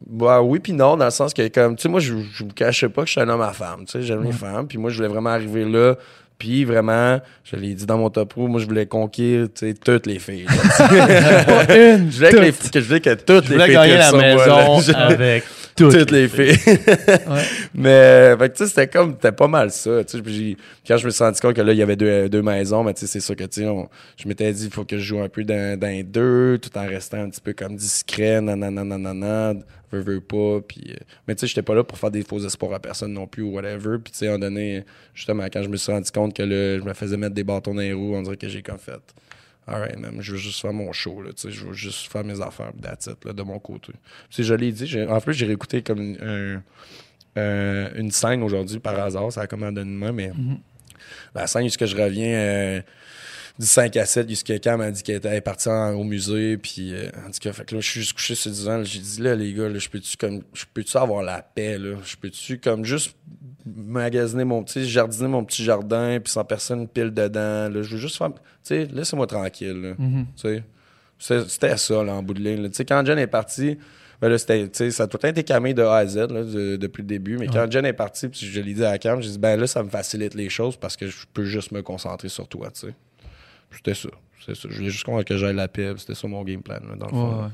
bah, 0.07 0.41
oui 0.41 0.61
puis 0.61 0.73
non, 0.73 0.97
dans 0.97 1.07
le 1.07 1.11
sens 1.11 1.35
que, 1.35 1.47
comme, 1.49 1.75
tu 1.77 1.83
sais, 1.83 1.89
moi, 1.89 1.99
je, 2.01 2.15
je 2.33 2.45
me 2.45 2.53
cachais 2.53 2.89
pas 2.89 3.03
que 3.03 3.09
je 3.09 3.13
suis 3.13 3.21
un 3.21 3.29
homme 3.29 3.41
à 3.41 3.53
femme, 3.53 3.85
tu 3.87 3.93
sais, 3.93 4.03
j'aime 4.03 4.23
les 4.23 4.33
femmes, 4.33 4.69
puis 4.69 4.79
moi, 4.79 4.91
je 4.91 4.97
voulais 4.97 5.09
vraiment 5.09 5.31
arriver 5.31 5.65
là, 5.65 5.97
puis 6.39 6.65
vraiment, 6.65 7.21
je 7.45 7.57
l'ai 7.57 7.75
dit 7.75 7.87
dans 7.87 7.99
mon 7.99 8.11
top 8.11 8.33
roue, 8.35 8.47
moi, 8.49 8.61
je 8.61 8.67
voulais 8.67 8.87
conquérir, 8.87 9.49
tu 9.55 9.67
sais, 9.69 9.75
toutes 9.75 10.07
les 10.07 10.19
filles. 10.21 10.47
là. 10.79 11.45
Pas 11.45 11.65
une! 11.77 12.11
je, 12.11 12.17
voulais 12.19 12.31
que, 12.31 12.37
les, 12.37 12.53
toutes. 12.53 12.71
que 12.71 12.81
je 12.81 12.87
voulais 12.87 13.01
que 13.01 13.15
toutes 13.15 13.45
Je 13.47 13.51
les 13.51 13.55
voulais 13.57 13.67
filles 13.67 13.75
gagner 13.75 13.97
la 13.99 14.11
moi, 14.13 14.21
maison 14.23 14.95
avec 14.95 15.45
toutes, 15.91 16.11
les 16.11 16.29
filles. 16.29 16.59
Ouais. 16.67 17.43
Mais, 17.75 18.37
fait 18.37 18.51
que, 18.51 18.57
tu 18.57 18.65
sais, 18.65 18.69
c'était 18.69 18.89
comme, 18.89 19.13
c'était 19.13 19.33
pas 19.33 19.49
mal 19.49 19.71
ça. 19.71 20.05
Tu 20.05 20.19
sais, 20.19 20.57
quand 20.87 20.97
je 20.97 21.07
me 21.07 21.11
suis 21.11 21.25
rendu 21.25 21.41
compte 21.41 21.55
que 21.55 21.61
là, 21.61 21.73
il 21.73 21.79
y 21.79 21.83
avait 21.83 21.97
deux, 21.97 22.29
deux 22.29 22.43
maisons, 22.43 22.83
mais 22.85 22.95
tu 22.95 23.01
sais, 23.01 23.07
c'est 23.07 23.21
sûr 23.21 23.37
que, 23.37 23.45
tu 23.45 23.63
sais, 23.63 23.89
je 24.17 24.29
m'étais 24.29 24.53
dit, 24.53 24.67
il 24.67 24.73
faut 24.73 24.85
que 24.85 24.99
je 24.99 25.05
joue 25.05 25.21
un 25.21 25.29
peu 25.29 25.45
dans, 25.45 25.79
dans 25.79 25.89
les 25.89 26.03
deux, 26.03 26.59
tout 26.61 26.77
en 26.79 26.87
restant 26.87 27.19
un 27.19 27.31
petit 27.31 27.41
peu 27.41 27.53
comme 27.53 27.77
discret, 27.77 28.41
nanana, 28.41 28.85
nanana, 28.85 29.55
veux, 29.93 30.01
veux 30.01 30.21
pas. 30.21 30.61
Puis, 30.67 30.83
euh, 30.91 30.97
mais 31.27 31.35
tu 31.35 31.41
sais, 31.41 31.47
j'étais 31.47 31.63
pas 31.63 31.75
là 31.75 31.85
pour 31.85 31.99
faire 31.99 32.11
des 32.11 32.23
faux 32.23 32.39
espoirs 32.39 32.75
à 32.75 32.81
personne 32.81 33.13
non 33.13 33.27
plus 33.27 33.43
ou 33.43 33.53
whatever. 33.53 33.99
Puis, 34.03 34.13
tu 34.13 34.19
sais, 34.19 34.29
à 34.29 34.35
un 34.35 34.39
donné, 34.39 34.85
justement, 35.15 35.45
quand 35.45 35.63
je 35.63 35.69
me 35.69 35.77
suis 35.77 35.93
rendu 35.93 36.11
compte 36.11 36.35
que 36.35 36.43
là, 36.43 36.79
je 36.79 36.85
me 36.85 36.95
faisais 36.95 37.17
mettre 37.17 37.35
des 37.35 37.45
bâtons 37.45 37.75
dans 37.75 37.81
les 37.81 37.93
roues, 37.93 38.15
on 38.15 38.23
dirait 38.23 38.37
que 38.37 38.49
j'ai 38.49 38.63
comme 38.63 38.79
fait. 38.79 39.01
Alright, 39.67 39.97
man, 39.99 40.17
je 40.21 40.33
veux 40.33 40.39
juste 40.39 40.61
faire 40.61 40.73
mon 40.73 40.93
show, 40.93 41.23
là, 41.23 41.31
tu 41.33 41.43
sais, 41.43 41.51
je 41.53 41.65
veux 41.67 41.73
juste 41.73 42.11
faire 42.11 42.25
mes 42.25 42.41
affaires, 42.41 42.73
that's 42.83 43.07
it, 43.07 43.25
là, 43.25 43.33
de 43.33 43.43
mon 43.43 43.59
côté. 43.61 43.93
Puis, 44.29 44.43
je 44.43 44.55
l'ai 44.55 44.73
dit, 44.73 45.01
en 45.09 45.21
plus, 45.21 45.35
j'ai 45.35 45.47
réécouté 45.47 45.83
comme 45.83 46.17
un, 46.21 46.63
euh, 47.39 47.91
une 47.95 48.11
scène 48.11 48.43
aujourd'hui 48.43 48.81
par 48.81 48.99
hasard, 48.99 49.31
ça 49.33 49.43
a 49.43 49.47
comme 49.47 49.63
un 49.63 49.73
mais 50.13 50.33
la 51.35 51.47
scène 51.47 51.65
jusqu'à 51.65 51.87
je 51.87 51.97
reviens 51.97 52.35
euh, 52.35 52.83
du 53.59 53.67
5 53.67 53.97
à 53.97 54.05
7, 54.07 54.29
jusqu'à 54.29 54.55
quelqu'un 54.55 54.77
m'a 54.79 54.91
dit 54.91 55.03
qu'elle 55.03 55.17
était 55.17 55.41
partie 55.41 55.69
en- 55.69 55.93
au 55.95 56.05
musée, 56.05 56.57
puis 56.57 56.93
euh, 56.95 57.09
en 57.27 57.31
tout 57.31 57.39
cas, 57.41 57.53
fait 57.53 57.65
que 57.65 57.75
là, 57.77 57.81
je 57.81 57.89
suis 57.89 58.01
juste 58.01 58.15
couché 58.15 58.35
sur 58.35 58.51
le 58.51 58.57
divan, 58.57 58.77
là, 58.79 58.85
j'ai 58.85 58.99
dit, 58.99 59.21
là, 59.21 59.35
les 59.37 59.53
gars, 59.53 59.69
là, 59.69 59.79
je 59.79 59.89
peux-tu 59.89 60.17
comme, 60.17 60.43
je 60.55 60.65
peux-tu 60.75 60.97
avoir 60.97 61.23
la 61.23 61.41
paix, 61.43 61.79
là? 61.79 61.97
Je 62.05 62.17
peux-tu 62.17 62.59
comme 62.59 62.85
juste 62.85 63.15
magasiner 63.67 64.45
mon 64.45 64.63
petit, 64.63 64.89
jardiner 64.89 65.29
mon 65.29 65.45
petit 65.45 65.63
jardin, 65.65 66.19
puis 66.23 66.33
sans 66.33 66.45
personne 66.45 66.89
pile 66.89 67.13
dedans, 67.13 67.69
là, 67.69 67.83
je 67.83 67.91
veux 67.93 67.99
juste 67.99 68.17
faire, 68.17 68.31
tu 68.33 68.41
sais, 68.65 68.89
laissez-moi 68.93 69.27
tranquille, 69.27 69.95
sais, 70.37 70.63
C'est- 71.19 71.49
C'était 71.49 71.77
ça, 71.77 72.03
là, 72.03 72.15
en 72.15 72.23
bout 72.25 72.35
de 72.35 72.41
ligne. 72.41 72.69
Tu 72.69 72.75
sais, 72.75 72.85
quand 72.85 73.07
Jen 73.07 73.17
est 73.17 73.29
parti, 73.29 73.79
ben 74.21 74.29
là, 74.29 74.39
c'était, 74.39 74.65
tu 74.65 74.71
sais, 74.73 74.91
ça 74.91 75.05
a 75.05 75.07
tout 75.07 75.19
le 75.19 75.21
temps 75.21 75.29
été 75.29 75.45
camé 75.45 75.73
de 75.73 75.81
A 75.83 75.99
à 75.99 76.07
Z 76.07 76.17
là, 76.17 76.27
de- 76.43 76.75
depuis 76.77 77.03
le 77.03 77.07
début. 77.07 77.39
Mais 77.39 77.47
quand 77.47 77.71
Jen 77.71 77.87
est 77.87 77.93
parti, 77.93 78.27
puis 78.29 78.41
je 78.45 78.61
l'ai 78.61 78.75
dit 78.75 78.85
à 78.85 78.91
la 78.91 78.99
cam, 78.99 79.23
j'ai 79.23 79.31
dit, 79.31 79.39
ben 79.39 79.57
là, 79.61 79.69
ça 79.69 79.85
me 79.85 79.89
facilite 79.89 80.35
les 80.35 80.49
choses 80.49 80.77
parce 80.77 80.97
que 80.97 81.07
je 81.07 81.25
peux 81.33 81.45
juste 81.45 81.71
me 81.71 81.81
concentrer 81.81 82.29
sur 82.29 82.49
toi, 82.49 82.71
tu 82.73 82.89
sais. 82.89 82.95
C'était 83.71 83.95
ça. 83.95 84.09
C'était 84.41 84.57
ça. 84.59 84.69
Je 84.69 84.77
voulais 84.79 84.91
juste 84.91 85.05
qu'on- 85.05 85.23
que 85.23 85.37
j'aille 85.37 85.55
la 85.55 85.69
paix. 85.69 85.93
C'était 85.97 86.17
ça 86.17 86.27
mon 86.27 86.43
game 86.43 86.61
plan, 86.61 86.75
là, 86.75 86.97
dans 86.97 87.07
le 87.07 87.13
fond. 87.13 87.29
Ouais, 87.31 87.37
là. 87.37 87.43
ouais. 87.45 87.51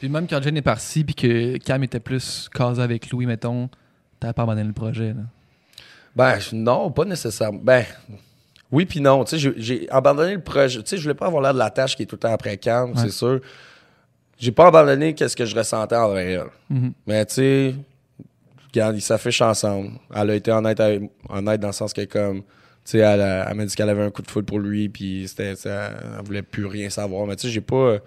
Puis 0.00 0.08
même 0.10 0.26
quand 0.28 0.42
Jen 0.42 0.56
est 0.56 0.62
parti, 0.62 1.02
puis 1.04 1.14
que 1.14 1.56
Cam 1.56 1.82
était 1.82 2.00
plus 2.00 2.50
casé 2.52 2.82
avec 2.82 3.10
Louis, 3.10 3.24
mettons, 3.24 3.70
t'avais 4.20 4.34
pas 4.34 4.42
abandonné 4.42 4.64
le 4.66 4.74
projet. 4.74 5.14
Là. 5.14 5.22
Ben, 6.18 6.38
non, 6.52 6.90
pas 6.90 7.04
nécessairement. 7.04 7.60
Ben, 7.62 7.84
oui 8.72 8.84
puis 8.86 9.00
non. 9.00 9.24
Tu 9.24 9.38
sais, 9.38 9.52
j'ai- 9.56 9.88
abandonné 9.90 10.34
le 10.34 10.40
projet. 10.42 10.82
Tu 10.82 10.88
sais, 10.90 10.96
je 10.96 11.02
voulais 11.02 11.14
pas 11.14 11.26
avoir 11.26 11.42
l'air 11.42 11.54
de 11.54 11.58
la 11.58 11.70
tâche 11.70 11.96
qui 11.96 12.02
est 12.02 12.06
tout 12.06 12.16
le 12.16 12.20
temps 12.20 12.32
après 12.32 12.56
Cam, 12.56 12.90
Ouais. 12.90 12.96
c'est 12.98 13.10
sûr. 13.12 13.40
J'ai 14.38 14.52
pas 14.52 14.66
abandonné 14.66 15.14
qu'est-ce 15.14 15.36
que 15.36 15.44
je 15.46 15.54
ressentais 15.56 15.96
envers 15.96 16.40
elle. 16.42 16.76
Mhm. 16.76 16.92
Mais 17.06 17.24
tu 17.24 17.34
sais, 17.34 17.74
regarde, 18.72 18.96
ils 18.96 19.00
s'affichent 19.00 19.42
ensemble. 19.42 19.92
Elle 20.14 20.30
a 20.30 20.34
été 20.34 20.50
honnête, 20.50 20.80
avec- 20.80 21.10
honnête 21.28 21.60
dans 21.60 21.68
le 21.68 21.72
sens 21.72 21.92
que 21.92 22.04
comme, 22.04 22.42
tu 22.42 22.44
sais, 22.84 22.98
elle, 22.98 23.20
elle 23.20 23.54
m'a 23.56 23.64
dit 23.64 23.74
qu'elle 23.74 23.88
avait 23.88 24.02
un 24.04 24.10
coup 24.10 24.22
de 24.22 24.30
foot 24.30 24.44
pour 24.44 24.58
lui, 24.58 24.88
puis 24.88 25.26
c'était, 25.28 25.54
elle, 25.64 26.24
voulait 26.24 26.42
plus 26.42 26.66
rien 26.66 26.90
savoir. 26.90 27.26
Mais 27.26 27.36
tu 27.36 27.46
sais, 27.46 27.52
j'ai 27.52 27.60
pas, 27.60 27.98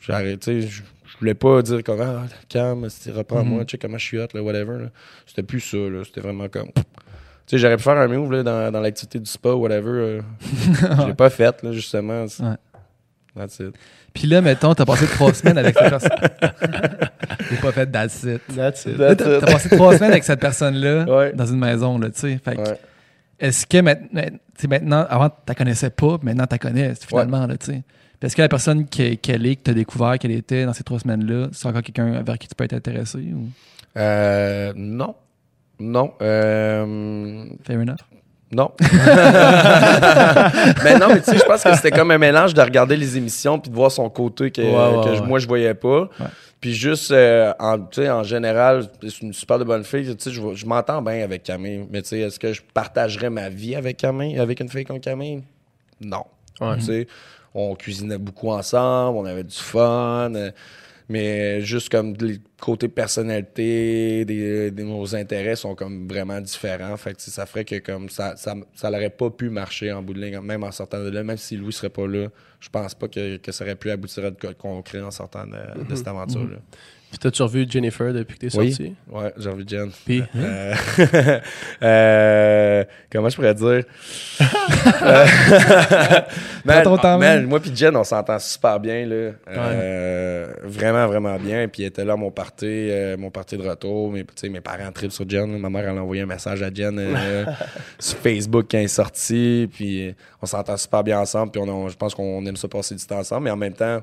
j'ai 0.00 0.12
arrêté, 0.12 0.38
tu 0.38 0.62
sais, 0.62 0.68
je 0.68 1.18
voulais 1.18 1.34
pas 1.34 1.62
dire 1.62 1.82
comme, 1.84 2.00
ah, 2.00 2.24
calme, 2.48 2.88
reprends-moi, 3.14 3.64
tu 3.64 3.72
sais, 3.72 3.78
comment 3.78 3.98
je 3.98 4.04
suis 4.04 4.18
hot, 4.18 4.26
là, 4.34 4.42
whatever. 4.42 4.86
C'était 5.26 5.42
plus 5.44 5.60
ça, 5.60 5.76
là. 5.76 6.02
C'était 6.04 6.20
vraiment 6.20 6.48
comme, 6.48 6.68
tu 7.46 7.56
sais, 7.56 7.58
j'aurais 7.58 7.76
pu 7.76 7.82
faire 7.82 7.96
un 7.98 8.08
move 8.08 8.32
là, 8.32 8.42
dans, 8.42 8.70
dans 8.72 8.80
l'activité 8.80 9.18
du 9.18 9.30
spa, 9.30 9.50
whatever. 9.50 9.90
euh, 9.90 10.20
je 11.02 11.06
l'ai 11.08 11.14
pas 11.14 11.30
fait, 11.30 11.62
là, 11.62 11.72
justement. 11.72 12.22
Ouais. 12.24 12.56
That's 13.36 13.58
it. 13.60 13.74
Puis 14.14 14.26
là, 14.26 14.40
mettons, 14.42 14.74
t'as 14.74 14.84
passé 14.84 15.06
trois 15.06 15.32
semaines 15.32 15.56
avec 15.58 15.76
cette 15.78 15.88
personne. 15.88 16.10
J'ai 17.50 17.56
pas 17.56 17.72
fait 17.72 17.86
that's 17.86 18.22
it. 18.24 18.42
That's 18.54 18.84
it. 18.84 18.98
Là, 18.98 19.16
T'as 19.16 19.40
t'as 19.40 19.46
passé 19.52 19.70
trois 19.70 19.96
semaines 19.96 20.10
avec 20.12 20.24
cette 20.24 20.40
personne-là 20.40 21.04
Ouais. 21.08 21.32
dans 21.32 21.46
une 21.46 21.58
maison, 21.58 21.98
là, 21.98 22.10
tu 22.10 22.20
sais. 22.20 22.40
Fait 22.44 22.56
que 22.56 22.60
Ouais. 22.60 22.78
est-ce 23.40 23.66
que 23.66 23.78
maintenant, 23.80 24.20
maintenant, 24.68 25.06
avant, 25.08 25.30
tu 25.30 25.34
la 25.48 25.54
connaissais 25.54 25.88
pas, 25.90 26.18
puis 26.18 26.26
maintenant, 26.26 26.46
tu 26.46 26.52
la 26.54 26.58
connais, 26.58 26.92
finalement, 26.94 27.46
là, 27.46 27.56
tu 27.56 27.66
sais. 27.66 27.82
Puis 28.20 28.26
Est-ce 28.26 28.36
que 28.36 28.42
la 28.42 28.48
personne 28.50 28.86
qui- 28.86 29.16
qu'elle 29.18 29.46
est, 29.46 29.56
que 29.56 29.62
tu 29.64 29.70
as 29.70 29.74
découvert 29.74 30.18
qu'elle 30.18 30.30
était 30.32 30.66
dans 30.66 30.74
ces 30.74 30.84
trois 30.84 31.00
semaines-là, 31.00 31.48
c'est 31.52 31.66
encore 31.66 31.82
quelqu'un 31.82 32.22
vers 32.22 32.38
qui 32.38 32.46
tu 32.48 32.54
peux 32.54 32.64
être 32.64 32.74
intéressé 32.74 33.18
ou? 33.18 33.48
Euh, 33.96 34.72
non. 34.76 35.14
Non. 35.82 36.12
Euh, 36.22 37.44
fair 37.64 37.80
enough? 37.80 37.96
Non. 38.52 38.70
mais 40.84 40.98
non, 40.98 41.08
mais 41.08 41.20
tu 41.22 41.30
sais, 41.30 41.38
je 41.38 41.44
pense 41.44 41.64
que 41.64 41.74
c'était 41.74 41.90
comme 41.90 42.10
un 42.10 42.18
mélange 42.18 42.52
de 42.52 42.60
regarder 42.60 42.96
les 42.96 43.16
émissions 43.16 43.58
puis 43.58 43.70
de 43.70 43.74
voir 43.74 43.90
son 43.90 44.08
côté 44.10 44.50
que, 44.50 44.60
ouais. 44.60 45.20
moi 45.26 45.38
je 45.38 45.48
voyais 45.48 45.74
pas. 45.74 46.02
Ouais. 46.02 46.26
Puis 46.60 46.74
juste, 46.74 47.10
euh, 47.10 47.52
en, 47.58 47.78
tu 47.78 48.02
sais, 48.02 48.10
en 48.10 48.22
général, 48.22 48.88
c'est 49.02 49.22
une 49.22 49.32
super 49.32 49.58
de 49.58 49.64
bonne 49.64 49.82
fille. 49.84 50.04
Tu 50.14 50.22
sais, 50.22 50.30
je, 50.30 50.40
je 50.54 50.66
m'entends 50.66 51.02
bien 51.02 51.24
avec 51.24 51.42
Camille. 51.42 51.86
Mais 51.90 52.02
tu 52.02 52.10
sais, 52.10 52.18
est-ce 52.20 52.38
que 52.38 52.52
je 52.52 52.62
partagerais 52.74 53.30
ma 53.30 53.48
vie 53.48 53.74
avec 53.74 53.96
Camille, 53.96 54.38
avec 54.38 54.60
une 54.60 54.68
fille 54.68 54.84
comme 54.84 55.00
Camille? 55.00 55.42
Non. 56.00 56.24
Ouais. 56.60 56.76
Tu 56.76 56.82
sais, 56.82 57.06
on 57.54 57.74
cuisinait 57.74 58.18
beaucoup 58.18 58.50
ensemble, 58.50 59.18
on 59.18 59.24
avait 59.24 59.44
du 59.44 59.56
fun. 59.56 60.32
euh, 60.34 60.50
mais 61.08 61.60
juste 61.62 61.88
comme 61.88 62.14
les 62.20 62.38
côtés 62.60 62.88
personnalité, 62.88 64.24
des, 64.24 64.70
des- 64.70 64.84
nos 64.84 65.14
intérêts 65.14 65.56
sont 65.56 65.74
comme 65.74 66.06
vraiment 66.08 66.40
différents. 66.40 66.96
Fait 66.96 67.14
que 67.14 67.20
ça 67.22 67.46
ferait 67.46 67.64
que 67.64 67.78
comme 67.78 68.08
ça, 68.08 68.36
ça, 68.36 68.54
ça 68.74 68.90
n'aurait 68.90 69.10
pas 69.10 69.30
pu 69.30 69.50
marcher 69.50 69.92
en 69.92 70.02
bout 70.02 70.14
de 70.14 70.20
ligne, 70.20 70.40
même 70.40 70.62
en 70.64 70.72
sortant 70.72 71.02
de 71.02 71.10
là, 71.10 71.22
même 71.22 71.36
si 71.36 71.56
Louis 71.56 71.72
serait 71.72 71.90
pas 71.90 72.06
là, 72.06 72.28
je 72.60 72.68
pense 72.68 72.94
pas 72.94 73.08
que, 73.08 73.36
que 73.38 73.52
ça 73.52 73.64
aurait 73.64 73.76
pu 73.76 73.90
aboutir 73.90 74.24
à 74.26 74.30
de 74.30 74.52
concret 74.52 75.00
en 75.00 75.10
sortant 75.10 75.46
de, 75.46 75.84
de 75.88 75.94
cette 75.94 76.08
aventure-là. 76.08 76.58
Puis 77.12 77.18
t'as-tu 77.18 77.42
revu 77.42 77.66
Jennifer 77.68 78.10
depuis 78.14 78.38
que 78.38 78.46
t'es 78.46 78.56
Oui. 78.56 78.72
sorti? 78.72 78.94
Ouais, 79.10 79.32
j'ai 79.36 79.50
envie 79.50 79.64
de 79.66 79.68
Jen. 79.68 79.90
Puis, 80.06 80.22
Euh, 80.34 80.74
euh, 81.82 82.84
comment 83.12 83.28
je 83.28 83.36
pourrais 83.36 83.54
dire? 83.54 83.84
Euh, 85.04 85.26
man, 86.64 86.82
ton 86.82 86.96
temps, 86.96 87.18
man, 87.18 87.40
man. 87.40 87.46
moi 87.46 87.60
puis 87.60 87.72
Jen, 87.74 87.94
on 87.96 88.04
s'entend 88.04 88.38
super 88.38 88.78
bien. 88.80 89.04
Là. 89.06 89.32
Euh, 89.48 90.46
Vraiment, 90.64 91.06
vraiment 91.06 91.36
bien. 91.38 91.66
Puis 91.68 91.82
elle 91.82 91.88
était 91.88 92.04
là 92.04 92.12
à 92.14 92.16
mon 92.16 92.30
party, 92.30 92.66
euh, 92.90 93.16
mon 93.16 93.30
party 93.30 93.56
de 93.56 93.68
retour. 93.68 94.10
Mes, 94.12 94.22
tu 94.24 94.28
sais, 94.36 94.48
mes 94.48 94.60
parents 94.60 94.90
tripent 94.92 95.12
sur 95.12 95.28
Jen. 95.28 95.58
Ma 95.58 95.68
mère, 95.70 95.88
elle 95.88 95.98
a 95.98 96.02
envoyé 96.02 96.22
un 96.22 96.26
message 96.26 96.62
à 96.62 96.72
Jen 96.72 96.96
euh, 96.98 97.44
sur 97.98 98.18
Facebook 98.18 98.66
quand 98.70 98.78
elle 98.78 98.84
est 98.84 98.88
sortie. 98.88 99.68
Puis 99.72 100.14
on 100.40 100.46
s'entend 100.46 100.76
super 100.76 101.02
bien 101.02 101.18
ensemble. 101.20 101.50
Puis 101.52 101.60
on, 101.60 101.88
je 101.88 101.96
pense 101.96 102.14
qu'on 102.14 102.44
aime 102.46 102.56
ça 102.56 102.68
passer 102.68 102.94
du 102.94 103.04
temps 103.04 103.18
ensemble. 103.18 103.44
Mais 103.44 103.50
en 103.50 103.56
même 103.56 103.74
temps, 103.74 104.00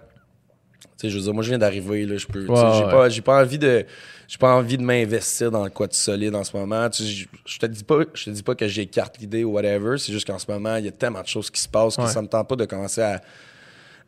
je 1.03 1.07
veux 1.15 1.21
dire, 1.23 1.33
moi, 1.33 1.43
je 1.43 1.49
viens 1.49 1.57
d'arriver, 1.57 2.05
là, 2.05 2.17
je 2.17 2.27
peux, 2.27 2.41
j'ai 2.45 2.51
ouais. 2.51 2.91
pas, 2.91 3.09
j'ai 3.09 3.21
pas 3.21 3.41
envie 3.41 3.57
de, 3.57 3.85
j'ai 4.27 4.37
pas 4.37 4.53
envie 4.55 4.77
de 4.77 4.83
m'investir 4.83 5.49
dans 5.51 5.63
le 5.63 5.69
quoi 5.69 5.87
de 5.87 5.93
solide 5.93 6.35
en 6.35 6.43
ce 6.43 6.55
moment. 6.55 6.89
Tu 6.89 7.03
sais, 7.03 7.09
je, 7.09 7.25
je 7.45 7.57
te 7.59 7.65
dis 7.65 7.83
pas, 7.83 7.99
je 8.13 8.25
te 8.25 8.29
dis 8.31 8.43
pas 8.43 8.55
que 8.55 8.67
j'écarte 8.67 9.17
l'idée 9.19 9.43
ou 9.43 9.51
whatever. 9.53 9.97
C'est 9.97 10.11
juste 10.11 10.27
qu'en 10.27 10.39
ce 10.39 10.49
moment, 10.51 10.75
il 10.75 10.85
y 10.85 10.87
a 10.87 10.91
tellement 10.91 11.21
de 11.21 11.27
choses 11.27 11.49
qui 11.49 11.61
se 11.61 11.69
passent 11.69 11.95
que 11.95 12.01
Ouais. 12.01 12.07
ça 12.07 12.21
me 12.21 12.27
tente 12.27 12.47
pas 12.47 12.55
de 12.55 12.65
commencer 12.65 13.01
à, 13.01 13.21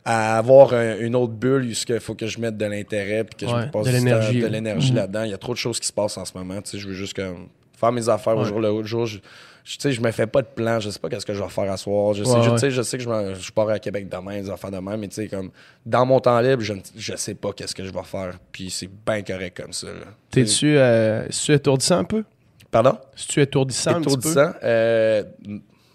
à 0.04 0.36
avoir 0.38 0.74
un- 0.74 0.98
une 0.98 1.14
autre 1.14 1.32
bulle 1.32 1.62
où 1.62 1.68
il 1.92 2.00
faut 2.00 2.14
que 2.14 2.26
je 2.26 2.38
mette 2.40 2.56
de 2.56 2.64
l'intérêt 2.66 3.24
puis 3.24 3.36
que 3.36 3.50
je 3.50 3.54
me 3.56 3.70
passe 3.70 3.86
de 3.86 3.92
l'énergie, 3.92 4.40
de 4.40 4.46
l'énergie 4.48 4.90
Mhm. 4.90 4.96
là-dedans. 4.98 5.22
Il 5.24 5.30
y 5.30 5.34
a 5.34 5.38
trop 5.38 5.52
de 5.52 5.58
choses 5.58 5.78
qui 5.80 5.86
se 5.86 5.92
passent 5.92 6.18
en 6.18 6.24
ce 6.24 6.36
moment. 6.36 6.60
Tu 6.62 6.70
sais, 6.72 6.78
je 6.78 6.88
veux 6.88 6.94
juste 6.94 7.14
comme 7.14 7.48
faire 7.78 7.92
mes 7.92 8.08
affaires 8.08 8.36
au 8.36 8.44
jour 8.44 8.60
le 8.60 8.82
jour. 8.84 9.06
Je, 9.06 9.18
je, 9.64 9.76
sais, 9.78 9.92
je 9.92 10.00
me 10.00 10.10
fais 10.10 10.26
pas 10.26 10.42
de 10.42 10.46
plan. 10.48 10.80
Je 10.80 10.90
sais 10.90 10.98
pas 10.98 11.08
qu'est-ce 11.08 11.26
que 11.26 11.34
je 11.34 11.42
vais 11.42 11.48
faire 11.48 11.70
à 11.70 11.76
soir. 11.76 12.14
Je 12.14 12.24
sais, 12.24 12.30
Ouais, 12.30 12.42
je, 12.42 12.50
ouais. 12.50 12.58
sais, 12.58 12.70
je 12.70 12.82
sais 12.82 12.98
que 12.98 13.04
je, 13.04 13.52
pars 13.52 13.68
à 13.68 13.78
Québec 13.78 14.08
demain, 14.08 14.40
des 14.40 14.50
affaires 14.50 14.70
demain, 14.70 14.96
mais 14.96 15.08
tu 15.08 15.14
sais, 15.16 15.28
comme 15.28 15.50
dans 15.86 16.04
mon 16.06 16.20
temps 16.20 16.40
libre, 16.40 16.62
je, 16.62 16.72
ne- 16.74 16.80
je 16.96 17.16
sais 17.16 17.34
pas 17.34 17.52
qu'est-ce 17.52 17.74
que 17.74 17.84
je 17.84 17.92
vais 17.92 18.02
faire. 18.04 18.38
Puis 18.50 18.70
c'est 18.70 18.90
bien 19.06 19.22
correct 19.22 19.60
comme 19.62 19.72
ça. 19.72 19.88
t'es-tu 20.30 20.76
euh, 20.78 21.26
étourdissant 21.48 21.98
un 21.98 22.04
peu? 22.04 22.24
Pardon? 22.70 22.96
Si 23.14 23.28
tu 23.28 23.40
es 23.40 23.42
étourdissant, 23.44 23.90
un 23.96 24.00
petit 24.00 24.16
peu? 24.16 24.30
Étourdissant? 24.30 24.52
Euh, 24.64 25.22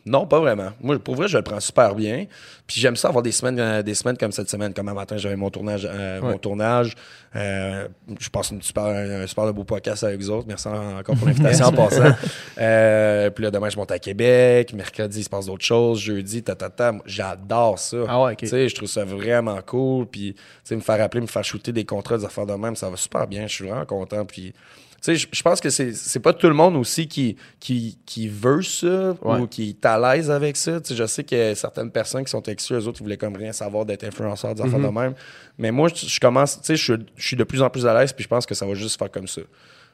non, 0.07 0.25
pas 0.25 0.39
vraiment. 0.39 0.69
Moi, 0.81 0.97
pour 0.99 1.15
vrai, 1.15 1.27
je 1.27 1.37
le 1.37 1.43
prends 1.43 1.59
super 1.59 1.93
bien. 1.95 2.25
Puis 2.65 2.81
j'aime 2.81 2.95
ça 2.95 3.07
avoir 3.09 3.21
des 3.23 3.31
semaines, 3.31 3.59
euh, 3.59 3.81
des 3.83 3.93
semaines 3.93 4.17
comme 4.17 4.31
cette 4.31 4.49
semaine. 4.49 4.73
Comme 4.73 4.89
un 4.89 4.93
matin, 4.93 5.17
j'avais 5.17 5.35
mon 5.35 5.49
tournage. 5.49 5.87
euh, 5.89 6.19
Ouais. 6.21 6.31
Mon 6.31 6.37
tournage. 6.37 6.95
Euh, 7.35 7.87
je 8.19 8.29
passe 8.29 8.51
une 8.51 8.61
super, 8.61 8.85
un 8.85 9.27
super 9.27 9.53
beau 9.53 9.63
podcast 9.63 10.03
avec 10.03 10.19
vous 10.19 10.29
autres. 10.31 10.45
Merci 10.47 10.67
en- 10.67 10.97
encore 10.99 11.15
pour 11.15 11.27
l'invitation 11.27 11.67
en 11.67 11.71
passant. 11.73 12.11
Puis 12.55 13.43
là, 13.43 13.51
demain, 13.51 13.69
je 13.69 13.77
monte 13.77 13.91
à 13.91 13.99
Québec. 13.99 14.73
Mercredi, 14.73 15.19
il 15.19 15.23
se 15.23 15.29
passe 15.29 15.45
d'autres 15.45 15.65
choses. 15.65 15.99
Jeudi, 15.99 16.43
ta, 16.43 16.55
ta, 16.55 16.69
ta. 16.69 16.91
Moi, 16.91 17.03
J'adore 17.05 17.79
ça. 17.79 17.97
Ah 18.07 18.21
ouais, 18.23 18.31
ok. 18.33 18.37
Tu 18.39 18.47
sais, 18.47 18.69
je 18.69 18.75
trouve 18.75 18.89
ça 18.89 19.05
vraiment 19.05 19.59
cool. 19.65 20.05
Puis, 20.07 20.33
tu 20.33 20.41
sais, 20.63 20.75
me 20.75 20.81
faire 20.81 21.01
appeler, 21.01 21.21
me 21.21 21.27
faire 21.27 21.43
shooter 21.43 21.71
des 21.71 21.85
contrats, 21.85 22.17
des 22.17 22.25
affaires 22.25 22.45
de 22.45 22.53
même, 22.53 22.75
ça 22.75 22.89
va 22.89 22.97
super 22.97 23.27
bien. 23.27 23.47
Je 23.47 23.53
suis 23.53 23.67
vraiment 23.67 23.85
content. 23.85 24.25
Puis, 24.25 24.53
tu 25.01 25.15
sais, 25.17 25.27
je 25.31 25.41
pense 25.43 25.61
que 25.61 25.69
c'est 25.69 25.93
c'est 25.93 26.19
pas 26.19 26.33
tout 26.33 26.47
le 26.47 26.53
monde 26.53 26.75
aussi 26.75 27.07
qui, 27.07 27.37
qui, 27.59 27.97
qui 28.05 28.27
veut 28.27 28.61
ça 28.63 29.15
Ouais. 29.21 29.39
ou 29.39 29.47
qui 29.47 29.69
est 29.69 29.85
à 29.85 29.97
l'aise 29.99 30.29
avec 30.31 30.57
ça. 30.57 30.81
Tu 30.81 30.89
sais, 30.89 30.95
je 30.95 31.05
sais 31.05 31.23
que 31.23 31.53
certaines 31.53 31.91
personnes 31.91 32.23
qui 32.25 32.31
sont 32.31 32.41
exclues, 32.43 32.77
eux 32.77 32.87
autres, 32.87 32.99
ils 32.99 33.03
voulaient 33.03 33.17
comme 33.17 33.35
rien 33.35 33.51
savoir 33.53 33.85
d'être 33.85 34.03
influenceurs, 34.03 34.55
des 34.55 34.63
affaires 34.63 34.79
de 34.79 34.87
même. 34.87 35.13
Mais 35.57 35.71
moi, 35.71 35.87
je, 35.93 36.05
je 36.07 36.19
commence, 36.19 36.57
tu 36.59 36.65
sais, 36.65 36.75
je, 36.75 36.83
suis- 36.93 37.05
je 37.15 37.27
suis 37.27 37.35
de 37.37 37.43
plus 37.43 37.61
en 37.61 37.69
plus 37.69 37.85
à 37.85 37.93
l'aise, 37.99 38.11
puis 38.13 38.23
je 38.23 38.29
pense 38.29 38.45
que 38.45 38.55
ça 38.55 38.65
va 38.65 38.73
juste 38.73 38.97
faire 38.99 39.11
comme 39.11 39.27
ça. 39.27 39.41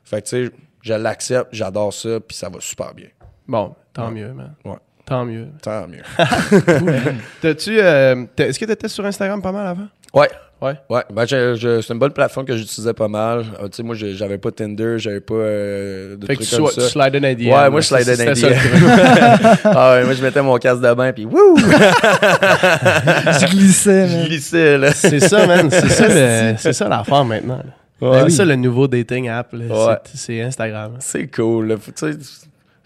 Fait 0.05 0.21
que, 0.21 0.27
tu 0.29 0.45
sais, 0.47 0.51
je 0.81 0.93
l'accepte, 0.93 1.49
j'adore 1.51 1.93
ça, 1.93 2.19
puis 2.19 2.35
ça 2.35 2.49
va 2.49 2.59
super 2.59 2.93
bien. 2.93 3.07
Bon, 3.47 3.75
tant 3.93 4.09
mieux, 4.11 4.33
man. 4.33 4.55
Ouais. 4.65 4.77
Tant 5.05 5.25
mieux. 5.25 5.47
Tant 5.61 5.85
mieux. 5.87 6.01
T'as-tu. 7.41 7.77
euh, 7.79 8.25
t'as- 8.35 8.45
Est-ce 8.47 8.57
que 8.59 8.65
t'étais 8.65 8.87
sur 8.87 9.05
Instagram 9.05 9.41
pas 9.41 9.51
mal 9.51 9.67
avant? 9.67 9.87
ouais. 10.13 10.29
Ouais. 10.61 10.75
Ouais, 10.89 11.03
ben 11.13 11.25
je- 11.27 11.55
je- 11.55 11.81
c'est 11.81 11.91
une 11.91 11.99
bonne 11.99 12.13
plateforme 12.13 12.45
que 12.45 12.55
j'utilisais 12.55 12.93
pas 12.93 13.09
mal. 13.09 13.39
Euh, 13.59 13.67
tu 13.67 13.75
sais, 13.75 13.83
moi, 13.83 13.95
j'ai- 13.95 14.13
j'avais 14.15 14.37
pas 14.37 14.49
Tinder, 14.49 14.95
j'avais 14.97 15.19
pas 15.19 15.33
euh, 15.33 16.15
de 16.15 16.25
Fait 16.25 16.37
que 16.37 16.43
trucs 16.43 16.49
tu, 16.51 16.55
comme 16.55 16.69
tu 16.73 16.79
ça. 16.79 16.87
slidais 16.87 17.19
dans 17.19 17.27
les 17.27 17.35
DM. 17.35 17.47
Ouais, 17.51 17.69
moi, 17.69 17.81
je 17.81 17.87
slidais 17.87 18.15
dans 18.15 18.23
les 18.29 18.35
ça, 18.35 18.47
le 18.47 18.55
DM. 18.55 18.59
truc. 18.61 18.71
ah 19.65 19.91
ouais, 19.95 20.05
moi, 20.05 20.13
je 20.13 20.23
mettais 20.23 20.41
mon 20.41 20.57
casque 20.59 20.79
de 20.81 20.93
bain, 20.93 21.11
puis 21.11 21.25
wouh! 21.25 21.57
Je 21.57 23.45
glissais, 23.51 24.07
je 24.07 24.15
man. 24.15 24.25
glissais, 24.25 24.77
là. 24.77 24.91
C'est 24.93 25.19
ça, 25.19 25.45
man. 25.47 25.69
C'est 25.69 25.89
ça, 25.89 26.07
le- 26.07 26.55
c'est 26.57 26.71
ça 26.73 26.87
l'affaire 26.87 27.25
maintenant. 27.25 27.57
là. 28.01 28.07
Ouais. 28.09 28.21
C'est 28.29 28.37
ça 28.37 28.45
le 28.45 28.55
nouveau 28.55 28.87
dating 28.87 29.27
app. 29.27 29.51
là. 29.51 29.65
Ouais. 29.65 29.95
C'est- 30.05 30.17
C'est 30.17 30.41
Instagram. 30.41 30.93
C'est 30.99 31.27
cool, 31.27 31.67
là. 31.67 31.75
Faut, 31.77 31.91
tu 31.91 32.09
sais, 32.09 32.17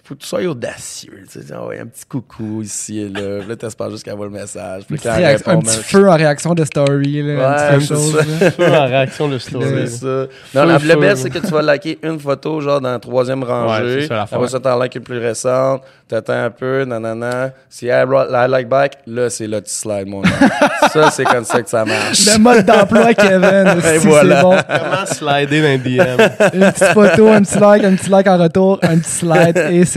faut 0.08 0.16
que 0.16 0.22
tu 0.22 0.28
sois 0.28 0.42
audacieux. 0.46 1.24
Tu 1.32 1.42
sais, 1.42 1.54
ouais, 1.56 1.80
un 1.80 1.86
petit 1.86 2.06
coucou 2.06 2.62
ici 2.62 3.00
et 3.00 3.10
là. 3.10 3.40
Puis 3.40 3.50
là, 3.50 3.56
t'espères 3.56 3.90
juste 3.92 4.04
qu'elle 4.04 4.16
voit 4.16 4.28
le 4.28 4.32
message. 4.32 4.84
Puis 4.88 4.98
un 5.06 5.36
petit 5.60 5.84
feu 5.84 6.08
en 6.10 6.16
réaction 6.16 6.54
de 6.54 6.64
story, 6.64 7.22
là. 7.24 7.36
Ouais, 7.36 7.44
un 7.76 7.78
petit 7.78 7.88
chose, 7.88 8.16
ça. 8.40 8.52
Feu 8.52 8.68
en 8.74 8.86
réaction 8.86 9.28
de 9.28 9.38
story. 9.38 9.66
C'est 9.70 9.88
ça. 9.88 10.00
Feu, 10.00 10.30
Non, 10.56 10.64
la- 10.66 10.80
feu, 10.80 10.88
le 10.96 11.06
là. 11.08 11.16
c'est 11.16 11.30
que 11.30 11.40
tu 11.40 11.48
vas 11.48 11.62
liker 11.62 12.00
une 12.04 12.20
photo, 12.20 12.62
genre 12.62 12.80
dans 12.80 12.92
la 12.92 13.00
troisième 13.00 13.44
rangée. 13.44 14.02
c'est 14.02 14.08
ça. 14.08 14.22
Après 14.24 14.48
ça, 14.48 14.60
t'en 14.60 14.82
likes 14.82 14.96
une 14.96 15.02
plus 15.04 15.20
récente. 15.20 15.82
T'attends 16.08 16.42
un 16.46 16.50
peu, 16.50 16.86
nanana. 16.86 17.52
Si 17.70 17.88
elle 17.88 18.08
brought- 18.08 18.30
like 18.50 18.70
back, 18.70 19.00
là, 19.08 19.30
c'est 19.30 19.46
là 19.46 19.60
que 19.60 19.66
tu 19.68 19.74
slides, 19.74 20.08
mon 20.08 20.24
ça, 20.94 21.12
c'est 21.12 21.26
comme 21.26 21.44
ça 21.44 21.62
que 21.62 21.70
ça 21.70 21.84
marche. 21.84 22.26
Le 22.34 22.40
mode 22.40 22.66
d'emploi, 22.66 23.14
Kevin. 23.14 23.74
aussi, 23.78 24.08
voilà. 24.08 24.38
C'est 24.38 24.42
bon. 24.42 24.56
Comment 24.68 25.06
slider 25.06 25.62
dans 25.62 25.84
DM? 25.84 26.54
Une 26.54 26.72
petite 26.72 26.94
photo, 26.94 27.28
un 27.28 27.42
petit 27.42 27.60
like, 27.60 27.84
un 27.84 27.96
petit 27.96 28.10
like 28.10 28.28
en 28.28 28.38
retour, 28.38 28.80
un 28.84 28.98
petit 29.00 29.10
slide 29.12 29.58
et 29.70 29.84
c'est 29.84 29.97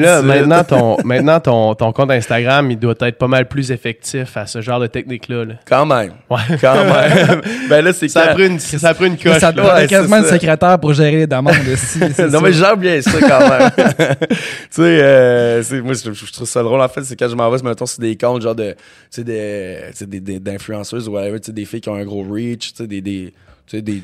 là, 0.00 0.20
it. 0.20 0.24
maintenant, 0.24 0.64
ton, 0.64 0.96
maintenant 1.04 1.40
ton, 1.40 1.74
ton 1.74 1.92
compte 1.92 2.10
Instagram, 2.10 2.70
il 2.70 2.78
doit 2.78 2.94
être 3.00 3.18
pas 3.18 3.28
mal 3.28 3.48
plus 3.48 3.70
effectif 3.70 4.36
à 4.36 4.46
ce 4.46 4.60
genre 4.60 4.80
de 4.80 4.86
technique-là. 4.86 5.44
là. 5.44 5.54
Quand 5.66 5.86
même. 5.86 6.12
Ouais. 6.30 6.38
Quand 6.60 6.74
même. 6.74 7.40
ben 7.68 7.84
là, 7.84 7.92
c'est 7.92 8.08
Ça 8.08 8.30
a 8.30 8.34
pris 8.34 8.46
une, 8.46 8.58
ça 8.58 8.88
a 8.88 8.94
pris 8.94 9.06
une 9.06 9.16
coche. 9.18 9.38
ça 9.38 9.50
Ouais, 9.50 9.84
être 9.84 9.90
quasiment 9.90 10.18
une 10.18 10.24
secrétaire 10.24 10.78
pour 10.78 10.92
gérer 10.94 11.16
les 11.16 11.26
demandes. 11.26 11.54
aussi, 11.72 11.98
non, 12.30 12.40
mais 12.40 12.52
j'aime 12.52 12.76
bien 12.78 13.00
ça 13.02 13.12
quand 13.20 13.48
même. 13.48 13.70
tu 14.28 14.36
sais, 14.70 14.82
euh, 15.02 15.62
moi, 15.82 15.94
je, 15.94 16.12
je 16.12 16.32
trouve 16.32 16.48
ça 16.48 16.62
drôle. 16.62 16.80
En 16.80 16.88
fait, 16.88 17.02
c'est 17.04 17.16
quand 17.16 17.28
je 17.28 17.34
m'en 17.36 17.50
vais, 17.50 17.62
mettons, 17.62 17.86
sur 17.86 18.00
des 18.00 18.16
comptes, 18.16 18.42
genre 18.42 18.54
de, 18.54 18.72
tu 18.72 18.76
sais, 19.10 19.24
des, 19.24 19.78
tu 19.90 19.96
sais, 19.98 20.06
des, 20.06 20.20
des- 20.20 20.40
d'influenceuses 20.40 21.08
ou 21.08 21.12
whatever, 21.12 21.40
tu 21.40 21.46
sais, 21.46 21.52
des 21.52 21.64
filles 21.64 21.80
qui 21.80 21.88
ont 21.88 21.94
un 21.96 22.04
gros 22.04 22.22
reach, 22.28 22.72
tu 22.72 22.76
sais, 22.78 22.86
des, 22.86 23.00
des, 23.00 23.32
tu 23.66 23.76
sais, 23.76 23.82
des, 23.82 24.02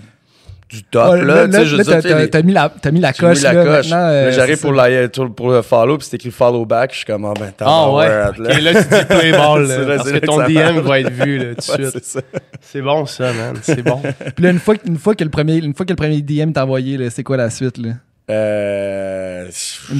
du 0.70 0.84
top, 0.84 1.12
Ouais, 1.12 1.24
là, 1.24 1.46
tu 1.48 1.52
sais, 1.54 1.64
je 1.66 1.70
veux 1.72 1.78
là, 1.78 1.84
dire, 2.00 2.28
t'as- 2.30 2.38
les- 2.38 2.42
mis 2.44 2.52
la, 2.52 2.72
t'as 2.80 2.90
mis 2.92 3.00
la 3.00 3.12
j'ai 3.12 3.26
mis 3.26 3.32
coche, 3.34 3.42
la 3.42 3.52
là, 3.52 3.64
coche. 3.64 3.90
euh, 3.92 4.30
j'arrive 4.32 4.60
pour, 4.60 4.72
la, 4.72 5.08
pour, 5.08 5.34
pour 5.34 5.50
le 5.50 5.62
follow, 5.62 5.98
puis 5.98 6.06
c'est 6.08 6.16
écrit 6.16 6.30
follow 6.30 6.64
back, 6.64 6.92
je 6.92 6.98
suis 6.98 7.06
comme, 7.06 7.24
ah 7.24 7.34
ben, 7.38 7.52
t'as 7.56 7.64
Ah 7.68 7.90
ouais. 7.90 8.08
Ok, 8.28 8.38
là, 8.62 8.74
tu 8.74 8.88
dis 8.88 9.04
play 9.06 9.32
ball. 9.32 9.66
là, 9.66 9.78
là- 9.84 9.96
parce 9.96 10.08
que 10.08 10.14
là 10.14 10.20
que 10.20 10.26
ton 10.26 10.38
ça 10.38 10.46
DM 10.46 10.78
va 10.80 11.00
être 11.00 11.10
vu 11.10 11.38
là, 11.38 11.44
tout 11.56 11.76
de 11.76 11.82
Ouais, 11.84 11.90
suite. 11.90 12.24
c'est 12.60 12.82
bon, 12.82 13.04
ça, 13.06 13.32
man. 13.32 13.56
C'est 13.62 13.82
bon. 13.82 14.00
Puis 14.36 14.44
là, 14.44 14.50
une 14.50 14.58
fois, 14.60 14.76
que- 14.76 14.86
une 14.86 14.98
fois 14.98 15.14
que 15.16 15.24
le 15.24 15.30
premier, 15.30 15.56
une 15.56 15.74
fois 15.74 15.84
que 15.86 15.90
le 15.92 15.96
premier 15.96 16.22
DM 16.22 16.52
t'a 16.52 16.64
envoyé, 16.64 16.96
là, 16.96 17.10
c'est 17.10 17.24
quoi 17.24 17.36
la 17.36 17.50
suite, 17.50 17.76
là? 17.78 17.90
Euh, 18.30 19.46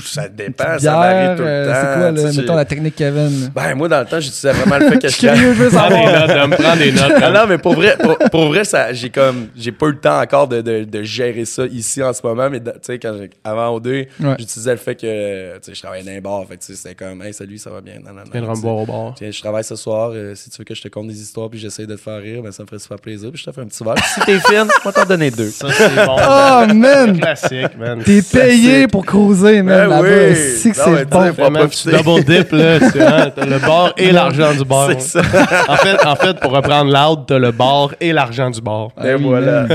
ça 0.04 0.28
dépend, 0.28 0.78
ça 0.78 0.92
varie 0.92 1.36
tout 1.36 1.42
le 1.42 1.48
euh, 1.48 1.66
temps. 1.66 1.74
C'est 1.74 2.00
quoi, 2.00 2.10
là? 2.10 2.32
Mettons 2.42 2.54
la 2.56 2.64
technique 2.64 2.94
Kevin. 2.96 3.50
Ben, 3.54 3.74
moi, 3.74 3.88
dans 3.88 4.00
le 4.00 4.06
temps, 4.06 4.20
j'utilisais 4.20 4.52
vraiment 4.52 4.78
le 4.78 4.88
fait 4.90 4.98
que 4.98 5.08
Je 5.08 5.14
je 5.16 5.68
Prends 5.68 5.88
des 5.88 5.94
savoir. 5.96 6.26
notes, 6.28 6.36
Dom, 6.36 6.50
prends 6.58 6.76
des 6.76 6.92
notes. 6.92 7.12
Ah 7.22 7.30
non, 7.30 7.46
mais 7.48 7.58
pour 7.58 7.74
vrai, 7.74 7.96
pour, 7.98 8.18
pour 8.30 8.46
vrai, 8.48 8.64
ça, 8.64 8.92
j'ai 8.92 9.10
comme, 9.10 9.48
j'ai 9.56 9.72
pas 9.72 9.86
eu 9.86 9.92
le 9.92 9.98
temps 10.00 10.20
encore 10.20 10.48
de, 10.48 10.60
de, 10.60 10.84
de 10.84 11.02
gérer 11.02 11.44
ça 11.44 11.64
ici 11.66 12.02
en 12.02 12.12
ce 12.12 12.20
moment, 12.24 12.48
mais 12.50 12.60
tu 12.60 12.70
sais, 12.82 12.98
quand 12.98 13.14
avant 13.44 13.68
au 13.70 13.80
deux, 13.80 14.06
Ouais. 14.20 14.34
j'utilisais 14.38 14.70
le 14.72 14.76
fait 14.76 14.94
que, 14.94 15.54
tu 15.56 15.60
sais, 15.62 15.74
je 15.74 15.80
travaillais 15.82 16.04
dans 16.04 16.10
un 16.12 16.20
bar, 16.20 16.46
fait 16.48 16.56
que 16.56 16.60
tu 16.62 16.66
sais, 16.74 16.74
c'était 16.74 16.94
comme, 16.94 17.22
hey, 17.22 17.32
salut, 17.34 17.58
ça 17.58 17.70
va 17.70 17.80
bien, 17.80 17.94
non, 17.96 18.10
non, 18.12 18.20
non. 18.24 18.30
Viens 18.32 18.42
de 18.42 18.46
tu 18.48 18.54
sais. 18.56 18.62
boire 18.62 18.76
au 18.76 18.86
bar. 18.86 19.14
Tiens, 19.16 19.30
je 19.30 19.40
travaille 19.40 19.64
ce 19.64 19.76
soir, 19.76 20.10
euh, 20.14 20.34
si 20.34 20.50
tu 20.50 20.58
veux 20.58 20.64
que 20.64 20.74
je 20.74 20.82
te 20.82 20.88
conte 20.88 21.08
des 21.08 21.20
histoires 21.20 21.48
puis 21.50 21.58
j'essaie 21.58 21.86
de 21.86 21.94
te 21.94 22.00
faire 22.00 22.18
rire, 22.20 22.42
ben 22.42 22.52
ça 22.52 22.62
me 22.62 22.68
ferait 22.68 22.78
super 22.78 22.98
plaisir, 22.98 23.30
puis 23.32 23.40
je 23.40 23.50
te 23.50 23.54
fais 23.54 23.60
un 23.60 23.66
petit 23.66 23.82
verre. 23.84 23.94
Si 24.04 24.20
t'es 24.20 24.38
fine, 24.40 24.66
on 24.84 24.88
va 24.88 24.92
t'en 24.92 25.04
donner 25.04 25.30
deux. 25.30 25.50
Ça, 25.50 25.68
c'est 25.72 25.94
bon. 26.06 26.16
Oh, 26.18 26.74
man! 26.74 27.18
Classique, 27.18 27.76
man. 27.78 28.02
T'es 28.04 28.19
Payé 28.22 28.80
c'est- 28.82 28.88
pour 28.88 29.04
cruiser, 29.06 29.62
man, 29.62 29.88
Ben 29.88 29.88
là-bas. 29.88 30.08
oui. 30.08 30.34
C'est 30.36 30.70
que 30.70 30.76
c'est 30.76 31.04
bon. 31.08 31.30
Vraiment, 31.30 31.66
tu 31.68 31.90
double 31.90 32.24
dip, 32.24 32.52
là. 32.52 32.78
Vois, 32.78 33.30
t'as 33.30 33.46
le 33.46 33.58
bar 33.58 33.92
et 33.96 34.12
l'argent 34.12 34.52
du 34.54 34.64
bar. 34.64 34.88
C'est 34.98 35.00
ça. 35.00 35.20
En 35.68 35.76
fait, 35.76 36.06
en 36.06 36.16
fait, 36.16 36.40
pour 36.40 36.52
reprendre 36.52 36.92
l'ordre, 36.92 37.24
t'as 37.26 37.38
le 37.38 37.50
bar 37.52 37.94
et 38.00 38.12
l'argent 38.12 38.50
du 38.50 38.60
bar. 38.60 38.88
Et 39.04 39.14
oui, 39.14 39.22
voilà. 39.24 39.66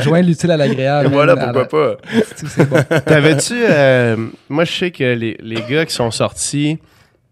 Joins 0.00 0.22
l'utile 0.22 0.50
à 0.50 0.56
l'agréable. 0.56 1.06
Et 1.06 1.10
voilà, 1.10 1.36
pourquoi 1.36 1.68
pas. 1.68 1.96
C'est 2.36 2.46
c'est 2.48 2.68
bon. 2.68 2.76
T'avais-tu. 3.04 3.54
euh, 3.68 4.16
moi, 4.48 4.64
je 4.64 4.72
sais 4.72 4.90
que 4.90 5.04
les, 5.14 5.36
les 5.40 5.62
gars 5.68 5.84
qui 5.86 5.94
sont 5.94 6.10
sortis 6.10 6.78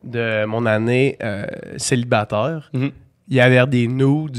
de 0.02 0.44
mon 0.44 0.66
année 0.66 1.16
euh, 1.22 1.44
célibataire, 1.76 2.70
Mhm. 2.72 2.90
il 3.28 3.36
y 3.36 3.40
avait 3.40 3.66
des 3.66 3.86
nudes, 3.88 4.36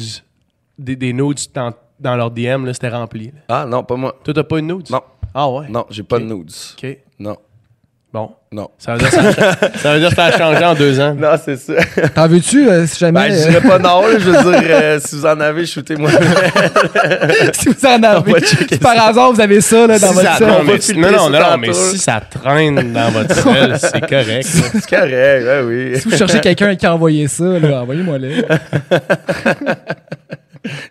des, 0.78 0.96
des 0.96 1.14
nudes 1.14 1.40
dans, 1.54 1.74
dans 2.00 2.16
leur 2.16 2.30
DM, 2.32 2.66
là, 2.66 2.74
c'était 2.74 2.90
rempli. 2.90 3.28
là. 3.28 3.42
Ah, 3.50 3.66
non, 3.68 3.84
pas 3.84 3.96
moi. 3.96 4.16
Toi, 4.24 4.34
t'as 4.34 4.44
pas 4.44 4.60
une 4.60 4.68
nude? 4.68 4.90
Non. 4.92 5.02
Ah 5.38 5.50
ouais? 5.50 5.66
Non, 5.70 5.86
j'ai 5.90 6.04
pas 6.04 6.18
de 6.20 6.24
nudes. 6.24 6.50
OK. 6.82 6.98
Non. 7.20 7.36
Bon. 8.14 8.30
Non. 8.54 8.70
Ça 8.78 8.94
veut 8.94 9.00
dire 9.00 9.10
que 9.10 9.16
ça, 9.16 9.22
a- 9.50 9.78
ça, 9.78 9.94
veut 9.94 10.00
dire 10.00 10.10
que 10.10 10.16
ça 10.16 10.26
a 10.28 10.38
changé 10.38 10.64
en 10.64 10.74
deux 10.74 10.98
ans. 11.02 11.14
Non, 11.14 11.32
c'est 11.44 11.58
ça. 11.58 11.74
T'en 12.16 12.30
veux-tu, 12.30 12.70
euh, 12.70 12.88
si 12.88 12.98
jamais. 13.00 13.28
Ben, 13.28 13.36
je 13.36 13.50
dirais 13.50 13.60
pas 13.68 13.78
non, 13.78 14.04
là, 14.08 14.18
je 14.18 14.30
veux 14.30 14.32
dire, 14.62 14.62
euh, 14.70 15.00
si 15.04 15.16
vous 15.18 15.26
en 15.26 15.38
avez, 15.42 15.66
shootez-moi. 15.66 16.10
euh, 16.10 17.50
si 17.54 17.68
vous 17.68 17.86
en 17.86 18.02
avez. 18.02 18.34
Si 18.46 18.78
par 18.78 18.98
hasard, 19.08 19.34
vous 19.34 19.42
avez 19.42 19.60
ça, 19.60 19.86
là, 19.88 20.00
dans 20.00 20.08
Si 20.08 20.14
votre 20.14 20.26
ça- 20.26 20.38
sel. 20.38 20.48
non, 20.48 20.54
on 20.62 20.64
va 20.64 20.74
mais, 20.96 21.12
non, 21.12 21.30
non, 21.30 21.40
non, 21.42 21.58
mais 21.60 21.74
si 21.74 21.98
ça 21.98 22.22
traîne 22.22 22.94
dans 22.94 23.10
votre 23.12 23.36
sel, 23.44 23.78
c'est 23.82 24.00
correct. 24.08 24.46
c'est 24.46 24.90
correct, 24.90 25.44
ouais, 25.46 25.62
oui. 25.68 26.00
Si 26.00 26.08
vous 26.08 26.16
cherchez 26.16 26.40
quelqu'un 26.40 26.74
qui 26.78 26.86
a 26.86 26.94
envoyé 26.94 27.28
ça, 27.28 27.44
là, 27.60 27.82
envoyez-moi 27.82 28.18
là. 28.20 28.30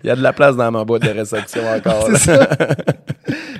Il 0.02 0.06
y 0.08 0.10
a 0.10 0.16
de 0.16 0.22
la 0.22 0.32
place 0.32 0.56
dans 0.56 0.70
ma 0.70 0.84
boîte 0.84 1.02
de 1.02 1.10
réception 1.10 1.62
encore. 1.68 2.08
là. 2.10 2.18
C'est 2.18 2.36
ça. 2.36 2.48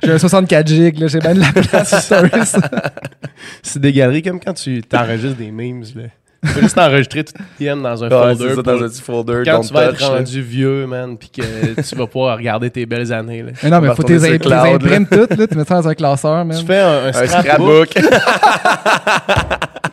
J'ai 0.02 0.12
un 0.12 0.18
64 0.18 0.66
gigs, 0.66 0.98
là, 0.98 1.06
j'ai 1.06 1.18
bien 1.18 1.34
de 1.34 1.40
la 1.40 1.52
place. 1.52 2.56
C'est 3.62 3.80
des 3.80 3.92
galeries 3.92 4.22
comme 4.22 4.38
quand 4.40 4.52
tu 4.54 4.82
t'enregistres 4.82 5.36
des 5.38 5.50
memes. 5.50 5.82
Là. 5.96 6.02
Tu 6.46 6.52
peux 6.52 6.60
juste 6.60 6.76
enregistrer 6.78 7.24
tout 7.24 7.32
DM 7.58 7.80
dans 7.82 8.04
un 8.04 8.08
Ouais, 8.08 8.14
folder. 8.34 8.36
c'est 8.38 8.48
ça, 8.50 8.54
pour- 8.54 8.62
dans 8.64 8.82
un 8.84 8.88
petit 8.88 9.00
folder, 9.02 9.42
quand 9.46 9.60
tu 9.60 9.72
vas 9.72 9.84
être 9.84 9.92
touch, 9.92 10.00
là. 10.02 10.08
rendu 10.08 10.42
vieux, 10.42 10.86
man, 10.86 11.16
puis 11.16 11.30
que 11.30 11.80
tu 11.80 11.96
vas 11.96 12.06
pouvoir 12.06 12.36
regarder 12.36 12.68
tes 12.70 12.84
belles 12.84 13.10
années. 13.14 13.42
là. 13.42 13.52
Mais 13.62 13.70
non, 13.70 13.78
On 13.78 13.80
mais 13.80 13.94
faut 13.94 14.02
tes 14.02 14.18
tes 14.18 14.34
imprimes 14.34 15.06
toutes, 15.06 15.36
là, 15.38 15.46
tu 15.46 15.56
mets 15.56 15.64
ça 15.64 15.76
dans 15.80 15.88
un 15.88 15.94
classeur, 15.94 16.44
man. 16.44 16.58
Tu 16.58 16.66
fais 16.66 16.80
un, 16.80 17.04
un 17.04 17.06
Un 17.08 17.26
scrapbook. 17.26 17.88
scrapbook. 17.88 18.20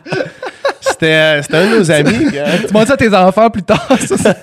C'était 1.02 1.14
euh, 1.14 1.42
c'était 1.42 1.56
un 1.56 1.70
de 1.70 1.78
nos 1.78 1.90
amis. 1.90 2.26
Tu 2.68 2.72
montres 2.72 2.86
ça 2.86 2.94
à 2.94 2.96
tes 2.96 3.12
enfants 3.12 3.50
plus 3.50 3.64
tard. 3.64 3.88
ça, 3.98 4.36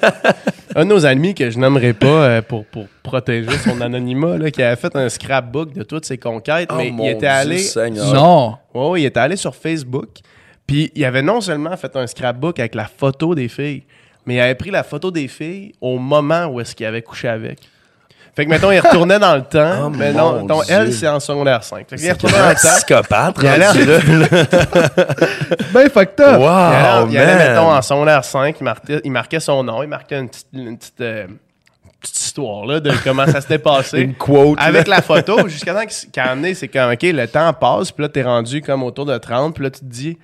un 0.76 0.84
de 0.84 0.90
nos 0.90 1.06
amis 1.06 1.34
que 1.34 1.50
je 1.50 1.58
nommerai 1.58 1.94
pas 1.94 2.06
euh, 2.08 2.42
pour, 2.42 2.66
pour 2.66 2.86
protéger 3.02 3.50
son 3.60 3.80
anonymat, 3.80 4.38
là, 4.38 4.52
qui 4.52 4.62
avait 4.62 4.76
fait 4.76 4.94
un 4.96 5.08
scrapbook 5.08 5.72
de 5.74 5.84
toutes 5.84 6.04
ses 6.06 6.18
conquêtes, 6.18 6.70
Oh, 6.72 6.76
mais 6.78 6.92
mon 6.92 7.06
il 7.06 7.12
était 7.12 7.20
Dieu 7.20 7.30
allé. 7.30 7.58
Seigneur. 7.60 8.14
non. 8.14 8.58
Ouais, 8.74 9.02
il 9.02 9.06
était 9.06 9.22
allé 9.22 9.38
sur 9.38 9.56
Facebook, 9.56 10.10
puis 10.68 10.92
il 10.96 11.06
avait 11.06 11.22
non 11.22 11.40
seulement 11.40 11.78
fait 11.78 11.96
un 11.96 12.06
scrapbook 12.06 12.60
avec 12.60 12.76
la 12.76 12.86
photo 12.86 13.34
des 13.36 13.48
filles, 13.48 13.84
mais 14.26 14.36
il 14.36 14.40
avait 14.42 14.56
pris 14.56 14.70
la 14.70 14.84
photo 14.84 15.12
des 15.12 15.30
filles 15.30 15.72
au 15.80 15.98
moment 15.98 16.48
où 16.48 16.60
est-ce 16.60 16.76
qu'il 16.76 16.86
avait 16.86 17.02
couché 17.02 17.30
avec. 17.30 17.60
Fait 18.40 18.46
que, 18.46 18.52
mettons, 18.52 18.72
il 18.72 18.80
retournait 18.80 19.20
dans 19.20 19.36
le 19.36 19.42
temps, 19.42 19.88
Oh, 19.88 19.90
mais 19.90 20.14
non, 20.14 20.44
Dieu. 20.46 20.56
elle, 20.70 20.94
c'est 20.94 21.10
en 21.10 21.20
secondaire 21.20 21.62
5. 21.62 21.90
Fait 21.90 21.98
qu'il 21.98 22.10
retournait 22.10 22.38
dans 22.38 22.48
le 22.48 22.56
temps. 22.56 22.70
psychopathe, 22.78 23.36
Il 23.42 23.48
allait-. 23.50 23.68
Ben 25.74 25.90
fucked 25.90 26.22
up. 26.22 26.36
Il 26.38 26.40
Wow, 26.40 26.48
allait, 26.48 27.12
il 27.12 27.18
allait, 27.18 27.50
mettons, 27.50 27.70
en 27.70 27.82
secondaire 27.82 28.24
5, 28.24 28.56
il 28.60 28.64
marquait, 28.64 29.02
il 29.04 29.12
marquait 29.12 29.42
son 29.42 29.62
nom, 29.62 29.84
il 29.84 29.90
marquait 29.90 30.20
une 30.20 30.30
petite, 30.30 30.48
une 30.54 30.78
petite, 30.78 31.02
euh, 31.02 31.28
petite 32.00 32.18
histoire 32.18 32.66
là, 32.66 32.80
de 32.80 32.94
comment 33.04 33.26
ça 33.26 33.42
s'était 33.42 33.60
passé. 33.60 34.00
Une 34.04 34.16
quote. 34.16 34.58
là. 34.58 34.68
Avec 34.68 34.88
la 34.88 35.02
photo, 35.02 35.50
jusqu'à 35.50 35.74
temps 35.74 35.86
qu'il 35.86 36.10
qu'il 36.10 36.24
a 36.24 36.32
amené, 36.32 36.54
c'est 36.54 36.70
comme, 36.70 36.94
OK, 36.94 37.02
le 37.04 37.28
temps 37.28 37.52
passe, 37.52 37.92
puis 37.92 38.04
là, 38.04 38.08
t'es 38.08 38.24
rendu 38.24 38.62
comme 38.62 38.84
autour 38.84 39.06
de 39.06 39.18
30, 39.18 39.54
puis 39.54 39.66
là, 39.66 39.70
tu 39.70 39.82
te 39.82 39.86
dis, 39.86 40.18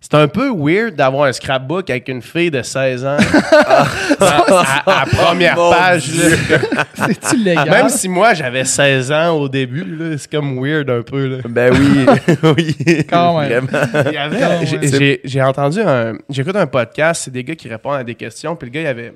c'est 0.00 0.14
un 0.14 0.28
peu 0.28 0.50
weird 0.54 0.94
d'avoir 0.94 1.24
un 1.24 1.32
scrapbook 1.32 1.90
avec 1.90 2.08
une 2.08 2.22
fille 2.22 2.50
de 2.50 2.62
16 2.62 3.04
ans 3.04 3.16
à, 3.68 3.86
à- 4.20 5.00
à 5.02 5.06
première 5.06 5.56
Mon 5.56 5.70
page. 5.72 6.14
là. 6.14 6.84
C'est-tu 6.94 7.36
légal? 7.38 7.68
Même 7.70 7.88
si 7.88 8.08
moi, 8.08 8.34
j'avais 8.34 8.64
16 8.64 9.10
ans 9.10 9.30
au 9.36 9.48
début, 9.48 9.84
là, 9.84 10.16
c'est 10.18 10.30
comme 10.30 10.60
weird 10.64 10.88
un 10.90 11.02
peu. 11.02 11.26
Là. 11.26 11.36
Ben 11.48 11.72
oui, 11.74 12.06
oui. 12.56 13.04
Quand 13.08 13.40
même. 13.40 13.66
Vraiment. 13.66 14.02
Il 14.06 14.12
y 14.12 14.16
avait- 14.16 14.38
Quand 14.40 14.60
j'ai- 14.66 14.78
même. 14.78 14.90
j'ai- 14.92 15.20
J'ai 15.24 15.42
entendu 15.42 15.80
un. 15.80 16.14
J'écoute 16.28 16.56
un 16.56 16.66
podcast, 16.66 17.22
c'est 17.24 17.30
des 17.32 17.42
gars 17.42 17.54
qui 17.56 17.68
répondent 17.68 17.96
à 17.96 18.04
des 18.04 18.14
questions, 18.14 18.54
puis 18.54 18.68
le 18.68 18.72
gars, 18.74 18.80
il 18.82 18.86
avait. 18.86 19.14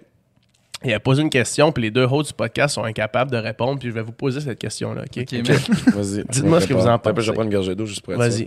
Il 0.82 0.94
a 0.94 0.98
posé 0.98 1.20
une 1.20 1.28
question, 1.30 1.72
puis 1.72 1.82
les 1.84 1.90
deux 1.90 2.04
hosts 2.10 2.30
du 2.30 2.34
podcast 2.34 2.74
sont 2.76 2.84
incapables 2.84 3.30
de 3.30 3.36
répondre, 3.36 3.78
puis 3.78 3.88
je 3.90 3.92
vais 3.94 4.00
vous 4.00 4.12
poser 4.12 4.40
cette 4.40 4.58
question-là, 4.58 5.02
OK? 5.02 5.22
Ok, 5.22 5.32
mais- 5.32 5.92
Vas-y. 5.92 6.24
Dites-moi 6.26 6.58
ce 6.62 6.66
que 6.66 6.72
vous 6.72 6.86
en 6.86 6.92
Après, 6.94 7.10
je 7.10 7.16
pensez. 7.16 7.26
vais 7.28 7.32
prendre 7.34 7.48
une 7.50 7.54
gorgée 7.54 7.74
d'eau 7.74 7.84
juste 7.84 8.00
pour 8.00 8.14
être 8.14 8.18
Vas-y. 8.18 8.38
sûr. 8.44 8.46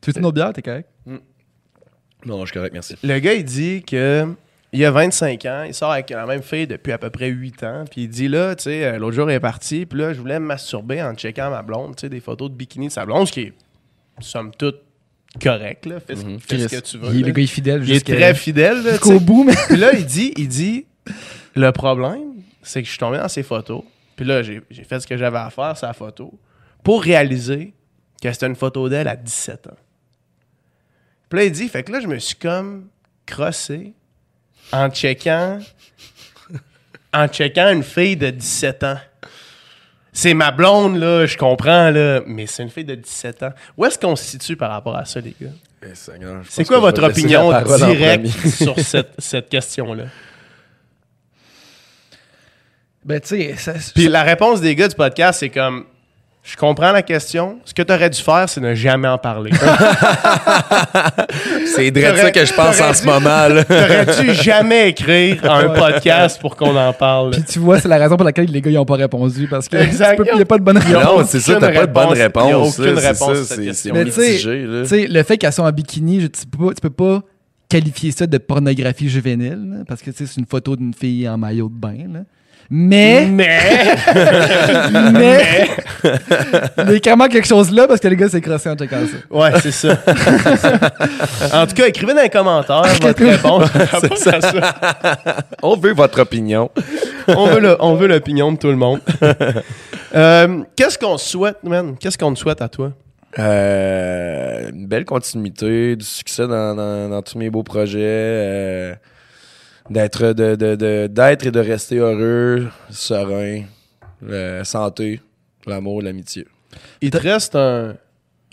Tu 0.00 0.10
veux 0.10 0.18
une 0.18 0.24
autre 0.24 0.34
bière? 0.34 0.52
T'es 0.54 0.62
correct? 0.62 0.88
Non, 2.26 2.40
je 2.40 2.46
suis 2.50 2.54
correct, 2.54 2.72
merci. 2.72 2.96
Le 3.02 3.18
gars, 3.18 3.34
il 3.34 3.44
dit 3.44 3.82
que 3.82 4.26
il 4.72 4.84
a 4.84 4.90
25 4.90 5.44
ans, 5.46 5.62
il 5.66 5.72
sort 5.72 5.92
avec 5.92 6.10
la 6.10 6.26
même 6.26 6.42
fille 6.42 6.66
depuis 6.66 6.92
à 6.92 6.98
peu 6.98 7.08
près 7.08 7.28
8 7.28 7.62
ans, 7.62 7.84
puis 7.90 8.02
il 8.02 8.08
dit 8.08 8.28
là, 8.28 8.54
tu 8.56 8.64
sais, 8.64 8.84
euh, 8.84 8.98
l'autre 8.98 9.14
jour, 9.16 9.30
il 9.30 9.34
est 9.34 9.40
parti, 9.40 9.86
puis 9.86 10.00
là, 10.00 10.12
je 10.12 10.18
voulais 10.20 10.38
me 10.40 10.44
masturber 10.46 11.02
en 11.02 11.14
checkant 11.14 11.50
ma 11.50 11.62
blonde, 11.62 11.96
tu 11.96 12.02
sais, 12.02 12.08
des 12.08 12.20
photos 12.20 12.50
de 12.50 12.56
bikini 12.56 12.88
de 12.88 12.92
sa 12.92 13.06
blonde, 13.06 13.26
ce 13.28 13.32
qui 13.32 13.40
est, 13.40 13.52
somme 14.20 14.50
toute, 14.58 14.80
correct, 15.42 15.86
là. 15.86 16.00
Fais, 16.00 16.16
ce- 16.16 16.22
fais 16.40 16.58
ce 16.68 16.76
que 16.76 16.80
tu 16.80 16.98
veux. 16.98 17.14
Il, 17.14 17.20
là. 17.22 17.26
le 17.28 17.32
gars 17.32 17.42
est 17.42 17.46
fidèle 17.46 17.82
Il 17.84 17.92
est 17.92 18.06
très 18.06 18.34
fidèle, 18.34 18.76
là, 18.78 18.82
tu 18.82 18.90
jusqu'au 18.90 19.12
sais. 19.12 19.20
bout, 19.20 19.44
mais. 19.44 19.54
Puis 19.68 19.76
là, 19.76 19.92
il 19.94 20.04
dit, 20.04 20.34
il 20.36 20.48
dit, 20.48 20.84
le 21.54 21.70
problème, 21.72 22.34
c'est 22.62 22.80
que 22.82 22.86
je 22.86 22.90
suis 22.90 22.98
tombé 22.98 23.18
dans 23.18 23.28
ses 23.28 23.44
photos. 23.44 23.82
Puis 24.16 24.26
là, 24.26 24.42
j'ai 24.42 24.60
j'ai 24.70 24.82
fait 24.84 24.98
ce 25.00 25.06
que 25.06 25.16
j'avais 25.16 25.38
à 25.38 25.48
faire, 25.50 25.76
sa 25.76 25.92
photo, 25.92 26.32
pour 26.82 27.02
réaliser 27.02 27.72
que 28.20 28.32
c'était 28.32 28.46
une 28.46 28.56
photo 28.56 28.88
d'elle 28.88 29.08
à 29.08 29.14
17 29.16 29.68
ans. 29.68 29.76
Puis 31.28 31.38
là, 31.38 31.44
il 31.44 31.52
dit, 31.52 31.68
fait 31.68 31.82
que 31.82 31.92
là, 31.92 32.00
je 32.00 32.06
me 32.06 32.18
suis 32.18 32.36
comme 32.36 32.86
crossé 33.26 33.92
en 34.72 34.88
checkant, 34.90 35.58
en 37.12 37.28
checkant 37.28 37.72
une 37.72 37.82
fille 37.82 38.16
de 38.16 38.30
17 38.30 38.84
ans. 38.84 38.98
C'est 40.12 40.32
ma 40.34 40.50
blonde, 40.50 40.96
là, 40.96 41.26
je 41.26 41.36
comprends, 41.36 41.90
là, 41.90 42.22
mais 42.26 42.46
c'est 42.46 42.62
une 42.62 42.70
fille 42.70 42.84
de 42.84 42.94
17 42.94 43.42
ans. 43.42 43.52
Où 43.76 43.84
est-ce 43.84 43.98
qu'on 43.98 44.16
se 44.16 44.24
situe 44.24 44.56
par 44.56 44.70
rapport 44.70 44.96
à 44.96 45.04
ça, 45.04 45.20
les 45.20 45.34
gars? 45.40 45.50
Eh, 45.82 45.88
C'est 46.48 46.64
quoi 46.64 46.78
votre 46.78 47.02
opinion 47.04 47.52
directe 47.86 48.26
sur 48.48 48.78
cette, 48.80 49.12
cette 49.18 49.48
question-là? 49.48 50.04
Ben, 53.04 53.20
tu 53.20 53.28
sais, 53.28 53.54
ça- 53.56 53.74
Puis 53.94 54.08
la 54.08 54.22
réponse 54.22 54.60
des 54.60 54.74
gars 54.74 54.88
du 54.88 54.94
podcast, 54.96 55.40
c'est 55.40 55.50
comme 55.50 55.84
je 56.48 56.56
comprends 56.56 56.92
la 56.92 57.02
question. 57.02 57.58
Ce 57.64 57.74
que 57.74 57.82
tu 57.82 57.92
aurais 57.92 58.08
dû 58.08 58.20
faire, 58.22 58.48
c'est 58.48 58.60
ne 58.60 58.72
jamais 58.74 59.08
en 59.08 59.18
parler. 59.18 59.50
C'est 61.74 61.90
vrai 61.90 62.16
ça 62.16 62.30
que 62.30 62.44
je 62.44 62.54
pense 62.54 62.80
en 62.80 62.94
ce 62.94 63.04
moment. 63.04 63.48
là. 63.48 63.64
T'aurais 63.64 64.06
dû 64.22 64.32
jamais 64.34 64.90
écrire 64.90 65.50
un 65.50 65.68
podcast 65.70 66.40
pour 66.40 66.54
qu'on 66.56 66.76
en 66.76 66.92
parle. 66.92 67.32
Puis 67.32 67.42
tu 67.44 67.58
vois, 67.58 67.80
c'est 67.80 67.88
la 67.88 67.98
raison 67.98 68.16
pour 68.16 68.24
laquelle 68.24 68.46
les 68.46 68.60
gars 68.60 68.70
ils 68.70 68.78
ont 68.78 68.84
pas 68.84 68.94
répondu 68.96 69.46
parce 69.48 69.68
que 69.68 69.76
il 69.76 69.90
n'y 70.36 70.42
a 70.42 70.44
pas 70.44 70.58
de 70.58 70.62
bonne 70.64 70.78
réponse. 70.78 71.04
Non, 71.04 71.24
c'est 71.26 71.40
ça, 71.40 71.56
t'as 71.58 71.72
pas 71.72 71.86
de 71.86 71.92
bonne 71.92 72.08
réponse. 72.12 72.44
Il 72.46 72.50
y 72.50 72.52
a 72.52 72.56
réponse. 72.58 72.78
aucune 72.78 72.94
là, 72.94 73.00
réponse 73.00 73.42
c'est- 73.42 73.56
tu 73.90 73.92
mitigé. 73.92 74.62
là. 74.66 74.82
Tu 74.86 75.06
le 75.08 75.22
fait 75.22 75.36
qu'elles 75.38 75.52
soient 75.52 75.66
en 75.66 75.72
bikini, 75.72 76.20
je- 76.20 76.26
tu 76.28 76.46
peux, 76.46 76.66
pas- 76.68 76.74
tu 76.74 76.80
peux 76.80 76.90
pas 76.90 77.22
qualifier 77.68 78.12
ça 78.12 78.26
de 78.26 78.38
pornographie 78.38 79.08
juvénile 79.08 79.58
là, 79.70 79.76
parce 79.88 80.00
que 80.00 80.10
tu 80.12 80.26
c'est 80.26 80.40
une 80.40 80.46
photo 80.46 80.76
d'une 80.76 80.94
fille 80.94 81.28
en 81.28 81.36
maillot 81.36 81.68
de 81.68 81.74
bain. 81.74 81.96
là. 82.12 82.20
Mais, 82.70 83.26
Mais 83.26 83.60
mais, 85.12 85.68
il 86.88 86.92
y 86.92 86.96
a 86.96 87.00
clairement 87.00 87.28
quelque 87.28 87.46
chose 87.46 87.70
là 87.70 87.86
parce 87.86 88.00
que 88.00 88.08
le 88.08 88.16
gars 88.16 88.28
s'est 88.28 88.40
crossé 88.40 88.68
en 88.68 88.74
checkant 88.76 88.96
ça. 89.06 89.36
ouais, 89.36 89.50
c'est 89.60 89.70
ça. 89.70 89.96
en 91.52 91.66
tout 91.66 91.74
cas, 91.74 91.86
écrivez 91.86 92.12
dans 92.14 92.22
les 92.22 92.28
commentaires 92.28 92.82
votre 93.00 93.24
réponse. 93.24 93.68
ça. 94.18 94.38
On 95.62 95.76
veut 95.76 95.92
votre 95.94 96.20
opinion. 96.22 96.70
On 97.28 97.46
veut 97.46 97.60
le- 97.60 97.76
on 97.80 97.94
veut 97.94 98.08
l'opinion 98.08 98.50
de 98.52 98.58
tout 98.58 98.68
le 98.68 98.76
monde. 98.76 99.00
Euh, 100.14 100.62
Qu'est-ce 100.76 100.96
qu'on 100.98 101.18
souhaite, 101.18 101.62
man? 101.64 101.94
Qu'est-ce 101.98 102.16
qu'on 102.16 102.32
te 102.32 102.38
souhaite 102.38 102.62
à 102.62 102.68
toi? 102.68 102.92
Euh, 103.38 104.70
une 104.70 104.86
belle 104.86 105.04
continuité, 105.04 105.94
du 105.96 106.04
succès 106.04 106.46
dans, 106.46 106.74
dans- 106.74 107.08
dans 107.10 107.20
tous 107.22 107.36
mes 107.36 107.50
beaux 107.50 107.64
projets, 107.64 107.98
euh, 108.02 108.94
d'être 109.90 110.32
de, 110.32 110.54
de- 110.56 110.74
de- 110.76 111.06
d'être 111.06 111.46
et 111.46 111.50
de 111.50 111.60
rester 111.60 111.96
heureux, 111.96 112.68
serein, 112.90 113.62
euh, 114.28 114.64
santé, 114.64 115.20
l'amour, 115.66 116.02
l'amitié. 116.02 116.46
Il 117.00 117.10
te 117.10 117.18
reste 117.18 117.54
un, 117.56 117.96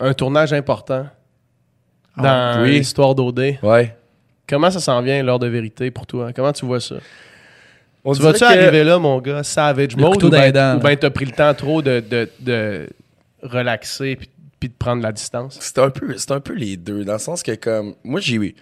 un 0.00 0.14
tournage 0.14 0.52
important 0.52 1.06
dans 2.16 2.62
oui. 2.62 2.78
l'histoire 2.78 3.14
d'OD. 3.14 3.56
Ouais. 3.62 3.96
Comment 4.48 4.70
ça 4.70 4.80
s'en 4.80 5.00
vient, 5.02 5.22
l'heure 5.22 5.38
de 5.38 5.48
vérité 5.48 5.90
pour 5.90 6.06
toi? 6.06 6.32
Comment 6.32 6.52
tu 6.52 6.64
vois 6.66 6.80
ça? 6.80 6.96
On 8.04 8.12
tu 8.12 8.20
vas-tu 8.22 8.40
que- 8.40 8.44
arriver 8.44 8.84
là, 8.84 8.98
mon 8.98 9.18
gars, 9.20 9.42
savage 9.42 9.96
mode, 9.96 10.22
ou 10.22 10.28
dans 10.28 10.50
bien 10.50 10.76
ou 10.76 10.80
bien 10.80 10.94
t'as 10.96 11.10
pris 11.10 11.24
le 11.24 11.32
temps 11.32 11.54
trop 11.54 11.80
de, 11.80 12.00
de, 12.00 12.28
de 12.40 12.88
relaxer 13.42 14.16
puis, 14.16 14.28
puis 14.60 14.68
de 14.68 14.74
prendre 14.78 15.02
la 15.02 15.10
distance? 15.10 15.56
C'est 15.60 15.78
un 15.78 15.88
peu, 15.88 16.16
c'est 16.18 16.30
un 16.30 16.40
peu 16.40 16.52
les 16.52 16.76
deux, 16.76 17.04
dans 17.04 17.14
le 17.14 17.18
sens 17.18 17.42
que 17.42 17.54
comme 17.54 17.94
moi 18.04 18.20
j'ai, 18.20 18.54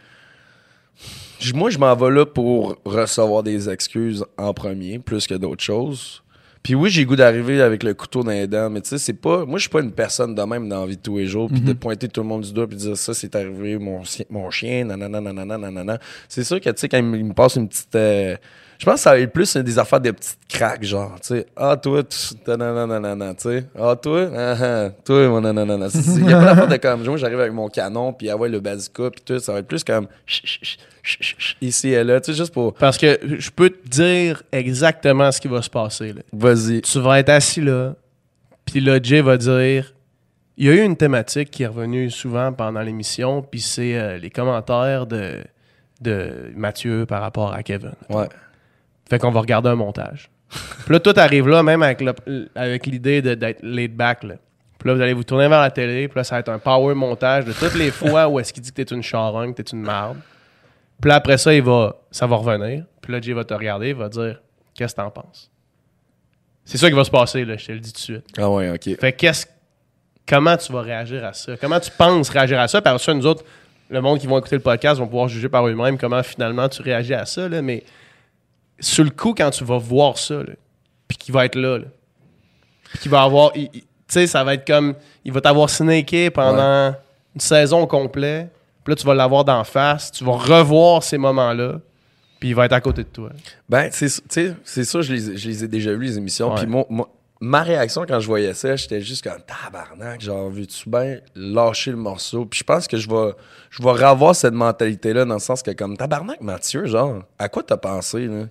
moi 1.55 1.70
je 1.70 1.78
m'en 1.78 1.94
vais 1.94 2.10
là 2.10 2.27
pour 2.27 2.77
recevoir 2.85 3.43
des 3.43 3.69
excuses 3.69 4.24
en 4.39 4.55
premier, 4.55 4.98
plus 4.98 5.27
que 5.27 5.35
d'autres 5.35 5.62
choses. 5.62 6.23
Puis 6.62 6.77
oui, 6.77 6.90
j'ai 6.90 7.05
goût 7.05 7.16
d'arriver 7.16 7.60
avec 7.60 7.82
le 7.82 7.93
couteau 7.93 8.23
dans 8.23 8.31
les 8.31 8.47
dents, 8.47 8.70
mais 8.70 8.81
tu 8.81 8.90
sais, 8.90 8.98
c'est 8.98 9.14
pas, 9.14 9.44
moi 9.44 9.59
je 9.59 9.62
suis 9.62 9.70
pas 9.70 9.81
une 9.81 9.90
personne 9.90 10.35
de 10.36 10.43
même 10.43 10.69
dans 10.69 10.82
la 10.82 10.86
vie 10.86 10.97
de 10.97 11.02
tous 11.02 11.19
les 11.19 11.27
jours, 11.27 11.48
puis 11.51 11.60
de 11.60 11.73
pointer 11.73 12.06
tout 12.09 12.20
le 12.20 12.28
monde 12.28 12.43
du 12.43 12.52
doigt 12.52 12.69
puis 12.69 12.77
de 12.77 12.82
dire 12.82 12.97
ça 12.97 13.14
c'est 13.14 13.35
arrivé 13.35 13.78
mon, 13.78 14.02
mon 14.31 14.51
chien, 14.51 14.85
nanana 14.85 15.20
nanana 15.20 15.59
nanana. 15.59 15.98
C'est 16.28 16.44
sûr 16.44 16.60
que 16.60 16.70
tu 16.70 16.78
sais 16.78 16.89
quand 16.89 16.98
il 16.98 17.05
me 17.05 17.19
il 17.19 17.24
me 17.24 17.35
passe 17.35 17.56
une 17.56 17.69
petite, 17.69 17.94
euh, 17.97 18.36
je 18.83 18.85
pense 18.85 18.97
que 18.97 19.01
ça 19.03 19.11
va 19.11 19.21
être 19.21 19.33
plus 19.33 19.57
des 19.59 19.79
affaires 19.79 20.01
de 20.01 20.11
petites 20.11 20.41
craques, 20.49 20.83
genre, 20.83 21.15
tu 21.21 21.29
sais. 21.29 21.47
Ah, 21.55 21.77
toi, 21.77 22.03
tu 22.03 22.17
sais. 22.17 22.35
Ah, 23.79 23.95
toi, 23.95 24.29
ah, 24.37 24.57
ah, 24.61 24.91
toi, 25.05 25.29
mon 25.29 25.41
nanana. 25.41 25.87
Il 25.95 26.29
y 26.29 26.33
a 26.33 26.41
pas 26.41 26.45
d'affaire 26.47 26.67
de 26.67 26.77
comme, 26.79 27.05
moi, 27.05 27.17
j'arrive 27.17 27.39
avec 27.39 27.53
mon 27.53 27.69
canon, 27.69 28.13
puis 28.13 28.29
ah 28.29 28.37
ouais, 28.37 28.49
le 28.49 28.59
bazooka, 28.59 29.11
puis 29.13 29.23
tout. 29.25 29.39
Ça 29.39 29.53
va 29.53 29.61
être 29.61 29.69
plus 29.69 29.85
comme, 29.85 30.09
ici 31.61 31.91
et 31.91 32.03
là, 32.03 32.21
tu 32.21 32.33
sais, 32.33 32.37
juste 32.37 32.53
pour, 32.53 32.75
Parce 32.75 32.99
que 32.99 33.21
je 33.39 33.51
peux 33.51 33.71
te 33.71 33.89
dire 33.89 34.43
exactement 34.51 35.31
ce 35.31 35.41
qui 35.41 35.47
va 35.47 35.63
se 35.63 35.71
passer. 35.71 36.15
là. 36.15 36.23
vas-y. 36.33 36.83
Tu 36.83 36.99
vas 36.99 37.21
être 37.21 37.29
assis 37.29 37.61
là, 37.61 37.95
puis 38.65 38.81
là, 38.81 38.99
Jay 39.01 39.21
va 39.21 39.37
dire 39.37 39.95
il 40.57 40.67
y 40.67 40.71
a 40.71 40.73
eu 40.75 40.83
une 40.83 40.97
thématique 40.97 41.53
qui 41.53 41.63
est 41.63 41.69
revenue 41.69 42.11
souvent 42.11 42.53
pendant 42.53 42.81
l'émission, 42.81 43.43
puis 43.43 43.61
c'est 43.61 43.97
euh, 43.97 44.19
les 44.19 44.31
commentaires 44.31 45.07
de, 45.07 45.37
de 46.01 46.51
Mathieu 46.57 47.07
par 47.07 47.23
rapport 47.23 47.55
à 47.55 47.63
Kevin. 47.63 47.93
Ouais. 48.11 48.27
Fait 49.12 49.18
qu'on 49.18 49.30
va 49.30 49.40
regarder 49.40 49.68
un 49.68 49.74
montage. 49.74 50.30
Puis 50.48 50.94
là, 50.94 50.98
tout 51.01 51.12
arrive 51.16 51.47
là, 51.48 51.62
même 51.62 51.82
avec, 51.82 52.01
le- 52.01 52.48
avec 52.55 52.86
l'idée 52.86 53.20
de- 53.20 53.34
d'être 53.34 53.62
laid 53.62 53.89
back. 53.89 54.22
Là. 54.24 54.36
Puis 54.78 54.89
là, 54.89 54.94
vous 54.94 55.02
allez 55.02 55.12
vous 55.12 55.22
tourner 55.22 55.48
vers 55.48 55.60
la 55.60 55.70
télé, 55.70 56.09
puis 56.09 56.16
là, 56.16 56.24
ça 56.24 56.36
va 56.36 56.40
être 56.40 56.48
un 56.48 56.59
power 56.59 56.94
montage 56.94 57.44
de 57.44 57.52
toutes 57.52 57.74
les 57.74 57.90
fois 57.90 58.26
où 58.26 58.40
est-ce 58.40 58.55
qu'il 58.55 58.62
dit 58.62 58.70
que 58.72 58.80
t'es 58.80 58.94
une 58.94 59.02
charogne, 59.02 59.52
que 59.52 59.60
t'es 59.60 59.70
une 59.76 59.82
marde. 59.82 60.16
Puis 60.98 61.10
là, 61.10 61.16
après 61.16 61.36
ça, 61.36 61.52
il 61.52 61.62
va, 61.62 61.94
ça 62.10 62.26
va 62.26 62.36
revenir. 62.36 62.84
Puis 63.02 63.12
là, 63.12 63.20
Jay 63.20 63.34
va 63.34 63.44
te 63.44 63.52
regarder, 63.52 63.90
il 63.90 63.94
va 63.97 64.09
dire 64.09 64.40
Qu'est-ce 64.74 64.94
que 64.94 65.02
t'en 65.02 65.10
penses? 65.10 65.51
C'est 66.64 66.78
ça 66.78 66.89
qui 66.89 66.97
va 66.97 67.05
se 67.05 67.10
passer, 67.10 67.44
là, 67.44 67.59
je 67.59 67.66
te 67.66 67.72
le 67.72 67.80
dis 67.80 67.93
tout 67.93 67.98
de 67.98 68.02
suite. 68.02 68.24
Ah 68.39 68.48
ouais, 68.48 68.70
ok. 68.70 68.98
Fait 68.98 69.12
que 69.12 69.18
qu'est-ce. 69.18 69.44
Comment 70.26 70.56
tu 70.56 70.72
vas 70.72 70.80
réagir 70.80 71.22
à 71.22 71.34
ça? 71.34 71.55
Comment 71.60 71.80
tu 71.80 71.90
penses 71.90 72.30
réagir 72.30 72.59
à 72.59 72.66
ça? 72.66 72.80
Par 72.80 72.98
ça, 72.98 73.12
nous 73.12 73.26
autres, 73.26 73.44
le 73.90 74.01
monde 74.01 74.18
qui 74.20 74.26
vont 74.26 74.39
écouter 74.39 74.56
le 74.56 74.62
podcast 74.62 74.98
vont 74.98 75.06
pouvoir 75.06 75.28
juger 75.28 75.51
par 75.51 75.68
eux-mêmes 75.68 75.98
comment 75.98 76.22
finalement 76.22 76.66
tu 76.70 76.80
réagis 76.80 77.12
à 77.12 77.26
ça. 77.26 77.47
Là, 77.48 77.60
mais 77.60 77.82
sur 78.83 79.05
le 79.05 79.11
coup, 79.11 79.33
quand 79.35 79.51
tu 79.51 79.65
vas 79.65 79.79
voir 79.79 80.19
ça, 80.19 80.41
puis 81.09 81.17
qu'il 81.17 81.33
va 81.33 81.47
être 81.47 81.55
là, 81.55 81.79
là, 81.79 81.87
puis 82.85 82.99
qu'il 82.99 83.11
va 83.11 83.23
avoir. 83.23 83.53
Tu 83.53 83.71
sais, 84.09 84.27
ça 84.27 84.45
va 84.45 84.55
être 84.55 84.67
comme. 84.67 84.95
Il 85.25 85.33
va 85.33 85.41
t'avoir 85.41 85.71
snaké 85.71 86.29
pendant 86.31 86.95
une 87.35 87.41
saison 87.41 87.87
complète. 87.87 88.51
Puis 88.85 88.93
là, 88.93 88.97
tu 88.97 89.07
vas 89.07 89.15
l'avoir 89.15 89.45
d'en 89.45 89.65
face. 89.65 90.11
Tu 90.11 90.25
vas 90.25 90.33
revoir 90.33 91.03
ces 91.03 91.17
moments-là. 91.17 91.81
Puis 92.41 92.49
il 92.49 92.55
va 92.57 92.67
être 92.67 92.73
à 92.73 92.81
côté 92.81 93.05
de 93.05 93.09
toi. 93.09 93.31
Ben, 93.69 93.89
c'est 93.93 94.09
tu 94.09 94.21
sais, 94.29 94.57
c'est 94.65 94.85
ça, 94.85 95.01
je 95.01 95.13
les, 95.13 95.37
je 95.39 95.49
les 95.49 95.65
ai 95.65 95.69
déjà 95.69 95.93
vus, 95.93 96.07
les 96.07 96.19
émissions. 96.19 96.53
Puis 96.57 96.67
moi, 96.67 96.85
ma 97.41 97.63
réaction 97.63 98.05
quand 98.07 98.21
je 98.21 98.27
voyais 98.27 98.53
ça, 98.55 98.77
j'étais 98.77 99.01
juste 99.01 99.25
comme 99.25 99.41
tabarnak, 99.43 100.21
genre, 100.21 100.51
veux-tu 100.51 100.89
bien 100.89 101.19
lâcher 101.35 101.93
le 101.93 101.97
morceau? 101.97 102.45
Puis 102.45 102.61
je 102.61 102.65
pense 102.65 102.87
que 102.87 102.97
je 102.97 103.09
vais, 103.09 103.33
je 103.71 103.83
vais 103.83 103.91
revoir 103.91 104.35
cette 104.35 104.55
mentalité-là 104.55 105.25
dans 105.25 105.35
le 105.35 105.41
sens 105.41 105.63
que, 105.63 105.73
comme 105.73 105.97
tabarnak, 105.97 106.41
Mathieu, 106.41 106.87
genre, 106.87 107.23
à 107.39 107.49
quoi 107.49 107.63
t'as 107.63 107.77
pensé, 107.77 108.27
là? 108.27 108.45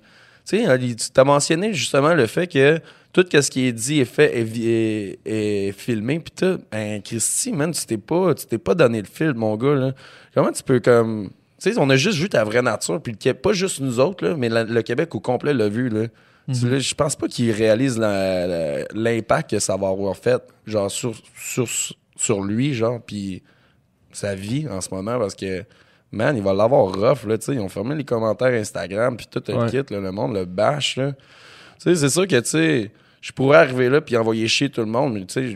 Tu 0.57 0.65
sais, 0.65 0.95
tu 0.95 1.11
t'as 1.14 1.23
mentionné 1.23 1.73
justement 1.73 2.14
le 2.14 2.26
fait 2.28 2.48
que 2.48 2.80
tout 3.14 3.26
ce 3.32 3.49
qui 3.52 3.65
est 3.68 3.72
dit 3.73 3.99
est 3.99 4.06
fait 4.06 4.38
est, 4.40 4.44
vi- 4.44 4.68
est- 4.68 5.19
est 5.26 5.72
filmé. 5.73 6.19
Puis 6.19 6.32
tout, 6.36 6.60
ben, 6.72 7.02
Christy, 7.02 7.52
man, 7.52 7.72
tu 7.72 7.86
t'es 7.86 7.98
pas, 7.98 8.34
tu 8.36 8.45
t'es 8.45 8.57
pas 8.57 8.73
donné 8.76 9.02
le 9.02 9.07
fil, 9.07 9.34
mon 9.34 9.56
gars, 9.57 9.76
là. 9.76 9.91
Comment 10.34 10.52
tu 10.52 10.64
peux, 10.64 10.80
comme. 10.80 11.30
Tu 11.61 11.72
sais, 11.72 11.80
on 11.80 11.90
a 11.90 11.95
juste 11.95 12.18
vu 12.18 12.28
ta 12.30 12.44
vraie 12.44 12.61
nature. 12.61 13.02
Puis 13.02 13.14
pas 13.34 13.53
juste 13.53 13.80
nous 13.82 13.99
autres, 13.99 14.26
là, 14.26 14.36
mais 14.36 14.49
la- 14.49 14.64
le 14.64 14.82
Québec 14.82 15.14
au 15.15 15.19
complet 15.19 15.53
l'a 15.53 15.69
vu, 15.69 15.90
là. 15.90 16.07
Là, 16.48 16.80
Je 16.80 16.94
pense 16.95 17.15
pas 17.15 17.28
qu'il 17.28 17.52
réalise 17.52 17.98
l'impact 17.99 19.52
que 19.52 19.60
ça 19.60 19.78
va 19.78 19.90
avoir 19.90 20.15
fait, 20.18 20.41
genre, 20.65 20.90
sur, 20.90 21.14
sur, 21.38 21.68
sur 22.18 22.41
lui, 22.44 22.73
genre, 22.73 22.99
puis 23.02 23.44
sa 24.11 24.36
vie 24.36 24.68
en 24.69 24.82
ce 24.82 24.94
moment, 24.94 25.18
parce 25.19 25.36
que, 25.36 25.64
man, 26.11 26.35
il 26.35 26.43
va 26.43 26.53
l'avoir 26.53 26.88
rough, 26.93 27.25
là, 27.27 27.38
tu 27.38 27.45
sais. 27.45 27.53
Ils 27.53 27.59
ont 27.59 27.69
fermé 27.69 27.95
les 27.95 28.03
commentaires 28.03 28.53
Instagram, 28.53 29.15
puis 29.17 29.27
tout 29.29 29.41
le 29.47 29.55
Ouais. 29.55 29.69
kit, 29.69 29.93
là, 29.93 29.99
le 29.99 30.11
monde 30.11 30.33
le 30.35 30.45
bâche, 30.45 30.97
là. 30.97 31.13
Tu 31.13 31.17
sais, 31.79 31.95
c'est 31.95 32.09
sûr 32.09 32.27
que, 32.27 32.39
tu 32.39 32.49
sais, 32.49 32.91
je 33.21 33.31
pourrais 33.31 33.57
arriver 33.59 33.89
là 33.89 34.01
puis 34.01 34.15
envoyer 34.17 34.47
chier 34.47 34.69
tout 34.69 34.81
le 34.81 34.88
monde, 34.88 35.13
mais 35.13 35.25
tu 35.25 35.55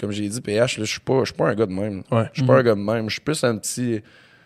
comme 0.00 0.12
j'ai 0.12 0.28
dit, 0.28 0.40
PH, 0.40 0.78
là, 0.78 0.84
je 0.84 0.90
suis 0.90 1.00
pas, 1.00 1.22
pas 1.36 1.48
un 1.50 1.54
gars 1.54 1.66
de 1.66 1.72
même. 1.72 2.02
Ouais. 2.10 2.24
Je 2.32 2.40
suis 2.40 2.46
pas 2.46 2.58
un 2.58 2.62
gars 2.62 2.74
de 2.74 2.80
même. 2.80 3.08
Je 3.08 3.14
suis 3.14 3.20
plus 3.20 3.42
un 3.44 3.56
petit. 3.58 4.00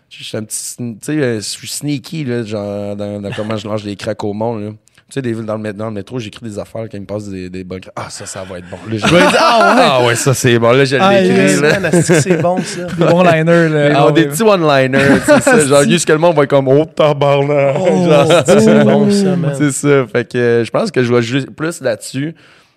Je 0.08 0.24
suis 0.24 0.36
un 0.36 0.44
petit. 0.44 0.76
Tu 0.76 0.96
sais, 1.02 1.12
euh, 1.18 1.36
je 1.36 1.40
suis 1.40 1.68
sneaky, 1.68 2.24
là, 2.24 2.42
genre, 2.42 2.96
dans, 2.96 3.20
dans 3.20 3.30
comment 3.32 3.56
je 3.56 3.66
lance 3.68 3.82
des 3.84 3.96
cracks 3.96 4.22
au 4.24 4.32
monde, 4.32 4.62
là. 4.62 4.70
Tu 5.12 5.20
sais, 5.20 5.22
des, 5.22 5.34
dans, 5.34 5.58
le, 5.58 5.72
dans 5.74 5.84
le 5.88 5.90
métro, 5.92 6.18
j'écris 6.18 6.46
des 6.46 6.58
affaires 6.58 6.80
quand 6.90 6.96
ils 6.96 7.00
me 7.02 7.04
passent 7.06 7.28
des, 7.28 7.50
des 7.50 7.64
bonnes. 7.64 7.82
Ah, 7.94 8.06
ça, 8.08 8.24
ça 8.24 8.44
va 8.48 8.58
être 8.60 8.70
bon. 8.70 8.78
Là, 8.90 8.96
je- 8.96 9.04
ah, 9.38 10.00
ouais. 10.06 10.14
ça, 10.14 10.32
c'est 10.32 10.58
bon. 10.58 10.72
Là, 10.72 10.86
je 10.86 10.96
Ah, 10.98 11.20
l'écris, 11.20 12.02
c'est 12.02 12.40
bon, 12.40 12.56
ça? 12.62 12.84
Des 12.84 13.04
bons 13.04 13.22
liners, 13.22 13.68
là. 13.68 14.04
Ah 14.06 14.10
des 14.10 14.24
petits 14.24 14.42
one-liners, 14.42 15.20
c'est 15.26 15.40
ça. 15.42 15.58
Genre, 15.66 15.82
juste 15.82 16.06
que 16.08 16.12
le 16.12 16.18
monde 16.18 16.34
va 16.34 16.44
être 16.44 16.48
comme, 16.50 16.66
oh, 16.68 16.86
tabarnak. 16.86 17.76
Oh, 17.78 18.08
Genre, 18.08 18.42
C'est 18.46 18.84
bon, 18.84 19.10
ça, 19.10 19.36
man? 19.36 19.52
c'est 19.54 19.70
ça. 19.72 20.06
Fait 20.06 20.26
que 20.32 20.38
euh, 20.38 20.64
je 20.64 20.70
pense 20.70 20.90
que 20.90 21.02
je 21.02 21.12
vais 21.12 21.20
jouer 21.20 21.44
plus 21.54 21.82
là-dessus 21.82 22.34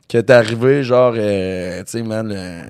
que 0.10 0.18
d'arriver, 0.20 0.84
genre, 0.84 1.14
euh, 1.16 1.80
tu 1.80 1.84
sais, 2.00 2.04
man, 2.04 2.30
euh, 2.36 2.62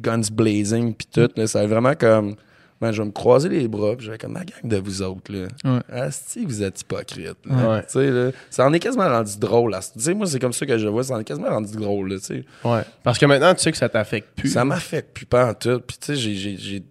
guns 0.00 0.20
blazing 0.32 0.94
pis 0.94 1.08
tout. 1.12 1.28
Là, 1.36 1.46
ça 1.48 1.60
va 1.62 1.66
vraiment 1.66 1.94
comme. 1.98 2.36
Man, 2.80 2.92
je 2.92 3.02
vais 3.02 3.06
me 3.08 3.12
croiser 3.12 3.48
les 3.50 3.68
bras 3.68 3.94
pis 3.94 4.04
je 4.04 4.08
vais 4.10 4.14
être 4.14 4.22
comme 4.22 4.32
la 4.32 4.44
gang 4.44 4.60
de 4.64 4.76
vous 4.78 5.02
autres, 5.02 5.30
là. 5.32 5.48
Ouais. 5.64 5.80
Asti, 6.00 6.46
vous 6.46 6.62
êtes 6.62 6.80
hypocrites. 6.80 7.36
là. 7.44 7.82
Ouais. 7.94 8.32
Ça 8.48 8.66
en 8.66 8.72
est 8.72 8.78
quasiment 8.78 9.08
rendu 9.08 9.38
drôle. 9.38 9.76
sais, 9.98 10.14
moi, 10.14 10.26
c'est 10.26 10.38
comme 10.38 10.52
ça 10.54 10.64
que 10.64 10.78
je 10.78 10.84
le 10.86 10.90
vois. 10.90 11.04
Ça 11.04 11.14
en 11.14 11.20
est 11.20 11.24
quasiment 11.24 11.50
rendu 11.50 11.76
drôle, 11.76 12.14
là. 12.14 12.16
Ouais. 12.64 12.82
Parce 13.02 13.18
que 13.18 13.26
maintenant, 13.26 13.54
tu 13.54 13.60
sais 13.60 13.70
que 13.72 13.76
ça 13.78 13.88
t'affecte 13.90 14.28
plus. 14.34 14.48
Ça 14.48 14.64
m'affecte 14.64 15.12
plus 15.14 15.26
pas 15.26 15.50
en 15.50 15.54
tout. 15.54 15.80
Puis, 15.86 15.98
tu 16.00 16.16
sais, 16.16 16.56
j'ai- 16.56 16.82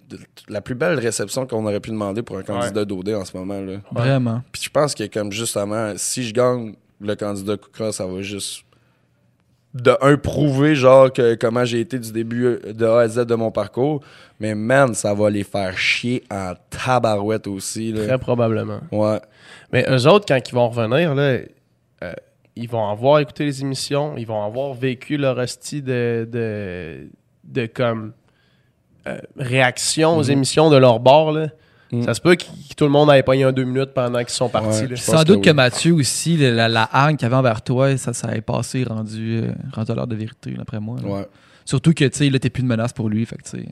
la 0.48 0.61
plus 0.61 0.76
belle 0.76 0.99
réception 0.99 1.45
qu'on 1.48 1.66
aurait 1.66 1.80
pu 1.80 1.90
demander 1.90 2.22
pour 2.22 2.38
un 2.38 2.44
candidat 2.44 2.86
d'OD 2.86 3.10
en 3.16 3.26
ce 3.26 3.36
moment, 3.36 3.60
là. 3.60 3.78
Vraiment. 3.91 4.41
Puis 4.52 4.61
je 4.66 4.70
pense 4.70 4.94
que 4.95 5.06
comme 5.07 5.32
justement, 5.32 5.94
si 5.95 6.24
je 6.24 6.34
gagne 6.34 6.76
le 7.02 7.16
candidat 7.16 7.57
Kouka, 7.57 7.91
ça 7.91 8.06
va 8.06 8.22
juste 8.22 8.64
de 9.74 9.96
un 10.02 10.18
prouver 10.18 10.74
genre 10.76 11.12
que 11.14 11.36
comment 11.36 11.64
j'ai 11.64 11.80
été 11.82 12.00
du 12.00 12.12
début 12.12 12.58
de 12.66 12.86
A 12.86 13.02
à 13.02 13.08
Z 13.08 13.26
de 13.26 13.36
mon 13.36 13.52
parcours, 13.52 14.02
mais 14.40 14.56
man, 14.56 14.94
ça 14.96 15.14
va 15.14 15.30
les 15.30 15.44
faire 15.44 15.78
chier 15.78 16.24
en 16.32 16.54
tabarouette 16.70 17.46
aussi 17.48 17.91
là. 17.91 18.06
Très 18.08 18.18
probablement. 18.18 18.80
Ouais. 18.91 19.20
Mais 19.72 19.86
eux 19.90 20.08
autres, 20.08 20.26
quand 20.28 20.40
ils 20.50 20.56
vont 20.56 20.70
revenir, 20.70 21.14
là, 21.14 21.38
euh, 22.04 22.14
ils 22.56 22.68
vont 22.68 22.90
avoir 22.90 23.20
écouté 23.20 23.46
les 23.46 23.62
émissions, 23.62 24.16
ils 24.18 24.26
vont 24.26 24.44
avoir 24.44 24.74
vécu 24.74 25.18
leur 25.18 25.38
hostie 25.38 25.82
de, 25.84 26.28
de, 26.32 27.08
de 27.44 27.66
comme 27.68 28.14
euh, 29.08 29.20
réaction 29.38 30.18
aux 30.18 30.24
Mhm. 30.24 30.32
émissions 30.32 30.70
de 30.72 30.78
leur 30.78 31.00
bord. 31.00 31.32
Là. 31.32 31.50
Mhm. 31.91 32.03
Ça 32.03 32.14
se 32.14 32.22
peut 32.22 32.36
que 32.36 32.44
tout 32.78 32.84
le 32.86 32.91
monde 32.91 33.10
ait 33.11 33.24
pogné 33.24 33.45
en 33.45 33.52
deux 33.52 33.64
minutes 33.64 33.94
pendant 33.95 34.20
qu'ils 34.20 34.30
sont 34.30 34.49
partis. 34.49 34.86
Ouais, 34.86 34.95
Sans 34.95 35.24
doute 35.24 35.44
que. 35.44 35.49
Mathieu 35.49 35.94
aussi, 35.94 36.38
la, 36.38 36.68
la 36.68 36.90
haine 36.94 37.18
qu'il 37.18 37.26
avait 37.26 37.36
envers 37.36 37.61
toi, 37.64 37.98
ça, 37.98 38.14
ça 38.14 38.36
est 38.36 38.41
passé 38.41 38.84
rendu, 38.84 39.41
euh, 39.44 39.52
rendu 39.74 39.91
à 39.91 39.95
l'heure 39.95 40.07
de 40.07 40.16
vérité, 40.16 40.52
d'après 40.52 40.80
moi. 40.80 40.98
Ouais. 41.03 41.28
Surtout 41.66 41.94
que, 41.94 42.06
tu 42.06 42.18
sais, 42.18 42.30
là, 42.30 42.40
t'es 42.40 42.49
plus 42.49 42.64
de 42.64 42.68
menace 42.68 42.94
pour 42.94 43.10
lui. 43.10 43.26
Fait 43.26 43.36
que, 43.38 43.44
tu 43.44 43.49
sais. 43.49 43.66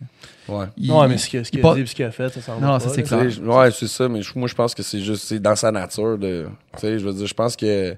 Ouais. 0.47 0.65
il- 0.77 0.91
Ouais, 0.91 1.07
mais 1.07 1.17
ce 1.17 1.29
qu'il 1.29 1.43
il 1.51 1.59
a 1.59 1.61
pas- 1.61 1.75
dit 1.75 1.85
ce 1.87 1.95
qu'il 1.95 2.05
a 2.05 2.11
fait, 2.11 2.29
ça 2.29 2.41
s'en 2.41 2.59
Non, 2.59 2.79
ça, 2.79 2.89
c'est 2.89 3.03
clair. 3.03 3.21
Ouais, 3.43 3.71
c'est 3.71 3.87
ça, 3.87 4.07
mais 4.07 4.21
je- 4.21 4.31
moi 4.37 4.47
je 4.47 4.53
pense 4.55 4.73
que 4.75 4.81
c'est 4.83 4.99
juste 4.99 5.23
c'est 5.25 5.39
dans 5.39 5.55
sa 5.55 5.71
nature 5.71 6.17
de. 6.17 6.45
Tu 6.73 6.79
sais, 6.81 6.99
je 6.99 7.05
veux 7.05 7.13
dire, 7.13 7.25
je 7.27 7.33
pense 7.33 7.55
que. 7.55 7.95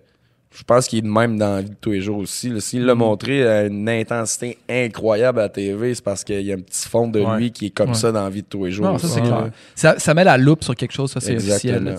Je 0.51 0.63
pense 0.63 0.87
qu'il 0.87 0.99
est 0.99 1.01
de 1.03 1.07
même 1.07 1.37
dans 1.37 1.55
la 1.55 1.61
vie 1.61 1.69
de 1.69 1.75
tous 1.79 1.91
les 1.91 2.01
jours 2.01 2.17
aussi. 2.17 2.59
S'il 2.59 2.83
l'a 2.85 2.95
montré 2.95 3.47
à 3.47 3.65
une 3.65 3.87
intensité 3.87 4.57
incroyable 4.67 5.39
à 5.39 5.43
la 5.43 5.49
TV, 5.49 5.93
c'est 5.93 6.03
parce 6.03 6.23
qu'il 6.23 6.41
y 6.41 6.51
a 6.51 6.55
un 6.55 6.59
petit 6.61 6.87
fond 6.89 7.07
de 7.07 7.19
Ouais. 7.19 7.37
lui 7.37 7.51
qui 7.51 7.67
est 7.67 7.69
comme 7.69 7.89
Ouais. 7.89 7.95
ça 7.95 8.11
dans 8.11 8.23
la 8.23 8.29
vie 8.31 8.41
de 8.41 8.47
tous 8.47 8.65
les 8.65 8.71
jours. 8.71 8.85
Non, 8.87 8.97
ça, 8.97 9.05
aussi, 9.05 9.13
c'est 9.15 9.21
là. 9.21 9.27
clair. 9.27 9.51
Ça, 9.75 9.99
ça 9.99 10.13
met 10.15 10.23
la 10.23 10.37
loupe 10.37 10.63
sur 10.63 10.75
quelque 10.75 10.91
chose, 10.93 11.11
ça, 11.11 11.19
c'est 11.19 11.35
officiel. 11.35 11.83
Là. 11.83 11.95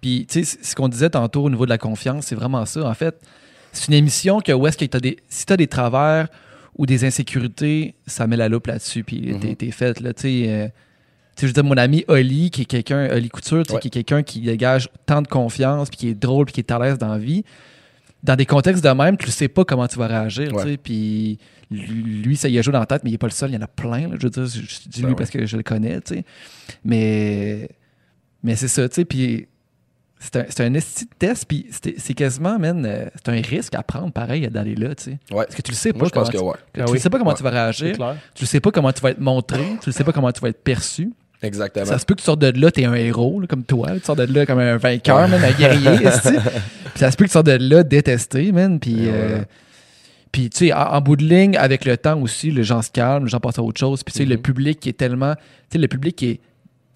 Puis, 0.00 0.26
tu 0.28 0.42
sais, 0.44 0.58
ce 0.62 0.74
qu'on 0.74 0.88
disait 0.88 1.10
tantôt 1.10 1.44
au 1.44 1.50
niveau 1.50 1.64
de 1.66 1.70
la 1.70 1.78
confiance, 1.78 2.26
c'est 2.26 2.34
vraiment 2.34 2.64
ça. 2.64 2.82
En 2.88 2.94
fait, 2.94 3.14
c'est 3.72 3.88
une 3.88 3.94
émission 3.94 4.40
que 4.40 4.52
où 4.52 4.66
est-ce 4.66 4.78
que 4.78 4.84
t'as 4.86 5.00
des, 5.00 5.18
si 5.28 5.44
tu 5.44 5.52
as 5.52 5.56
des 5.58 5.66
travers 5.66 6.28
ou 6.78 6.86
des 6.86 7.04
insécurités, 7.04 7.94
ça 8.06 8.26
met 8.26 8.36
la 8.36 8.48
loupe 8.48 8.66
là-dessus. 8.68 9.04
Puis, 9.04 9.32
Mhm. 9.34 9.40
t'es, 9.40 9.54
t'es 9.54 9.70
fait, 9.70 10.00
là, 10.00 10.12
tu 10.14 10.22
sais. 10.22 10.44
euh, 10.48 10.68
je 11.38 11.46
veux 11.46 11.52
dire, 11.52 11.64
mon 11.64 11.76
ami 11.76 12.04
Oli, 12.08 12.50
qui 12.50 12.62
est 12.62 12.66
quelqu'un, 12.66 13.08
Oli 13.14 13.28
Couture, 13.28 13.62
tu 13.64 13.68
sais, 13.68 13.74
Ouais. 13.74 13.80
qui 13.80 13.88
est 13.88 13.90
quelqu'un 13.90 14.22
qui 14.22 14.40
dégage 14.40 14.88
tant 15.06 15.20
de 15.22 15.28
confiance, 15.28 15.88
puis 15.90 15.98
qui 15.98 16.08
est 16.08 16.14
drôle, 16.14 16.46
puis 16.46 16.54
qui 16.54 16.60
est 16.60 16.70
à 16.70 16.78
l'aise 16.78 16.98
dans 16.98 17.08
la 17.08 17.18
vie. 17.18 17.44
Dans 18.22 18.34
des 18.36 18.46
contextes 18.46 18.82
de 18.82 18.88
même, 18.90 19.16
tu 19.16 19.26
ne 19.26 19.30
sais 19.30 19.48
pas 19.48 19.64
comment 19.64 19.86
tu 19.86 19.98
vas 19.98 20.06
réagir, 20.06 20.48
tu 20.48 20.54
Ouais. 20.54 20.62
sais. 20.64 20.76
Puis 20.78 21.38
lui, 21.70 22.36
ça 22.36 22.48
y 22.48 22.58
a 22.58 22.62
joué 22.62 22.72
dans 22.72 22.80
la 22.80 22.86
tête, 22.86 23.02
mais 23.04 23.10
il 23.10 23.14
n'est 23.14 23.18
pas 23.18 23.26
le 23.26 23.32
seul, 23.32 23.50
il 23.50 23.54
y 23.54 23.56
en 23.58 23.62
a 23.62 23.66
plein. 23.66 24.08
là. 24.08 24.16
je 24.18 24.26
veux 24.26 24.30
dire, 24.30 24.46
je, 24.46 24.60
je 24.60 24.88
dis 24.88 25.00
Ben 25.02 25.08
lui 25.08 25.12
ouais. 25.12 25.14
parce 25.16 25.30
que 25.30 25.44
je 25.46 25.56
le 25.56 25.62
connais, 25.62 26.00
tu 26.00 26.14
sais. 26.14 26.24
Mais, 26.84 27.68
mais 28.42 28.56
c'est 28.56 28.68
ça, 28.68 28.88
tu 28.88 28.94
sais. 28.96 29.04
Puis 29.04 29.46
c'est 30.18 30.36
un, 30.36 30.44
c'est 30.48 30.64
un 30.64 30.72
esti 30.74 31.04
de 31.04 31.10
test, 31.18 31.44
puis 31.46 31.66
c'est 31.70 32.14
quasiment, 32.14 32.58
man, 32.58 32.84
euh, 32.86 33.06
c'est 33.16 33.28
un 33.28 33.40
risque 33.40 33.74
à 33.74 33.82
prendre, 33.82 34.10
pareil, 34.12 34.48
d'aller 34.48 34.74
là, 34.74 34.94
tu 34.94 35.04
sais. 35.04 35.10
Ouais. 35.30 35.44
Parce 35.44 35.54
que 35.54 35.62
tu 35.62 35.72
le 35.72 35.76
sais 35.76 35.92
pas 35.92 35.98
Moi, 36.00 36.08
je 36.08 36.12
pense 36.14 36.30
comment 36.30 36.52
que 36.52 36.56
tu, 36.56 36.58
ouais. 36.58 36.64
tu 36.74 36.80
Ah 36.80 36.84
le 36.86 36.90
oui. 36.92 37.00
sais 37.00 37.10
pas 37.10 37.18
comment 37.18 37.30
Ouais. 37.30 37.36
tu 37.36 37.42
vas 37.42 37.50
réagir, 37.50 37.96
tu 38.34 38.42
le 38.44 38.46
sais 38.46 38.60
pas 38.60 38.70
comment 38.70 38.92
tu 38.92 39.00
vas 39.02 39.10
être 39.10 39.20
montré, 39.20 39.62
tu 39.82 39.88
le 39.88 39.92
sais 39.92 40.04
pas 40.04 40.12
comment 40.12 40.32
tu 40.32 40.40
vas 40.40 40.48
être 40.48 40.62
perçu. 40.62 41.12
Exactement. 41.42 41.84
Ça 41.86 41.98
se 41.98 42.06
peut 42.06 42.14
que 42.14 42.20
tu 42.20 42.24
sortes 42.24 42.40
de 42.40 42.58
là, 42.60 42.70
t'es 42.70 42.84
un 42.86 42.94
héros, 42.94 43.40
là, 43.40 43.46
comme 43.46 43.62
toi. 43.64 43.90
Tu 43.94 44.00
sors 44.04 44.16
de 44.16 44.24
là 44.24 44.46
comme 44.46 44.58
un 44.58 44.76
vainqueur, 44.78 45.28
man, 45.28 45.42
un 45.42 45.52
guerrier. 45.52 45.90
Puis 46.00 46.08
ça 46.96 47.10
se 47.10 47.16
peut 47.16 47.24
que 47.24 47.28
tu 47.28 47.32
sortes 47.34 47.46
de 47.46 47.58
là 47.60 47.82
détesté, 47.82 48.52
man. 48.52 48.80
Puis, 48.80 48.96
euh, 49.08 49.42
puis 50.32 50.48
tu 50.50 50.66
sais, 50.68 50.72
en, 50.72 50.78
en 50.94 51.00
bout 51.00 51.16
de 51.16 51.24
ligne, 51.24 51.56
avec 51.56 51.84
le 51.84 51.96
temps 51.96 52.18
aussi, 52.20 52.50
les 52.50 52.64
gens 52.64 52.82
se 52.82 52.90
calment, 52.90 53.24
les 53.26 53.30
gens 53.30 53.40
passent 53.40 53.58
à 53.58 53.62
autre 53.62 53.78
chose. 53.78 54.02
Puis 54.02 54.12
tu 54.12 54.18
sais, 54.20 54.24
le 54.24 54.36
Mhm. 54.36 54.42
public 54.42 54.80
qui 54.80 54.88
est 54.88 54.94
tellement. 54.96 55.34
Tu 55.34 55.42
sais, 55.72 55.78
le 55.78 55.88
public 55.88 56.16
qui 56.16 56.26
est 56.30 56.40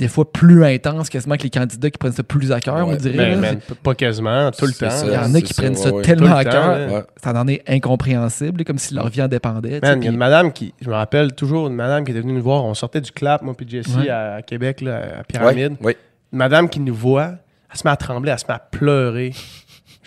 des 0.00 0.08
fois 0.08 0.30
plus 0.32 0.64
intense 0.64 1.08
quasiment 1.10 1.36
que 1.36 1.42
les 1.44 1.50
candidats 1.50 1.90
qui 1.90 1.98
prennent 1.98 2.12
ça 2.12 2.22
plus 2.22 2.50
à 2.52 2.60
cœur, 2.60 2.88
on 2.88 2.94
dirait. 2.96 3.16
Ben, 3.16 3.30
là. 3.32 3.36
man, 3.36 3.56
p- 3.60 3.74
pas 3.82 3.94
quasiment, 3.94 4.50
tout 4.50 4.66
le 4.66 4.72
temps. 4.72 4.90
ça. 4.90 5.06
Il 5.06 5.12
y 5.12 5.16
en 5.16 5.34
a 5.34 5.40
qui 5.42 5.52
ça, 5.54 5.62
prennent 5.62 5.74
ça 5.76 5.92
ouais, 5.92 6.02
tellement 6.02 6.34
à 6.34 6.44
cœur. 6.44 6.90
Ouais. 6.92 7.02
Ça 7.22 7.32
en 7.38 7.46
est 7.46 7.62
incompréhensible, 7.68 8.64
comme 8.64 8.78
si 8.78 8.94
leur 8.94 9.08
vie 9.08 9.22
en 9.22 9.28
dépendait. 9.28 9.78
Man, 9.82 10.00
il 10.00 10.04
y 10.06 10.08
a 10.08 10.10
une 10.10 10.16
madame 10.16 10.52
qui, 10.52 10.72
je 10.80 10.88
me 10.88 10.94
rappelle 10.94 11.32
toujours, 11.34 11.68
une 11.68 11.74
madame 11.74 12.04
qui 12.04 12.12
était 12.12 12.20
venue 12.22 12.32
nous 12.32 12.42
voir. 12.42 12.64
On 12.64 12.74
sortait 12.74 13.00
du 13.02 13.12
clap, 13.12 13.42
moi 13.42 13.54
puis 13.56 13.66
Jessie, 13.68 13.94
Ouais. 13.96 14.08
à, 14.08 14.34
à 14.36 14.42
Québec, 14.42 14.80
là, 14.80 15.02
à 15.20 15.24
Pyramide. 15.24 15.76
Ouais. 15.82 15.96
Une 16.32 16.38
madame 16.38 16.68
qui 16.68 16.80
nous 16.80 16.94
voit, 16.94 17.32
elle 17.70 17.76
se 17.78 17.86
met 17.86 17.90
à 17.90 17.96
trembler, 17.96 18.32
elle 18.32 18.38
se 18.38 18.46
met 18.48 18.54
à 18.54 18.58
pleurer, 18.58 19.32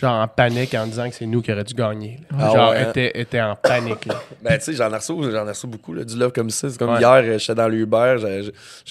genre 0.03 0.21
en 0.21 0.27
panique 0.27 0.73
en 0.75 0.85
disant 0.85 1.09
que 1.09 1.15
c'est 1.15 1.25
nous 1.25 1.41
qui 1.41 1.51
aurions 1.51 1.63
dû 1.63 1.73
gagner. 1.73 2.19
Ah 2.37 2.49
genre, 2.53 2.71
ouais, 2.71 2.77
hein? 2.79 2.89
était, 2.89 3.19
était 3.19 3.41
en 3.41 3.55
panique. 3.55 4.05
là. 4.05 4.15
Ben, 4.43 4.57
tu 4.57 4.65
sais, 4.65 4.73
j'en 4.73 4.91
ai 4.91 4.95
reçu, 4.97 5.13
j'en 5.31 5.47
beaucoup, 5.67 5.93
là, 5.93 6.03
du 6.03 6.17
love 6.17 6.31
comme 6.33 6.49
ça. 6.49 6.69
C'est 6.69 6.77
comme 6.77 6.91
Ouais. 6.93 6.99
hier, 6.99 7.39
j'étais 7.39 7.55
dans 7.55 7.67
l'Uber, 7.69 8.15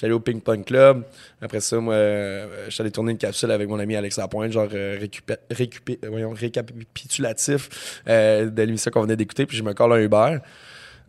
allé 0.07 0.13
au 0.13 0.19
Ping 0.19 0.41
Pong 0.41 0.65
Club. 0.65 1.03
Après 1.41 1.59
ça, 1.59 1.77
moi, 1.77 1.93
euh, 1.93 2.47
allé 2.81 2.91
tourner 2.91 3.11
une 3.11 3.17
capsule 3.19 3.51
avec 3.51 3.67
mon 3.69 3.77
ami 3.79 3.95
Alex 3.95 4.17
Lapointe, 4.17 4.51
genre 4.51 4.67
récupé- 4.99 5.37
récupé- 5.51 5.99
euh, 6.03 6.09
voyons, 6.09 6.33
récapitulatif 6.33 8.01
euh, 8.07 8.49
de 8.49 8.61
l'émission 8.63 8.91
qu'on 8.91 9.01
venait 9.03 9.15
d'écouter, 9.15 9.45
puis 9.45 9.57
je 9.57 9.63
me 9.63 9.73
colle 9.73 9.93
un 9.93 9.97
Uber. 9.99 10.37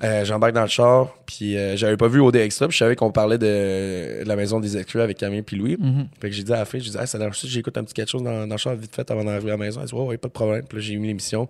Euh, 0.02 0.24
J'embarque 0.24 0.54
dans 0.54 0.62
le 0.62 0.68
char, 0.68 1.14
puis 1.24 1.56
euh, 1.56 1.76
j'avais 1.76 1.96
pas 1.96 2.08
vu 2.08 2.20
OD 2.20 2.36
Extra, 2.36 2.66
puis 2.66 2.74
je 2.74 2.78
savais 2.78 2.96
qu'on 2.96 3.12
parlait 3.12 3.38
de, 3.38 4.24
de 4.24 4.28
la 4.28 4.34
maison 4.34 4.58
des 4.58 4.76
exclus 4.76 5.00
avec 5.00 5.18
Camille 5.18 5.42
puis 5.42 5.56
Louis. 5.56 5.76
Mhm. 5.78 6.08
Fait 6.20 6.30
que 6.30 6.34
j'ai 6.34 6.42
dit 6.42 6.52
à 6.52 6.56
la 6.56 6.64
fille, 6.64 6.80
j'ai 6.80 6.90
dit, 6.90 6.98
hey, 6.98 7.06
ça 7.06 7.16
a 7.16 7.20
l'air 7.20 7.32
j'écoute 7.32 7.78
un 7.78 7.84
petit 7.84 7.94
quelque 7.94 8.10
chose 8.10 8.22
dans, 8.22 8.46
dans 8.46 8.54
le 8.54 8.58
char 8.58 8.74
vite 8.74 8.94
fait 8.94 9.08
avant 9.10 9.22
d'arriver 9.24 9.50
à 9.50 9.52
la 9.52 9.56
maison? 9.58 9.80
Elle 9.80 9.86
dit, 9.86 9.94
ouais, 9.94 10.04
ouais, 10.04 10.16
pas 10.18 10.28
de 10.28 10.32
problème. 10.32 10.64
Puis 10.68 10.78
là, 10.78 10.82
j'ai 10.82 10.96
mis 10.96 11.06
l'émission. 11.06 11.48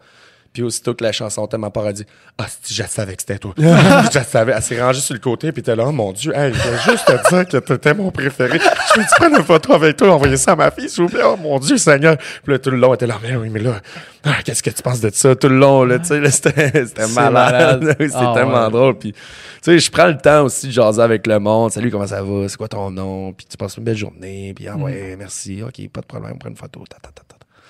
Puis 0.54 0.62
aussitôt 0.62 0.94
que 0.94 1.02
la 1.02 1.10
chanson 1.10 1.48
thème 1.48 1.68
elle 1.74 1.92
dit, 1.92 2.06
ah, 2.38 2.46
si, 2.62 2.72
je 2.74 2.84
savais 2.84 3.16
que 3.16 3.22
c'était 3.22 3.38
toi. 3.38 3.52
je 3.58 4.18
savais. 4.20 4.52
Elle 4.56 4.62
s'est 4.62 4.80
rangée 4.80 5.00
sur 5.00 5.12
le 5.14 5.20
côté, 5.20 5.50
puis 5.50 5.62
t'es 5.64 5.74
là, 5.74 5.84
oh 5.88 5.92
mon 5.92 6.12
Dieu, 6.12 6.32
hey, 6.34 6.54
je 6.54 6.58
voulais 6.62 6.78
juste 6.84 7.06
te 7.06 7.28
dire 7.28 7.46
que 7.48 7.56
t'étais 7.56 7.92
mon 7.92 8.12
préféré. 8.12 8.60
Je 8.60 9.00
te 9.00 9.14
prendre 9.16 9.36
une 9.36 9.44
photo 9.44 9.72
avec 9.74 9.96
toi, 9.96 10.12
envoyer 10.12 10.36
ça 10.36 10.52
à 10.52 10.56
ma 10.56 10.70
fille, 10.70 10.88
s'il 10.88 11.02
vous 11.02 11.08
plaît. 11.10 11.24
Oh 11.24 11.36
mon 11.36 11.58
Dieu, 11.58 11.76
Seigneur. 11.76 12.16
Puis 12.16 12.52
là, 12.52 12.58
tout 12.60 12.70
le 12.70 12.76
long, 12.76 12.90
elle 12.90 12.94
était 12.94 13.06
là, 13.08 13.18
mais 13.20 13.34
oui, 13.34 13.48
mais 13.50 13.58
là, 13.58 13.80
ah, 14.22 14.36
qu'est-ce 14.44 14.62
que 14.62 14.70
tu 14.70 14.80
penses 14.80 15.00
de 15.00 15.10
ça? 15.12 15.34
Tout 15.34 15.48
le 15.48 15.58
long, 15.58 15.82
là, 15.82 15.98
tu 15.98 16.06
sais, 16.06 16.20
là, 16.20 16.30
c'était 16.30 16.70
malade. 17.08 17.82
malade. 17.82 17.96
C'était 17.98 18.14
Ah, 18.14 18.32
tellement 18.36 18.64
ouais. 18.66 18.70
drôle. 18.70 18.98
Puis, 18.98 19.12
tu 19.12 19.18
sais, 19.60 19.78
je 19.80 19.90
prends 19.90 20.06
le 20.06 20.16
temps 20.16 20.44
aussi 20.44 20.68
de 20.68 20.72
jaser 20.72 21.02
avec 21.02 21.26
le 21.26 21.38
monde. 21.40 21.72
Salut, 21.72 21.90
comment 21.90 22.06
ça 22.06 22.22
va? 22.22 22.48
C'est 22.48 22.56
quoi 22.56 22.68
ton 22.68 22.90
nom? 22.92 23.32
Puis 23.32 23.44
tu 23.50 23.56
passes 23.56 23.76
une 23.76 23.82
belle 23.84 23.96
journée. 23.96 24.52
Puis, 24.54 24.68
ah 24.68 24.76
ouais, 24.76 25.16
merci. 25.18 25.62
OK, 25.64 25.88
pas 25.92 26.00
de 26.00 26.06
problème, 26.06 26.32
on 26.34 26.38
prend 26.38 26.48
une 26.48 26.56
photo. 26.56 26.84
Ta, 26.88 26.96
ta, 27.02 27.08
ta, 27.08 27.22
ta. 27.22 27.23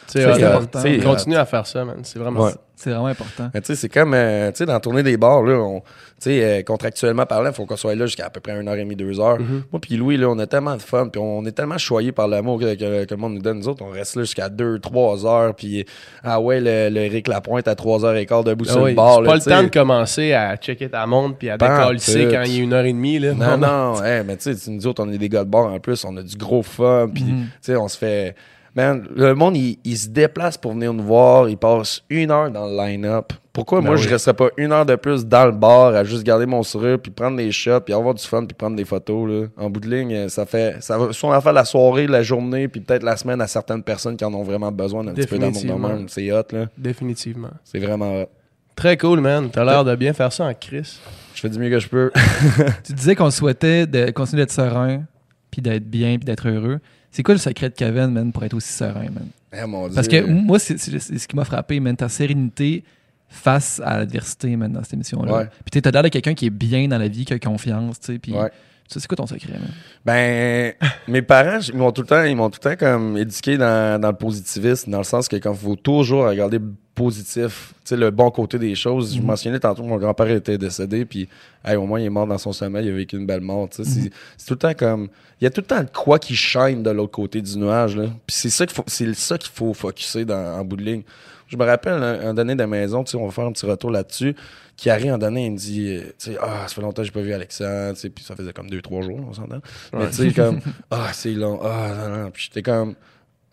C'est 0.07 0.25
important. 0.45 0.81
Continue 1.03 1.37
à 1.37 1.45
faire 1.45 1.67
ça, 1.67 1.85
man. 1.85 1.97
C'est 2.03 2.19
vraiment 2.19 2.41
Ouais. 2.45 2.51
ça. 2.53 2.59
C'est 2.77 2.91
vraiment 2.91 3.07
important. 3.07 3.51
Mais 3.55 3.61
tu 3.61 3.69
sais, 3.69 3.77
c'est 3.77 3.89
comme, 3.89 4.13
euh, 4.15 4.51
tu 4.51 4.59
sais, 4.59 4.67
dans 4.67 4.73
la 4.73 4.81
tournée 4.81 5.05
des 5.05 5.17
bars, 5.17 5.43
là, 5.45 5.55
on, 5.55 5.79
tu 5.81 5.85
sais, 6.19 6.45
euh, 6.45 6.63
contractuellement 6.65 7.25
parlant, 7.25 7.51
il 7.51 7.55
faut 7.55 7.67
qu'on 7.67 7.77
soit 7.77 7.95
là 7.95 8.05
jusqu'à 8.07 8.27
à 8.27 8.31
peu 8.31 8.41
près 8.41 8.61
une 8.61 8.67
heure 8.69 8.75
et 8.75 8.81
demie, 8.83 8.97
deux 8.97 9.21
heures. 9.21 9.39
Mm-hmm. 9.39 9.63
Moi 9.73 9.81
puis 9.81 9.97
Louis, 9.97 10.17
là, 10.17 10.29
on 10.29 10.39
a 10.41 10.47
tellement 10.49 10.77
de 10.77 10.83
fun, 10.83 11.09
puis 11.09 11.21
on 11.23 11.45
est 11.47 11.53
tellement 11.53 11.79
choyés 11.79 12.11
par 12.11 12.27
l'amour 12.27 12.59
que, 12.59 12.75
que- 12.75 13.05
que 13.05 13.15
le 13.15 13.17
monde 13.17 13.35
nous 13.35 13.41
donne. 13.43 13.59
Nous 13.59 13.69
autres, 13.69 13.85
on 13.87 13.91
reste 13.91 14.17
là 14.17 14.23
jusqu'à 14.25 14.49
deux, 14.49 14.81
trois 14.81 15.25
heures, 15.25 15.55
puis 15.55 15.87
ah 16.25 16.41
ouais, 16.41 16.61
le, 16.61 16.91
le 16.91 17.09
Rick 17.09 17.29
Lapointe 17.29 17.69
à 17.69 17.77
trois 17.77 18.05
heures 18.05 18.17
et 18.17 18.27
quart 18.27 18.43
debout 18.43 18.65
Ah 18.69 18.73
sur 18.73 18.83
oui, 18.83 18.91
le 18.91 18.97
bar. 18.97 19.15
c'est 19.15 19.21
là, 19.23 19.29
pas 19.29 19.35
le 19.37 19.41
temps 19.43 19.63
de 19.63 19.69
commencer 19.69 20.33
à 20.33 20.57
checker 20.57 20.89
ta 20.91 21.07
montre 21.07 21.39
puis 21.39 21.51
à 21.51 21.57
Pas 21.57 21.93
décoller 21.95 22.29
quand 22.35 22.43
il 22.43 22.57
est 22.59 22.63
une 22.63 22.73
heure 22.73 22.85
et 22.85 22.93
demie. 22.93 23.21
Là. 23.21 23.35
Non, 23.35 23.57
non, 23.97 24.03
hey, 24.05 24.25
mais 24.27 24.37
tu 24.37 24.53
sais, 24.53 24.71
nous 24.71 24.87
autres, 24.89 25.03
on 25.07 25.11
est 25.13 25.19
des 25.19 25.29
gars 25.29 25.45
de 25.45 25.49
bar 25.49 25.67
en 25.73 25.79
plus, 25.79 26.05
on 26.05 26.15
a 26.17 26.23
du 26.23 26.37
gros 26.37 26.65
fun, 26.65 27.09
puis 27.15 27.23
Mhm. 27.23 27.45
tu 27.45 27.49
sais, 27.63 27.77
on 27.77 27.87
se 27.89 27.97
fait. 27.97 28.35
Man, 28.77 29.07
le 29.15 29.35
monde, 29.35 29.57
il, 29.57 29.79
il 29.85 29.97
se 29.97 30.09
déplace 30.09 30.59
pour 30.59 30.73
venir 30.73 30.93
nous 30.93 31.05
voir. 31.05 31.49
Il 31.49 31.57
passe 31.57 32.03
une 32.11 32.31
heure 32.33 32.51
dans 32.51 32.67
le 32.67 32.77
line-up. 32.77 33.33
Pourquoi 33.53 33.81
Ben 33.81 33.87
moi, 33.87 33.95
oui. 33.97 34.03
je 34.03 34.09
resterais 34.09 34.35
pas 34.35 34.49
une 34.57 34.73
heure 34.73 34.85
de 34.85 34.97
plus 34.97 35.25
dans 35.27 35.47
le 35.47 35.53
bar 35.53 35.95
à 35.95 36.03
juste 36.03 36.25
garder 36.25 36.45
mon 36.45 36.65
sourire, 36.65 36.99
puis 36.99 37.13
prendre 37.13 37.37
des 37.37 37.53
shots, 37.53 37.83
puis 37.83 37.95
avoir 37.95 38.13
du 38.15 38.25
fun, 38.25 38.45
puis 38.45 38.55
prendre 38.55 38.75
des 38.75 38.85
photos, 38.85 39.31
là? 39.31 39.47
En 39.57 39.71
bout 39.71 39.79
de 39.79 39.89
ligne, 39.89 40.29
ça 40.29 40.45
fait, 40.45 40.83
ça 40.83 40.99
va 40.99 41.13
soit 41.13 41.37
en 41.37 41.41
faire 41.41 41.53
la 41.53 41.65
soirée, 41.65 42.09
la 42.09 42.25
journée, 42.25 42.67
puis 42.67 42.81
peut-être 42.81 43.05
la 43.05 43.17
semaine 43.17 43.41
à 43.41 43.47
certaines 43.47 43.85
personnes 43.85 44.17
qui 44.17 44.25
en 44.25 44.35
ont 44.35 44.43
vraiment 44.43 44.73
besoin 44.73 45.05
d'un 45.05 45.13
petit 45.15 45.29
peu 45.29 45.39
de 45.39 45.43
Définitivement. 45.45 45.89
même. 45.89 46.09
C'est 46.09 46.33
hot, 46.33 46.43
là. 46.51 46.67
Définitivement. 46.77 47.51
C'est 47.63 47.79
vraiment 47.79 48.23
hot. 48.23 48.27
Très 48.75 48.97
cool, 48.97 49.21
man. 49.21 49.51
T'as 49.53 49.63
l'air 49.65 49.85
de 49.85 49.95
bien 49.95 50.13
faire 50.13 50.33
ça 50.33 50.47
en 50.47 50.53
Chris. 50.53 50.99
Je 51.33 51.41
fais 51.41 51.49
du 51.49 51.61
mieux 51.61 51.71
que 51.71 51.79
je 51.79 51.89
peux. 51.89 52.11
Tu 52.83 52.93
disais 52.93 53.15
qu'on 53.15 53.31
souhaitait 53.31 53.87
de 53.87 54.11
continuer 54.11 54.43
d'être 54.43 54.51
serein, 54.53 55.05
puis 55.53 55.63
d'être 55.63 55.89
bien, 55.89 56.17
puis 56.17 56.25
d'être 56.25 56.49
heureux. 56.49 56.81
C'est 57.15 57.23
quoi 57.23 57.33
le 57.35 57.39
secret 57.39 57.69
de 57.71 57.75
Kevin, 57.77 58.09
man, 58.09 58.33
pour 58.33 58.43
être 58.43 58.55
aussi 58.55 58.73
serein, 58.73 59.05
man? 59.05 59.29
Eh, 59.57 59.65
mon 59.67 59.89
Parce 59.89 60.09
que 60.09 60.21
moi, 60.27 60.59
c'est 60.59 60.77
ce 60.79 61.29
qui 61.29 61.37
m'a 61.37 61.45
frappé, 61.45 61.79
man, 61.79 61.97
ta 61.97 62.09
sérénité 62.09 62.83
face 63.29 63.81
à 63.85 63.99
l'adversité, 63.99 64.57
man, 64.57 64.73
dans 64.73 64.83
cette 64.83 64.95
émission-là. 64.95 65.33
Ouais. 65.33 65.49
Puis 65.71 65.81
t'as 65.81 65.93
l'air 65.93 66.03
de 66.03 66.09
quelqu'un 66.09 66.35
qui 66.35 66.47
est 66.47 66.51
bien 66.51 66.89
dans 66.89 66.99
la 66.99 67.07
vie, 67.07 67.25
qui 67.25 67.33
a 67.33 67.39
confiance, 67.39 68.01
tu 68.01 68.15
sais. 68.15 68.19
Puis 68.19 68.33
Ouais. 68.33 68.51
c'est 68.89 69.07
quoi 69.07 69.15
ton 69.17 69.29
secret, 69.29 69.53
man? 69.53 69.71
Ben, 70.05 70.73
mes 71.09 71.23
parents, 71.23 71.61
ils 71.61 71.77
m'ont 71.77 71.93
tout 71.93 72.03
le 72.03 72.09
temps, 72.09 72.25
ils 72.25 72.35
m'ont 72.35 72.51
tout 72.51 72.59
le 72.65 72.71
temps 72.71 72.77
comme 72.77 73.17
éduqué 73.17 73.59
dans, 73.59 74.01
dans 74.01 74.11
le 74.11 74.17
positivisme, 74.17 74.91
dans 74.91 74.99
le 74.99 75.05
sens 75.05 75.29
que 75.29 75.37
quand 75.37 75.53
il 75.53 75.59
faut 75.59 75.77
toujours 75.77 76.27
regarder 76.27 76.59
positif, 76.95 77.75
tu 77.85 77.91
sais, 77.91 77.97
le 77.97 78.11
bon 78.11 78.31
côté 78.31 78.59
des 78.59 78.75
choses. 78.75 79.15
Je 79.15 79.21
Mhm. 79.21 79.27
mentionnais 79.27 79.59
tantôt 79.61 79.83
que 79.83 79.89
mon 79.89 79.97
grand-père 79.99 80.29
était 80.31 80.59
décédé, 80.59 81.05
puis 81.05 81.29
hey, 81.65 81.77
au 81.77 81.87
moins 81.87 82.01
il 82.01 82.07
est 82.07 82.11
mort 82.11 82.27
dans 82.27 82.39
son 82.39 82.53
sommeil, 82.53 82.87
il 82.87 82.91
a 82.93 82.95
vécu 82.95 83.17
une 83.17 83.27
belle 83.27 83.41
mort. 83.41 83.69
tu 83.69 83.85
sais. 83.85 83.91
C'est- 83.91 84.11
C'est 84.37 84.47
tout 84.47 84.55
le 84.55 84.59
temps 84.59 84.75
comme, 84.75 85.09
il 85.41 85.45
y 85.45 85.47
a 85.47 85.51
tout 85.51 85.61
le 85.61 85.67
temps 85.67 85.83
de 85.83 85.91
quoi 85.91 86.19
qui 86.19 86.35
shine 86.37 86.83
de 86.83 86.91
l'autre 86.91 87.13
côté 87.13 87.43
du 87.43 87.59
nuage 87.59 87.97
là. 87.97 88.05
Puis 88.27 88.37
c'est 88.37 88.51
ça 88.51 88.67
qu'il 88.67 88.75
faut, 88.75 88.85
c'est 88.87 89.13
ça 89.15 89.37
qu'il 89.39 89.51
faut 89.53 89.75
focuser 89.75 90.25
dans, 90.25 90.59
en 90.59 90.65
bout 90.65 90.77
de 90.77 90.83
ligne. 90.83 91.03
Je 91.49 91.57
me 91.57 91.65
rappelle 91.65 92.03
un, 92.03 92.29
un 92.31 92.35
donné 92.35 92.55
de 92.55 92.59
la 92.61 92.67
maison, 92.67 93.05
tu 93.05 93.13
sais, 93.13 93.17
on 93.17 93.27
va 93.27 93.33
faire 93.33 93.45
un 93.45 93.53
petit 93.53 93.67
retour 93.67 93.91
là-dessus. 93.91 94.35
Qui 94.77 94.91
arrive 94.91 95.13
un 95.13 95.19
donné, 95.19 95.47
il 95.47 95.53
me 95.53 95.57
dit, 95.57 95.87
euh, 95.89 96.01
tu 96.19 96.33
sais, 96.33 96.39
ah, 96.41 96.65
ça 96.67 96.75
fait 96.75 96.81
longtemps 96.81 97.03
que 97.03 97.07
j'ai 97.07 97.13
pas 97.13 97.21
vu 97.21 97.33
Alexandre, 97.33 97.95
tu 97.95 98.01
sais, 98.01 98.11
puis 98.11 98.25
ça 98.25 98.35
faisait 98.35 98.53
comme 98.53 98.69
deux, 98.69 98.83
trois 98.83 99.03
jours, 99.03 99.21
on 99.29 99.33
s'entend. 99.33 99.61
Mais 99.93 100.09
tu 100.09 100.15
sais, 100.15 100.33
comme, 100.33 100.59
ah, 100.91 101.11
c'est 101.13 101.31
long, 101.31 101.61
ah, 101.63 102.09
non, 102.09 102.17
non. 102.25 102.31
Puis 102.33 102.45
j'étais 102.49 102.63
comme, 102.63 102.95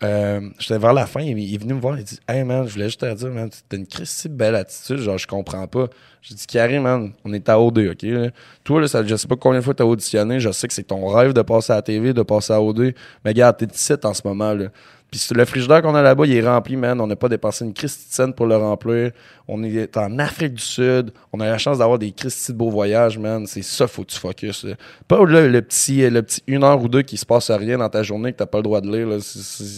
euh, 0.02 0.40
j'étais 0.58 0.78
vers 0.78 0.92
la 0.92 1.06
fin, 1.06 1.20
il, 1.20 1.54
est 1.54 1.58
venu 1.58 1.74
me 1.74 1.80
voir, 1.80 1.98
il 1.98 2.04
dit, 2.04 2.18
hey 2.28 2.42
man, 2.42 2.66
je 2.66 2.72
voulais 2.72 2.86
juste 2.86 3.00
te 3.00 3.14
dire, 3.14 3.30
man, 3.30 3.48
t'as 3.68 3.76
une 3.76 3.86
si 4.04 4.28
belle 4.28 4.56
attitude, 4.56 4.98
genre, 4.98 5.18
je 5.18 5.26
comprends 5.26 5.66
pas. 5.66 5.86
J'ai 6.22 6.34
dit, 6.34 6.46
Carré, 6.46 6.78
man, 6.78 7.12
on 7.24 7.32
est 7.32 7.48
à 7.48 7.56
O2, 7.56 7.92
ok? 7.92 8.32
Toi, 8.64 8.80
là, 8.80 9.02
je 9.04 9.16
sais 9.16 9.28
pas 9.28 9.36
combien 9.36 9.60
de 9.60 9.64
fois 9.64 9.74
t'as 9.74 9.84
auditionné, 9.84 10.40
je 10.40 10.50
sais 10.50 10.66
que 10.66 10.74
c'est 10.74 10.84
ton 10.84 11.06
rêve 11.06 11.32
de 11.32 11.42
passer 11.42 11.72
à 11.72 11.76
la 11.76 11.82
TV, 11.82 12.12
de 12.12 12.22
passer 12.22 12.52
à 12.52 12.58
O2, 12.58 12.94
mais 13.24 13.30
regarde, 13.30 13.56
t'es 13.56 13.66
ici 13.66 13.92
en 14.02 14.14
ce 14.14 14.22
moment, 14.24 14.52
là. 14.52 14.68
Puis 15.12 15.20
le 15.34 15.44
frigidaire 15.44 15.82
qu'on 15.82 15.94
a 15.94 16.00
là-bas, 16.00 16.24
il 16.26 16.32
est 16.34 16.44
rempli, 16.48 16.74
man. 16.74 16.98
On 16.98 17.06
n'a 17.06 17.16
pas 17.16 17.28
dépensé 17.28 17.66
une 17.66 17.74
Christine 17.74 18.32
pour 18.32 18.46
le 18.46 18.56
remplir. 18.56 19.10
On 19.46 19.62
est 19.62 19.94
en 19.98 20.18
Afrique 20.18 20.54
du 20.54 20.62
Sud. 20.62 21.10
On 21.34 21.40
a 21.40 21.46
la 21.50 21.58
chance 21.58 21.78
d'avoir 21.78 21.98
des 21.98 22.12
Christy 22.12 22.52
de 22.52 22.56
beaux 22.56 22.70
voyages, 22.70 23.18
man. 23.18 23.46
C'est 23.46 23.60
ça, 23.60 23.86
faut 23.86 24.04
que 24.04 24.10
tu 24.12 24.18
focus. 24.18 24.64
là. 24.64 24.74
Pas 25.06 25.22
là, 25.26 25.46
le 25.46 25.60
petit, 25.62 26.08
le 26.08 26.22
petit 26.22 26.42
une 26.46 26.64
heure 26.64 26.82
ou 26.82 26.88
deux 26.88 27.02
qui 27.02 27.18
se 27.18 27.26
passe 27.26 27.50
rien 27.50 27.76
dans 27.76 27.90
ta 27.90 28.02
journée 28.02 28.32
que 28.32 28.38
t'as 28.38 28.46
pas 28.46 28.56
le 28.58 28.62
droit 28.64 28.80
de 28.80 28.90
lire. 28.90 29.06
là. 29.06 29.18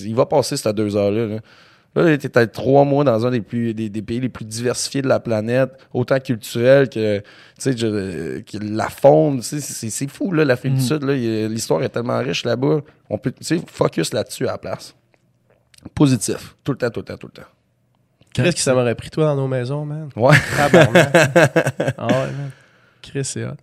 Il 0.05 0.15
va 0.15 0.25
passer 0.25 0.57
ces 0.57 0.73
deux 0.73 0.95
heures-là. 0.97 1.27
Là, 1.27 2.03
là 2.05 2.17
t'es 2.17 2.29
peut-être 2.29 2.53
trois 2.53 2.85
mois 2.85 3.03
dans 3.03 3.27
un 3.27 3.33
des, 3.33 3.41
plus, 3.41 3.75
des, 3.75 3.89
des 3.89 4.03
pays 4.03 4.21
les 4.21 4.29
plus 4.29 4.45
diversifiés 4.45 5.03
de 5.03 5.09
la 5.09 5.19
planète, 5.19 5.71
autant 5.93 6.21
culturel 6.21 6.89
que, 6.89 7.19
tu 7.19 7.25
sais, 7.59 7.77
je- 7.77 8.39
que 8.43 8.59
la 8.63 8.89
faune. 8.89 9.43
C'est 9.43 10.09
fou, 10.09 10.31
là, 10.31 10.45
l'Afrique 10.45 10.75
du 10.75 10.81
Sud. 10.81 11.03
là. 11.03 11.15
Il- 11.15 11.47
L'histoire 11.49 11.83
est 11.83 11.89
tellement 11.89 12.19
riche 12.21 12.45
là-bas. 12.45 12.83
On 13.11 13.19
peut, 13.19 13.33
tu 13.33 13.43
sais, 13.43 13.61
focus 13.67 14.13
là-dessus 14.13 14.47
à 14.47 14.53
la 14.53 14.59
place. 14.59 14.95
Positif. 15.95 16.57
Tout 16.65 16.73
le 16.73 16.79
temps, 16.79 16.91
tout 16.91 17.01
le 17.01 17.05
temps, 17.05 17.17
tout 17.17 17.27
le 17.27 17.33
temps. 17.33 17.49
Qu'est-ce 18.33 18.57
que 18.57 18.63
ça 18.63 18.75
m'aurait 18.75 18.95
pris, 18.95 19.11
toi, 19.11 19.27
dans 19.27 19.37
nos 19.37 19.47
maisons, 19.47 19.85
man? 19.85 20.09
Ouais. 20.17 20.37
Tabarnak. 20.57 21.11
ah 21.99 22.07
ouais, 22.07 22.33
man. 22.33 22.51
Chris, 23.01 23.25
c'est 23.25 23.45
hot. 23.45 23.57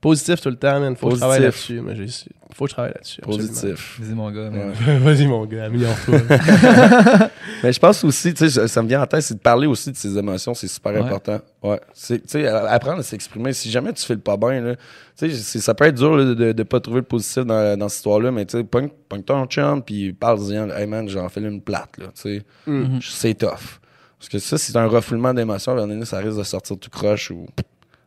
Positif 0.00 0.40
tout 0.40 0.50
le 0.50 0.56
temps, 0.56 0.78
man. 0.78 0.94
Faut 0.94 1.08
que 1.08 1.14
je 1.14 1.20
travaille 1.20 1.40
Positif. 1.46 1.70
là-dessus. 1.70 1.80
mais 1.80 1.96
j'ai- 1.96 2.30
Faut 2.54 2.64
que 2.64 2.70
je 2.70 2.74
travaille 2.74 2.92
là-dessus. 2.94 3.20
Positif. 3.22 3.98
Vas-y, 4.00 4.14
mon 4.14 4.30
gars, 4.30 4.50
man. 4.50 4.72
Ouais. 4.86 4.98
Vas-y, 4.98 5.26
mon 5.26 5.44
gars, 5.46 5.64
améliore-toi. 5.64 6.18
Mais 7.62 7.72
je 7.72 7.80
pense 7.80 8.04
aussi, 8.04 8.32
tu 8.34 8.44
sais, 8.44 8.50
ça- 8.50 8.68
ça 8.68 8.82
me 8.82 8.88
vient 8.88 9.02
en 9.02 9.06
tête, 9.06 9.22
c'est 9.22 9.34
de 9.34 9.40
parler 9.40 9.66
aussi 9.66 9.90
de 9.90 9.96
ses 9.96 10.16
émotions, 10.16 10.54
c'est 10.54 10.68
super 10.68 10.92
Ouais. 10.92 11.00
important. 11.00 11.40
Ouais. 11.62 11.80
C'est, 11.94 12.18
tu 12.22 12.28
sais, 12.28 12.46
apprendre 12.46 13.00
à 13.00 13.02
s'exprimer. 13.02 13.52
Si 13.52 13.70
jamais 13.70 13.92
tu 13.92 14.04
fais 14.04 14.14
le 14.14 14.20
pas 14.20 14.36
bien, 14.36 14.60
là, 14.60 14.76
tu 14.76 15.30
sais, 15.30 15.30
c'est- 15.30 15.60
ça 15.60 15.74
peut 15.74 15.86
être 15.86 15.94
dur 15.96 16.16
là, 16.16 16.24
de, 16.34 16.52
de 16.52 16.62
pas 16.62 16.78
trouver 16.80 17.00
le 17.00 17.06
positif 17.06 17.44
dans, 17.44 17.78
dans 17.78 17.88
cette 17.88 17.96
histoire-là, 17.98 18.30
mais 18.30 18.44
tu 18.46 18.58
sais, 18.58 18.64
pogne 18.64 18.88
pogne 19.08 19.22
ton 19.22 19.44
chum, 19.46 19.82
puis 19.82 20.12
parle-en. 20.12 20.70
Hey 20.70 20.86
man, 20.86 21.08
j'en 21.08 21.28
fais 21.28 21.40
une 21.40 21.60
plate, 21.62 21.96
là, 21.98 22.06
tu 22.14 22.38
sais. 22.38 22.42
Mm. 22.66 22.98
C'est 23.02 23.34
tough. 23.34 23.80
Parce 24.18 24.28
que 24.30 24.38
ça, 24.38 24.56
c'est 24.58 24.76
un 24.76 24.86
refoulement 24.86 25.32
d'émotions. 25.34 25.72
À 25.72 25.74
un 25.74 25.78
moment 25.80 25.92
donné, 25.94 26.04
ça 26.04 26.18
risque 26.18 26.38
de 26.38 26.42
sortir 26.42 26.78
tout 26.78 26.90
croche 26.90 27.30
ou 27.30 27.46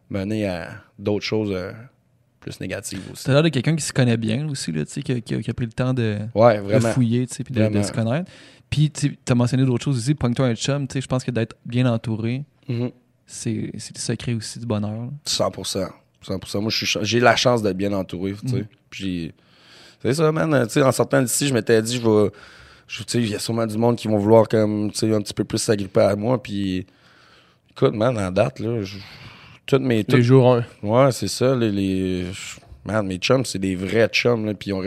mener 0.10 0.48
à 0.48 0.70
d'autres 0.98 1.26
choses 1.26 1.52
euh, 1.54 1.72
plus 2.40 2.60
négatives 2.60 3.02
aussi. 3.12 3.26
T'as 3.26 3.34
l'air 3.34 3.44
de 3.44 3.50
quelqu'un 3.50 3.76
qui 3.76 3.84
se 3.84 3.94
connaît 3.94 4.18
bien 4.18 4.48
aussi, 4.50 4.72
là, 4.72 4.84
qui, 4.86 5.12
a- 5.12 5.20
qui 5.22 5.36
a, 5.36 5.42
qui 5.42 5.50
a 5.50 5.54
pris 5.54 5.66
le 5.66 5.72
temps 5.72 5.94
de, 5.94 6.18
Ouais, 6.36 6.58
de 6.58 6.62
vraiment. 6.64 6.90
fouiller, 6.92 7.28
puis 7.28 7.54
de, 7.54 7.82
se 7.84 7.92
connaître. 7.92 8.32
Puis, 8.70 8.90
tu 8.92 9.18
as 9.28 9.36
mentionné 9.36 9.66
d'autres 9.66 9.84
choses 9.84 9.98
aussi. 9.98 10.14
Pogne-toi 10.16 10.46
un 10.48 10.56
chum, 10.56 10.88
tu 10.88 10.94
sais, 10.94 11.02
je 11.02 11.08
pense 11.08 11.24
que 11.24 11.32
d'être 11.32 11.56
bien 11.66 11.86
entouré, 11.92 12.44
Mhm. 12.68 12.92
c'est 13.26 13.72
c'est 13.78 13.96
le 13.96 14.00
secret 14.02 14.34
aussi 14.36 14.60
du 14.60 14.66
bonheur. 14.66 14.92
là. 14.92 15.10
100%. 15.26 15.90
100%. 16.22 16.62
Moi, 16.62 16.72
j'ai 17.02 17.20
la 17.20 17.36
chance 17.36 17.62
d'être 17.64 17.78
bien 17.78 17.94
entouré, 17.94 18.34
tu 18.34 18.48
sais. 18.50 18.66
Puis, 18.90 19.34
c'est 20.04 20.14
ça, 20.14 20.32
man. 20.32 20.54
En 20.54 20.92
sortant 20.92 21.22
d'ici, 21.22 21.48
je 21.48 21.54
m'étais 21.54 21.82
dit, 21.82 21.96
je 21.98 22.02
vais. 22.08 22.32
il 23.16 23.30
y 23.30 23.36
a 23.36 23.40
sûrement 23.40 23.66
du 23.68 23.78
monde 23.78 23.96
qui 23.96 24.08
vont 24.08 24.18
vouloir, 24.18 24.48
comme, 24.48 24.88
un 24.88 25.22
petit 25.22 25.34
peu 25.34 25.44
plus 25.44 25.58
s'agripper 25.60 26.02
à 26.02 26.16
moi. 26.16 26.42
Puis, 26.42 26.86
écoute, 27.72 27.94
man, 27.96 28.18
en 28.18 28.32
date, 28.32 28.60
là, 28.60 28.82
je- 28.82 28.98
toutes 29.70 29.84
mes. 29.84 30.04
Les 30.08 30.22
jours 30.24 30.56
1. 30.56 30.64
Ouais, 30.84 31.12
c'est 31.12 31.28
ça. 31.28 31.56
Les, 31.56 32.26
Man, 32.86 33.06
mes 33.06 33.18
chums, 33.18 33.46
c'est 33.46 33.60
des 33.60 33.76
vrais 33.76 34.08
chums. 34.08 34.46
Là, 34.46 34.54
puis 34.54 34.72
ils 34.72 34.74
ont, 34.74 34.82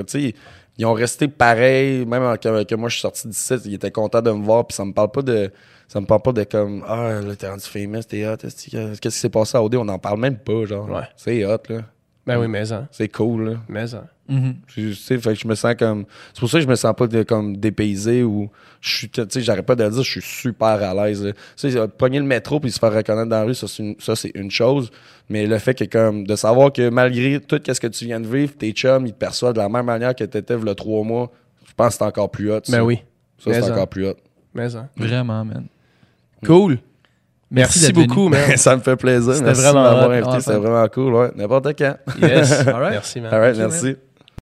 ils 0.78 0.84
resté 0.86 1.28
pareils. 1.28 2.04
Même 2.04 2.36
que, 2.38 2.64
que 2.64 2.74
moi, 2.74 2.88
je 2.88 2.94
suis 2.94 3.02
sorti 3.02 3.28
d'ici, 3.28 3.54
ils 3.66 3.74
étaient 3.74 3.90
contents 3.90 4.22
de 4.22 4.30
me 4.32 4.42
voir. 4.44 4.66
Puis 4.66 4.74
ça 4.74 4.84
me 4.84 4.92
parle 4.92 5.10
pas 5.10 5.22
de. 5.22 5.50
Ça 5.88 6.00
me 6.00 6.06
parle 6.06 6.22
pas 6.22 6.32
de 6.32 6.44
comme. 6.44 6.82
Ah, 6.88 7.20
là, 7.24 7.36
t'es 7.36 7.48
rendu 7.48 7.64
famous, 7.64 8.02
t'es 8.02 8.26
hot. 8.26 8.36
est-ce 8.42 8.70
que- 8.70 8.96
Qu'est-ce 8.98 9.14
qui 9.16 9.20
s'est 9.20 9.28
passé 9.28 9.56
à 9.56 9.62
OD? 9.62 9.76
On 9.76 9.84
n'en 9.84 9.98
parle 9.98 10.18
même 10.18 10.38
pas, 10.38 10.64
genre. 10.64 10.88
Ouais. 10.90 11.02
C'est 11.16 11.44
hot, 11.44 11.58
là. 11.68 11.82
Ben 12.26 12.38
oui, 12.38 12.48
mais 12.48 12.72
en. 12.72 12.86
C'est 12.90 13.08
cool, 13.08 13.50
là. 13.50 13.56
Mais 13.68 13.94
en. 13.94 14.04
Tu 14.66 14.94
sais, 14.94 15.18
fait 15.18 15.34
que 15.34 15.38
je 15.40 15.46
me 15.48 15.54
sens 15.54 15.74
comme. 15.78 16.04
C'est 16.32 16.40
pour 16.40 16.48
ça 16.50 16.58
que 16.58 16.64
je 16.64 16.68
me 16.68 16.74
sens 16.74 16.94
pas 16.96 17.06
de- 17.06 17.22
comme 17.22 17.56
dépaysé 17.56 18.22
ou. 18.22 18.50
Je 18.80 18.96
suis. 18.96 19.08
Tu 19.08 19.22
sais, 19.28 19.40
j'arrête 19.42 19.66
pas 19.66 19.74
de 19.74 19.84
le 19.84 19.90
dire, 19.90 20.02
je 20.02 20.10
suis 20.10 20.22
super 20.22 20.66
à 20.82 20.94
l'aise. 20.94 21.32
Tu 21.56 21.70
sais, 21.70 21.88
pogner 21.88 22.18
le 22.18 22.24
métro 22.24 22.58
puis 22.60 22.70
se 22.70 22.78
faire 22.78 22.92
reconnaître 22.92 23.28
dans 23.28 23.36
la 23.40 23.44
rue, 23.44 23.54
ça, 23.54 23.66
c'est 23.68 23.82
une, 23.82 23.94
ça, 23.98 24.16
c'est 24.16 24.32
une 24.34 24.50
chose. 24.50 24.90
Mais 25.28 25.46
le 25.46 25.58
fait 25.58 25.74
que, 25.74 25.84
comme, 25.84 26.26
de 26.26 26.34
savoir 26.36 26.72
que 26.72 26.88
malgré 26.88 27.40
tout 27.40 27.60
ce 27.66 27.80
que 27.80 27.86
tu 27.86 28.04
viens 28.06 28.20
de 28.20 28.26
vivre, 28.26 28.52
tes 28.56 28.72
chums, 28.72 29.06
ils 29.06 29.12
te 29.12 29.18
perçoivent 29.18 29.54
de 29.54 29.58
la 29.60 29.68
même 29.68 29.86
manière 29.86 30.14
que 30.14 30.24
t'étais 30.24 30.54
il 30.60 30.66
y 30.66 30.70
a 30.70 30.74
trois 30.74 31.04
mois, 31.04 31.30
je 31.66 31.72
pense 31.76 31.88
que 31.88 31.94
c'est 31.98 32.04
encore 32.04 32.30
plus 32.30 32.50
hot. 32.52 32.60
ça. 32.64 32.76
Ben 32.76 32.82
oui. 32.84 32.98
Ça, 33.38 33.50
Mais 33.50 33.60
c'est 33.60 33.70
en. 33.70 33.72
encore 33.72 33.88
plus 33.88 34.06
hot. 34.06 34.16
Mais 34.54 34.74
en. 34.76 34.88
Vraiment, 34.96 35.44
man. 35.44 35.66
Cool. 36.44 36.78
Merci, 37.50 37.92
venu. 37.92 38.06
beaucoup, 38.06 38.28
man. 38.28 38.56
ça 38.56 38.74
me 38.76 38.80
fait 38.82 38.96
plaisir. 38.96 39.34
Merci 39.42 39.60
vraiment 39.60 39.82
de 39.84 39.88
m'avoir 39.90 40.10
invité. 40.10 40.30
Ah, 40.32 40.40
C'était 40.40 40.56
vraiment 40.58 40.88
cool. 40.88 41.14
Ouais. 41.14 41.30
N'importe 41.36 41.78
quand. 41.78 41.96
Yes. 42.20 42.50
All 42.66 42.74
right. 42.80 42.92
Merci, 42.92 43.20
man. 43.20 43.32
All 43.34 43.40
right, 43.40 43.56
merci. 43.58 43.96